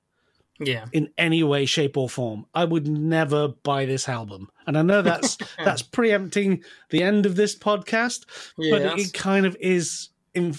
Yeah. 0.61 0.85
in 0.93 1.09
any 1.17 1.43
way, 1.43 1.65
shape, 1.65 1.97
or 1.97 2.09
form. 2.09 2.45
I 2.53 2.65
would 2.65 2.87
never 2.87 3.49
buy 3.49 3.85
this 3.85 4.07
album, 4.09 4.49
and 4.67 4.77
I 4.77 4.81
know 4.81 5.01
that's 5.01 5.37
that's 5.63 5.81
preempting 5.81 6.63
the 6.89 7.03
end 7.03 7.25
of 7.25 7.35
this 7.35 7.57
podcast, 7.57 8.25
but 8.57 8.81
Yes. 8.81 9.07
it 9.07 9.13
kind 9.13 9.45
of 9.45 9.55
is 9.59 10.09
in 10.33 10.55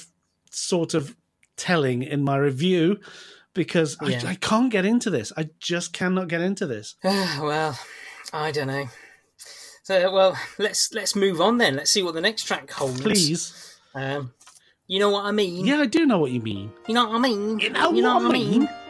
sort 0.51 0.95
of 0.95 1.17
telling 1.57 2.03
in 2.03 2.23
my 2.23 2.37
review 2.37 2.99
because 3.55 3.97
Yeah. 4.03 4.21
I, 4.27 4.31
I 4.31 4.35
can't 4.37 4.71
get 4.71 4.85
into 4.85 5.11
this. 5.11 5.33
I 5.37 5.51
just 5.61 5.93
cannot 5.93 6.29
get 6.29 6.41
into 6.41 6.67
this. 6.67 6.95
well, 7.05 7.79
I 8.33 8.51
don't 8.51 8.67
know. 8.69 8.87
So, 9.85 10.13
well, 10.13 10.39
let's 10.59 10.93
let's 10.95 11.17
move 11.17 11.41
on 11.41 11.59
then. 11.59 11.75
Let's 11.77 11.91
see 11.91 12.03
what 12.03 12.15
the 12.15 12.21
next 12.21 12.45
track 12.45 12.71
holds. 12.71 13.01
Please. 13.01 13.77
Um, 13.95 14.33
you 14.87 14.99
know 15.01 15.11
what 15.11 15.25
I 15.25 15.33
mean? 15.33 15.67
Yeah, 15.67 15.79
I 15.81 15.87
do 15.87 16.07
know 16.07 16.19
what 16.19 16.31
you 16.31 16.41
mean. 16.41 16.71
You 16.87 16.95
know 16.95 17.09
what 17.09 17.17
I 17.17 17.19
mean? 17.19 17.59
You 17.61 17.71
know 17.71 17.91
what 17.91 18.27
I 18.27 18.31
mean? 18.31 18.69
I 18.69 18.82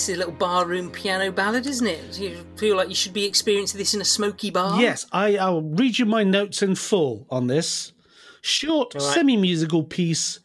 this 0.00 0.08
is 0.08 0.14
a 0.16 0.18
little 0.18 0.32
barroom 0.32 0.90
piano 0.90 1.30
ballad, 1.30 1.66
isn't 1.66 1.86
it? 1.86 2.18
You 2.18 2.42
feel 2.56 2.74
like 2.74 2.88
you 2.88 2.94
should 2.94 3.12
be 3.12 3.26
experiencing 3.26 3.76
this 3.76 3.92
in 3.92 4.00
a 4.00 4.04
smoky 4.06 4.48
bar? 4.48 4.80
Yes, 4.80 5.04
I, 5.12 5.36
I'll 5.36 5.60
read 5.60 5.98
you 5.98 6.06
my 6.06 6.24
notes 6.24 6.62
in 6.62 6.74
full 6.74 7.26
on 7.28 7.48
this. 7.48 7.92
Short, 8.40 8.94
right. 8.94 9.02
semi 9.02 9.36
musical 9.36 9.84
piece, 9.84 10.40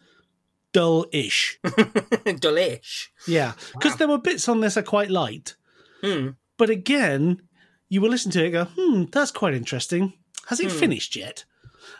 dull 0.73 1.05
ish. 1.13 1.57
Delish. 1.63 3.07
Yeah, 3.29 3.53
because 3.71 3.95
there 3.95 4.09
were 4.09 4.17
bits 4.17 4.49
on 4.49 4.59
this 4.59 4.75
I 4.75 4.81
quite 4.81 5.09
liked. 5.09 5.55
Hmm. 6.01 6.31
But 6.57 6.69
again, 6.69 7.41
you 7.87 8.01
will 8.01 8.09
listen 8.09 8.31
to 8.31 8.41
it 8.43 8.53
and 8.53 8.53
go, 8.53 8.65
hmm, 8.65 9.03
that's 9.09 9.31
quite 9.31 9.53
interesting. 9.53 10.11
Has 10.47 10.59
Hmm. 10.59 10.65
it 10.67 10.71
finished 10.73 11.15
yet? 11.15 11.45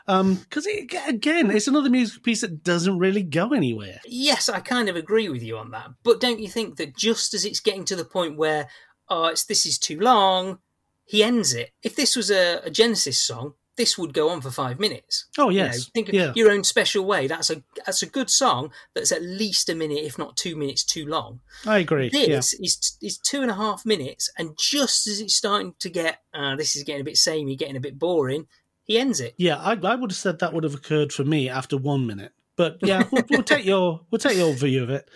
Because 0.06 0.68
it 0.68 0.94
again, 1.08 1.50
it's 1.50 1.68
another 1.68 1.90
music 1.90 2.24
piece 2.24 2.42
that 2.42 2.64
doesn't 2.64 3.00
really 3.00 3.24
go 3.24 3.54
anywhere. 3.54 4.00
Yes, 4.06 4.50
I 4.50 4.60
kind 4.60 4.88
of 4.88 4.96
agree 4.96 5.30
with 5.30 5.42
you 5.42 5.58
on 5.58 5.72
that. 5.72 5.90
But 6.04 6.20
don't 6.20 6.40
you 6.40 6.48
think 6.48 6.78
that 6.78 6.96
just 6.96 7.34
as 7.34 7.46
it's 7.46 7.60
getting 7.60 7.86
to 7.86 7.96
the 7.96 8.06
point 8.06 8.38
where, 8.38 8.68
oh, 9.10 9.26
it's 9.26 9.46
this 9.46 9.66
is 9.66 9.80
too 9.80 10.00
long, 10.00 10.60
he 11.06 11.24
ends 11.24 11.54
it. 11.54 11.72
If 11.84 11.96
this 11.96 12.16
was 12.16 12.30
a, 12.30 12.62
a 12.64 12.70
Genesis 12.70 13.18
song, 13.18 13.54
this 13.78 13.98
would 13.98 14.14
go 14.14 14.30
on 14.30 14.42
for 14.42 14.52
five 14.52 14.80
minutes. 14.80 15.26
Oh 15.38 15.50
You 15.50 15.60
know, 15.60 15.66
yes, 15.66 15.90
think 15.94 16.10
of 16.10 16.16
yeah, 16.16 16.32
your 16.36 16.52
own 16.52 16.64
special 16.64 17.06
way. 17.06 17.28
That's 17.28 17.50
a 17.50 17.64
that's 17.86 18.02
a 18.02 18.08
good 18.08 18.30
song. 18.30 18.72
That's 18.94 19.12
at 19.12 19.22
least 19.22 19.70
a 19.70 19.76
minute, 19.76 20.04
if 20.04 20.18
not 20.18 20.38
two 20.38 20.56
minutes, 20.56 20.84
too 20.84 21.06
long. 21.06 21.42
I 21.66 21.80
agree. 21.80 22.10
Yeah, 22.14 22.38
This 22.38 22.54
is 22.54 22.98
is 23.02 23.18
two 23.18 23.42
and 23.42 23.52
a 23.52 23.56
half 23.56 23.86
minutes, 23.86 24.30
and 24.38 24.58
just 24.58 25.08
as 25.08 25.20
it's 25.20 25.36
starting 25.36 25.74
to 25.80 25.90
get, 25.90 26.20
uh, 26.34 26.56
this 26.56 26.76
is 26.76 26.84
getting 26.84 27.02
a 27.02 27.06
bit 27.06 27.18
samey, 27.18 27.56
getting 27.56 27.76
a 27.76 27.82
bit 27.82 28.00
boring, 28.00 28.48
he 28.86 28.98
ends 28.98 29.20
it. 29.20 29.34
yeah. 29.38 29.58
I, 29.58 29.74
I 29.74 29.96
would 29.96 30.12
have 30.12 30.18
said 30.18 30.40
that 30.40 30.54
would 30.54 30.64
have 30.64 30.74
occurred 30.74 31.12
for 31.12 31.24
me 31.24 31.50
after 31.50 31.78
one 31.78 32.08
minute. 32.08 32.32
But 32.56 32.78
yeah, 32.82 33.04
we'll, 33.12 33.24
we'll 33.30 33.44
take 33.54 33.66
your 33.66 34.02
we'll 34.10 34.20
take 34.20 34.38
your 34.38 34.54
view 34.54 34.84
of 34.84 34.90
it. 34.90 35.10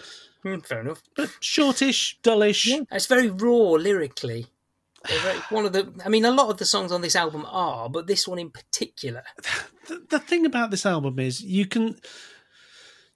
Hmm, 0.43 0.59
fair 0.59 0.81
enough. 0.81 1.01
But 1.15 1.35
shortish, 1.39 2.19
dullish. 2.21 2.67
Yeah, 2.67 2.81
it's 2.91 3.07
very 3.07 3.29
raw 3.29 3.71
lyrically. 3.71 4.47
Very- 5.07 5.39
one 5.49 5.65
of 5.65 5.71
the, 5.71 5.93
I 6.05 6.09
mean, 6.09 6.25
a 6.25 6.31
lot 6.31 6.49
of 6.49 6.57
the 6.57 6.65
songs 6.65 6.91
on 6.91 7.01
this 7.01 7.15
album 7.15 7.45
are, 7.49 7.89
but 7.89 8.07
this 8.07 8.27
one 8.27 8.39
in 8.39 8.49
particular. 8.49 9.23
the, 9.87 10.03
the 10.09 10.19
thing 10.19 10.45
about 10.45 10.71
this 10.71 10.85
album 10.85 11.19
is 11.19 11.41
you 11.41 11.65
can 11.65 11.95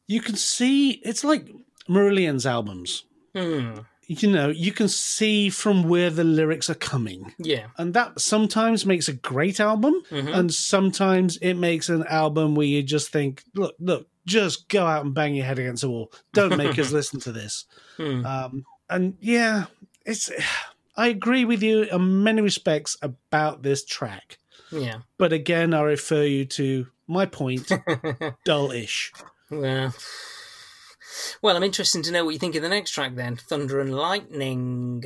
you 0.08 0.22
can 0.22 0.36
see 0.36 0.91
it's 1.04 1.24
like 1.24 1.49
Marillion's 1.89 2.45
albums. 2.45 3.04
Hmm. 3.36 3.80
You 4.22 4.30
know, 4.32 4.49
you 4.49 4.72
can 4.72 4.88
see 4.88 5.49
from 5.49 5.84
where 5.88 6.09
the 6.09 6.24
lyrics 6.24 6.70
are 6.70 6.76
coming. 6.76 7.34
Yeah. 7.39 7.68
And 7.78 7.93
that 7.93 8.20
sometimes 8.20 8.86
makes 8.86 9.07
a 9.07 9.14
great 9.14 9.59
album, 9.59 10.03
Mhm. 10.11 10.36
and 10.38 10.53
sometimes 10.53 11.38
it 11.38 11.53
makes 11.55 11.89
an 11.89 12.03
album 12.07 12.53
where 12.55 12.68
you 12.68 12.84
just 12.84 13.09
think, 13.11 13.43
look, 13.55 13.76
look, 13.80 14.07
just 14.26 14.68
go 14.70 14.86
out 14.86 15.03
and 15.05 15.14
bang 15.14 15.36
your 15.36 15.45
head 15.45 15.59
against 15.59 15.82
the 15.82 15.89
wall. 15.89 16.11
Don't 16.34 16.57
make 16.57 16.78
us 16.78 16.91
listen 16.99 17.20
to 17.22 17.32
this. 17.32 17.66
Hmm. 17.97 18.26
Um, 18.26 18.66
and 18.89 19.18
yeah, 19.20 19.66
it's. 20.05 20.30
I 20.95 21.07
agree 21.07 21.43
with 21.43 21.64
you 21.64 21.84
in 21.84 22.22
many 22.24 22.41
respects 22.41 22.95
about 23.01 23.64
this 23.64 23.84
track. 23.84 24.38
Yeah. 24.72 24.99
But 25.18 25.34
again, 25.34 25.74
I 25.74 25.82
refer 25.82 26.24
you 26.24 26.45
to 26.45 26.88
my 27.07 27.26
point, 27.26 27.72
dull-ish. 28.45 29.11
Well, 29.49 29.93
well, 31.41 31.55
I'm 31.55 31.64
interested 31.64 32.03
to 32.03 32.11
know 32.11 32.26
what 32.26 32.32
you 32.32 32.39
think 32.39 32.55
of 32.55 32.61
the 32.61 32.70
next 32.70 32.91
track 32.91 33.16
then 33.16 33.36
Thunder 33.36 33.80
and 33.80 33.95
Lightning. 33.95 35.03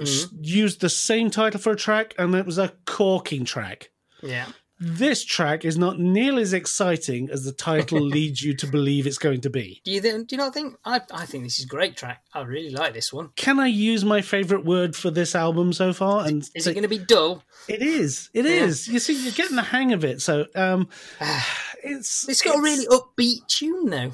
S- 0.00 0.28
used 0.40 0.80
the 0.80 0.88
same 0.88 1.30
title 1.30 1.60
for 1.60 1.72
a 1.72 1.76
track, 1.76 2.14
and 2.18 2.34
it 2.34 2.46
was 2.46 2.58
a 2.58 2.72
corking 2.86 3.44
track. 3.44 3.90
Yeah. 4.22 4.46
this 4.80 5.24
track 5.24 5.64
is 5.64 5.76
not 5.76 5.98
nearly 5.98 6.42
as 6.42 6.52
exciting 6.52 7.28
as 7.32 7.44
the 7.44 7.50
title 7.52 8.00
leads 8.16 8.42
you 8.42 8.54
to 8.54 8.66
believe 8.68 9.06
it's 9.08 9.18
going 9.18 9.40
to 9.40 9.50
be. 9.50 9.80
Do 9.84 9.90
you 9.90 10.00
th- 10.00 10.26
do 10.28 10.36
you 10.36 10.38
not 10.38 10.54
think? 10.54 10.76
I 10.84 11.00
I 11.12 11.26
think 11.26 11.42
this 11.44 11.58
is 11.58 11.64
a 11.64 11.68
great 11.68 11.96
track. 11.96 12.22
I 12.32 12.42
really 12.42 12.70
like 12.70 12.94
this 12.94 13.12
one. 13.12 13.30
Can 13.34 13.58
I 13.58 13.66
use 13.66 14.04
my 14.04 14.20
favorite 14.22 14.64
word 14.64 14.94
for 14.94 15.10
this 15.10 15.34
album 15.34 15.72
so 15.72 15.92
far? 15.92 16.24
And 16.26 16.42
Is 16.54 16.64
say- 16.64 16.70
it 16.70 16.74
going 16.74 16.82
to 16.82 16.88
be 16.88 16.98
dull? 16.98 17.42
It 17.66 17.82
is. 17.82 18.30
It 18.34 18.46
is. 18.46 18.86
You 18.86 19.00
see, 19.00 19.20
you're 19.20 19.32
getting 19.32 19.56
the 19.56 19.62
hang 19.62 19.92
of 19.92 20.04
it. 20.04 20.22
So, 20.22 20.46
um, 20.54 20.88
it's 21.82 22.28
It's 22.28 22.42
got 22.42 22.58
a 22.58 22.62
really 22.62 22.86
upbeat 22.86 23.46
tune 23.48 23.90
though. 23.90 24.12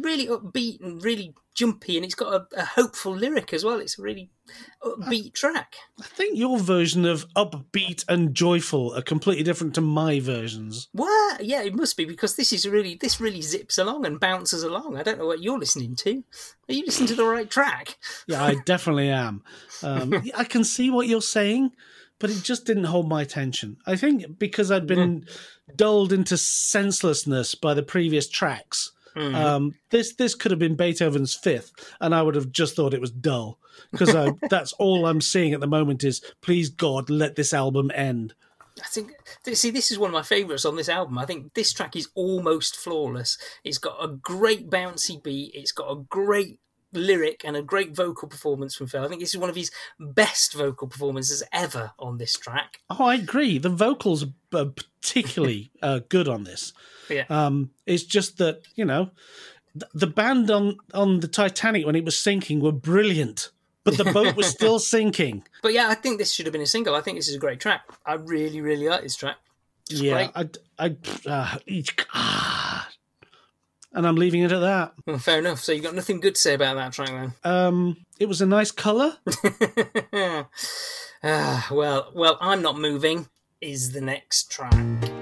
Really 0.00 0.26
upbeat 0.26 0.80
and 0.80 1.02
really 1.02 1.34
jumpy, 1.54 1.96
and 1.96 2.04
it's 2.04 2.14
got 2.14 2.32
a, 2.32 2.60
a 2.60 2.64
hopeful 2.64 3.14
lyric 3.14 3.52
as 3.52 3.64
well. 3.64 3.78
It's 3.78 3.98
a 3.98 4.02
really 4.02 4.30
upbeat 4.82 5.34
track. 5.34 5.76
I 6.00 6.04
think 6.04 6.38
your 6.38 6.58
version 6.58 7.04
of 7.04 7.26
upbeat 7.34 8.04
and 8.08 8.34
joyful 8.34 8.94
are 8.94 9.02
completely 9.02 9.44
different 9.44 9.74
to 9.74 9.80
my 9.80 10.20
versions. 10.20 10.88
What? 10.92 11.44
Yeah, 11.44 11.62
it 11.62 11.74
must 11.74 11.96
be 11.96 12.04
because 12.04 12.36
this 12.36 12.52
is 12.52 12.66
really 12.66 12.94
this 12.94 13.20
really 13.20 13.42
zips 13.42 13.78
along 13.78 14.06
and 14.06 14.18
bounces 14.18 14.62
along. 14.62 14.96
I 14.96 15.02
don't 15.02 15.18
know 15.18 15.26
what 15.26 15.42
you're 15.42 15.58
listening 15.58 15.96
to. 15.96 16.24
Are 16.68 16.74
you 16.74 16.84
listening 16.84 17.08
to 17.08 17.14
the 17.14 17.26
right 17.26 17.50
track? 17.50 17.98
Yeah, 18.26 18.44
I 18.44 18.54
definitely 18.64 19.10
am. 19.10 19.42
Um, 19.82 20.22
I 20.34 20.44
can 20.44 20.64
see 20.64 20.90
what 20.90 21.06
you're 21.06 21.20
saying, 21.20 21.72
but 22.18 22.30
it 22.30 22.42
just 22.42 22.64
didn't 22.64 22.84
hold 22.84 23.08
my 23.08 23.22
attention. 23.22 23.76
I 23.86 23.96
think 23.96 24.38
because 24.38 24.70
I'd 24.70 24.86
been 24.86 25.26
dulled 25.76 26.12
into 26.12 26.36
senselessness 26.36 27.54
by 27.54 27.74
the 27.74 27.82
previous 27.82 28.28
tracks. 28.28 28.92
Um, 29.16 29.74
this 29.90 30.14
this 30.14 30.34
could 30.34 30.50
have 30.50 30.60
been 30.60 30.76
Beethoven's 30.76 31.34
fifth, 31.34 31.72
and 32.00 32.14
I 32.14 32.22
would 32.22 32.34
have 32.34 32.50
just 32.50 32.76
thought 32.76 32.94
it 32.94 33.00
was 33.00 33.10
dull 33.10 33.58
because 33.90 34.14
that's 34.50 34.72
all 34.74 35.06
I'm 35.06 35.20
seeing 35.20 35.52
at 35.52 35.60
the 35.60 35.66
moment 35.66 36.04
is 36.04 36.20
please 36.40 36.68
God 36.68 37.10
let 37.10 37.36
this 37.36 37.52
album 37.52 37.90
end. 37.94 38.34
I 38.80 38.86
think 38.86 39.12
see 39.52 39.70
this 39.70 39.90
is 39.90 39.98
one 39.98 40.10
of 40.10 40.14
my 40.14 40.22
favourites 40.22 40.64
on 40.64 40.76
this 40.76 40.88
album. 40.88 41.18
I 41.18 41.26
think 41.26 41.54
this 41.54 41.72
track 41.72 41.94
is 41.94 42.08
almost 42.14 42.76
flawless. 42.76 43.36
It's 43.64 43.78
got 43.78 44.02
a 44.02 44.08
great 44.08 44.70
bouncy 44.70 45.22
beat. 45.22 45.52
It's 45.54 45.72
got 45.72 45.90
a 45.90 46.02
great 46.08 46.58
lyric 46.92 47.42
and 47.44 47.56
a 47.56 47.62
great 47.62 47.94
vocal 47.94 48.28
performance 48.28 48.74
from 48.74 48.86
Phil. 48.86 49.04
I 49.04 49.08
think 49.08 49.20
this 49.20 49.34
is 49.34 49.40
one 49.40 49.50
of 49.50 49.56
his 49.56 49.70
best 49.98 50.54
vocal 50.54 50.88
performances 50.88 51.42
ever 51.52 51.92
on 51.98 52.18
this 52.18 52.34
track. 52.34 52.80
Oh, 52.90 53.04
I 53.04 53.14
agree. 53.14 53.58
The 53.58 53.68
vocals 53.68 54.24
are 54.54 54.66
particularly 54.66 55.70
uh, 55.82 56.00
good 56.08 56.28
on 56.28 56.44
this. 56.44 56.72
Yeah. 57.08 57.24
Um, 57.28 57.70
it's 57.86 58.04
just 58.04 58.38
that 58.38 58.62
you 58.74 58.84
know 58.84 59.10
th- 59.74 59.90
the 59.94 60.06
band 60.06 60.50
on 60.50 60.78
on 60.94 61.20
the 61.20 61.28
Titanic 61.28 61.86
when 61.86 61.96
it 61.96 62.04
was 62.04 62.18
sinking 62.18 62.60
were 62.60 62.72
brilliant, 62.72 63.50
but 63.84 63.96
the 63.96 64.04
boat 64.04 64.36
was 64.36 64.46
still 64.46 64.78
sinking. 64.94 65.44
But 65.62 65.72
yeah, 65.72 65.88
I 65.88 65.94
think 65.94 66.18
this 66.18 66.32
should 66.32 66.46
have 66.46 66.52
been 66.52 66.62
a 66.62 66.66
single. 66.66 66.94
I 66.94 67.00
think 67.00 67.18
this 67.18 67.28
is 67.28 67.34
a 67.34 67.40
great 67.40 67.60
track. 67.60 67.82
I 68.06 68.14
really, 68.14 68.60
really 68.60 68.88
like 68.88 69.02
this 69.02 69.16
track. 69.16 69.36
It's 69.90 70.00
yeah, 70.00 70.30
great. 70.32 70.58
I, 70.78 70.86
I, 70.86 71.28
uh, 71.28 71.58
each, 71.66 71.96
ah. 72.14 72.88
And 73.94 74.06
I'm 74.06 74.16
leaving 74.16 74.42
it 74.42 74.52
at 74.52 74.60
that. 74.60 74.94
Well, 75.06 75.18
fair 75.18 75.38
enough. 75.38 75.60
So 75.60 75.72
you've 75.72 75.84
got 75.84 75.94
nothing 75.94 76.20
good 76.20 76.34
to 76.34 76.40
say 76.40 76.54
about 76.54 76.76
that 76.76 76.92
track 76.92 77.08
then? 77.08 77.32
Um, 77.44 77.96
it 78.18 78.26
was 78.26 78.40
a 78.40 78.46
nice 78.46 78.70
color. 78.70 79.18
ah, 81.22 81.68
well, 81.70 82.10
well, 82.14 82.38
I'm 82.40 82.62
not 82.62 82.78
moving. 82.78 83.28
Is 83.60 83.92
the 83.92 84.00
next 84.00 84.50
track. 84.50 85.21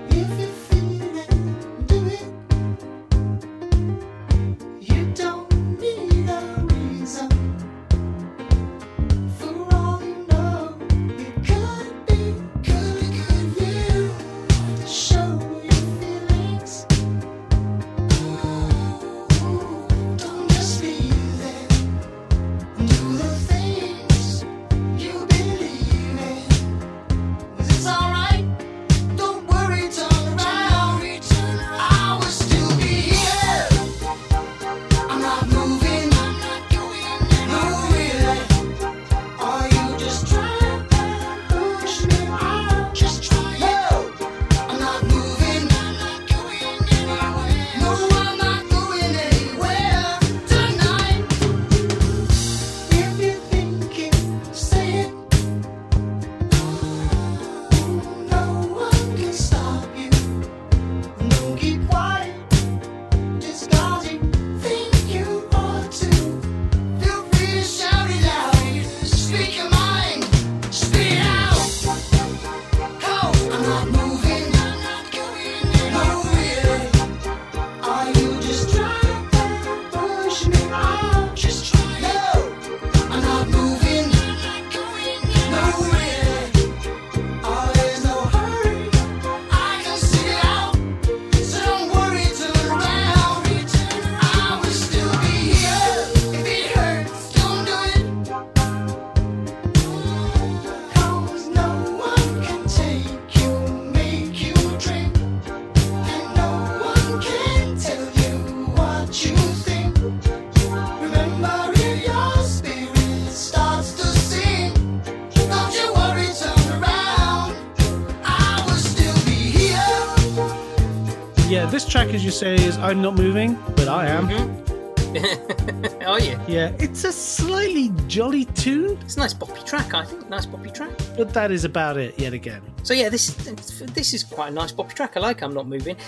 Track, 122.41 122.55
as 122.55 122.65
you 122.65 122.67
say, 122.67 122.69
is 122.69 122.79
"I'm 122.79 123.03
Not 123.03 123.15
Moving," 123.15 123.59
but 123.77 123.89
I 123.89 124.07
am. 124.07 124.29
Mm-hmm. 124.29 124.67
Oh, 126.03 126.12
are 126.12 126.21
you? 126.21 126.41
Yeah, 126.49 126.73
it's 126.79 127.05
a 127.05 127.12
slightly 127.12 127.91
jolly 128.07 128.45
tune, 128.47 128.99
It's 129.03 129.17
a 129.17 129.21
nice 129.21 129.35
boppy 129.35 129.65
track, 129.67 129.93
I 129.93 130.05
think. 130.05 130.29
Nice 130.31 130.47
boppy 130.47 130.73
track. 130.73 130.91
but 131.17 131.33
that 131.35 131.51
is 131.51 131.65
about 131.65 131.97
it 131.99 132.19
yet 132.19 132.33
again. 132.33 132.62
So 132.85 132.95
yeah, 132.95 133.09
this 133.09 133.29
is 133.29 133.81
this 133.93 134.15
is 134.15 134.25
quite 134.25 134.49
a 134.49 134.55
nice 134.55 134.73
boppy 134.73 134.95
track. 134.95 135.17
I 135.17 135.21
like. 135.21 135.43
I'm 135.43 135.55
not 135.55 135.67
moving. 135.69 135.97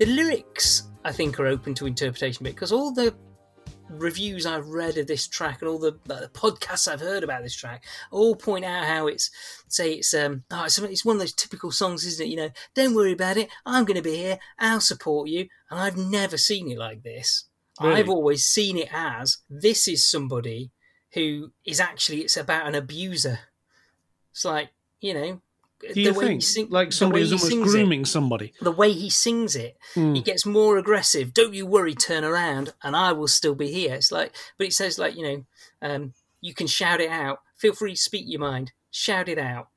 The 0.00 0.06
lyrics, 0.06 0.90
I 1.04 1.12
think, 1.12 1.38
are 1.38 1.46
open 1.46 1.74
to 1.74 1.86
interpretation 1.86 2.42
a 2.42 2.44
bit 2.44 2.54
because 2.56 2.72
all 2.72 2.92
the 2.92 3.14
reviews 3.98 4.46
I've 4.46 4.68
read 4.68 4.98
of 4.98 5.06
this 5.06 5.26
track 5.26 5.60
and 5.60 5.68
all 5.68 5.78
the, 5.78 5.98
the 6.04 6.30
podcasts 6.32 6.86
I've 6.86 7.00
heard 7.00 7.24
about 7.24 7.42
this 7.42 7.54
track 7.54 7.84
all 8.10 8.36
point 8.36 8.64
out 8.64 8.84
how 8.84 9.06
it's 9.06 9.30
say 9.68 9.94
it's 9.94 10.12
um 10.14 10.44
oh, 10.50 10.64
it's, 10.64 10.78
it's 10.78 11.04
one 11.04 11.16
of 11.16 11.20
those 11.20 11.32
typical 11.32 11.70
songs, 11.70 12.04
isn't 12.04 12.26
it? 12.26 12.30
You 12.30 12.36
know, 12.36 12.50
don't 12.74 12.94
worry 12.94 13.12
about 13.12 13.36
it. 13.36 13.48
I'm 13.64 13.84
going 13.84 13.96
to 13.96 14.02
be 14.02 14.16
here. 14.16 14.38
I'll 14.58 14.80
support 14.80 15.28
you. 15.28 15.48
And 15.70 15.80
I've 15.80 15.96
never 15.96 16.36
seen 16.36 16.70
it 16.70 16.78
like 16.78 17.02
this. 17.02 17.44
Really? 17.80 17.96
I've 17.96 18.08
always 18.08 18.44
seen 18.44 18.78
it 18.78 18.88
as 18.92 19.38
this 19.48 19.88
is 19.88 20.04
somebody 20.04 20.70
who 21.12 21.52
is 21.64 21.80
actually 21.80 22.20
it's 22.20 22.36
about 22.36 22.66
an 22.66 22.74
abuser. 22.74 23.40
It's 24.32 24.44
like 24.44 24.70
you 25.00 25.14
know. 25.14 25.40
Do 25.80 26.00
you 26.00 26.14
think 26.14 26.42
sing- 26.42 26.70
like 26.70 26.92
somebody 26.92 27.22
who's 27.22 27.32
almost 27.32 27.48
sings 27.48 27.74
it 27.74 27.78
grooming 27.78 28.04
somebody? 28.04 28.54
the 28.60 28.72
way 28.72 28.92
he 28.92 29.10
sings 29.10 29.54
it, 29.56 29.76
Hmm. 29.94 30.14
he 30.14 30.22
gets 30.22 30.46
more 30.46 30.78
aggressive. 30.78 31.34
Don't 31.34 31.52
you 31.54 31.66
worry, 31.66 31.94
turn 31.94 32.24
around, 32.24 32.72
and 32.82 32.96
I 32.96 33.12
will 33.12 33.28
still 33.28 33.54
be 33.54 33.70
here. 33.70 33.94
It's 33.94 34.10
like, 34.12 34.34
but 34.56 34.66
it 34.66 34.72
says 34.72 34.98
like 34.98 35.14
you 35.16 35.22
know, 35.22 35.44
um, 35.82 36.14
you 36.40 36.54
can 36.54 36.66
shout 36.66 37.00
it 37.00 37.10
out. 37.10 37.40
Feel 37.56 37.74
free 37.74 37.94
to 37.94 38.00
speak 38.00 38.24
your 38.26 38.40
mind. 38.40 38.72
Shout 38.90 39.28
it 39.28 39.38
out. 39.38 39.68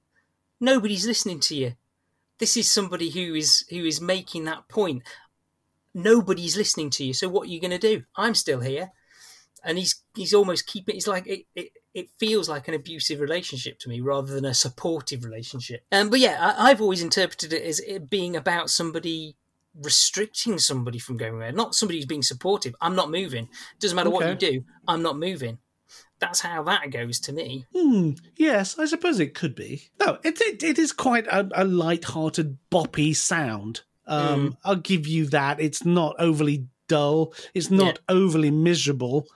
Nobody's 0.60 1.06
listening 1.06 1.40
to 1.42 1.56
you. 1.56 1.74
This 2.40 2.56
is 2.56 2.72
somebody 2.72 3.10
who 3.10 3.34
is 3.36 3.66
who 3.70 3.84
is 3.84 4.00
making 4.00 4.46
that 4.46 4.68
point. 4.70 5.04
Nobody's 5.94 6.56
listening 6.56 6.90
to 6.92 7.04
you. 7.06 7.14
So 7.14 7.28
what 7.28 7.48
are 7.48 7.52
you 7.52 7.60
going 7.60 7.72
to 7.72 7.80
do? 7.80 8.04
I'm 8.16 8.36
still 8.36 8.60
here, 8.60 8.92
and 9.64 9.78
he's 9.78 10.04
he's 10.16 10.34
almost 10.34 10.68
keeping. 10.68 10.96
It's 10.96 11.08
like 11.08 11.26
it, 11.28 11.46
it, 11.56 11.72
it 11.98 12.10
feels 12.20 12.48
like 12.48 12.68
an 12.68 12.74
abusive 12.76 13.20
relationship 13.20 13.80
to 13.80 13.90
me 13.90 14.00
rather 14.02 14.34
than 14.34 14.46
a 14.46 14.54
supportive 14.54 15.24
relationship. 15.24 15.82
Um, 15.92 16.10
but 16.10 16.20
yeah, 16.20 16.38
I, 16.40 16.70
I've 16.70 16.82
always 16.82 17.02
interpreted 17.02 17.54
it 17.54 17.64
as 17.64 17.80
it 17.80 18.10
being 18.10 18.36
about 18.36 18.70
somebody 18.70 19.36
restricting 19.84 20.60
somebody 20.60 21.00
from 21.00 21.18
going 21.18 21.40
there, 21.40 21.52
not 21.52 21.76
somebody 21.76 21.98
who's 21.98 22.06
being 22.06 22.24
supportive. 22.24 22.76
I'm 22.82 22.96
not 22.96 23.12
moving. 23.12 23.50
Doesn't 23.80 23.96
matter 23.96 24.10
what 24.10 24.28
you 24.28 24.36
do, 24.36 24.64
I'm 24.88 25.02
not 25.02 25.18
moving. 25.18 25.58
That's 26.20 26.40
how 26.42 26.64
that 26.64 26.90
goes 26.92 27.20
to 27.22 27.34
me. 27.34 27.66
Hmm. 27.76 28.12
Yes, 28.36 28.78
I 28.80 28.86
suppose 28.86 29.20
it 29.20 29.36
could 29.36 29.56
be. 29.56 29.90
No, 30.00 30.18
it 30.24 30.42
it, 30.42 30.64
it 30.64 30.80
is 30.80 30.92
quite 30.92 31.28
a, 31.28 31.48
a 31.54 31.64
light-hearted, 31.64 32.58
boppy 32.72 33.16
sound. 33.16 33.82
Um, 34.08 34.52
Mm. 34.52 34.58
I'll 34.64 34.76
give 34.76 35.06
you 35.06 35.26
that. 35.28 35.60
It's 35.60 35.86
not 35.86 36.16
overly 36.18 36.68
dull. 36.88 37.34
It's 37.54 37.70
not 37.70 38.00
overly 38.08 38.50
miserable, 38.52 39.28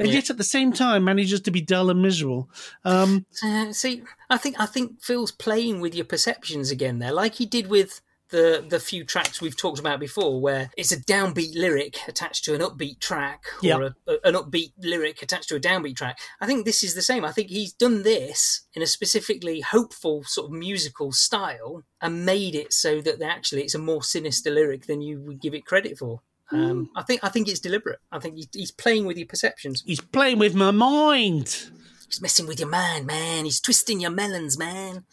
and 0.00 0.08
Yeah. 0.08 0.14
yet 0.14 0.30
at 0.30 0.38
the 0.38 0.44
same 0.44 0.72
time 0.72 1.04
manages 1.04 1.40
to 1.42 1.50
be 1.52 1.60
dull 1.60 1.90
and 1.90 2.02
miserable. 2.02 2.50
Um, 2.84 3.26
Uh, 3.44 3.72
see, 3.72 4.02
I 4.28 4.36
think 4.38 4.56
I 4.58 4.66
think 4.66 5.00
Phil's 5.00 5.30
playing 5.30 5.80
with 5.80 5.94
your 5.94 6.04
perceptions 6.06 6.70
again 6.72 6.98
there, 6.98 7.12
like 7.12 7.36
he 7.36 7.46
did 7.46 7.68
with 7.68 8.00
the 8.30 8.64
the 8.68 8.78
few 8.78 9.02
tracks 9.04 9.40
we've 9.40 9.56
talked 9.56 9.80
about 9.80 9.98
before, 9.98 10.40
where 10.40 10.70
it's 10.76 10.92
a 10.92 10.96
downbeat 10.96 11.54
lyric 11.56 11.98
attached 12.06 12.44
to 12.44 12.54
an 12.54 12.60
upbeat 12.60 13.00
track, 13.00 13.42
or 13.60 13.66
Yeah. 13.66 13.88
a, 14.06 14.12
a- 14.12 14.18
an 14.28 14.34
upbeat 14.36 14.72
lyric 14.78 15.20
attached 15.20 15.48
to 15.48 15.56
a 15.56 15.60
downbeat 15.60 15.96
track. 15.96 16.16
I 16.40 16.46
think 16.46 16.64
this 16.64 16.84
is 16.84 16.94
the 16.94 17.02
same. 17.02 17.24
I 17.24 17.32
think 17.32 17.48
he's 17.50 17.72
done 17.72 18.04
this 18.04 18.60
in 18.72 18.82
a 18.82 18.86
specifically 18.86 19.60
hopeful 19.62 20.22
sort 20.22 20.46
of 20.46 20.52
musical 20.52 21.10
style 21.10 21.82
and 22.00 22.24
made 22.24 22.54
it 22.54 22.72
so 22.72 23.00
that 23.00 23.20
actually 23.20 23.64
it's 23.64 23.74
a 23.74 23.78
more 23.80 24.02
sinister 24.04 24.50
lyric 24.52 24.86
than 24.86 25.02
you 25.02 25.20
would 25.22 25.40
give 25.40 25.52
it 25.54 25.66
credit 25.66 25.98
for. 25.98 26.22
Um, 26.52 26.90
I 26.96 27.02
think 27.02 27.20
I 27.22 27.28
think 27.28 27.48
it's 27.48 27.60
deliberate. 27.60 28.00
I 28.10 28.18
think 28.18 28.34
he's, 28.36 28.48
he's 28.52 28.70
playing 28.72 29.06
with 29.06 29.16
your 29.16 29.26
perceptions. 29.26 29.82
he's 29.86 30.00
playing 30.00 30.38
with 30.38 30.54
my 30.54 30.70
mind. 30.72 31.70
He's 32.08 32.20
messing 32.20 32.46
with 32.48 32.58
your 32.58 32.68
mind, 32.68 33.06
man. 33.06 33.44
He's 33.44 33.60
twisting 33.60 34.00
your 34.00 34.10
melons, 34.10 34.58
man. 34.58 35.04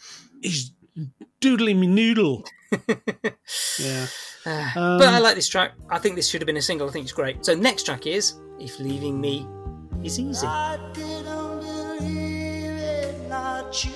He's 0.42 0.72
doodling 1.40 1.78
me 1.78 1.86
noodle. 1.86 2.44
yeah. 3.78 4.06
Uh, 4.44 4.70
Um, 4.74 4.98
but 4.98 5.08
I 5.08 5.18
like 5.20 5.36
this 5.36 5.48
track. 5.48 5.72
I 5.90 5.98
think 5.98 6.16
this 6.16 6.28
should 6.28 6.40
have 6.40 6.46
been 6.46 6.56
a 6.56 6.62
single. 6.62 6.88
I 6.88 6.90
think 6.92 7.04
it's 7.04 7.12
great. 7.12 7.44
So 7.46 7.54
next 7.54 7.84
track 7.84 8.06
is 8.06 8.34
"If 8.58 8.78
Leaving 8.80 9.20
Me 9.20 9.46
Is 10.02 10.18
Easy." 10.18 10.46
I 10.46 10.76
didn't 10.92 11.60
believe 11.60 12.78
it, 12.80 13.28
not 13.28 13.84
you. 13.84 13.92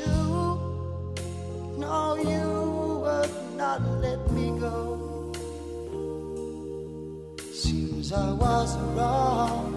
No, 1.78 2.14
you 2.16 3.00
would 3.02 3.56
not 3.56 3.82
let 4.00 4.30
me 4.30 4.58
go. 4.60 5.11
I 8.14 8.32
was 8.32 8.76
wrong. 8.94 9.72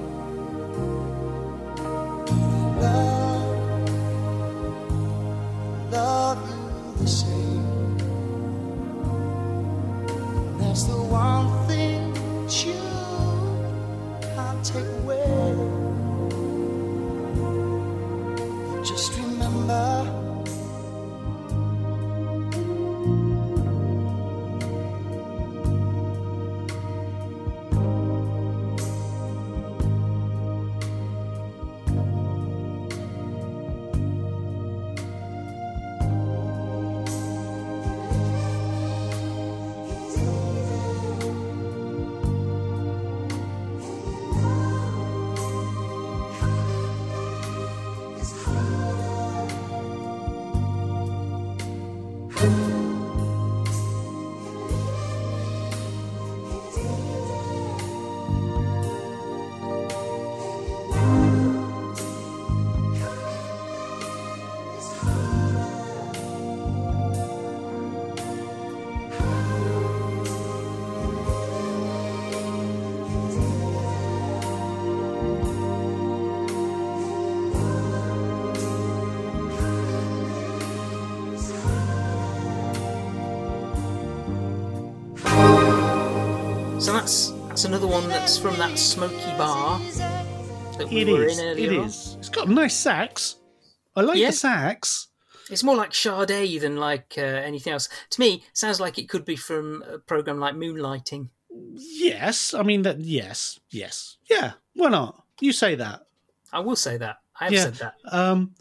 That's 87.66 87.82
another 87.82 87.92
one 87.92 88.08
that's 88.10 88.38
from 88.38 88.56
that 88.58 88.78
smoky 88.78 89.16
bar 89.40 89.80
that 90.78 90.88
we 90.88 91.02
it 91.02 91.08
were 91.08 91.24
is. 91.24 91.40
In 91.40 91.58
it 91.58 91.70
on. 91.80 91.86
is. 91.86 92.16
It's 92.20 92.30
got 92.30 92.48
nice 92.48 92.76
sax. 92.76 93.38
I 93.96 94.02
like 94.02 94.18
Yeah. 94.20 94.28
the 94.28 94.34
sax. 94.34 95.08
It's 95.50 95.64
more 95.64 95.76
like 95.76 95.92
Sade 95.96 96.62
than 96.62 96.78
like 96.78 97.16
uh, 97.18 97.22
anything 97.22 97.74
else. 97.74 97.90
To 98.12 98.20
me, 98.20 98.36
it 98.36 98.42
sounds 98.54 98.80
like 98.80 99.00
it 99.00 99.10
could 99.10 99.26
be 99.26 99.36
from 99.36 99.84
a 99.92 99.98
program 99.98 100.40
like 100.40 100.54
Moonlighting. 100.54 101.30
Yes. 101.74 102.54
I 102.54 102.62
mean 102.62 102.84
that. 102.84 103.00
Yes. 103.00 103.60
Yes. 103.72 104.18
Yeah. 104.30 104.52
Why 104.76 104.90
not? 104.90 105.24
You 105.42 105.52
say 105.52 105.74
that. 105.74 106.02
I 106.54 106.60
will 106.60 106.76
say 106.76 106.98
that. 106.98 107.18
I 107.40 107.46
have 107.46 107.54
Yeah. 107.54 107.64
said 107.64 107.74
that. 107.76 107.94
Um, 108.12 108.54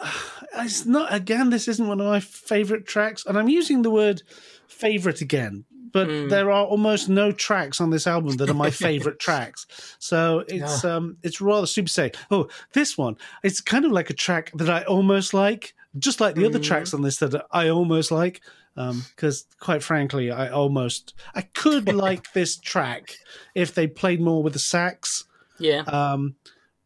it's 0.58 0.84
not 0.84 1.14
again. 1.14 1.50
This 1.50 1.68
isn't 1.68 1.86
one 1.86 2.00
of 2.00 2.06
my 2.08 2.18
favorite 2.18 2.88
tracks, 2.88 3.24
and 3.24 3.38
I'm 3.38 3.48
using 3.48 3.82
the 3.82 3.90
word 3.90 4.22
favorite 4.66 5.20
again. 5.20 5.64
But 5.92 6.08
Mm. 6.08 6.28
there 6.30 6.50
are 6.50 6.64
almost 6.66 7.08
no 7.08 7.32
tracks 7.32 7.80
on 7.80 7.90
this 7.90 8.06
album 8.06 8.36
that 8.36 8.50
are 8.50 8.54
my 8.54 8.70
favorite 8.86 9.18
tracks. 9.18 9.66
So 9.98 10.44
it's 10.48 10.84
um 10.84 11.16
it's 11.22 11.40
rather 11.40 11.66
super 11.66 11.88
say. 11.88 12.12
Oh, 12.30 12.48
this 12.72 12.98
one. 12.98 13.16
It's 13.42 13.60
kind 13.60 13.84
of 13.84 13.92
like 13.92 14.10
a 14.10 14.14
track 14.14 14.50
that 14.54 14.68
I 14.70 14.82
almost 14.84 15.32
like, 15.34 15.74
just 15.98 16.20
like 16.20 16.34
the 16.34 16.46
other 16.46 16.58
Mm. 16.58 16.64
tracks 16.64 16.92
on 16.94 17.02
this 17.02 17.16
that 17.18 17.46
I 17.50 17.68
almost 17.68 18.10
like. 18.10 18.40
Because 18.74 19.46
quite 19.58 19.82
frankly, 19.82 20.30
I 20.30 20.48
almost 20.50 21.14
I 21.34 21.42
could 21.42 21.92
like 22.06 22.32
this 22.32 22.56
track 22.56 23.16
if 23.54 23.74
they 23.74 23.86
played 23.88 24.20
more 24.20 24.42
with 24.42 24.52
the 24.52 24.58
sax 24.60 25.24
Yeah. 25.58 25.80
um, 25.82 26.36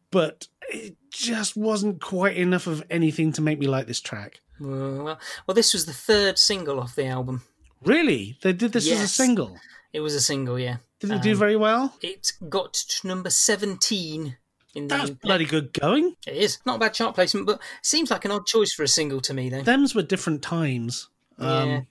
but 0.09 0.47
it 0.71 0.95
just 1.11 1.55
wasn't 1.55 2.01
quite 2.01 2.35
enough 2.37 2.65
of 2.67 2.83
anything 2.89 3.31
to 3.33 3.41
make 3.41 3.59
me 3.59 3.67
like 3.67 3.85
this 3.85 4.01
track. 4.01 4.39
Well, 4.59 5.19
well, 5.45 5.55
this 5.55 5.73
was 5.73 5.85
the 5.85 5.93
third 5.93 6.37
single 6.39 6.79
off 6.79 6.95
the 6.95 7.05
album. 7.05 7.43
Really, 7.85 8.37
they 8.41 8.53
did 8.53 8.71
this 8.73 8.89
as 8.89 9.01
a 9.01 9.07
single. 9.07 9.57
It 9.91 9.99
was 9.99 10.15
a 10.15 10.21
single, 10.21 10.57
yeah. 10.59 10.77
Did 10.99 11.11
it 11.11 11.21
do 11.21 11.33
Um, 11.33 11.37
very 11.37 11.55
well? 11.55 11.95
It 12.01 12.31
got 12.49 12.73
to 12.73 13.07
number 13.07 13.29
17 13.29 14.37
in 14.75 14.87
the 14.87 14.95
That's 14.95 15.11
UK. 15.11 15.21
bloody 15.21 15.45
good 15.45 15.73
going. 15.73 16.15
It 16.25 16.35
is. 16.35 16.57
Not 16.65 16.77
a 16.77 16.79
bad 16.79 16.93
chart 16.93 17.13
placement, 17.15 17.45
but 17.45 17.59
seems 17.81 18.09
like 18.09 18.25
an 18.25 18.31
odd 18.31 18.45
choice 18.47 18.73
for 18.73 18.83
a 18.83 18.87
single 18.87 19.21
to 19.21 19.33
me, 19.33 19.49
though. 19.49 19.61
Them's 19.61 19.93
were 19.93 20.01
different 20.01 20.41
times. 20.41 21.09
Um, 21.37 21.69
Yeah. 21.69 21.81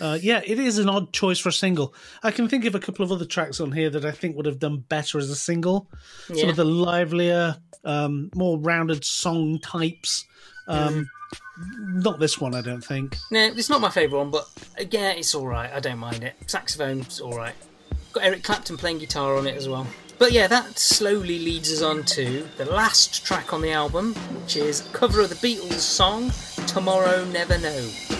uh, 0.00 0.18
yeah, 0.20 0.40
it 0.44 0.58
is 0.58 0.78
an 0.78 0.88
odd 0.88 1.12
choice 1.12 1.38
for 1.38 1.50
a 1.50 1.52
single. 1.52 1.94
I 2.22 2.30
can 2.30 2.48
think 2.48 2.64
of 2.64 2.74
a 2.74 2.80
couple 2.80 3.04
of 3.04 3.12
other 3.12 3.24
tracks 3.26 3.60
on 3.60 3.72
here 3.72 3.90
that 3.90 4.04
I 4.04 4.10
think 4.10 4.36
would 4.36 4.46
have 4.46 4.58
done 4.58 4.78
better 4.88 5.18
as 5.18 5.30
a 5.30 5.36
single. 5.36 5.88
Some 6.34 6.48
of 6.48 6.56
the 6.56 6.64
livelier, 6.64 7.58
um, 7.84 8.30
more 8.34 8.58
rounded 8.58 9.04
song 9.04 9.58
types. 9.60 10.24
Um, 10.66 11.08
Not 11.78 12.18
this 12.18 12.40
one, 12.40 12.54
I 12.54 12.60
don't 12.60 12.84
think. 12.84 13.16
No, 13.30 13.40
it's 13.40 13.68
not 13.68 13.80
my 13.80 13.90
favourite 13.90 14.22
one, 14.22 14.30
but 14.30 14.48
again, 14.76 15.18
it's 15.18 15.34
all 15.34 15.46
right. 15.46 15.70
I 15.72 15.80
don't 15.80 15.98
mind 15.98 16.22
it. 16.24 16.34
Saxophone's 16.46 17.20
all 17.20 17.36
right. 17.36 17.54
Got 18.12 18.24
Eric 18.24 18.42
Clapton 18.42 18.76
playing 18.76 18.98
guitar 18.98 19.36
on 19.36 19.46
it 19.46 19.56
as 19.56 19.68
well. 19.68 19.86
But 20.18 20.32
yeah, 20.32 20.46
that 20.46 20.78
slowly 20.78 21.38
leads 21.38 21.72
us 21.72 21.82
on 21.82 22.04
to 22.04 22.46
the 22.56 22.66
last 22.66 23.24
track 23.24 23.52
on 23.52 23.60
the 23.60 23.72
album, 23.72 24.14
which 24.14 24.56
is 24.56 24.86
a 24.86 24.90
cover 24.92 25.20
of 25.20 25.30
the 25.30 25.34
Beatles 25.36 25.80
song 25.80 26.30
"Tomorrow 26.66 27.24
Never 27.24 27.58
Knows." 27.58 28.11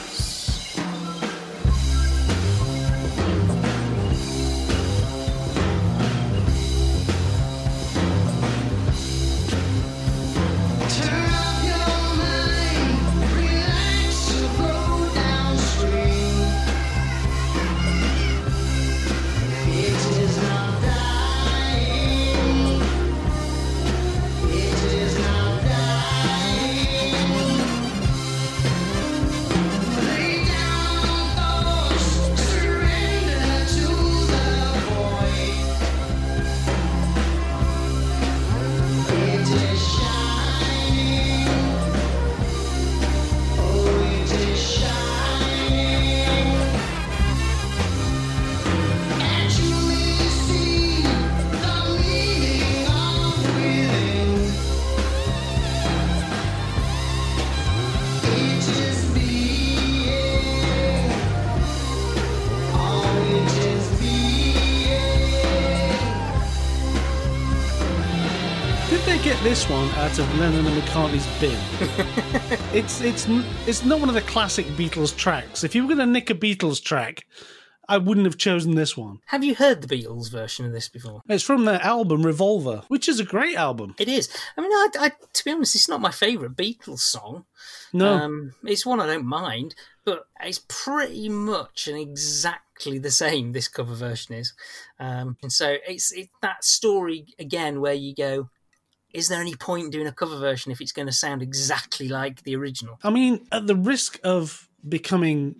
This 69.62 69.70
one 69.70 69.88
out 69.90 70.18
of 70.18 70.38
Lennon 70.38 70.66
and 70.66 70.82
McCartney's 70.82 71.26
bin? 71.40 71.56
it's 72.76 73.00
it's 73.00 73.26
it's 73.66 73.84
not 73.84 74.00
one 74.00 74.08
of 74.08 74.14
the 74.14 74.20
classic 74.22 74.66
Beatles 74.66 75.16
tracks. 75.16 75.62
If 75.62 75.74
you 75.74 75.82
were 75.82 75.94
going 75.94 76.04
to 76.04 76.12
nick 76.12 76.30
a 76.30 76.34
Beatles 76.34 76.82
track, 76.82 77.26
I 77.88 77.98
wouldn't 77.98 78.26
have 78.26 78.38
chosen 78.38 78.74
this 78.74 78.96
one. 78.96 79.20
Have 79.26 79.44
you 79.44 79.54
heard 79.54 79.80
the 79.80 79.94
Beatles 79.94 80.32
version 80.32 80.66
of 80.66 80.72
this 80.72 80.88
before? 80.88 81.22
It's 81.28 81.44
from 81.44 81.64
their 81.64 81.80
album 81.80 82.26
Revolver, 82.26 82.82
which 82.88 83.08
is 83.08 83.20
a 83.20 83.24
great 83.24 83.54
album. 83.54 83.94
It 84.00 84.08
is. 84.08 84.28
I 84.56 84.62
mean, 84.62 84.72
I, 84.72 84.88
I, 84.98 85.12
to 85.32 85.44
be 85.44 85.52
honest, 85.52 85.76
it's 85.76 85.88
not 85.88 86.00
my 86.00 86.10
favourite 86.10 86.56
Beatles 86.56 87.00
song. 87.00 87.44
No, 87.92 88.14
Um, 88.14 88.54
it's 88.64 88.84
one 88.86 88.98
I 88.98 89.06
don't 89.06 89.26
mind, 89.26 89.76
but 90.04 90.26
it's 90.40 90.64
pretty 90.66 91.28
much 91.28 91.86
and 91.86 91.98
exactly 91.98 92.98
the 92.98 93.12
same. 93.12 93.52
This 93.52 93.68
cover 93.68 93.94
version 93.94 94.34
is, 94.34 94.54
um, 94.98 95.36
and 95.40 95.52
so 95.52 95.76
it's 95.86 96.10
it's 96.10 96.30
that 96.40 96.64
story 96.64 97.26
again 97.38 97.80
where 97.80 97.94
you 97.94 98.12
go. 98.12 98.48
Is 99.12 99.28
there 99.28 99.40
any 99.40 99.54
point 99.54 99.84
in 99.86 99.90
doing 99.90 100.06
a 100.06 100.12
cover 100.12 100.38
version 100.38 100.72
if 100.72 100.80
it's 100.80 100.92
going 100.92 101.06
to 101.06 101.12
sound 101.12 101.42
exactly 101.42 102.08
like 102.08 102.42
the 102.44 102.56
original? 102.56 102.98
I 103.02 103.10
mean, 103.10 103.46
at 103.52 103.66
the 103.66 103.76
risk 103.76 104.18
of 104.24 104.68
becoming 104.88 105.56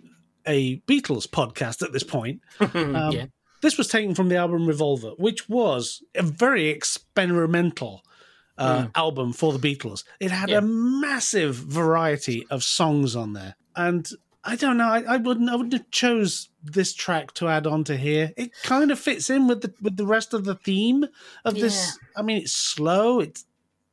a 0.47 0.79
Beatles 0.81 1.27
podcast 1.27 1.81
at 1.81 1.93
this 1.93 2.03
point, 2.03 2.41
um, 2.59 3.11
yeah, 3.11 3.25
this 3.61 3.77
was 3.77 3.87
taken 3.87 4.15
from 4.15 4.29
the 4.29 4.35
album 4.37 4.67
Revolver, 4.67 5.11
which 5.17 5.47
was 5.47 6.03
a 6.15 6.23
very 6.23 6.67
experimental 6.69 8.03
uh, 8.57 8.87
album 8.95 9.33
for 9.33 9.53
the 9.53 9.59
Beatles. 9.75 10.03
It 10.19 10.31
had 10.31 10.49
Yeah. 10.49 10.59
a 10.59 10.61
massive 10.61 11.55
variety 11.55 12.45
of 12.49 12.63
songs 12.63 13.15
on 13.15 13.33
there, 13.33 13.55
and 13.75 14.07
I 14.45 14.55
don't 14.55 14.77
know. 14.77 14.87
I, 14.89 15.03
I 15.07 15.17
wouldn't. 15.17 15.49
I 15.49 15.55
wouldn't 15.55 15.73
have 15.73 15.89
chose 15.89 16.49
this 16.63 16.93
track 16.93 17.33
to 17.35 17.47
add 17.47 17.65
on 17.65 17.83
to 17.85 17.95
here. 17.95 18.31
It 18.35 18.51
kind 18.63 18.91
of 18.91 18.99
fits 18.99 19.29
in 19.29 19.47
with 19.47 19.61
the 19.61 19.73
with 19.81 19.95
the 19.97 20.05
rest 20.05 20.33
of 20.33 20.43
the 20.43 20.55
theme 20.55 21.05
of 21.45 21.55
this. 21.55 21.97
I 22.17 22.21
mean, 22.23 22.41
it's 22.41 22.51
slow. 22.51 23.19
It's 23.21 23.45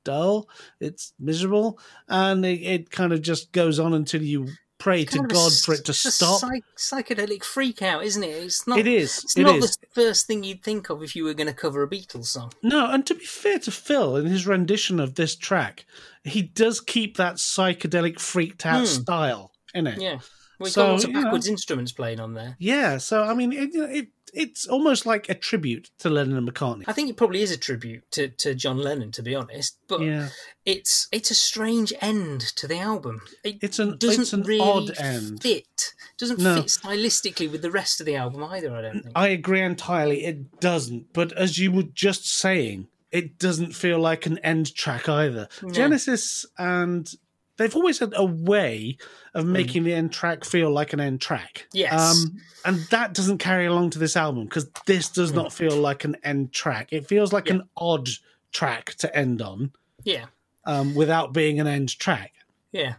dull. 0.02 0.48
It's 0.81 1.12
miserable, 1.20 1.78
and 2.09 2.44
it, 2.44 2.62
it 2.62 2.90
kind 2.90 3.12
of 3.12 3.22
just 3.22 3.52
goes 3.52 3.78
on 3.78 3.94
until 3.94 4.22
you 4.22 4.48
pray 4.78 5.05
to 5.05 5.18
of 5.20 5.27
a 5.27 5.28
God 5.28 5.52
for 5.52 5.74
it 5.74 5.85
to 5.85 5.90
it's 5.93 6.05
a 6.06 6.10
stop. 6.10 6.40
psych- 6.40 6.64
psychedelic 6.77 7.44
freak 7.44 7.82
out, 7.82 8.02
isn't 8.02 8.24
it? 8.24 8.28
It's 8.31 8.66
not. 8.66 8.78
It 8.78 8.86
is. 8.89 9.18
It's 9.22 9.36
It 9.36 9.43
not 9.43 9.56
is. 9.56 9.77
the 9.77 9.86
first 9.93 10.27
thing 10.27 10.43
you'd 10.43 10.64
think 10.64 10.90
of 10.90 11.02
if 11.02 11.14
you 11.14 11.22
were 11.24 11.35
going 11.35 11.47
to 11.48 11.55
cover 11.55 11.82
a 11.82 11.89
Beatles 11.89 12.27
song. 12.27 12.52
No, 12.62 12.90
and 12.90 13.06
to 13.06 13.14
be 13.14 13.24
fair 13.24 13.59
to 13.60 13.70
Phil, 13.70 14.16
in 14.16 14.27
his 14.27 14.47
rendition 14.48 14.98
of 14.98 15.14
this 15.14 15.36
track, 15.36 15.85
he 16.24 16.43
does 16.43 16.81
keep 16.81 17.18
that 17.18 17.35
psychedelic 17.36 18.18
freaked 18.18 18.66
out 18.66 18.86
style 18.89 19.52
in 19.74 19.86
it. 19.86 19.94
Hmm. 19.97 20.01
Yeah, 20.01 20.18
we've 20.61 20.70
So, 20.73 20.82
got 20.87 20.93
lots 20.93 21.05
of 21.05 21.11
know. 21.11 21.23
backwards 21.23 21.49
instruments 21.49 21.91
playing 21.93 22.20
on 22.20 22.35
there. 22.35 22.57
Yeah, 22.59 22.99
so 22.99 23.23
I 23.24 23.35
mean, 23.35 23.53
it, 23.53 23.70
it 23.74 24.09
it's 24.32 24.66
almost 24.69 25.07
like 25.07 25.28
a 25.28 25.35
tribute 25.35 25.91
to 25.99 26.09
Lennon 26.09 26.37
and 26.37 26.49
McCartney. 26.49 26.85
I 26.87 26.93
think 26.93 27.11
it 27.11 27.16
probably 27.16 27.43
is 27.43 27.51
a 27.51 27.57
tribute 27.57 28.09
to, 28.12 28.28
to 28.28 28.55
John 28.55 28.78
Lennon, 28.78 29.11
to 29.12 29.23
be 29.23 29.35
honest. 29.35 29.77
But 29.89 30.03
Yeah, 30.03 30.28
it's 30.65 31.09
it's 31.11 31.32
a 31.32 31.35
strange 31.35 31.93
end 32.01 32.41
to 32.57 32.69
the 32.69 32.78
album. 32.78 33.23
It 33.43 33.59
It's 33.61 33.81
an- 33.81 33.99
doesn't 33.99 34.20
it's 34.23 34.32
an 34.32 34.43
really 34.45 34.61
odd 34.61 34.93
end. 35.01 35.43
fit. 35.43 35.95
Doesn't 36.16 36.39
No. 36.39 36.55
fit 36.57 36.66
stylistically 36.66 37.51
with 37.51 37.62
the 37.62 37.73
rest 37.73 37.99
of 37.99 38.07
the 38.07 38.15
album 38.15 38.45
either. 38.45 38.73
I 38.77 38.82
don't 38.82 39.03
think. 39.03 39.12
I 39.16 39.28
agree 39.28 39.62
entirely. 39.62 40.24
It 40.24 40.61
doesn't, 40.61 41.12
but 41.12 41.32
as 41.32 41.59
you 41.59 41.73
were 41.73 41.82
just 41.82 42.28
saying, 42.31 42.87
it 43.11 43.37
doesn't 43.41 43.73
feel 43.74 43.99
like 43.99 44.27
an 44.27 44.39
end 44.39 44.73
track 44.77 45.09
either. 45.09 45.49
Genesis 45.73 46.47
and 46.57 47.12
they've 47.61 47.77
always 47.77 47.99
had 48.01 48.12
a 48.16 48.24
way 48.24 48.97
of 49.35 49.45
making 49.47 49.85
the 49.85 49.93
end 49.93 50.12
track 50.12 50.45
feel 50.45 50.73
like 50.73 50.93
an 50.93 50.99
end 51.01 51.20
track. 51.20 51.66
Hmm. 51.73 51.78
Yes. 51.78 52.24
Um, 52.24 52.37
and 52.65 52.78
that 52.91 53.15
doesn't 53.15 53.39
carry 53.39 53.66
along 53.66 53.91
to 53.91 53.99
this 54.01 54.16
album 54.16 54.45
because 54.47 54.69
this 54.87 55.09
does 55.11 55.32
not 55.32 55.53
feel 55.53 55.77
like 55.77 56.05
an 56.05 56.16
end 56.24 56.53
track. 56.53 56.89
It 56.93 57.07
feels 57.07 57.32
like 57.32 57.49
Hmm. 57.49 57.55
Yeah. 57.57 57.61
an 57.61 57.69
odd 57.77 58.09
track 58.53 58.95
to 58.97 59.16
end 59.16 59.41
on 59.43 59.73
yeah, 60.03 60.24
um, 60.65 60.95
without 60.95 61.32
being 61.32 61.61
an 61.61 61.66
end 61.69 61.97
track. 61.99 62.32
yeah. 62.73 62.95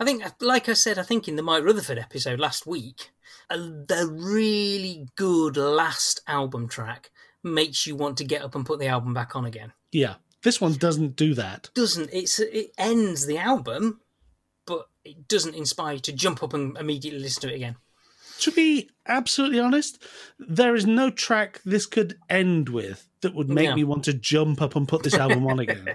I 0.00 0.04
think, 0.04 0.24
like 0.40 0.68
I 0.68 0.72
said, 0.72 0.98
I 0.98 1.04
think 1.04 1.28
in 1.28 1.36
the 1.36 1.42
Mike 1.44 1.62
Rutherford 1.62 1.96
episode 1.98 2.40
last 2.40 2.66
week, 2.66 3.12
uh, 3.48 3.56
the 3.56 4.08
really 4.12 5.06
good 5.14 5.56
last 5.56 6.20
album 6.26 6.66
track 6.66 7.12
makes 7.44 7.86
you 7.86 7.94
want 7.94 8.16
to 8.16 8.24
get 8.24 8.42
up 8.42 8.56
and 8.56 8.66
put 8.66 8.80
the 8.80 8.88
album 8.88 9.14
back 9.14 9.36
on 9.36 9.44
again. 9.44 9.72
Yeah. 9.92 10.14
This 10.42 10.60
one 10.60 10.74
doesn't 10.74 11.16
do 11.16 11.34
that. 11.34 11.70
Doesn't 11.74 12.10
it's 12.12 12.38
it 12.40 12.72
ends 12.78 13.26
the 13.26 13.38
album, 13.38 14.00
but 14.66 14.88
it 15.04 15.28
doesn't 15.28 15.54
inspire 15.54 15.94
you 15.94 16.00
to 16.00 16.12
jump 16.12 16.42
up 16.42 16.54
and 16.54 16.76
immediately 16.76 17.20
listen 17.20 17.42
to 17.42 17.52
it 17.52 17.56
again. 17.56 17.76
To 18.40 18.50
be 18.50 18.90
absolutely 19.06 19.60
honest, 19.60 20.02
there 20.38 20.74
is 20.74 20.84
no 20.84 21.10
track 21.10 21.60
this 21.64 21.86
could 21.86 22.18
end 22.28 22.68
with 22.68 23.08
that 23.20 23.34
would 23.34 23.48
make 23.48 23.74
me 23.76 23.84
want 23.84 24.04
to 24.04 24.12
jump 24.12 24.60
up 24.60 24.74
and 24.74 24.88
put 24.88 25.04
this 25.04 25.14
album 25.14 25.46
on 25.46 25.60
again. 25.60 25.94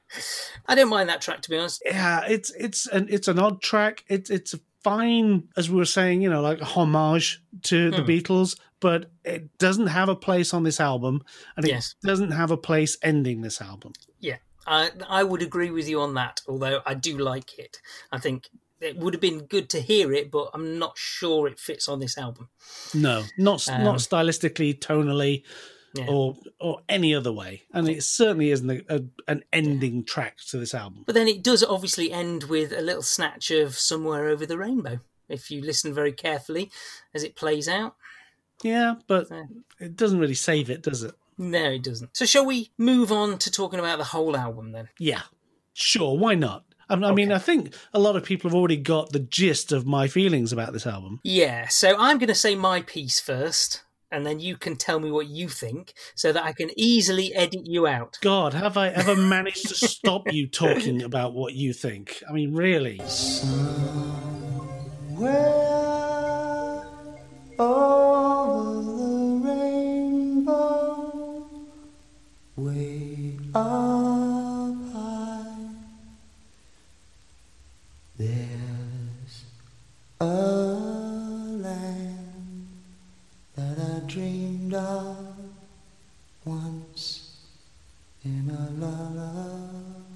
I 0.66 0.74
don't 0.74 0.90
mind 0.90 1.08
that 1.08 1.22
track 1.22 1.40
to 1.42 1.50
be 1.50 1.56
honest. 1.56 1.82
yeah, 1.86 2.24
it's 2.28 2.50
it's 2.52 2.86
an 2.86 3.06
it's 3.08 3.28
an 3.28 3.38
odd 3.38 3.62
track. 3.62 4.04
It's 4.08 4.28
it's 4.28 4.52
a 4.52 4.60
fine, 4.86 5.48
as 5.56 5.68
we 5.68 5.76
were 5.76 5.84
saying, 5.98 6.22
you 6.22 6.30
know, 6.30 6.40
like 6.40 6.60
homage 6.60 7.42
to 7.62 7.90
the 7.90 8.02
Hmm. 8.02 8.08
Beatles, 8.10 8.56
but 8.80 9.10
it 9.24 9.42
doesn't 9.58 9.88
have 9.88 10.08
a 10.08 10.14
place 10.14 10.54
on 10.54 10.62
this 10.62 10.78
album, 10.80 11.22
and 11.56 11.66
it 11.66 11.70
Yes. 11.70 11.94
doesn't 12.04 12.30
have 12.30 12.52
a 12.52 12.56
place 12.56 12.96
ending 13.02 13.40
this 13.42 13.60
album. 13.60 13.92
Yeah, 14.20 14.38
I 14.66 14.90
I 15.08 15.24
would 15.24 15.42
agree 15.42 15.70
with 15.78 15.88
you 15.88 16.00
on 16.00 16.14
that. 16.14 16.40
Although 16.46 16.82
I 16.86 16.94
do 16.94 17.18
like 17.18 17.58
it, 17.58 17.80
I 18.12 18.18
think 18.18 18.48
it 18.80 18.96
would 18.96 19.14
have 19.14 19.20
been 19.28 19.46
good 19.46 19.68
to 19.70 19.80
hear 19.80 20.12
it, 20.12 20.30
but 20.30 20.50
I'm 20.54 20.78
not 20.78 20.94
sure 20.98 21.48
it 21.48 21.58
fits 21.58 21.88
on 21.88 21.98
this 21.98 22.16
album. 22.18 22.48
No, 22.94 23.24
not 23.38 23.66
Um, 23.68 23.82
not 23.82 23.96
stylistically, 23.96 24.78
tonally, 24.78 25.42
Yeah. 25.96 26.06
or 26.08 26.36
or 26.60 26.80
any 26.88 27.14
other 27.14 27.32
way, 27.32 27.62
and 27.72 27.88
it 27.88 28.02
certainly 28.02 28.50
isn't 28.50 28.70
a, 28.70 28.82
a, 28.88 29.02
an 29.28 29.44
ending 29.52 30.04
track 30.04 30.38
to 30.50 30.58
this 30.58 30.74
album. 30.74 31.04
But 31.06 31.14
then 31.14 31.28
it 31.28 31.42
does 31.42 31.62
obviously 31.64 32.12
end 32.12 32.44
with 32.44 32.72
a 32.72 32.80
little 32.82 33.02
snatch 33.02 33.50
of 33.50 33.76
"Somewhere 33.78 34.28
Over 34.28 34.46
the 34.46 34.58
Rainbow." 34.58 35.00
If 35.28 35.50
you 35.50 35.60
listen 35.60 35.92
very 35.92 36.12
carefully 36.12 36.70
as 37.14 37.24
it 37.24 37.34
plays 37.34 37.68
out. 37.68 37.96
Yeah, 38.62 38.94
but 39.08 39.26
Yeah. 39.30 39.42
it 39.80 39.96
doesn't 39.96 40.18
really 40.20 40.34
save 40.34 40.70
it, 40.70 40.82
does 40.82 41.02
it? 41.02 41.14
No, 41.36 41.70
it 41.72 41.82
doesn't. 41.82 42.16
So 42.16 42.24
shall 42.24 42.46
we 42.46 42.70
move 42.78 43.10
on 43.12 43.38
to 43.38 43.50
talking 43.50 43.78
about 43.78 43.98
the 43.98 44.04
whole 44.04 44.36
album 44.36 44.72
then? 44.72 44.88
Yeah, 44.98 45.22
sure, 45.74 46.16
why 46.16 46.34
not? 46.36 46.64
I, 46.88 46.94
I 46.94 47.12
mean, 47.12 47.32
I 47.32 47.38
think 47.38 47.74
a 47.92 47.98
lot 47.98 48.14
of 48.16 48.22
people 48.24 48.48
have 48.48 48.54
already 48.56 48.76
got 48.76 49.10
the 49.10 49.18
gist 49.18 49.72
of 49.72 49.84
my 49.86 50.06
feelings 50.06 50.52
about 50.52 50.72
this 50.72 50.86
album. 50.86 51.20
Yeah, 51.24 51.66
so 51.68 51.96
I'm 51.98 52.18
going 52.18 52.28
to 52.28 52.34
say 52.34 52.54
my 52.54 52.80
piece 52.82 53.18
first, 53.20 53.82
and 54.10 54.26
then 54.26 54.40
you 54.40 54.56
can 54.56 54.76
tell 54.76 55.00
me 55.00 55.10
what 55.10 55.26
you 55.26 55.48
think 55.48 55.94
so 56.14 56.32
that 56.32 56.44
I 56.44 56.52
can 56.52 56.70
easily 56.76 57.34
edit 57.34 57.66
you 57.66 57.86
out. 57.86 58.18
God, 58.20 58.54
have 58.54 58.76
I 58.76 58.88
ever 58.88 59.16
managed 59.36 59.68
to 59.68 59.74
stop 59.74 60.32
you 60.32 60.48
talking 60.48 61.02
about 61.02 61.34
what 61.34 61.54
you 61.54 61.72
think? 61.72 62.22
I 62.28 62.32
mean, 62.32 62.54
really? 62.54 62.98
Where 65.16 65.66
over 67.58 68.05
of 84.76 85.36
once 86.44 87.36
in 88.24 88.50
a 88.50 88.70
lullaby. 88.80 90.06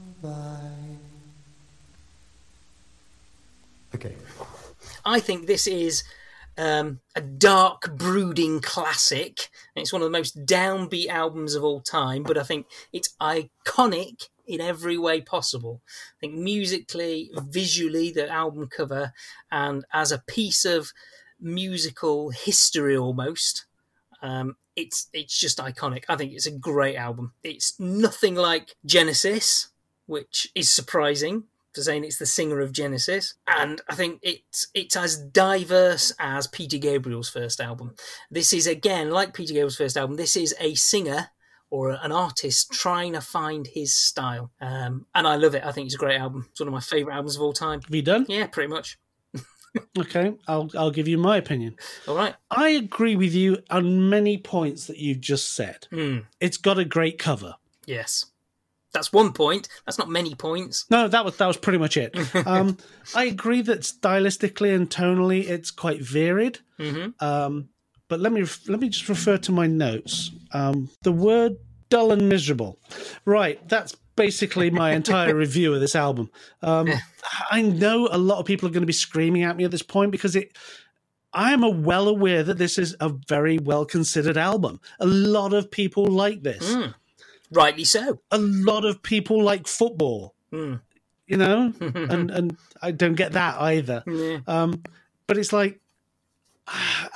Okay. 3.94 4.14
I 5.04 5.20
think 5.20 5.46
this 5.46 5.66
is 5.66 6.04
um, 6.56 7.00
a 7.16 7.20
dark, 7.20 7.96
brooding 7.96 8.60
classic. 8.60 9.48
It's 9.74 9.92
one 9.92 10.02
of 10.02 10.06
the 10.06 10.16
most 10.16 10.44
downbeat 10.44 11.08
albums 11.08 11.54
of 11.54 11.64
all 11.64 11.80
time, 11.80 12.22
but 12.22 12.38
I 12.38 12.42
think 12.42 12.66
it's 12.92 13.14
iconic 13.20 14.28
in 14.46 14.60
every 14.60 14.98
way 14.98 15.20
possible. 15.20 15.80
I 15.86 16.20
think 16.20 16.34
musically, 16.34 17.30
visually, 17.34 18.10
the 18.10 18.28
album 18.28 18.68
cover, 18.68 19.12
and 19.50 19.84
as 19.92 20.12
a 20.12 20.22
piece 20.26 20.64
of 20.64 20.92
musical 21.40 22.30
history 22.30 22.96
almost. 22.96 23.64
Um, 24.22 24.56
it's 24.76 25.09
it's 25.12 25.38
just 25.38 25.59
iconic. 25.59 26.05
I 26.09 26.16
think 26.16 26.32
it's 26.32 26.47
a 26.47 26.51
great 26.51 26.97
album. 26.97 27.32
It's 27.42 27.78
nothing 27.78 28.34
like 28.34 28.74
Genesis, 28.84 29.70
which 30.06 30.48
is 30.55 30.70
surprising 30.70 31.44
for 31.74 31.82
saying 31.82 32.05
it's 32.05 32.18
the 32.18 32.26
singer 32.26 32.60
of 32.60 32.72
Genesis, 32.72 33.34
and 33.47 33.80
I 33.88 33.94
think 33.94 34.20
it's 34.22 34.68
it's 34.74 34.97
as 34.97 35.18
diverse 35.18 36.12
as 36.18 36.47
Peter 36.47 36.78
Gabriel's 36.78 37.30
first 37.30 37.60
album. 37.60 37.94
This 38.30 38.52
is 38.52 38.66
again 38.66 39.10
like 39.10 39.34
Peter 39.34 39.52
Gabriel's 39.52 39.76
first 39.76 39.97
album. 39.97 40.16
This 40.16 40.36
is 40.36 40.55
a 40.59 40.74
singer 40.74 41.28
or 41.70 41.90
an 41.90 42.10
artist 42.10 42.72
trying 42.72 43.12
to 43.12 43.20
find 43.20 43.68
his 43.68 43.94
style, 43.94 44.51
um, 44.60 45.06
and 45.14 45.26
I 45.26 45.36
love 45.36 45.55
it. 45.55 45.64
I 45.64 45.72
think 45.72 45.86
it's 45.86 45.94
a 45.94 45.98
great 45.98 46.18
album. 46.18 46.48
It's 46.51 46.60
one 46.60 46.68
of 46.68 46.74
my 46.74 46.80
favorite 46.80 47.14
albums 47.14 47.36
of 47.36 47.42
all 47.42 47.52
time. 47.52 47.80
Have 47.82 47.94
you 47.94 48.02
done? 48.02 48.26
Yeah, 48.28 48.47
pretty 48.47 48.68
much. 48.68 48.98
Okay, 49.98 50.34
I'll 50.48 50.70
I'll 50.76 50.90
give 50.90 51.06
you 51.09 51.18
my 51.18 51.36
opinion. 51.36 51.76
All 52.09 52.16
right. 52.16 52.34
I 52.51 52.70
agree 52.70 53.16
with 53.16 53.34
you 53.34 53.59
on 53.70 54.09
many 54.09 54.36
points 54.38 54.86
that 54.86 54.98
you've 54.98 55.20
just 55.20 55.55
said. 55.55 55.86
Hmm. 55.90 56.18
It's 56.40 56.56
got 56.56 56.78
a 56.78 56.84
great 56.84 57.18
cover. 57.18 57.55
Yes. 57.86 58.26
That's 58.92 59.12
one 59.12 59.32
point. 59.32 59.68
That's 59.86 59.98
not 59.98 60.09
many 60.09 60.34
points. 60.34 60.86
No, 60.90 61.06
that 61.06 61.24
was 61.24 61.36
that 61.36 61.47
was 61.47 61.56
pretty 61.56 61.78
much 61.78 61.97
it. 61.97 62.16
Um, 62.47 62.76
I 63.14 63.24
agree 63.24 63.62
that 63.62 63.80
stylistically 63.82 64.74
and 64.74 64.90
tonally, 64.90 65.48
it's 65.48 65.70
quite 65.70 66.02
varied. 66.02 66.59
Um, 67.20 67.68
but 68.09 68.18
let 68.18 68.32
me 68.32 68.44
let 68.66 68.80
me 68.80 68.88
just 68.88 69.09
refer 69.09 69.36
to 69.38 69.52
my 69.52 69.66
notes. 69.68 70.32
Um, 70.52 70.90
the 71.02 71.12
word 71.12 71.56
"dull 71.88 72.10
and 72.10 72.28
miserable," 72.28 72.78
right? 73.24 73.60
That's 73.68 73.94
basically 74.16 74.70
my 74.70 74.92
entire 74.92 75.34
review 75.34 75.74
of 75.74 75.80
this 75.80 75.96
album. 75.96 76.30
Um, 76.62 76.88
I 77.50 77.62
know 77.62 78.08
a 78.10 78.18
lot 78.18 78.38
of 78.38 78.46
people 78.46 78.68
are 78.68 78.72
going 78.72 78.82
to 78.82 78.86
be 78.86 78.92
screaming 78.92 79.42
at 79.42 79.56
me 79.56 79.64
at 79.64 79.70
this 79.70 79.82
point 79.82 80.12
because 80.12 80.36
it. 80.36 80.56
I 81.32 81.52
am 81.52 81.84
well 81.84 82.08
aware 82.08 82.42
that 82.42 82.58
this 82.58 82.76
is 82.76 82.96
a 82.98 83.08
very 83.08 83.58
well 83.58 83.84
considered 83.84 84.36
album. 84.36 84.80
A 84.98 85.06
lot 85.06 85.52
of 85.52 85.70
people 85.70 86.04
like 86.06 86.42
this. 86.42 86.76
Rightly 87.52 87.84
so. 87.84 88.20
A 88.32 88.38
lot 88.38 88.84
of 88.84 89.02
people 89.02 89.42
like 89.42 89.68
football 89.68 90.34
Hmm. 90.50 90.74
you 91.28 91.36
know, 91.36 91.72
and 91.80 92.30
and 92.32 92.56
I 92.82 92.90
don't 92.90 93.14
get 93.14 93.32
that 93.32 93.60
either. 93.60 94.02
Um, 94.48 94.82
but 95.28 95.38
it's 95.38 95.52
like 95.52 95.78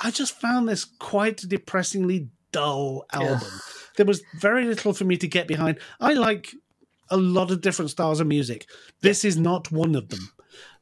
I 0.01 0.11
just 0.11 0.39
found 0.39 0.69
this 0.69 0.85
quite 0.85 1.43
a 1.43 1.47
depressingly 1.47 2.29
dull 2.53 3.05
album. 3.11 3.49
There 3.97 4.05
was 4.05 4.21
very 4.39 4.65
little 4.65 4.93
for 4.93 5.03
me 5.03 5.17
to 5.17 5.27
get 5.27 5.47
behind. 5.47 5.79
I 5.99 6.13
like 6.13 6.53
a 7.09 7.17
lot 7.17 7.51
of 7.51 7.61
different 7.61 7.91
styles 7.91 8.19
of 8.19 8.27
music. 8.27 8.67
This 9.01 9.23
is 9.25 9.37
not 9.37 9.71
one 9.71 9.95
of 9.95 10.09
them. 10.09 10.31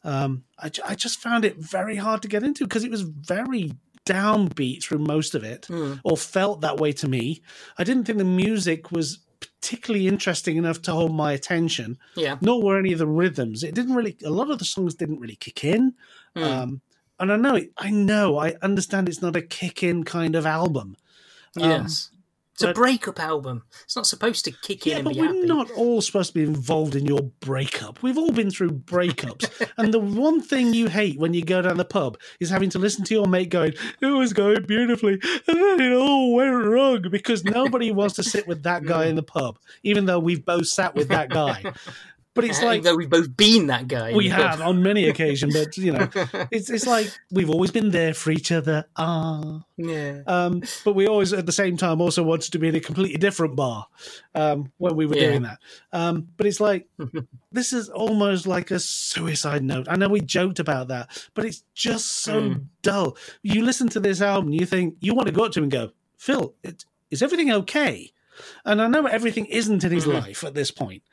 Um, 0.04 0.44
I, 0.60 0.70
I 0.86 0.96
just 0.96 1.20
found 1.20 1.46
it 1.46 1.58
very 1.58 1.96
hard 1.96 2.22
to 2.22 2.28
get 2.28 2.44
into 2.44 2.66
because 2.66 2.84
it 2.84 2.92
was 2.92 3.02
very 3.02 3.74
downbeat 4.06 4.84
through 4.84 5.00
most 5.00 5.34
of 5.34 5.44
it, 5.44 5.68
or 6.04 6.18
felt 6.18 6.62
that 6.62 6.78
way 6.78 6.92
to 6.92 7.08
me. 7.08 7.42
I 7.78 7.84
didn't 7.84 8.04
think 8.06 8.18
the 8.18 8.26
music 8.26 8.92
was 8.92 9.20
particularly 9.40 10.08
interesting 10.08 10.58
enough 10.58 10.82
to 10.82 10.92
hold 10.92 11.14
my 11.16 11.32
attention 11.32 11.98
Yeah. 12.16 12.38
nor 12.42 12.62
were 12.62 12.78
any 12.78 12.92
of 12.92 13.00
the 13.00 13.08
rhythms. 13.08 13.64
It 13.64 13.76
didn't 13.76 13.96
really. 13.96 14.18
A 14.26 14.30
lot 14.30 14.52
of 14.52 14.60
the 14.60 14.66
songs 14.66 14.94
didn't 14.96 15.20
really 15.20 15.38
kick 15.38 15.64
in. 15.64 15.94
Hmm. 16.36 16.44
Um, 16.44 16.82
and 17.20 17.32
I 17.32 17.38
know, 17.38 17.60
I 17.78 17.90
know, 17.92 18.38
I 18.38 18.56
understand 18.62 19.08
it's 19.08 19.22
not 19.22 19.36
a 19.36 19.42
kick-in 19.42 20.04
kind 20.04 20.36
of 20.36 20.46
album. 20.46 20.98
Yes. 21.56 22.10
It's 22.54 22.64
a 22.64 22.74
breakup 22.74 23.20
album. 23.20 23.64
It's 23.84 23.96
not 23.96 24.06
supposed 24.06 24.46
to 24.46 24.52
kick 24.52 24.86
in 24.86 24.98
Yeah, 24.98 25.02
but 25.02 25.16
we're 25.16 25.26
happy. 25.26 25.46
not 25.46 25.72
all 25.72 26.02
supposed 26.02 26.30
to 26.30 26.34
be 26.36 26.44
involved 26.44 26.96
in 26.96 27.06
your 27.06 27.22
breakup. 27.40 28.02
We've 28.04 28.18
all 28.18 28.32
been 28.32 28.52
through 28.52 28.72
breakups, 28.72 29.68
and 29.78 29.94
the 29.94 30.00
one 30.00 30.40
thing 30.42 30.74
you 30.74 30.88
hate 30.88 31.18
when 31.20 31.34
you 31.34 31.44
go 31.44 31.62
down 31.64 31.78
the 31.78 31.86
pub 31.86 32.18
is 32.40 32.50
having 32.52 32.70
to 32.72 32.80
listen 32.80 33.04
to 33.06 33.14
your 33.14 33.26
mate 33.28 33.50
going, 33.50 33.74
"It 34.02 34.06
was 34.06 34.34
going 34.34 34.64
beautifully, 34.66 35.14
and 35.48 35.58
then 35.58 35.82
it 35.82 35.94
all 35.94 36.34
went 36.36 36.54
wrong," 36.66 37.06
because 37.10 37.44
nobody 37.44 37.92
wants 37.92 38.16
to 38.16 38.24
sit 38.24 38.48
with 38.48 38.64
that 38.64 38.86
guy 38.86 39.06
in 39.06 39.16
the 39.16 39.24
pub, 39.24 39.58
even 39.82 40.06
though 40.06 40.20
we've 40.20 40.46
both 40.46 40.68
sat 40.68 40.94
with 40.96 41.08
that 41.10 41.30
guy. 41.30 41.64
But 42.36 42.46
it's 42.46 42.62
Uh, 42.62 42.66
like 42.66 42.82
though 42.82 42.96
we've 42.96 43.10
both 43.10 43.38
been 43.38 43.68
that 43.68 43.88
guy. 43.88 44.12
we 44.14 44.28
got- 44.30 44.60
on 44.60 44.82
many 44.82 45.08
occasions, 45.08 45.54
but 45.56 45.78
you 45.78 45.92
know, 45.92 46.10
it's 46.52 46.70
it's 46.72 46.88
like 46.88 47.12
we've 47.32 47.50
always 47.50 47.70
been 47.70 47.92
there 47.92 48.14
for 48.16 48.32
each 48.32 48.52
other. 48.52 48.86
Ah, 48.96 49.62
Yeah. 49.78 50.22
um, 50.26 50.64
but 50.84 50.94
we 50.94 51.08
always 51.08 51.32
at 51.32 51.46
the 51.46 51.52
same 51.52 51.78
time 51.78 52.02
also 52.02 52.24
wanted 52.24 52.52
to 52.52 52.58
be 52.60 52.70
in 52.70 52.76
a 52.76 52.80
completely 52.80 53.18
different 53.18 53.56
bar 53.56 53.86
um, 54.34 54.72
when 54.78 54.96
we 54.96 55.06
were 55.06 55.16
Yeah. 55.16 55.30
doing 55.30 55.44
that. 55.44 55.60
Um, 55.92 56.28
but 56.38 56.48
it's 56.48 56.60
like 56.60 56.88
this 57.52 57.72
is 57.72 57.90
almost 57.90 58.48
like 58.48 58.72
a 58.72 58.80
suicide 58.80 59.64
note. 59.64 59.86
I 59.88 59.96
know 59.96 60.08
we 60.10 60.22
joked 60.22 60.60
about 60.60 60.88
that, 60.88 61.10
but 61.36 61.46
it's 61.46 61.64
just 61.76 62.24
so 62.24 62.42
Mm. 62.42 62.66
dull. 62.82 63.16
You 63.44 63.64
listen 63.64 63.90
to 63.90 64.00
this 64.00 64.22
album, 64.22 64.54
you 64.54 64.66
think 64.66 64.96
you 65.02 65.14
want 65.14 65.28
to 65.28 65.34
go 65.34 65.46
up 65.46 65.52
to 65.52 65.60
him 65.60 65.66
and 65.66 65.72
go, 65.72 65.92
Phil, 66.18 66.56
it, 66.64 66.86
is 67.12 67.22
everything 67.22 67.52
okay? 67.52 68.12
And 68.66 68.82
I 68.82 68.88
know 68.88 69.06
everything 69.06 69.46
isn't 69.46 69.84
in 69.84 69.92
his 69.92 70.06
Mhm. 70.06 70.14
life 70.22 70.44
at 70.44 70.56
this 70.56 70.72
point. 70.72 71.04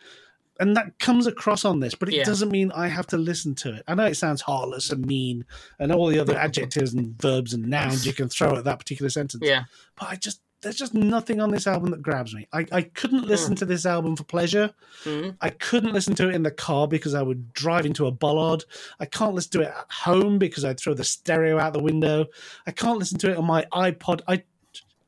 And 0.61 0.77
that 0.77 0.99
comes 0.99 1.27
across 1.27 1.65
on 1.65 1.81
this, 1.81 1.95
but 1.95 2.09
it 2.11 2.15
Yeah. 2.17 2.25
doesn't 2.25 2.51
mean 2.53 2.71
I 2.73 2.87
have 2.89 3.07
to 3.09 3.17
listen 3.17 3.55
to 3.57 3.75
it. 3.75 3.83
I 3.89 3.95
know 3.95 4.05
it 4.07 4.15
sounds 4.17 4.43
heartless 4.43 4.91
and 4.91 5.05
mean 5.07 5.45
and 5.79 5.91
all 5.91 6.07
the 6.07 6.19
other 6.21 6.37
adjectives 6.37 6.93
and 6.95 7.21
verbs 7.21 7.55
and 7.55 7.67
nouns 7.67 8.07
you 8.07 8.13
can 8.13 8.29
throw 8.29 8.55
at 8.57 8.65
that 8.65 8.79
particular 8.79 9.09
sentence. 9.11 9.43
Yeah. 9.45 9.65
But 9.99 10.11
I 10.11 10.17
just, 10.17 10.43
there's 10.61 10.77
just 10.77 10.93
nothing 10.93 11.41
on 11.41 11.51
this 11.51 11.67
album 11.67 11.91
that 11.93 12.03
grabs 12.03 12.35
me. 12.35 12.47
I, 12.53 12.67
I 12.71 12.83
couldn't 12.83 13.27
listen 13.27 13.55
to 13.57 13.65
this 13.65 13.87
album 13.87 14.15
for 14.17 14.25
pleasure. 14.25 14.75
Mhm. 15.05 15.37
I 15.41 15.49
couldn't 15.49 15.95
listen 15.95 16.15
to 16.17 16.29
it 16.29 16.35
in 16.35 16.43
the 16.43 16.51
car 16.51 16.87
because 16.87 17.15
I 17.15 17.23
would 17.23 17.55
drive 17.55 17.87
into 17.87 18.07
a 18.07 18.11
bollard. 18.11 18.67
I 19.01 19.07
can't 19.07 19.35
listen 19.35 19.53
to 19.53 19.61
it 19.63 19.69
at 19.69 19.87
home 19.91 20.39
because 20.39 20.67
I'd 20.67 20.79
throw 20.79 20.93
the 20.93 21.05
stereo 21.05 21.59
out 21.59 21.73
the 21.73 21.83
window. 21.83 22.27
I 22.67 22.73
can't 22.73 22.99
listen 22.99 23.19
to 23.21 23.31
it 23.31 23.39
on 23.39 23.47
my 23.47 23.67
iPod. 23.73 24.21
I 24.29 24.43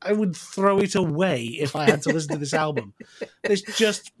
I 0.05 0.11
would 0.11 0.35
throw 0.35 0.79
it 0.79 0.95
away 0.95 1.45
if 1.45 1.77
I 1.77 1.85
had 1.89 2.01
to 2.01 2.09
listen 2.09 2.33
to 2.33 2.37
this 2.37 2.53
album. 2.53 2.93
It's 3.41 3.61
just 3.77 4.11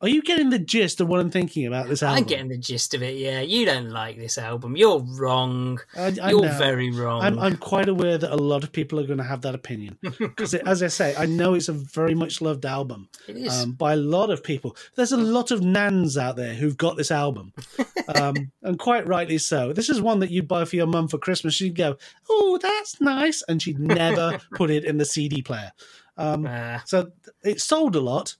are 0.00 0.08
you 0.08 0.22
getting 0.22 0.50
the 0.50 0.58
gist 0.58 1.00
of 1.00 1.08
what 1.08 1.18
I'm 1.20 1.30
thinking 1.30 1.66
about 1.66 1.88
this 1.88 2.02
album? 2.02 2.18
I'm 2.18 2.24
getting 2.24 2.48
the 2.48 2.56
gist 2.56 2.94
of 2.94 3.02
it. 3.02 3.16
Yeah, 3.16 3.40
you 3.40 3.64
don't 3.66 3.90
like 3.90 4.16
this 4.16 4.38
album. 4.38 4.76
You're 4.76 5.00
wrong. 5.00 5.80
I, 5.96 6.14
I 6.22 6.30
You're 6.30 6.42
know. 6.42 6.58
very 6.58 6.90
wrong. 6.92 7.22
I'm, 7.22 7.38
I'm 7.38 7.56
quite 7.56 7.88
aware 7.88 8.16
that 8.16 8.32
a 8.32 8.36
lot 8.36 8.62
of 8.62 8.70
people 8.70 9.00
are 9.00 9.06
going 9.06 9.18
to 9.18 9.24
have 9.24 9.40
that 9.42 9.54
opinion 9.56 9.98
because, 10.18 10.54
as 10.54 10.82
I 10.82 10.86
say, 10.86 11.14
I 11.16 11.26
know 11.26 11.54
it's 11.54 11.68
a 11.68 11.72
very 11.72 12.14
much 12.14 12.40
loved 12.40 12.64
album 12.64 13.08
it 13.26 13.36
is. 13.36 13.52
um, 13.64 13.72
by 13.72 13.94
a 13.94 13.96
lot 13.96 14.30
of 14.30 14.44
people. 14.44 14.76
There's 14.94 15.12
a 15.12 15.16
lot 15.16 15.50
of 15.50 15.62
nans 15.62 16.16
out 16.16 16.36
there 16.36 16.54
who've 16.54 16.76
got 16.76 16.96
this 16.96 17.10
album, 17.10 17.52
um, 18.14 18.52
and 18.62 18.78
quite 18.78 19.06
rightly 19.08 19.38
so. 19.38 19.72
This 19.72 19.88
is 19.88 20.00
one 20.00 20.20
that 20.20 20.30
you'd 20.30 20.46
buy 20.48 20.64
for 20.64 20.76
your 20.76 20.86
mum 20.86 21.08
for 21.08 21.18
Christmas. 21.18 21.54
She'd 21.54 21.74
go, 21.74 21.96
"Oh, 22.30 22.58
that's 22.62 23.00
nice," 23.00 23.42
and 23.48 23.60
she'd 23.60 23.80
never 23.80 24.38
put 24.54 24.70
it 24.70 24.84
in 24.84 24.98
the 24.98 25.04
CD 25.04 25.42
player. 25.42 25.72
Um, 26.16 26.46
Uh, 26.46 26.78
so 26.84 27.10
it 27.44 27.60
sold 27.60 27.94
a 27.96 28.00
lot, 28.00 28.36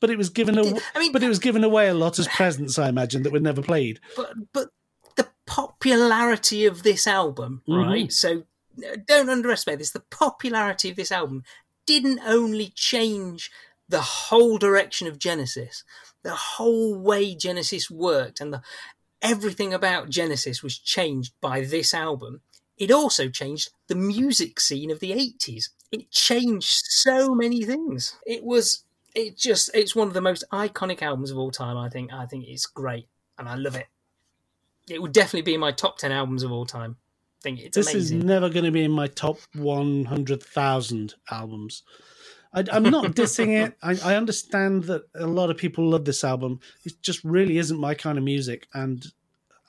but 0.00 0.10
it 0.10 0.18
was 0.18 0.28
given 0.30 0.58
It 0.58 0.66
away. 0.66 0.80
I 0.94 0.98
mean- 0.98 1.12
but 1.12 1.22
it 1.22 1.28
was 1.28 1.38
given 1.38 1.64
away 1.64 1.88
a 1.88 1.94
lot 1.94 2.18
as 2.18 2.28
presents, 2.28 2.78
I 2.78 2.88
imagine, 2.88 3.22
that 3.22 3.32
were 3.32 3.40
never 3.40 3.62
played. 3.62 4.00
but 4.16 4.32
but 4.52 4.70
the 5.16 5.28
popularity 5.46 6.64
of 6.66 6.82
this 6.82 7.06
album, 7.06 7.62
Mhm. 7.68 7.86
right? 7.86 8.12
So 8.12 8.44
don't 9.06 9.28
underestimate 9.28 9.78
this. 9.80 9.90
The 9.90 10.04
popularity 10.10 10.90
of 10.90 10.96
this 10.96 11.10
album 11.10 11.42
didn't 11.86 12.20
only 12.24 12.68
change 12.74 13.50
the 13.88 14.00
whole 14.02 14.58
direction 14.58 15.08
of 15.08 15.18
Genesis, 15.18 15.82
the 16.22 16.34
whole 16.34 16.94
way 16.94 17.34
Genesis 17.34 17.90
worked, 17.90 18.40
and 18.40 18.52
the, 18.52 18.62
everything 19.22 19.72
about 19.74 20.10
Genesis 20.10 20.62
was 20.62 20.78
changed 20.78 21.32
by 21.40 21.62
this 21.62 21.92
album. 21.94 22.42
It 22.76 22.90
also 22.92 23.28
changed 23.28 23.70
the 23.88 23.94
music 23.96 24.60
scene 24.60 24.90
of 24.90 25.00
the 25.00 25.12
80s. 25.12 25.70
It 25.90 26.10
changed 26.10 26.84
so 26.88 27.34
many 27.34 27.64
things. 27.64 28.14
It 28.26 28.44
was 28.44 28.84
it 29.14 29.36
just 29.36 29.70
it's 29.74 29.96
one 29.96 30.08
of 30.08 30.14
the 30.14 30.20
most 30.20 30.44
iconic 30.52 31.02
albums 31.02 31.30
of 31.30 31.38
all 31.38 31.50
time, 31.50 31.76
I 31.76 31.88
think. 31.88 32.12
I 32.12 32.26
think 32.26 32.44
it's 32.46 32.66
great 32.66 33.08
and 33.38 33.48
I 33.48 33.54
love 33.54 33.76
it. 33.76 33.86
It 34.88 35.00
would 35.00 35.12
definitely 35.12 35.42
be 35.42 35.54
in 35.54 35.60
my 35.60 35.72
top 35.72 35.98
10 35.98 36.12
albums 36.12 36.42
of 36.42 36.52
all 36.52 36.66
time. 36.66 36.96
I 37.38 37.42
think 37.42 37.60
it's 37.60 37.76
this 37.76 37.92
amazing. 37.92 38.18
is 38.18 38.24
never 38.24 38.48
going 38.48 38.64
to 38.64 38.70
be 38.70 38.82
in 38.82 38.90
my 38.90 39.06
top 39.06 39.38
100,000 39.54 41.14
albums. 41.30 41.82
I, 42.52 42.64
I'm 42.72 42.84
not 42.84 43.04
dissing 43.14 43.64
it. 43.64 43.74
I, 43.82 44.12
I 44.12 44.16
understand 44.16 44.84
that 44.84 45.02
a 45.14 45.26
lot 45.26 45.50
of 45.50 45.56
people 45.56 45.88
love 45.88 46.04
this 46.04 46.24
album. 46.24 46.60
It 46.84 47.00
just 47.02 47.22
really 47.22 47.58
isn't 47.58 47.78
my 47.78 47.94
kind 47.94 48.18
of 48.18 48.24
music. 48.24 48.66
And 48.74 49.06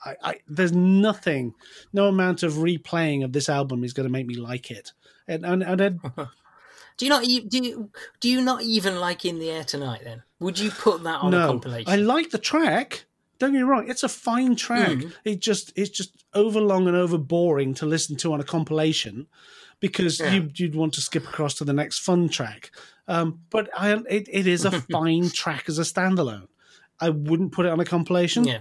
I, 0.04 0.16
I, 0.22 0.34
there's 0.48 0.72
nothing, 0.72 1.54
no 1.92 2.06
amount 2.08 2.42
of 2.42 2.54
replaying 2.54 3.24
of 3.24 3.32
this 3.32 3.48
album 3.48 3.84
is 3.84 3.92
going 3.92 4.06
to 4.06 4.12
make 4.12 4.26
me 4.26 4.34
like 4.34 4.70
it. 4.70 4.92
And, 5.28 5.44
and, 5.44 5.62
and 5.62 6.00
Do 7.00 7.06
you 7.06 7.10
not 7.10 7.24
do 7.24 7.58
you, 7.62 7.90
do 8.20 8.28
you 8.28 8.42
not 8.42 8.60
even 8.62 9.00
like 9.00 9.24
In 9.24 9.38
the 9.38 9.48
Air 9.48 9.64
Tonight 9.64 10.02
then? 10.04 10.22
Would 10.38 10.58
you 10.58 10.70
put 10.70 11.02
that 11.04 11.22
on 11.22 11.32
a 11.32 11.38
no, 11.38 11.46
compilation? 11.46 11.90
I 11.90 11.96
like 11.96 12.28
the 12.28 12.36
track. 12.36 13.06
Don't 13.38 13.52
get 13.52 13.60
me 13.60 13.62
wrong; 13.64 13.88
it's 13.88 14.02
a 14.02 14.08
fine 14.08 14.54
track. 14.54 14.98
Mm. 14.98 15.12
It 15.24 15.40
just 15.40 15.72
it's 15.76 15.88
just 15.88 16.24
over 16.34 16.60
long 16.60 16.86
and 16.88 16.94
over 16.98 17.16
boring 17.16 17.72
to 17.76 17.86
listen 17.86 18.16
to 18.16 18.34
on 18.34 18.40
a 18.40 18.44
compilation 18.44 19.28
because 19.80 20.20
Yeah. 20.20 20.34
you, 20.34 20.50
you'd 20.54 20.74
want 20.74 20.92
to 20.92 21.00
skip 21.00 21.24
across 21.26 21.54
to 21.54 21.64
the 21.64 21.72
next 21.72 22.00
fun 22.00 22.28
track. 22.28 22.70
Um, 23.08 23.40
but 23.48 23.70
I, 23.74 23.94
it, 24.10 24.28
it 24.30 24.46
is 24.46 24.66
a 24.66 24.70
fine 24.92 25.30
track 25.30 25.70
as 25.70 25.78
a 25.78 25.84
standalone. 25.84 26.48
I 27.00 27.08
wouldn't 27.08 27.52
put 27.52 27.64
it 27.64 27.72
on 27.72 27.80
a 27.80 27.86
compilation. 27.86 28.44
yeah. 28.44 28.58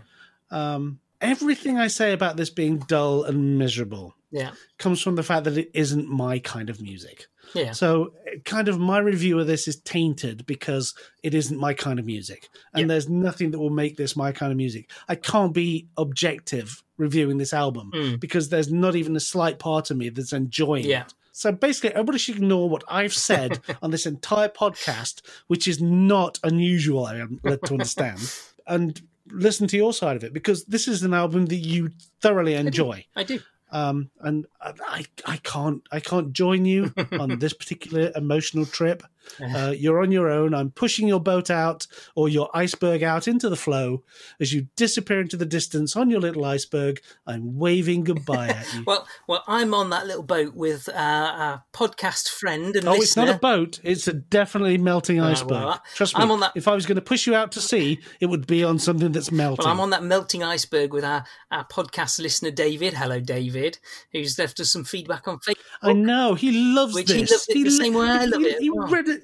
Um, 0.50 1.02
everything 1.20 1.78
I 1.78 1.88
say 1.88 2.14
about 2.14 2.38
this 2.38 2.50
being 2.50 2.78
dull 2.78 3.26
and 3.26 3.60
miserable 3.60 4.16
Yeah. 4.32 4.52
comes 4.78 5.02
from 5.02 5.16
the 5.16 5.24
fact 5.24 5.46
that 5.46 5.58
it 5.58 5.72
isn't 5.74 6.08
my 6.08 6.40
kind 6.40 6.70
of 6.70 6.82
music. 6.82 7.28
Yeah. 7.56 7.72
So, 7.72 8.14
kind 8.46 8.68
of 8.68 8.78
my 8.80 9.00
review 9.00 9.40
of 9.40 9.48
this 9.48 9.68
is 9.68 9.78
tainted 9.78 10.46
because 10.46 10.94
it 11.24 11.34
isn't 11.34 11.58
my 11.60 11.74
kind 11.74 11.98
of 11.98 12.06
music. 12.06 12.48
And 12.74 12.82
Yeah. 12.82 12.88
there's 12.90 13.10
nothing 13.10 13.50
that 13.52 13.60
will 13.60 13.72
make 13.72 13.98
this 13.98 14.16
my 14.16 14.32
kind 14.32 14.52
of 14.52 14.58
music. 14.58 14.92
I 15.08 15.16
can't 15.16 15.52
be 15.54 15.88
objective 15.98 16.84
reviewing 16.98 17.38
this 17.40 17.54
album 17.54 17.92
Mm. 17.94 18.20
because 18.20 18.50
there's 18.50 18.72
not 18.72 18.96
even 18.96 19.16
a 19.16 19.20
slight 19.20 19.58
part 19.58 19.90
of 19.90 19.98
me 19.98 20.10
that's 20.10 20.34
enjoying 20.34 20.86
Yeah. 20.86 21.06
it. 21.06 21.14
So 21.32 21.52
basically, 21.52 21.92
everybody 21.92 22.18
should 22.20 22.36
ignore 22.36 22.70
what 22.70 22.84
I've 22.88 23.14
said 23.14 23.62
on 23.82 23.90
this 23.92 24.06
entire 24.06 24.50
podcast, 24.50 25.22
which 25.48 25.68
is 25.68 25.82
not 25.82 26.38
unusual, 26.44 27.06
I 27.06 27.18
am 27.18 27.40
led 27.44 27.64
to 27.66 27.74
understand, 27.74 28.20
and 28.68 29.02
listen 29.32 29.68
to 29.70 29.78
your 29.78 29.94
side 29.94 30.16
of 30.18 30.24
it 30.24 30.34
because 30.34 30.66
this 30.66 30.88
is 30.88 31.02
an 31.04 31.14
album 31.14 31.46
that 31.48 31.56
you 31.56 31.92
thoroughly 32.20 32.56
enjoy 32.56 33.06
I 33.16 33.24
do. 33.24 33.40
Um, 33.72 34.10
and 34.22 34.46
I, 34.62 35.06
I 35.26 35.38
can't 35.38 35.84
I 35.92 36.00
can't 36.00 36.34
join 36.34 36.66
you 36.66 36.94
on 37.20 37.40
this 37.40 37.54
particular 37.54 38.12
emotional 38.16 38.66
trip. 38.66 39.04
Uh, 39.42 39.74
you're 39.78 40.02
on 40.02 40.12
your 40.12 40.30
own. 40.30 40.54
I'm 40.54 40.72
pushing 40.72 41.08
your 41.08 41.20
boat 41.20 41.50
out 41.50 41.88
or 42.16 42.30
your 42.30 42.50
iceberg 42.54 43.04
out 43.04 43.28
into 43.28 43.50
the 43.50 43.56
flow. 43.56 44.04
As 44.40 44.54
you 44.54 44.68
disappear 44.76 45.22
into 45.22 45.38
the 45.38 45.46
distance 45.46 45.96
on 45.96 46.10
your 46.10 46.20
little 46.20 46.44
iceberg, 46.46 47.00
I'm 47.28 47.58
waving 47.58 48.04
goodbye 48.04 48.50
at 48.50 48.74
you. 48.74 48.84
Well, 48.90 49.08
well, 49.28 49.44
I'm 49.48 49.74
on 49.74 49.90
that 49.92 50.08
little 50.08 50.24
boat 50.24 50.56
with 50.56 50.90
uh, 50.90 50.94
our 50.96 51.64
podcast 51.74 52.30
friend 52.30 52.76
and 52.76 52.88
Oh, 52.88 52.92
listener. 52.92 53.04
it's 53.04 53.16
not 53.16 53.30
a 53.30 53.38
boat. 53.40 53.80
It's 53.84 54.08
a 54.08 54.14
definitely 54.14 54.78
melting 54.78 55.20
iceberg. 55.22 55.52
well, 55.64 55.82
Trust 55.96 56.18
me. 56.18 56.24
I'm 56.24 56.32
on 56.32 56.40
that- 56.40 56.54
If 56.56 56.68
I 56.68 56.74
was 56.76 56.86
going 56.86 56.96
to 56.96 57.02
push 57.02 57.28
you 57.28 57.36
out 57.36 57.52
to 57.54 57.62
sea, 57.62 58.00
it 58.20 58.26
would 58.28 58.48
be 58.48 58.64
on 58.64 58.80
something 58.80 59.12
that's 59.12 59.32
melting. 59.32 59.64
Well, 59.66 59.74
I'm 59.74 59.80
on 59.80 59.90
that 59.92 60.04
melting 60.04 60.44
iceberg 60.44 60.94
with 60.94 61.04
our, 61.06 61.24
our 61.52 61.66
podcast 61.68 62.20
listener, 62.20 62.52
David. 62.52 62.94
Hello, 62.96 63.20
David, 63.20 63.78
who's 64.12 64.40
left 64.40 64.60
us 64.60 64.72
some 64.72 64.84
feedback 64.84 65.28
on 65.28 65.38
Facebook. 65.40 65.56
I 65.82 65.94
know 65.94 66.34
he 66.36 66.52
loves 66.52 66.98
he 66.98 67.04
this. 67.04 67.32
loved 67.32 67.46
it 67.50 67.64
the 67.64 67.72
same 67.72 67.94
way 67.94 68.08
I 68.10 68.26
love 68.26 68.42
he, 68.42 68.48
it. 68.48 68.60
He 68.62 68.70
read 68.70 69.08
it. 69.08 69.19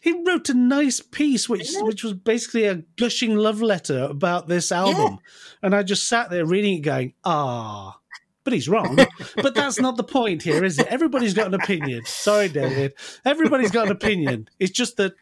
He 0.00 0.12
wrote 0.24 0.48
a 0.48 0.54
nice 0.54 1.00
piece, 1.00 1.48
which 1.48 1.70
which 1.80 2.04
was 2.04 2.12
basically 2.14 2.64
a 2.64 2.76
gushing 2.96 3.36
love 3.36 3.60
letter 3.60 4.04
about 4.04 4.46
this 4.48 4.70
album, 4.70 5.18
and 5.62 5.74
I 5.74 5.82
just 5.82 6.06
sat 6.06 6.30
there 6.30 6.46
reading 6.46 6.74
it, 6.78 6.80
going, 6.80 7.14
"Ah." 7.24 7.98
But 8.44 8.52
he's 8.54 8.68
wrong. 8.68 8.96
but 9.36 9.54
that's 9.54 9.78
not 9.78 9.96
the 9.98 10.04
point 10.04 10.42
here, 10.42 10.64
is 10.64 10.78
it? 10.78 10.86
Everybody's 10.86 11.34
got 11.34 11.48
an 11.48 11.54
opinion. 11.54 12.02
Sorry, 12.06 12.48
David. 12.48 12.94
Everybody's 13.24 13.70
got 13.72 13.86
an 13.86 13.92
opinion. 13.92 14.48
It's 14.58 14.70
just 14.72 14.96
that, 14.96 15.12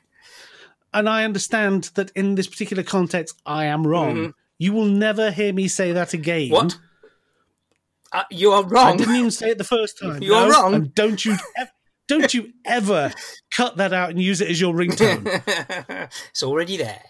and 0.95 1.09
I 1.09 1.25
understand 1.25 1.91
that 1.95 2.11
in 2.15 2.37
this 2.37 2.47
particular 2.47 2.85
context, 2.85 3.41
I 3.45 3.65
am 3.65 3.85
wrong. 3.87 4.15
Mhm. 4.17 4.33
You 4.59 4.73
will 4.75 4.85
never 4.87 5.31
hear 5.33 5.53
me 5.53 5.67
say 5.69 5.91
that 5.93 6.13
again. 6.15 6.51
What? 6.51 6.79
Uh, 8.13 8.23
you 8.31 8.53
are 8.53 8.63
wrong. 8.65 8.95
I 8.95 8.97
didn't 8.97 9.17
even 9.17 9.31
say 9.33 9.51
it 9.51 9.59
the 9.59 9.65
first 9.65 9.99
time. 10.03 10.23
You 10.23 10.35
are 10.35 10.49
wrong. 10.51 10.75
And 10.75 10.95
don't 10.95 11.25
you 11.25 11.35
ev- 11.57 11.73
don't 12.07 12.33
you 12.33 12.53
ever 12.65 13.13
cut 13.57 13.77
that 13.79 13.93
out 13.93 14.11
and 14.11 14.21
use 14.21 14.41
it 14.41 14.51
as 14.51 14.61
your 14.61 14.75
ringtone. 14.75 15.25
it's 16.31 16.43
already 16.43 16.77
there. 16.77 17.03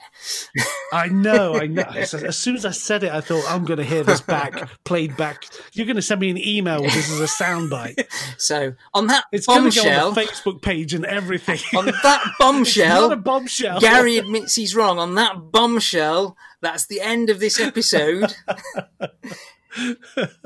I 0.92 1.08
know, 1.08 1.56
I 1.56 1.66
know. 1.66 1.82
As, 1.96 2.36
soon 2.36 2.56
as 2.56 2.64
I 2.64 2.70
said 2.70 3.02
it, 3.04 3.12
I 3.12 3.20
thought 3.20 3.44
I'm 3.48 3.64
going 3.64 3.78
to 3.78 3.84
hear 3.84 4.02
this 4.02 4.20
back 4.20 4.68
played 4.84 5.16
back. 5.16 5.44
You're 5.72 5.86
going 5.86 5.96
to 5.96 6.02
send 6.02 6.20
me 6.20 6.30
an 6.30 6.38
email 6.38 6.82
with 6.82 6.94
this 6.94 7.10
as 7.10 7.20
a 7.20 7.44
soundbite. 7.44 8.04
So 8.38 8.74
on 8.92 9.06
that 9.08 9.24
It's 9.32 9.46
going 9.46 9.70
to 9.70 9.76
go 9.76 9.82
bombshell, 9.82 10.08
on 10.08 10.14
the 10.14 10.20
Facebook 10.20 10.62
page 10.62 10.94
and 10.94 11.04
everything. 11.04 11.58
on 11.76 11.86
that 11.86 12.34
bombshell, 12.38 13.08
not 13.08 13.12
a 13.12 13.16
bombshell. 13.20 13.80
Gary 13.80 14.18
admits 14.18 14.54
he's 14.54 14.74
wrong. 14.74 14.98
On 14.98 15.14
that 15.14 15.50
bombshell, 15.50 16.36
that's 16.60 16.86
the 16.86 17.00
end 17.00 17.30
of 17.30 17.40
this 17.40 17.58
episode. 17.58 18.34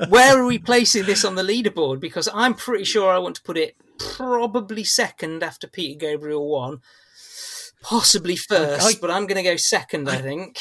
Where 0.09 0.37
are 0.37 0.45
we 0.45 0.57
placing 0.57 1.05
this 1.05 1.23
on 1.25 1.35
the 1.35 1.43
leaderboard? 1.43 1.99
Because 1.99 2.29
I'm 2.33 2.53
pretty 2.53 2.85
sure 2.85 3.11
I 3.11 3.17
want 3.17 3.35
to 3.35 3.41
put 3.41 3.57
it 3.57 3.75
probably 4.15 4.83
second 4.83 5.43
after 5.43 5.67
Peter 5.67 5.97
Gabriel 5.99 6.47
one. 6.49 6.81
Possibly 7.81 8.35
first, 8.35 8.85
I- 8.97 8.99
but 8.99 9.09
I'm 9.09 9.25
going 9.25 9.43
to 9.43 9.49
go 9.49 9.55
second, 9.55 10.07
I 10.09 10.17
think. 10.17 10.59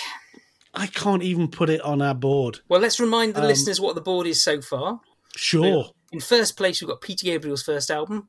I 0.73 0.87
can't 0.87 1.23
even 1.23 1.49
put 1.49 1.69
it 1.69 1.81
on 1.83 2.01
our 2.01 2.15
board. 2.15 2.61
Well, 2.69 2.81
let's 2.81 3.01
remind 3.01 3.35
the 3.35 3.41
Um, 3.43 3.47
listeners 3.49 3.81
what 3.81 3.95
the 3.97 4.01
board 4.01 4.27
is 4.27 4.41
so 4.41 4.61
far. 4.62 5.01
Sure. 5.37 5.91
In 6.12 6.21
first 6.21 6.57
place, 6.57 6.81
we've 6.81 6.89
got 6.89 7.01
Peter 7.01 7.25
Gabriel's 7.25 7.62
first 7.62 7.91
album. 7.91 8.29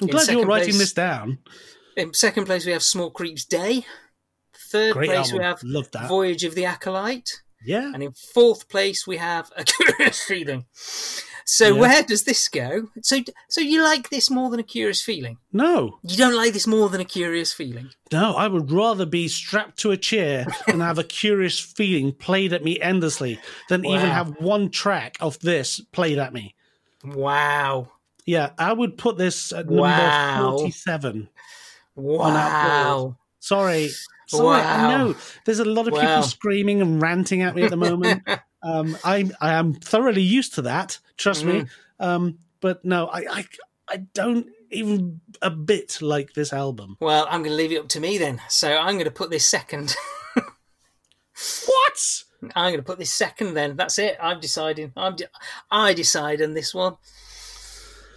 I'm 0.00 0.08
in 0.08 0.12
glad 0.12 0.28
you're 0.28 0.46
writing 0.46 0.70
place- 0.70 0.78
this 0.78 0.92
down. 0.92 1.38
In 1.96 2.12
second 2.12 2.46
place, 2.46 2.64
we 2.66 2.72
have 2.72 2.82
Smallcreep's 2.82 3.44
Day. 3.44 3.86
Third 4.72 4.94
Great 4.94 5.06
place, 5.10 5.18
album. 5.28 5.38
we 5.38 5.44
have 5.44 5.62
Love 5.62 5.90
that. 5.92 6.08
Voyage 6.08 6.42
of 6.44 6.54
the 6.56 6.64
Acolyte. 6.64 7.42
Yeah. 7.64 7.92
And 7.94 8.02
in 8.02 8.12
fourth 8.12 8.68
place, 8.68 9.06
we 9.06 9.18
have 9.18 9.52
A 9.56 9.62
Curious 9.64 10.20
Feeling. 10.24 10.66
So 11.46 11.74
Yeah. 11.74 11.80
where 11.80 12.02
does 12.02 12.24
this 12.24 12.48
go? 12.48 12.88
So, 13.02 13.20
so 13.48 13.60
you 13.60 13.82
like 13.82 14.08
this 14.08 14.30
more 14.30 14.48
than 14.50 14.60
A 14.60 14.62
Curious 14.64 15.02
Feeling? 15.02 15.36
No, 15.52 15.98
You 16.02 16.16
don't 16.16 16.34
like 16.36 16.52
this 16.54 16.66
more 16.66 16.88
than 16.88 17.00
A 17.00 17.04
Curious 17.04 17.52
Feeling? 17.52 17.90
no, 18.12 18.34
I 18.34 18.48
would 18.48 18.70
rather 18.72 19.04
be 19.06 19.28
strapped 19.28 19.78
to 19.80 19.90
a 19.90 19.96
chair 19.96 20.46
and 20.66 20.80
have 20.80 20.98
a 20.98 21.04
curious 21.04 21.58
feeling 21.60 22.12
played 22.12 22.52
at 22.52 22.64
me 22.64 22.80
endlessly 22.80 23.38
than 23.68 23.84
even 23.84 24.08
have 24.10 24.36
one 24.40 24.70
track 24.70 25.16
of 25.20 25.38
this 25.40 25.80
played 25.92 26.18
at 26.18 26.32
me. 26.32 26.54
Wow. 27.04 27.88
Yeah, 28.24 28.50
I 28.58 28.72
would 28.72 28.96
put 28.96 29.18
this 29.18 29.52
at 29.52 29.66
number 29.68 30.08
Wow. 30.34 30.56
47. 30.58 31.28
Wow. 31.96 33.16
Sorry. 33.40 33.90
Sorry, 34.26 34.42
Wow. 34.42 34.88
know 34.88 35.14
there's 35.44 35.58
a 35.58 35.64
lot 35.66 35.86
of 35.86 35.92
Wow. 35.92 36.00
people 36.00 36.22
screaming 36.22 36.80
and 36.80 37.00
ranting 37.02 37.42
at 37.42 37.54
me 37.54 37.64
at 37.64 37.70
the 37.70 37.76
moment. 37.76 38.22
um, 38.64 38.96
I 39.04 39.30
I 39.40 39.54
am 39.54 39.74
thoroughly 39.74 40.22
used 40.22 40.54
to 40.54 40.62
that. 40.62 40.98
Trust 41.16 41.44
me. 41.44 41.60
Mm-hmm. 41.60 42.04
Um, 42.04 42.38
but 42.60 42.84
no, 42.84 43.06
I, 43.06 43.18
I 43.30 43.44
I 43.88 43.96
don't 44.14 44.48
even 44.70 45.20
a 45.42 45.50
bit 45.50 46.00
like 46.00 46.32
this 46.34 46.52
album. 46.52 46.96
Well, 47.00 47.26
I'm 47.30 47.42
going 47.42 47.52
to 47.52 47.56
leave 47.56 47.72
it 47.72 47.78
up 47.78 47.88
to 47.88 48.00
me 48.00 48.18
then. 48.18 48.40
So 48.48 48.76
I'm 48.76 48.94
going 48.94 49.04
to 49.04 49.10
put 49.10 49.30
this 49.30 49.46
second. 49.46 49.94
What? 51.66 52.24
I'm 52.54 52.72
going 52.72 52.76
to 52.76 52.84
put 52.84 52.98
this 52.98 53.12
second 53.12 53.54
then. 53.54 53.76
That's 53.76 53.98
it. 53.98 54.16
I'm 54.20 54.40
deciding. 54.40 54.92
I'm 54.96 55.16
de- 55.16 55.28
I 55.70 55.94
decide 55.94 56.42
on 56.42 56.54
this 56.54 56.74
one. 56.74 56.96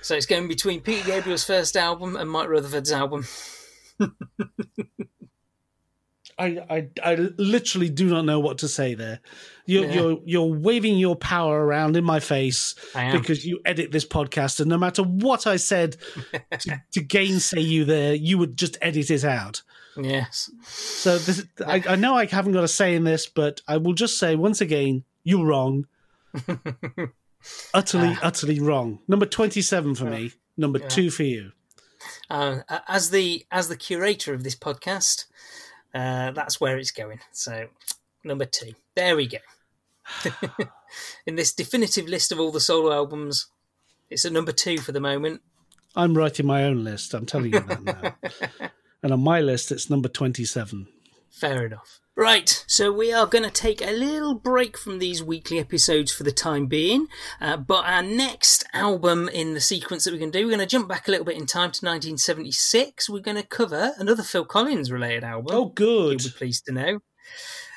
So 0.01 0.15
it's 0.15 0.25
going 0.25 0.47
between 0.47 0.81
Peter 0.81 1.05
Gabriel's 1.05 1.43
first 1.43 1.75
album 1.75 2.15
and 2.15 2.29
Mike 2.29 2.47
Rutherford's 2.49 2.91
album. 2.91 3.25
I, 6.39 6.59
I, 6.69 6.87
I 7.03 7.15
literally 7.37 7.89
do 7.89 8.05
not 8.07 8.25
know 8.25 8.39
what 8.39 8.59
to 8.59 8.67
say 8.67 8.93
there. 8.93 9.19
You're, 9.65 9.85
Yeah. 9.85 9.93
you're 9.93 10.19
you're 10.25 10.45
waving 10.59 10.97
your 10.97 11.15
power 11.15 11.65
around 11.65 11.97
in 11.97 12.03
my 12.03 12.19
face 12.19 12.75
because 13.11 13.45
you 13.45 13.59
edit 13.65 13.91
this 13.91 14.05
podcast, 14.05 14.59
and 14.59 14.69
no 14.69 14.77
matter 14.77 15.03
what 15.03 15.45
I 15.47 15.55
said 15.57 15.97
to, 16.59 16.81
to 16.91 17.01
gainsay 17.01 17.61
you 17.61 17.83
there, 17.85 18.13
you 18.13 18.37
would 18.37 18.55
just 18.57 18.77
edit 18.81 19.09
it 19.09 19.25
out. 19.25 19.63
Yes. 19.99 20.51
So 20.67 21.17
this, 21.17 21.43
I, 21.65 21.83
I 21.89 21.95
know 21.95 22.15
I 22.15 22.25
haven't 22.27 22.53
got 22.53 22.63
a 22.63 22.67
say 22.67 22.95
in 22.95 23.03
this, 23.03 23.25
but 23.27 23.61
I 23.67 23.77
will 23.77 23.93
just 23.93 24.19
say 24.19 24.35
once 24.35 24.61
again, 24.61 25.03
you're 25.23 25.45
wrong. 25.45 25.87
utterly, 27.73 28.09
Ah. 28.15 28.19
utterly 28.23 28.59
wrong. 28.59 28.99
Number 29.07 29.25
twenty-seven 29.25 29.95
for 29.95 30.05
me. 30.05 30.31
Number 30.55 30.79
two 30.79 31.09
for 31.09 31.23
you. 31.23 31.51
Uh, 32.29 32.59
as 32.87 33.09
the 33.09 33.45
as 33.51 33.67
the 33.69 33.75
curator 33.77 34.33
of 34.33 34.43
this 34.43 34.55
podcast, 34.55 35.25
uh, 35.97 36.31
that's 36.31 36.61
where 36.61 36.77
it's 36.77 36.91
going. 36.91 37.19
So 37.31 37.67
number 38.23 38.45
two. 38.45 38.73
There 38.95 39.15
we 39.15 39.27
go. 39.27 39.39
In 41.25 41.35
this 41.35 41.53
definitive 41.53 42.07
list 42.07 42.31
of 42.31 42.39
all 42.39 42.51
the 42.51 42.59
solo 42.59 42.93
albums, 42.93 43.47
it's 44.09 44.23
a 44.23 44.29
number 44.29 44.51
two 44.51 44.77
for 44.77 44.91
the 44.91 44.99
moment. 44.99 45.41
I'm 45.95 46.15
writing 46.15 46.45
my 46.45 46.63
own 46.63 46.83
list. 46.83 47.13
I'm 47.13 47.25
telling 47.25 47.53
you 47.53 47.59
that 47.61 47.83
now. 47.83 48.69
and 49.03 49.11
on 49.11 49.21
my 49.21 49.41
list, 49.41 49.71
it's 49.71 49.89
number 49.89 50.07
twenty-seven. 50.07 50.87
Fair 51.31 51.65
enough. 51.65 51.99
Right, 52.19 52.65
so 52.65 52.91
we 52.91 53.13
are 53.13 53.27
going 53.27 53.43
to 53.43 53.51
take 53.51 53.79
a 53.79 53.91
little 53.91 54.33
break 54.33 54.75
from 54.75 54.97
these 54.97 55.21
weekly 55.21 55.59
episodes 55.59 56.11
for 56.11 56.23
the 56.23 56.31
time 56.31 56.65
being. 56.65 57.05
Uh, 57.39 57.57
but 57.57 57.85
our 57.85 58.01
next 58.01 58.65
album 58.73 59.29
in 59.29 59.53
the 59.53 59.61
sequence 59.61 60.03
that 60.03 60.13
we're 60.13 60.19
going 60.19 60.31
to 60.31 60.39
do, 60.39 60.45
we're 60.47 60.55
going 60.55 60.59
to 60.59 60.65
jump 60.65 60.89
back 60.89 61.07
a 61.07 61.11
little 61.11 61.27
bit 61.27 61.37
in 61.37 61.45
time 61.45 61.69
to 61.73 61.85
1976. 61.85 63.07
We're 63.07 63.19
going 63.19 63.37
to 63.37 63.45
cover 63.45 63.91
another 63.99 64.23
Phil 64.23 64.45
Collins 64.45 64.91
related 64.91 65.23
album. 65.23 65.55
Oh, 65.55 65.65
good. 65.65 66.23
You'll 66.23 66.31
be 66.31 66.37
pleased 66.39 66.65
to 66.65 66.71
know. 66.71 67.01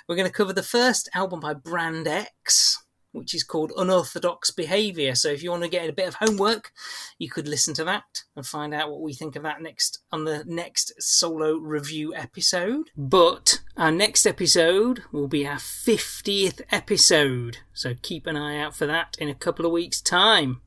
We're 0.08 0.16
going 0.16 0.26
to 0.26 0.32
cover 0.32 0.54
the 0.54 0.62
first 0.62 1.10
album 1.14 1.40
by 1.40 1.52
Brand 1.52 2.08
X, 2.08 2.82
which 3.12 3.35
is 3.35 3.43
called 3.43 3.73
Unorthodox 3.77 4.51
Behavior. 4.51 5.15
So 5.15 5.28
if 5.28 5.43
you 5.43 5.51
want 5.51 5.62
to 5.65 5.69
get 5.69 5.89
a 5.89 5.93
bit 5.93 6.09
of 6.09 6.15
homework, 6.15 6.73
you 7.19 7.28
could 7.28 7.49
listen 7.49 7.74
to 7.74 7.85
that 7.85 8.24
and 8.37 8.47
find 8.47 8.73
out 8.73 8.91
what 8.91 9.01
we 9.01 9.12
think 9.12 9.37
of 9.37 9.43
that 9.43 9.61
next 9.61 10.01
on 10.12 10.24
the 10.24 10.45
next 10.47 10.93
solo 10.99 11.57
review 11.57 12.15
episode. 12.15 12.91
But 12.97 13.61
our 13.77 13.91
next 13.91 14.27
episode 14.27 15.03
will 15.12 15.28
be 15.28 15.47
our 15.47 15.57
50th 15.57 16.62
episode. 16.70 17.59
So 17.73 17.95
keep 18.01 18.27
an 18.27 18.37
eye 18.37 18.59
out 18.59 18.77
for 18.77 18.87
that 18.87 19.16
in 19.19 19.28
a 19.28 19.35
couple 19.35 19.66
of 19.66 19.73
weeks' 19.73 20.01
time. 20.01 20.61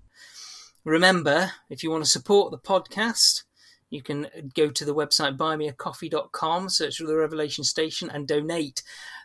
Remember, 0.84 1.52
if 1.70 1.82
you 1.82 1.92
want 1.92 2.04
to 2.04 2.10
support 2.10 2.52
the 2.52 2.58
podcast, 2.58 3.44
you 3.90 4.02
can 4.02 4.28
go 4.56 4.70
to 4.70 4.84
the 4.84 4.96
website 4.96 5.38
buymeacoffee.com, 5.38 6.68
search 6.68 6.98
for 6.98 7.06
the 7.06 7.16
Revelation 7.16 7.64
Station, 7.64 8.10
and 8.10 8.28
donate 8.28 8.82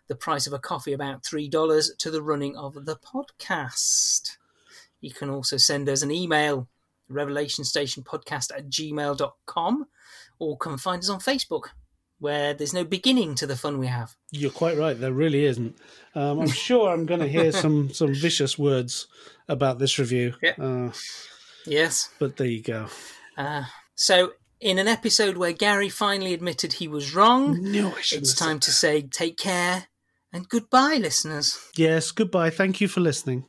the 0.08 0.16
price 0.16 0.46
of 0.46 0.52
a 0.52 0.58
coffee, 0.58 0.92
about 0.92 1.22
$3, 1.22 1.96
to 1.98 2.10
the 2.10 2.22
running 2.22 2.56
of 2.56 2.86
the 2.86 2.96
podcast. 2.96 4.36
You 5.00 5.12
can 5.12 5.30
also 5.30 5.56
send 5.56 5.88
us 5.88 6.02
an 6.02 6.10
email, 6.10 6.68
revelationstationpodcast 7.10 8.50
at 8.56 8.68
gmail.com, 8.70 9.86
or 10.38 10.56
come 10.56 10.78
find 10.78 11.00
us 11.00 11.08
on 11.10 11.20
Facebook, 11.20 11.68
where 12.18 12.54
there's 12.54 12.74
no 12.74 12.84
beginning 12.84 13.34
to 13.36 13.46
the 13.46 13.56
fun 13.56 13.78
we 13.78 13.86
have. 13.86 14.16
You're 14.32 14.50
quite 14.50 14.76
right. 14.76 14.98
There 14.98 15.12
really 15.12 15.44
isn't. 15.44 15.76
Um, 16.14 16.40
I'm 16.40 16.48
sure 16.66 16.90
I'm 16.90 17.06
going 17.06 17.20
to 17.20 17.28
hear 17.28 17.52
some 17.52 17.90
some 17.92 18.14
vicious 18.14 18.58
words 18.58 19.06
about 19.48 19.78
this 19.78 19.98
review. 19.98 20.34
Yeah. 20.42 20.54
Uh, 20.58 20.92
Yes. 21.66 22.08
but 22.18 22.36
there 22.38 22.46
you 22.46 22.62
go. 22.62 22.86
Uh, 23.36 23.64
so, 23.94 24.32
in 24.58 24.78
an 24.78 24.88
episode 24.88 25.36
where 25.36 25.52
Gary 25.52 25.90
finally 25.90 26.32
admitted 26.32 26.72
he 26.74 26.88
was 26.88 27.14
wrong, 27.14 27.58
No, 27.60 27.94
it's 27.98 28.34
time 28.34 28.58
to 28.60 28.70
say 28.70 29.02
take 29.02 29.36
care 29.36 29.88
and 30.32 30.48
goodbye, 30.48 30.98
listeners. 31.00 31.58
Yes. 31.76 32.10
Goodbye. 32.10 32.50
Thank 32.50 32.80
you 32.80 32.88
for 32.88 33.00
listening. 33.00 33.44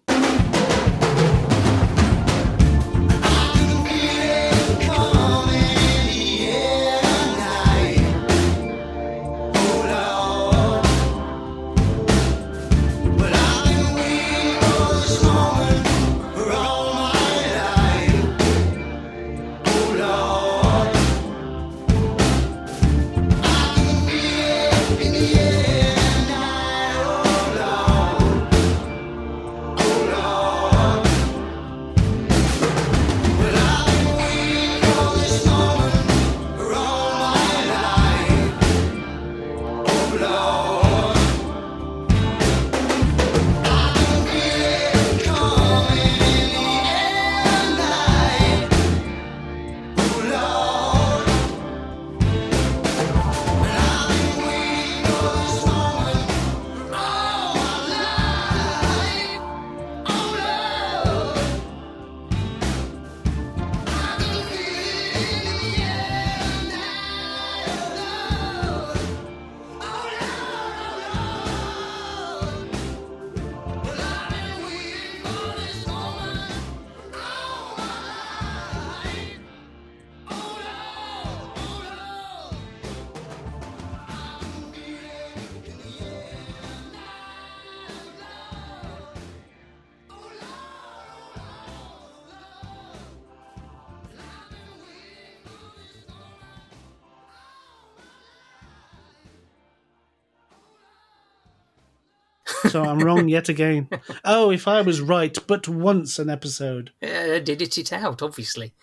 So 102.69 102.83
I'm 102.83 102.99
wrong 102.99 103.27
yet 103.29 103.49
again. 103.49 103.89
Oh, 104.23 104.51
if 104.51 104.67
I 104.67 104.81
was 104.81 105.01
right, 105.01 105.37
but 105.47 105.67
once 105.67 106.19
an 106.19 106.29
episode, 106.29 106.91
Uh, 107.01 107.39
did 107.39 107.61
it 107.61 107.77
it 107.77 107.91
out, 107.93 108.21
obviously. 108.21 108.73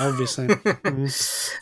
obviously. 0.00 0.46
Mm. 0.88 1.54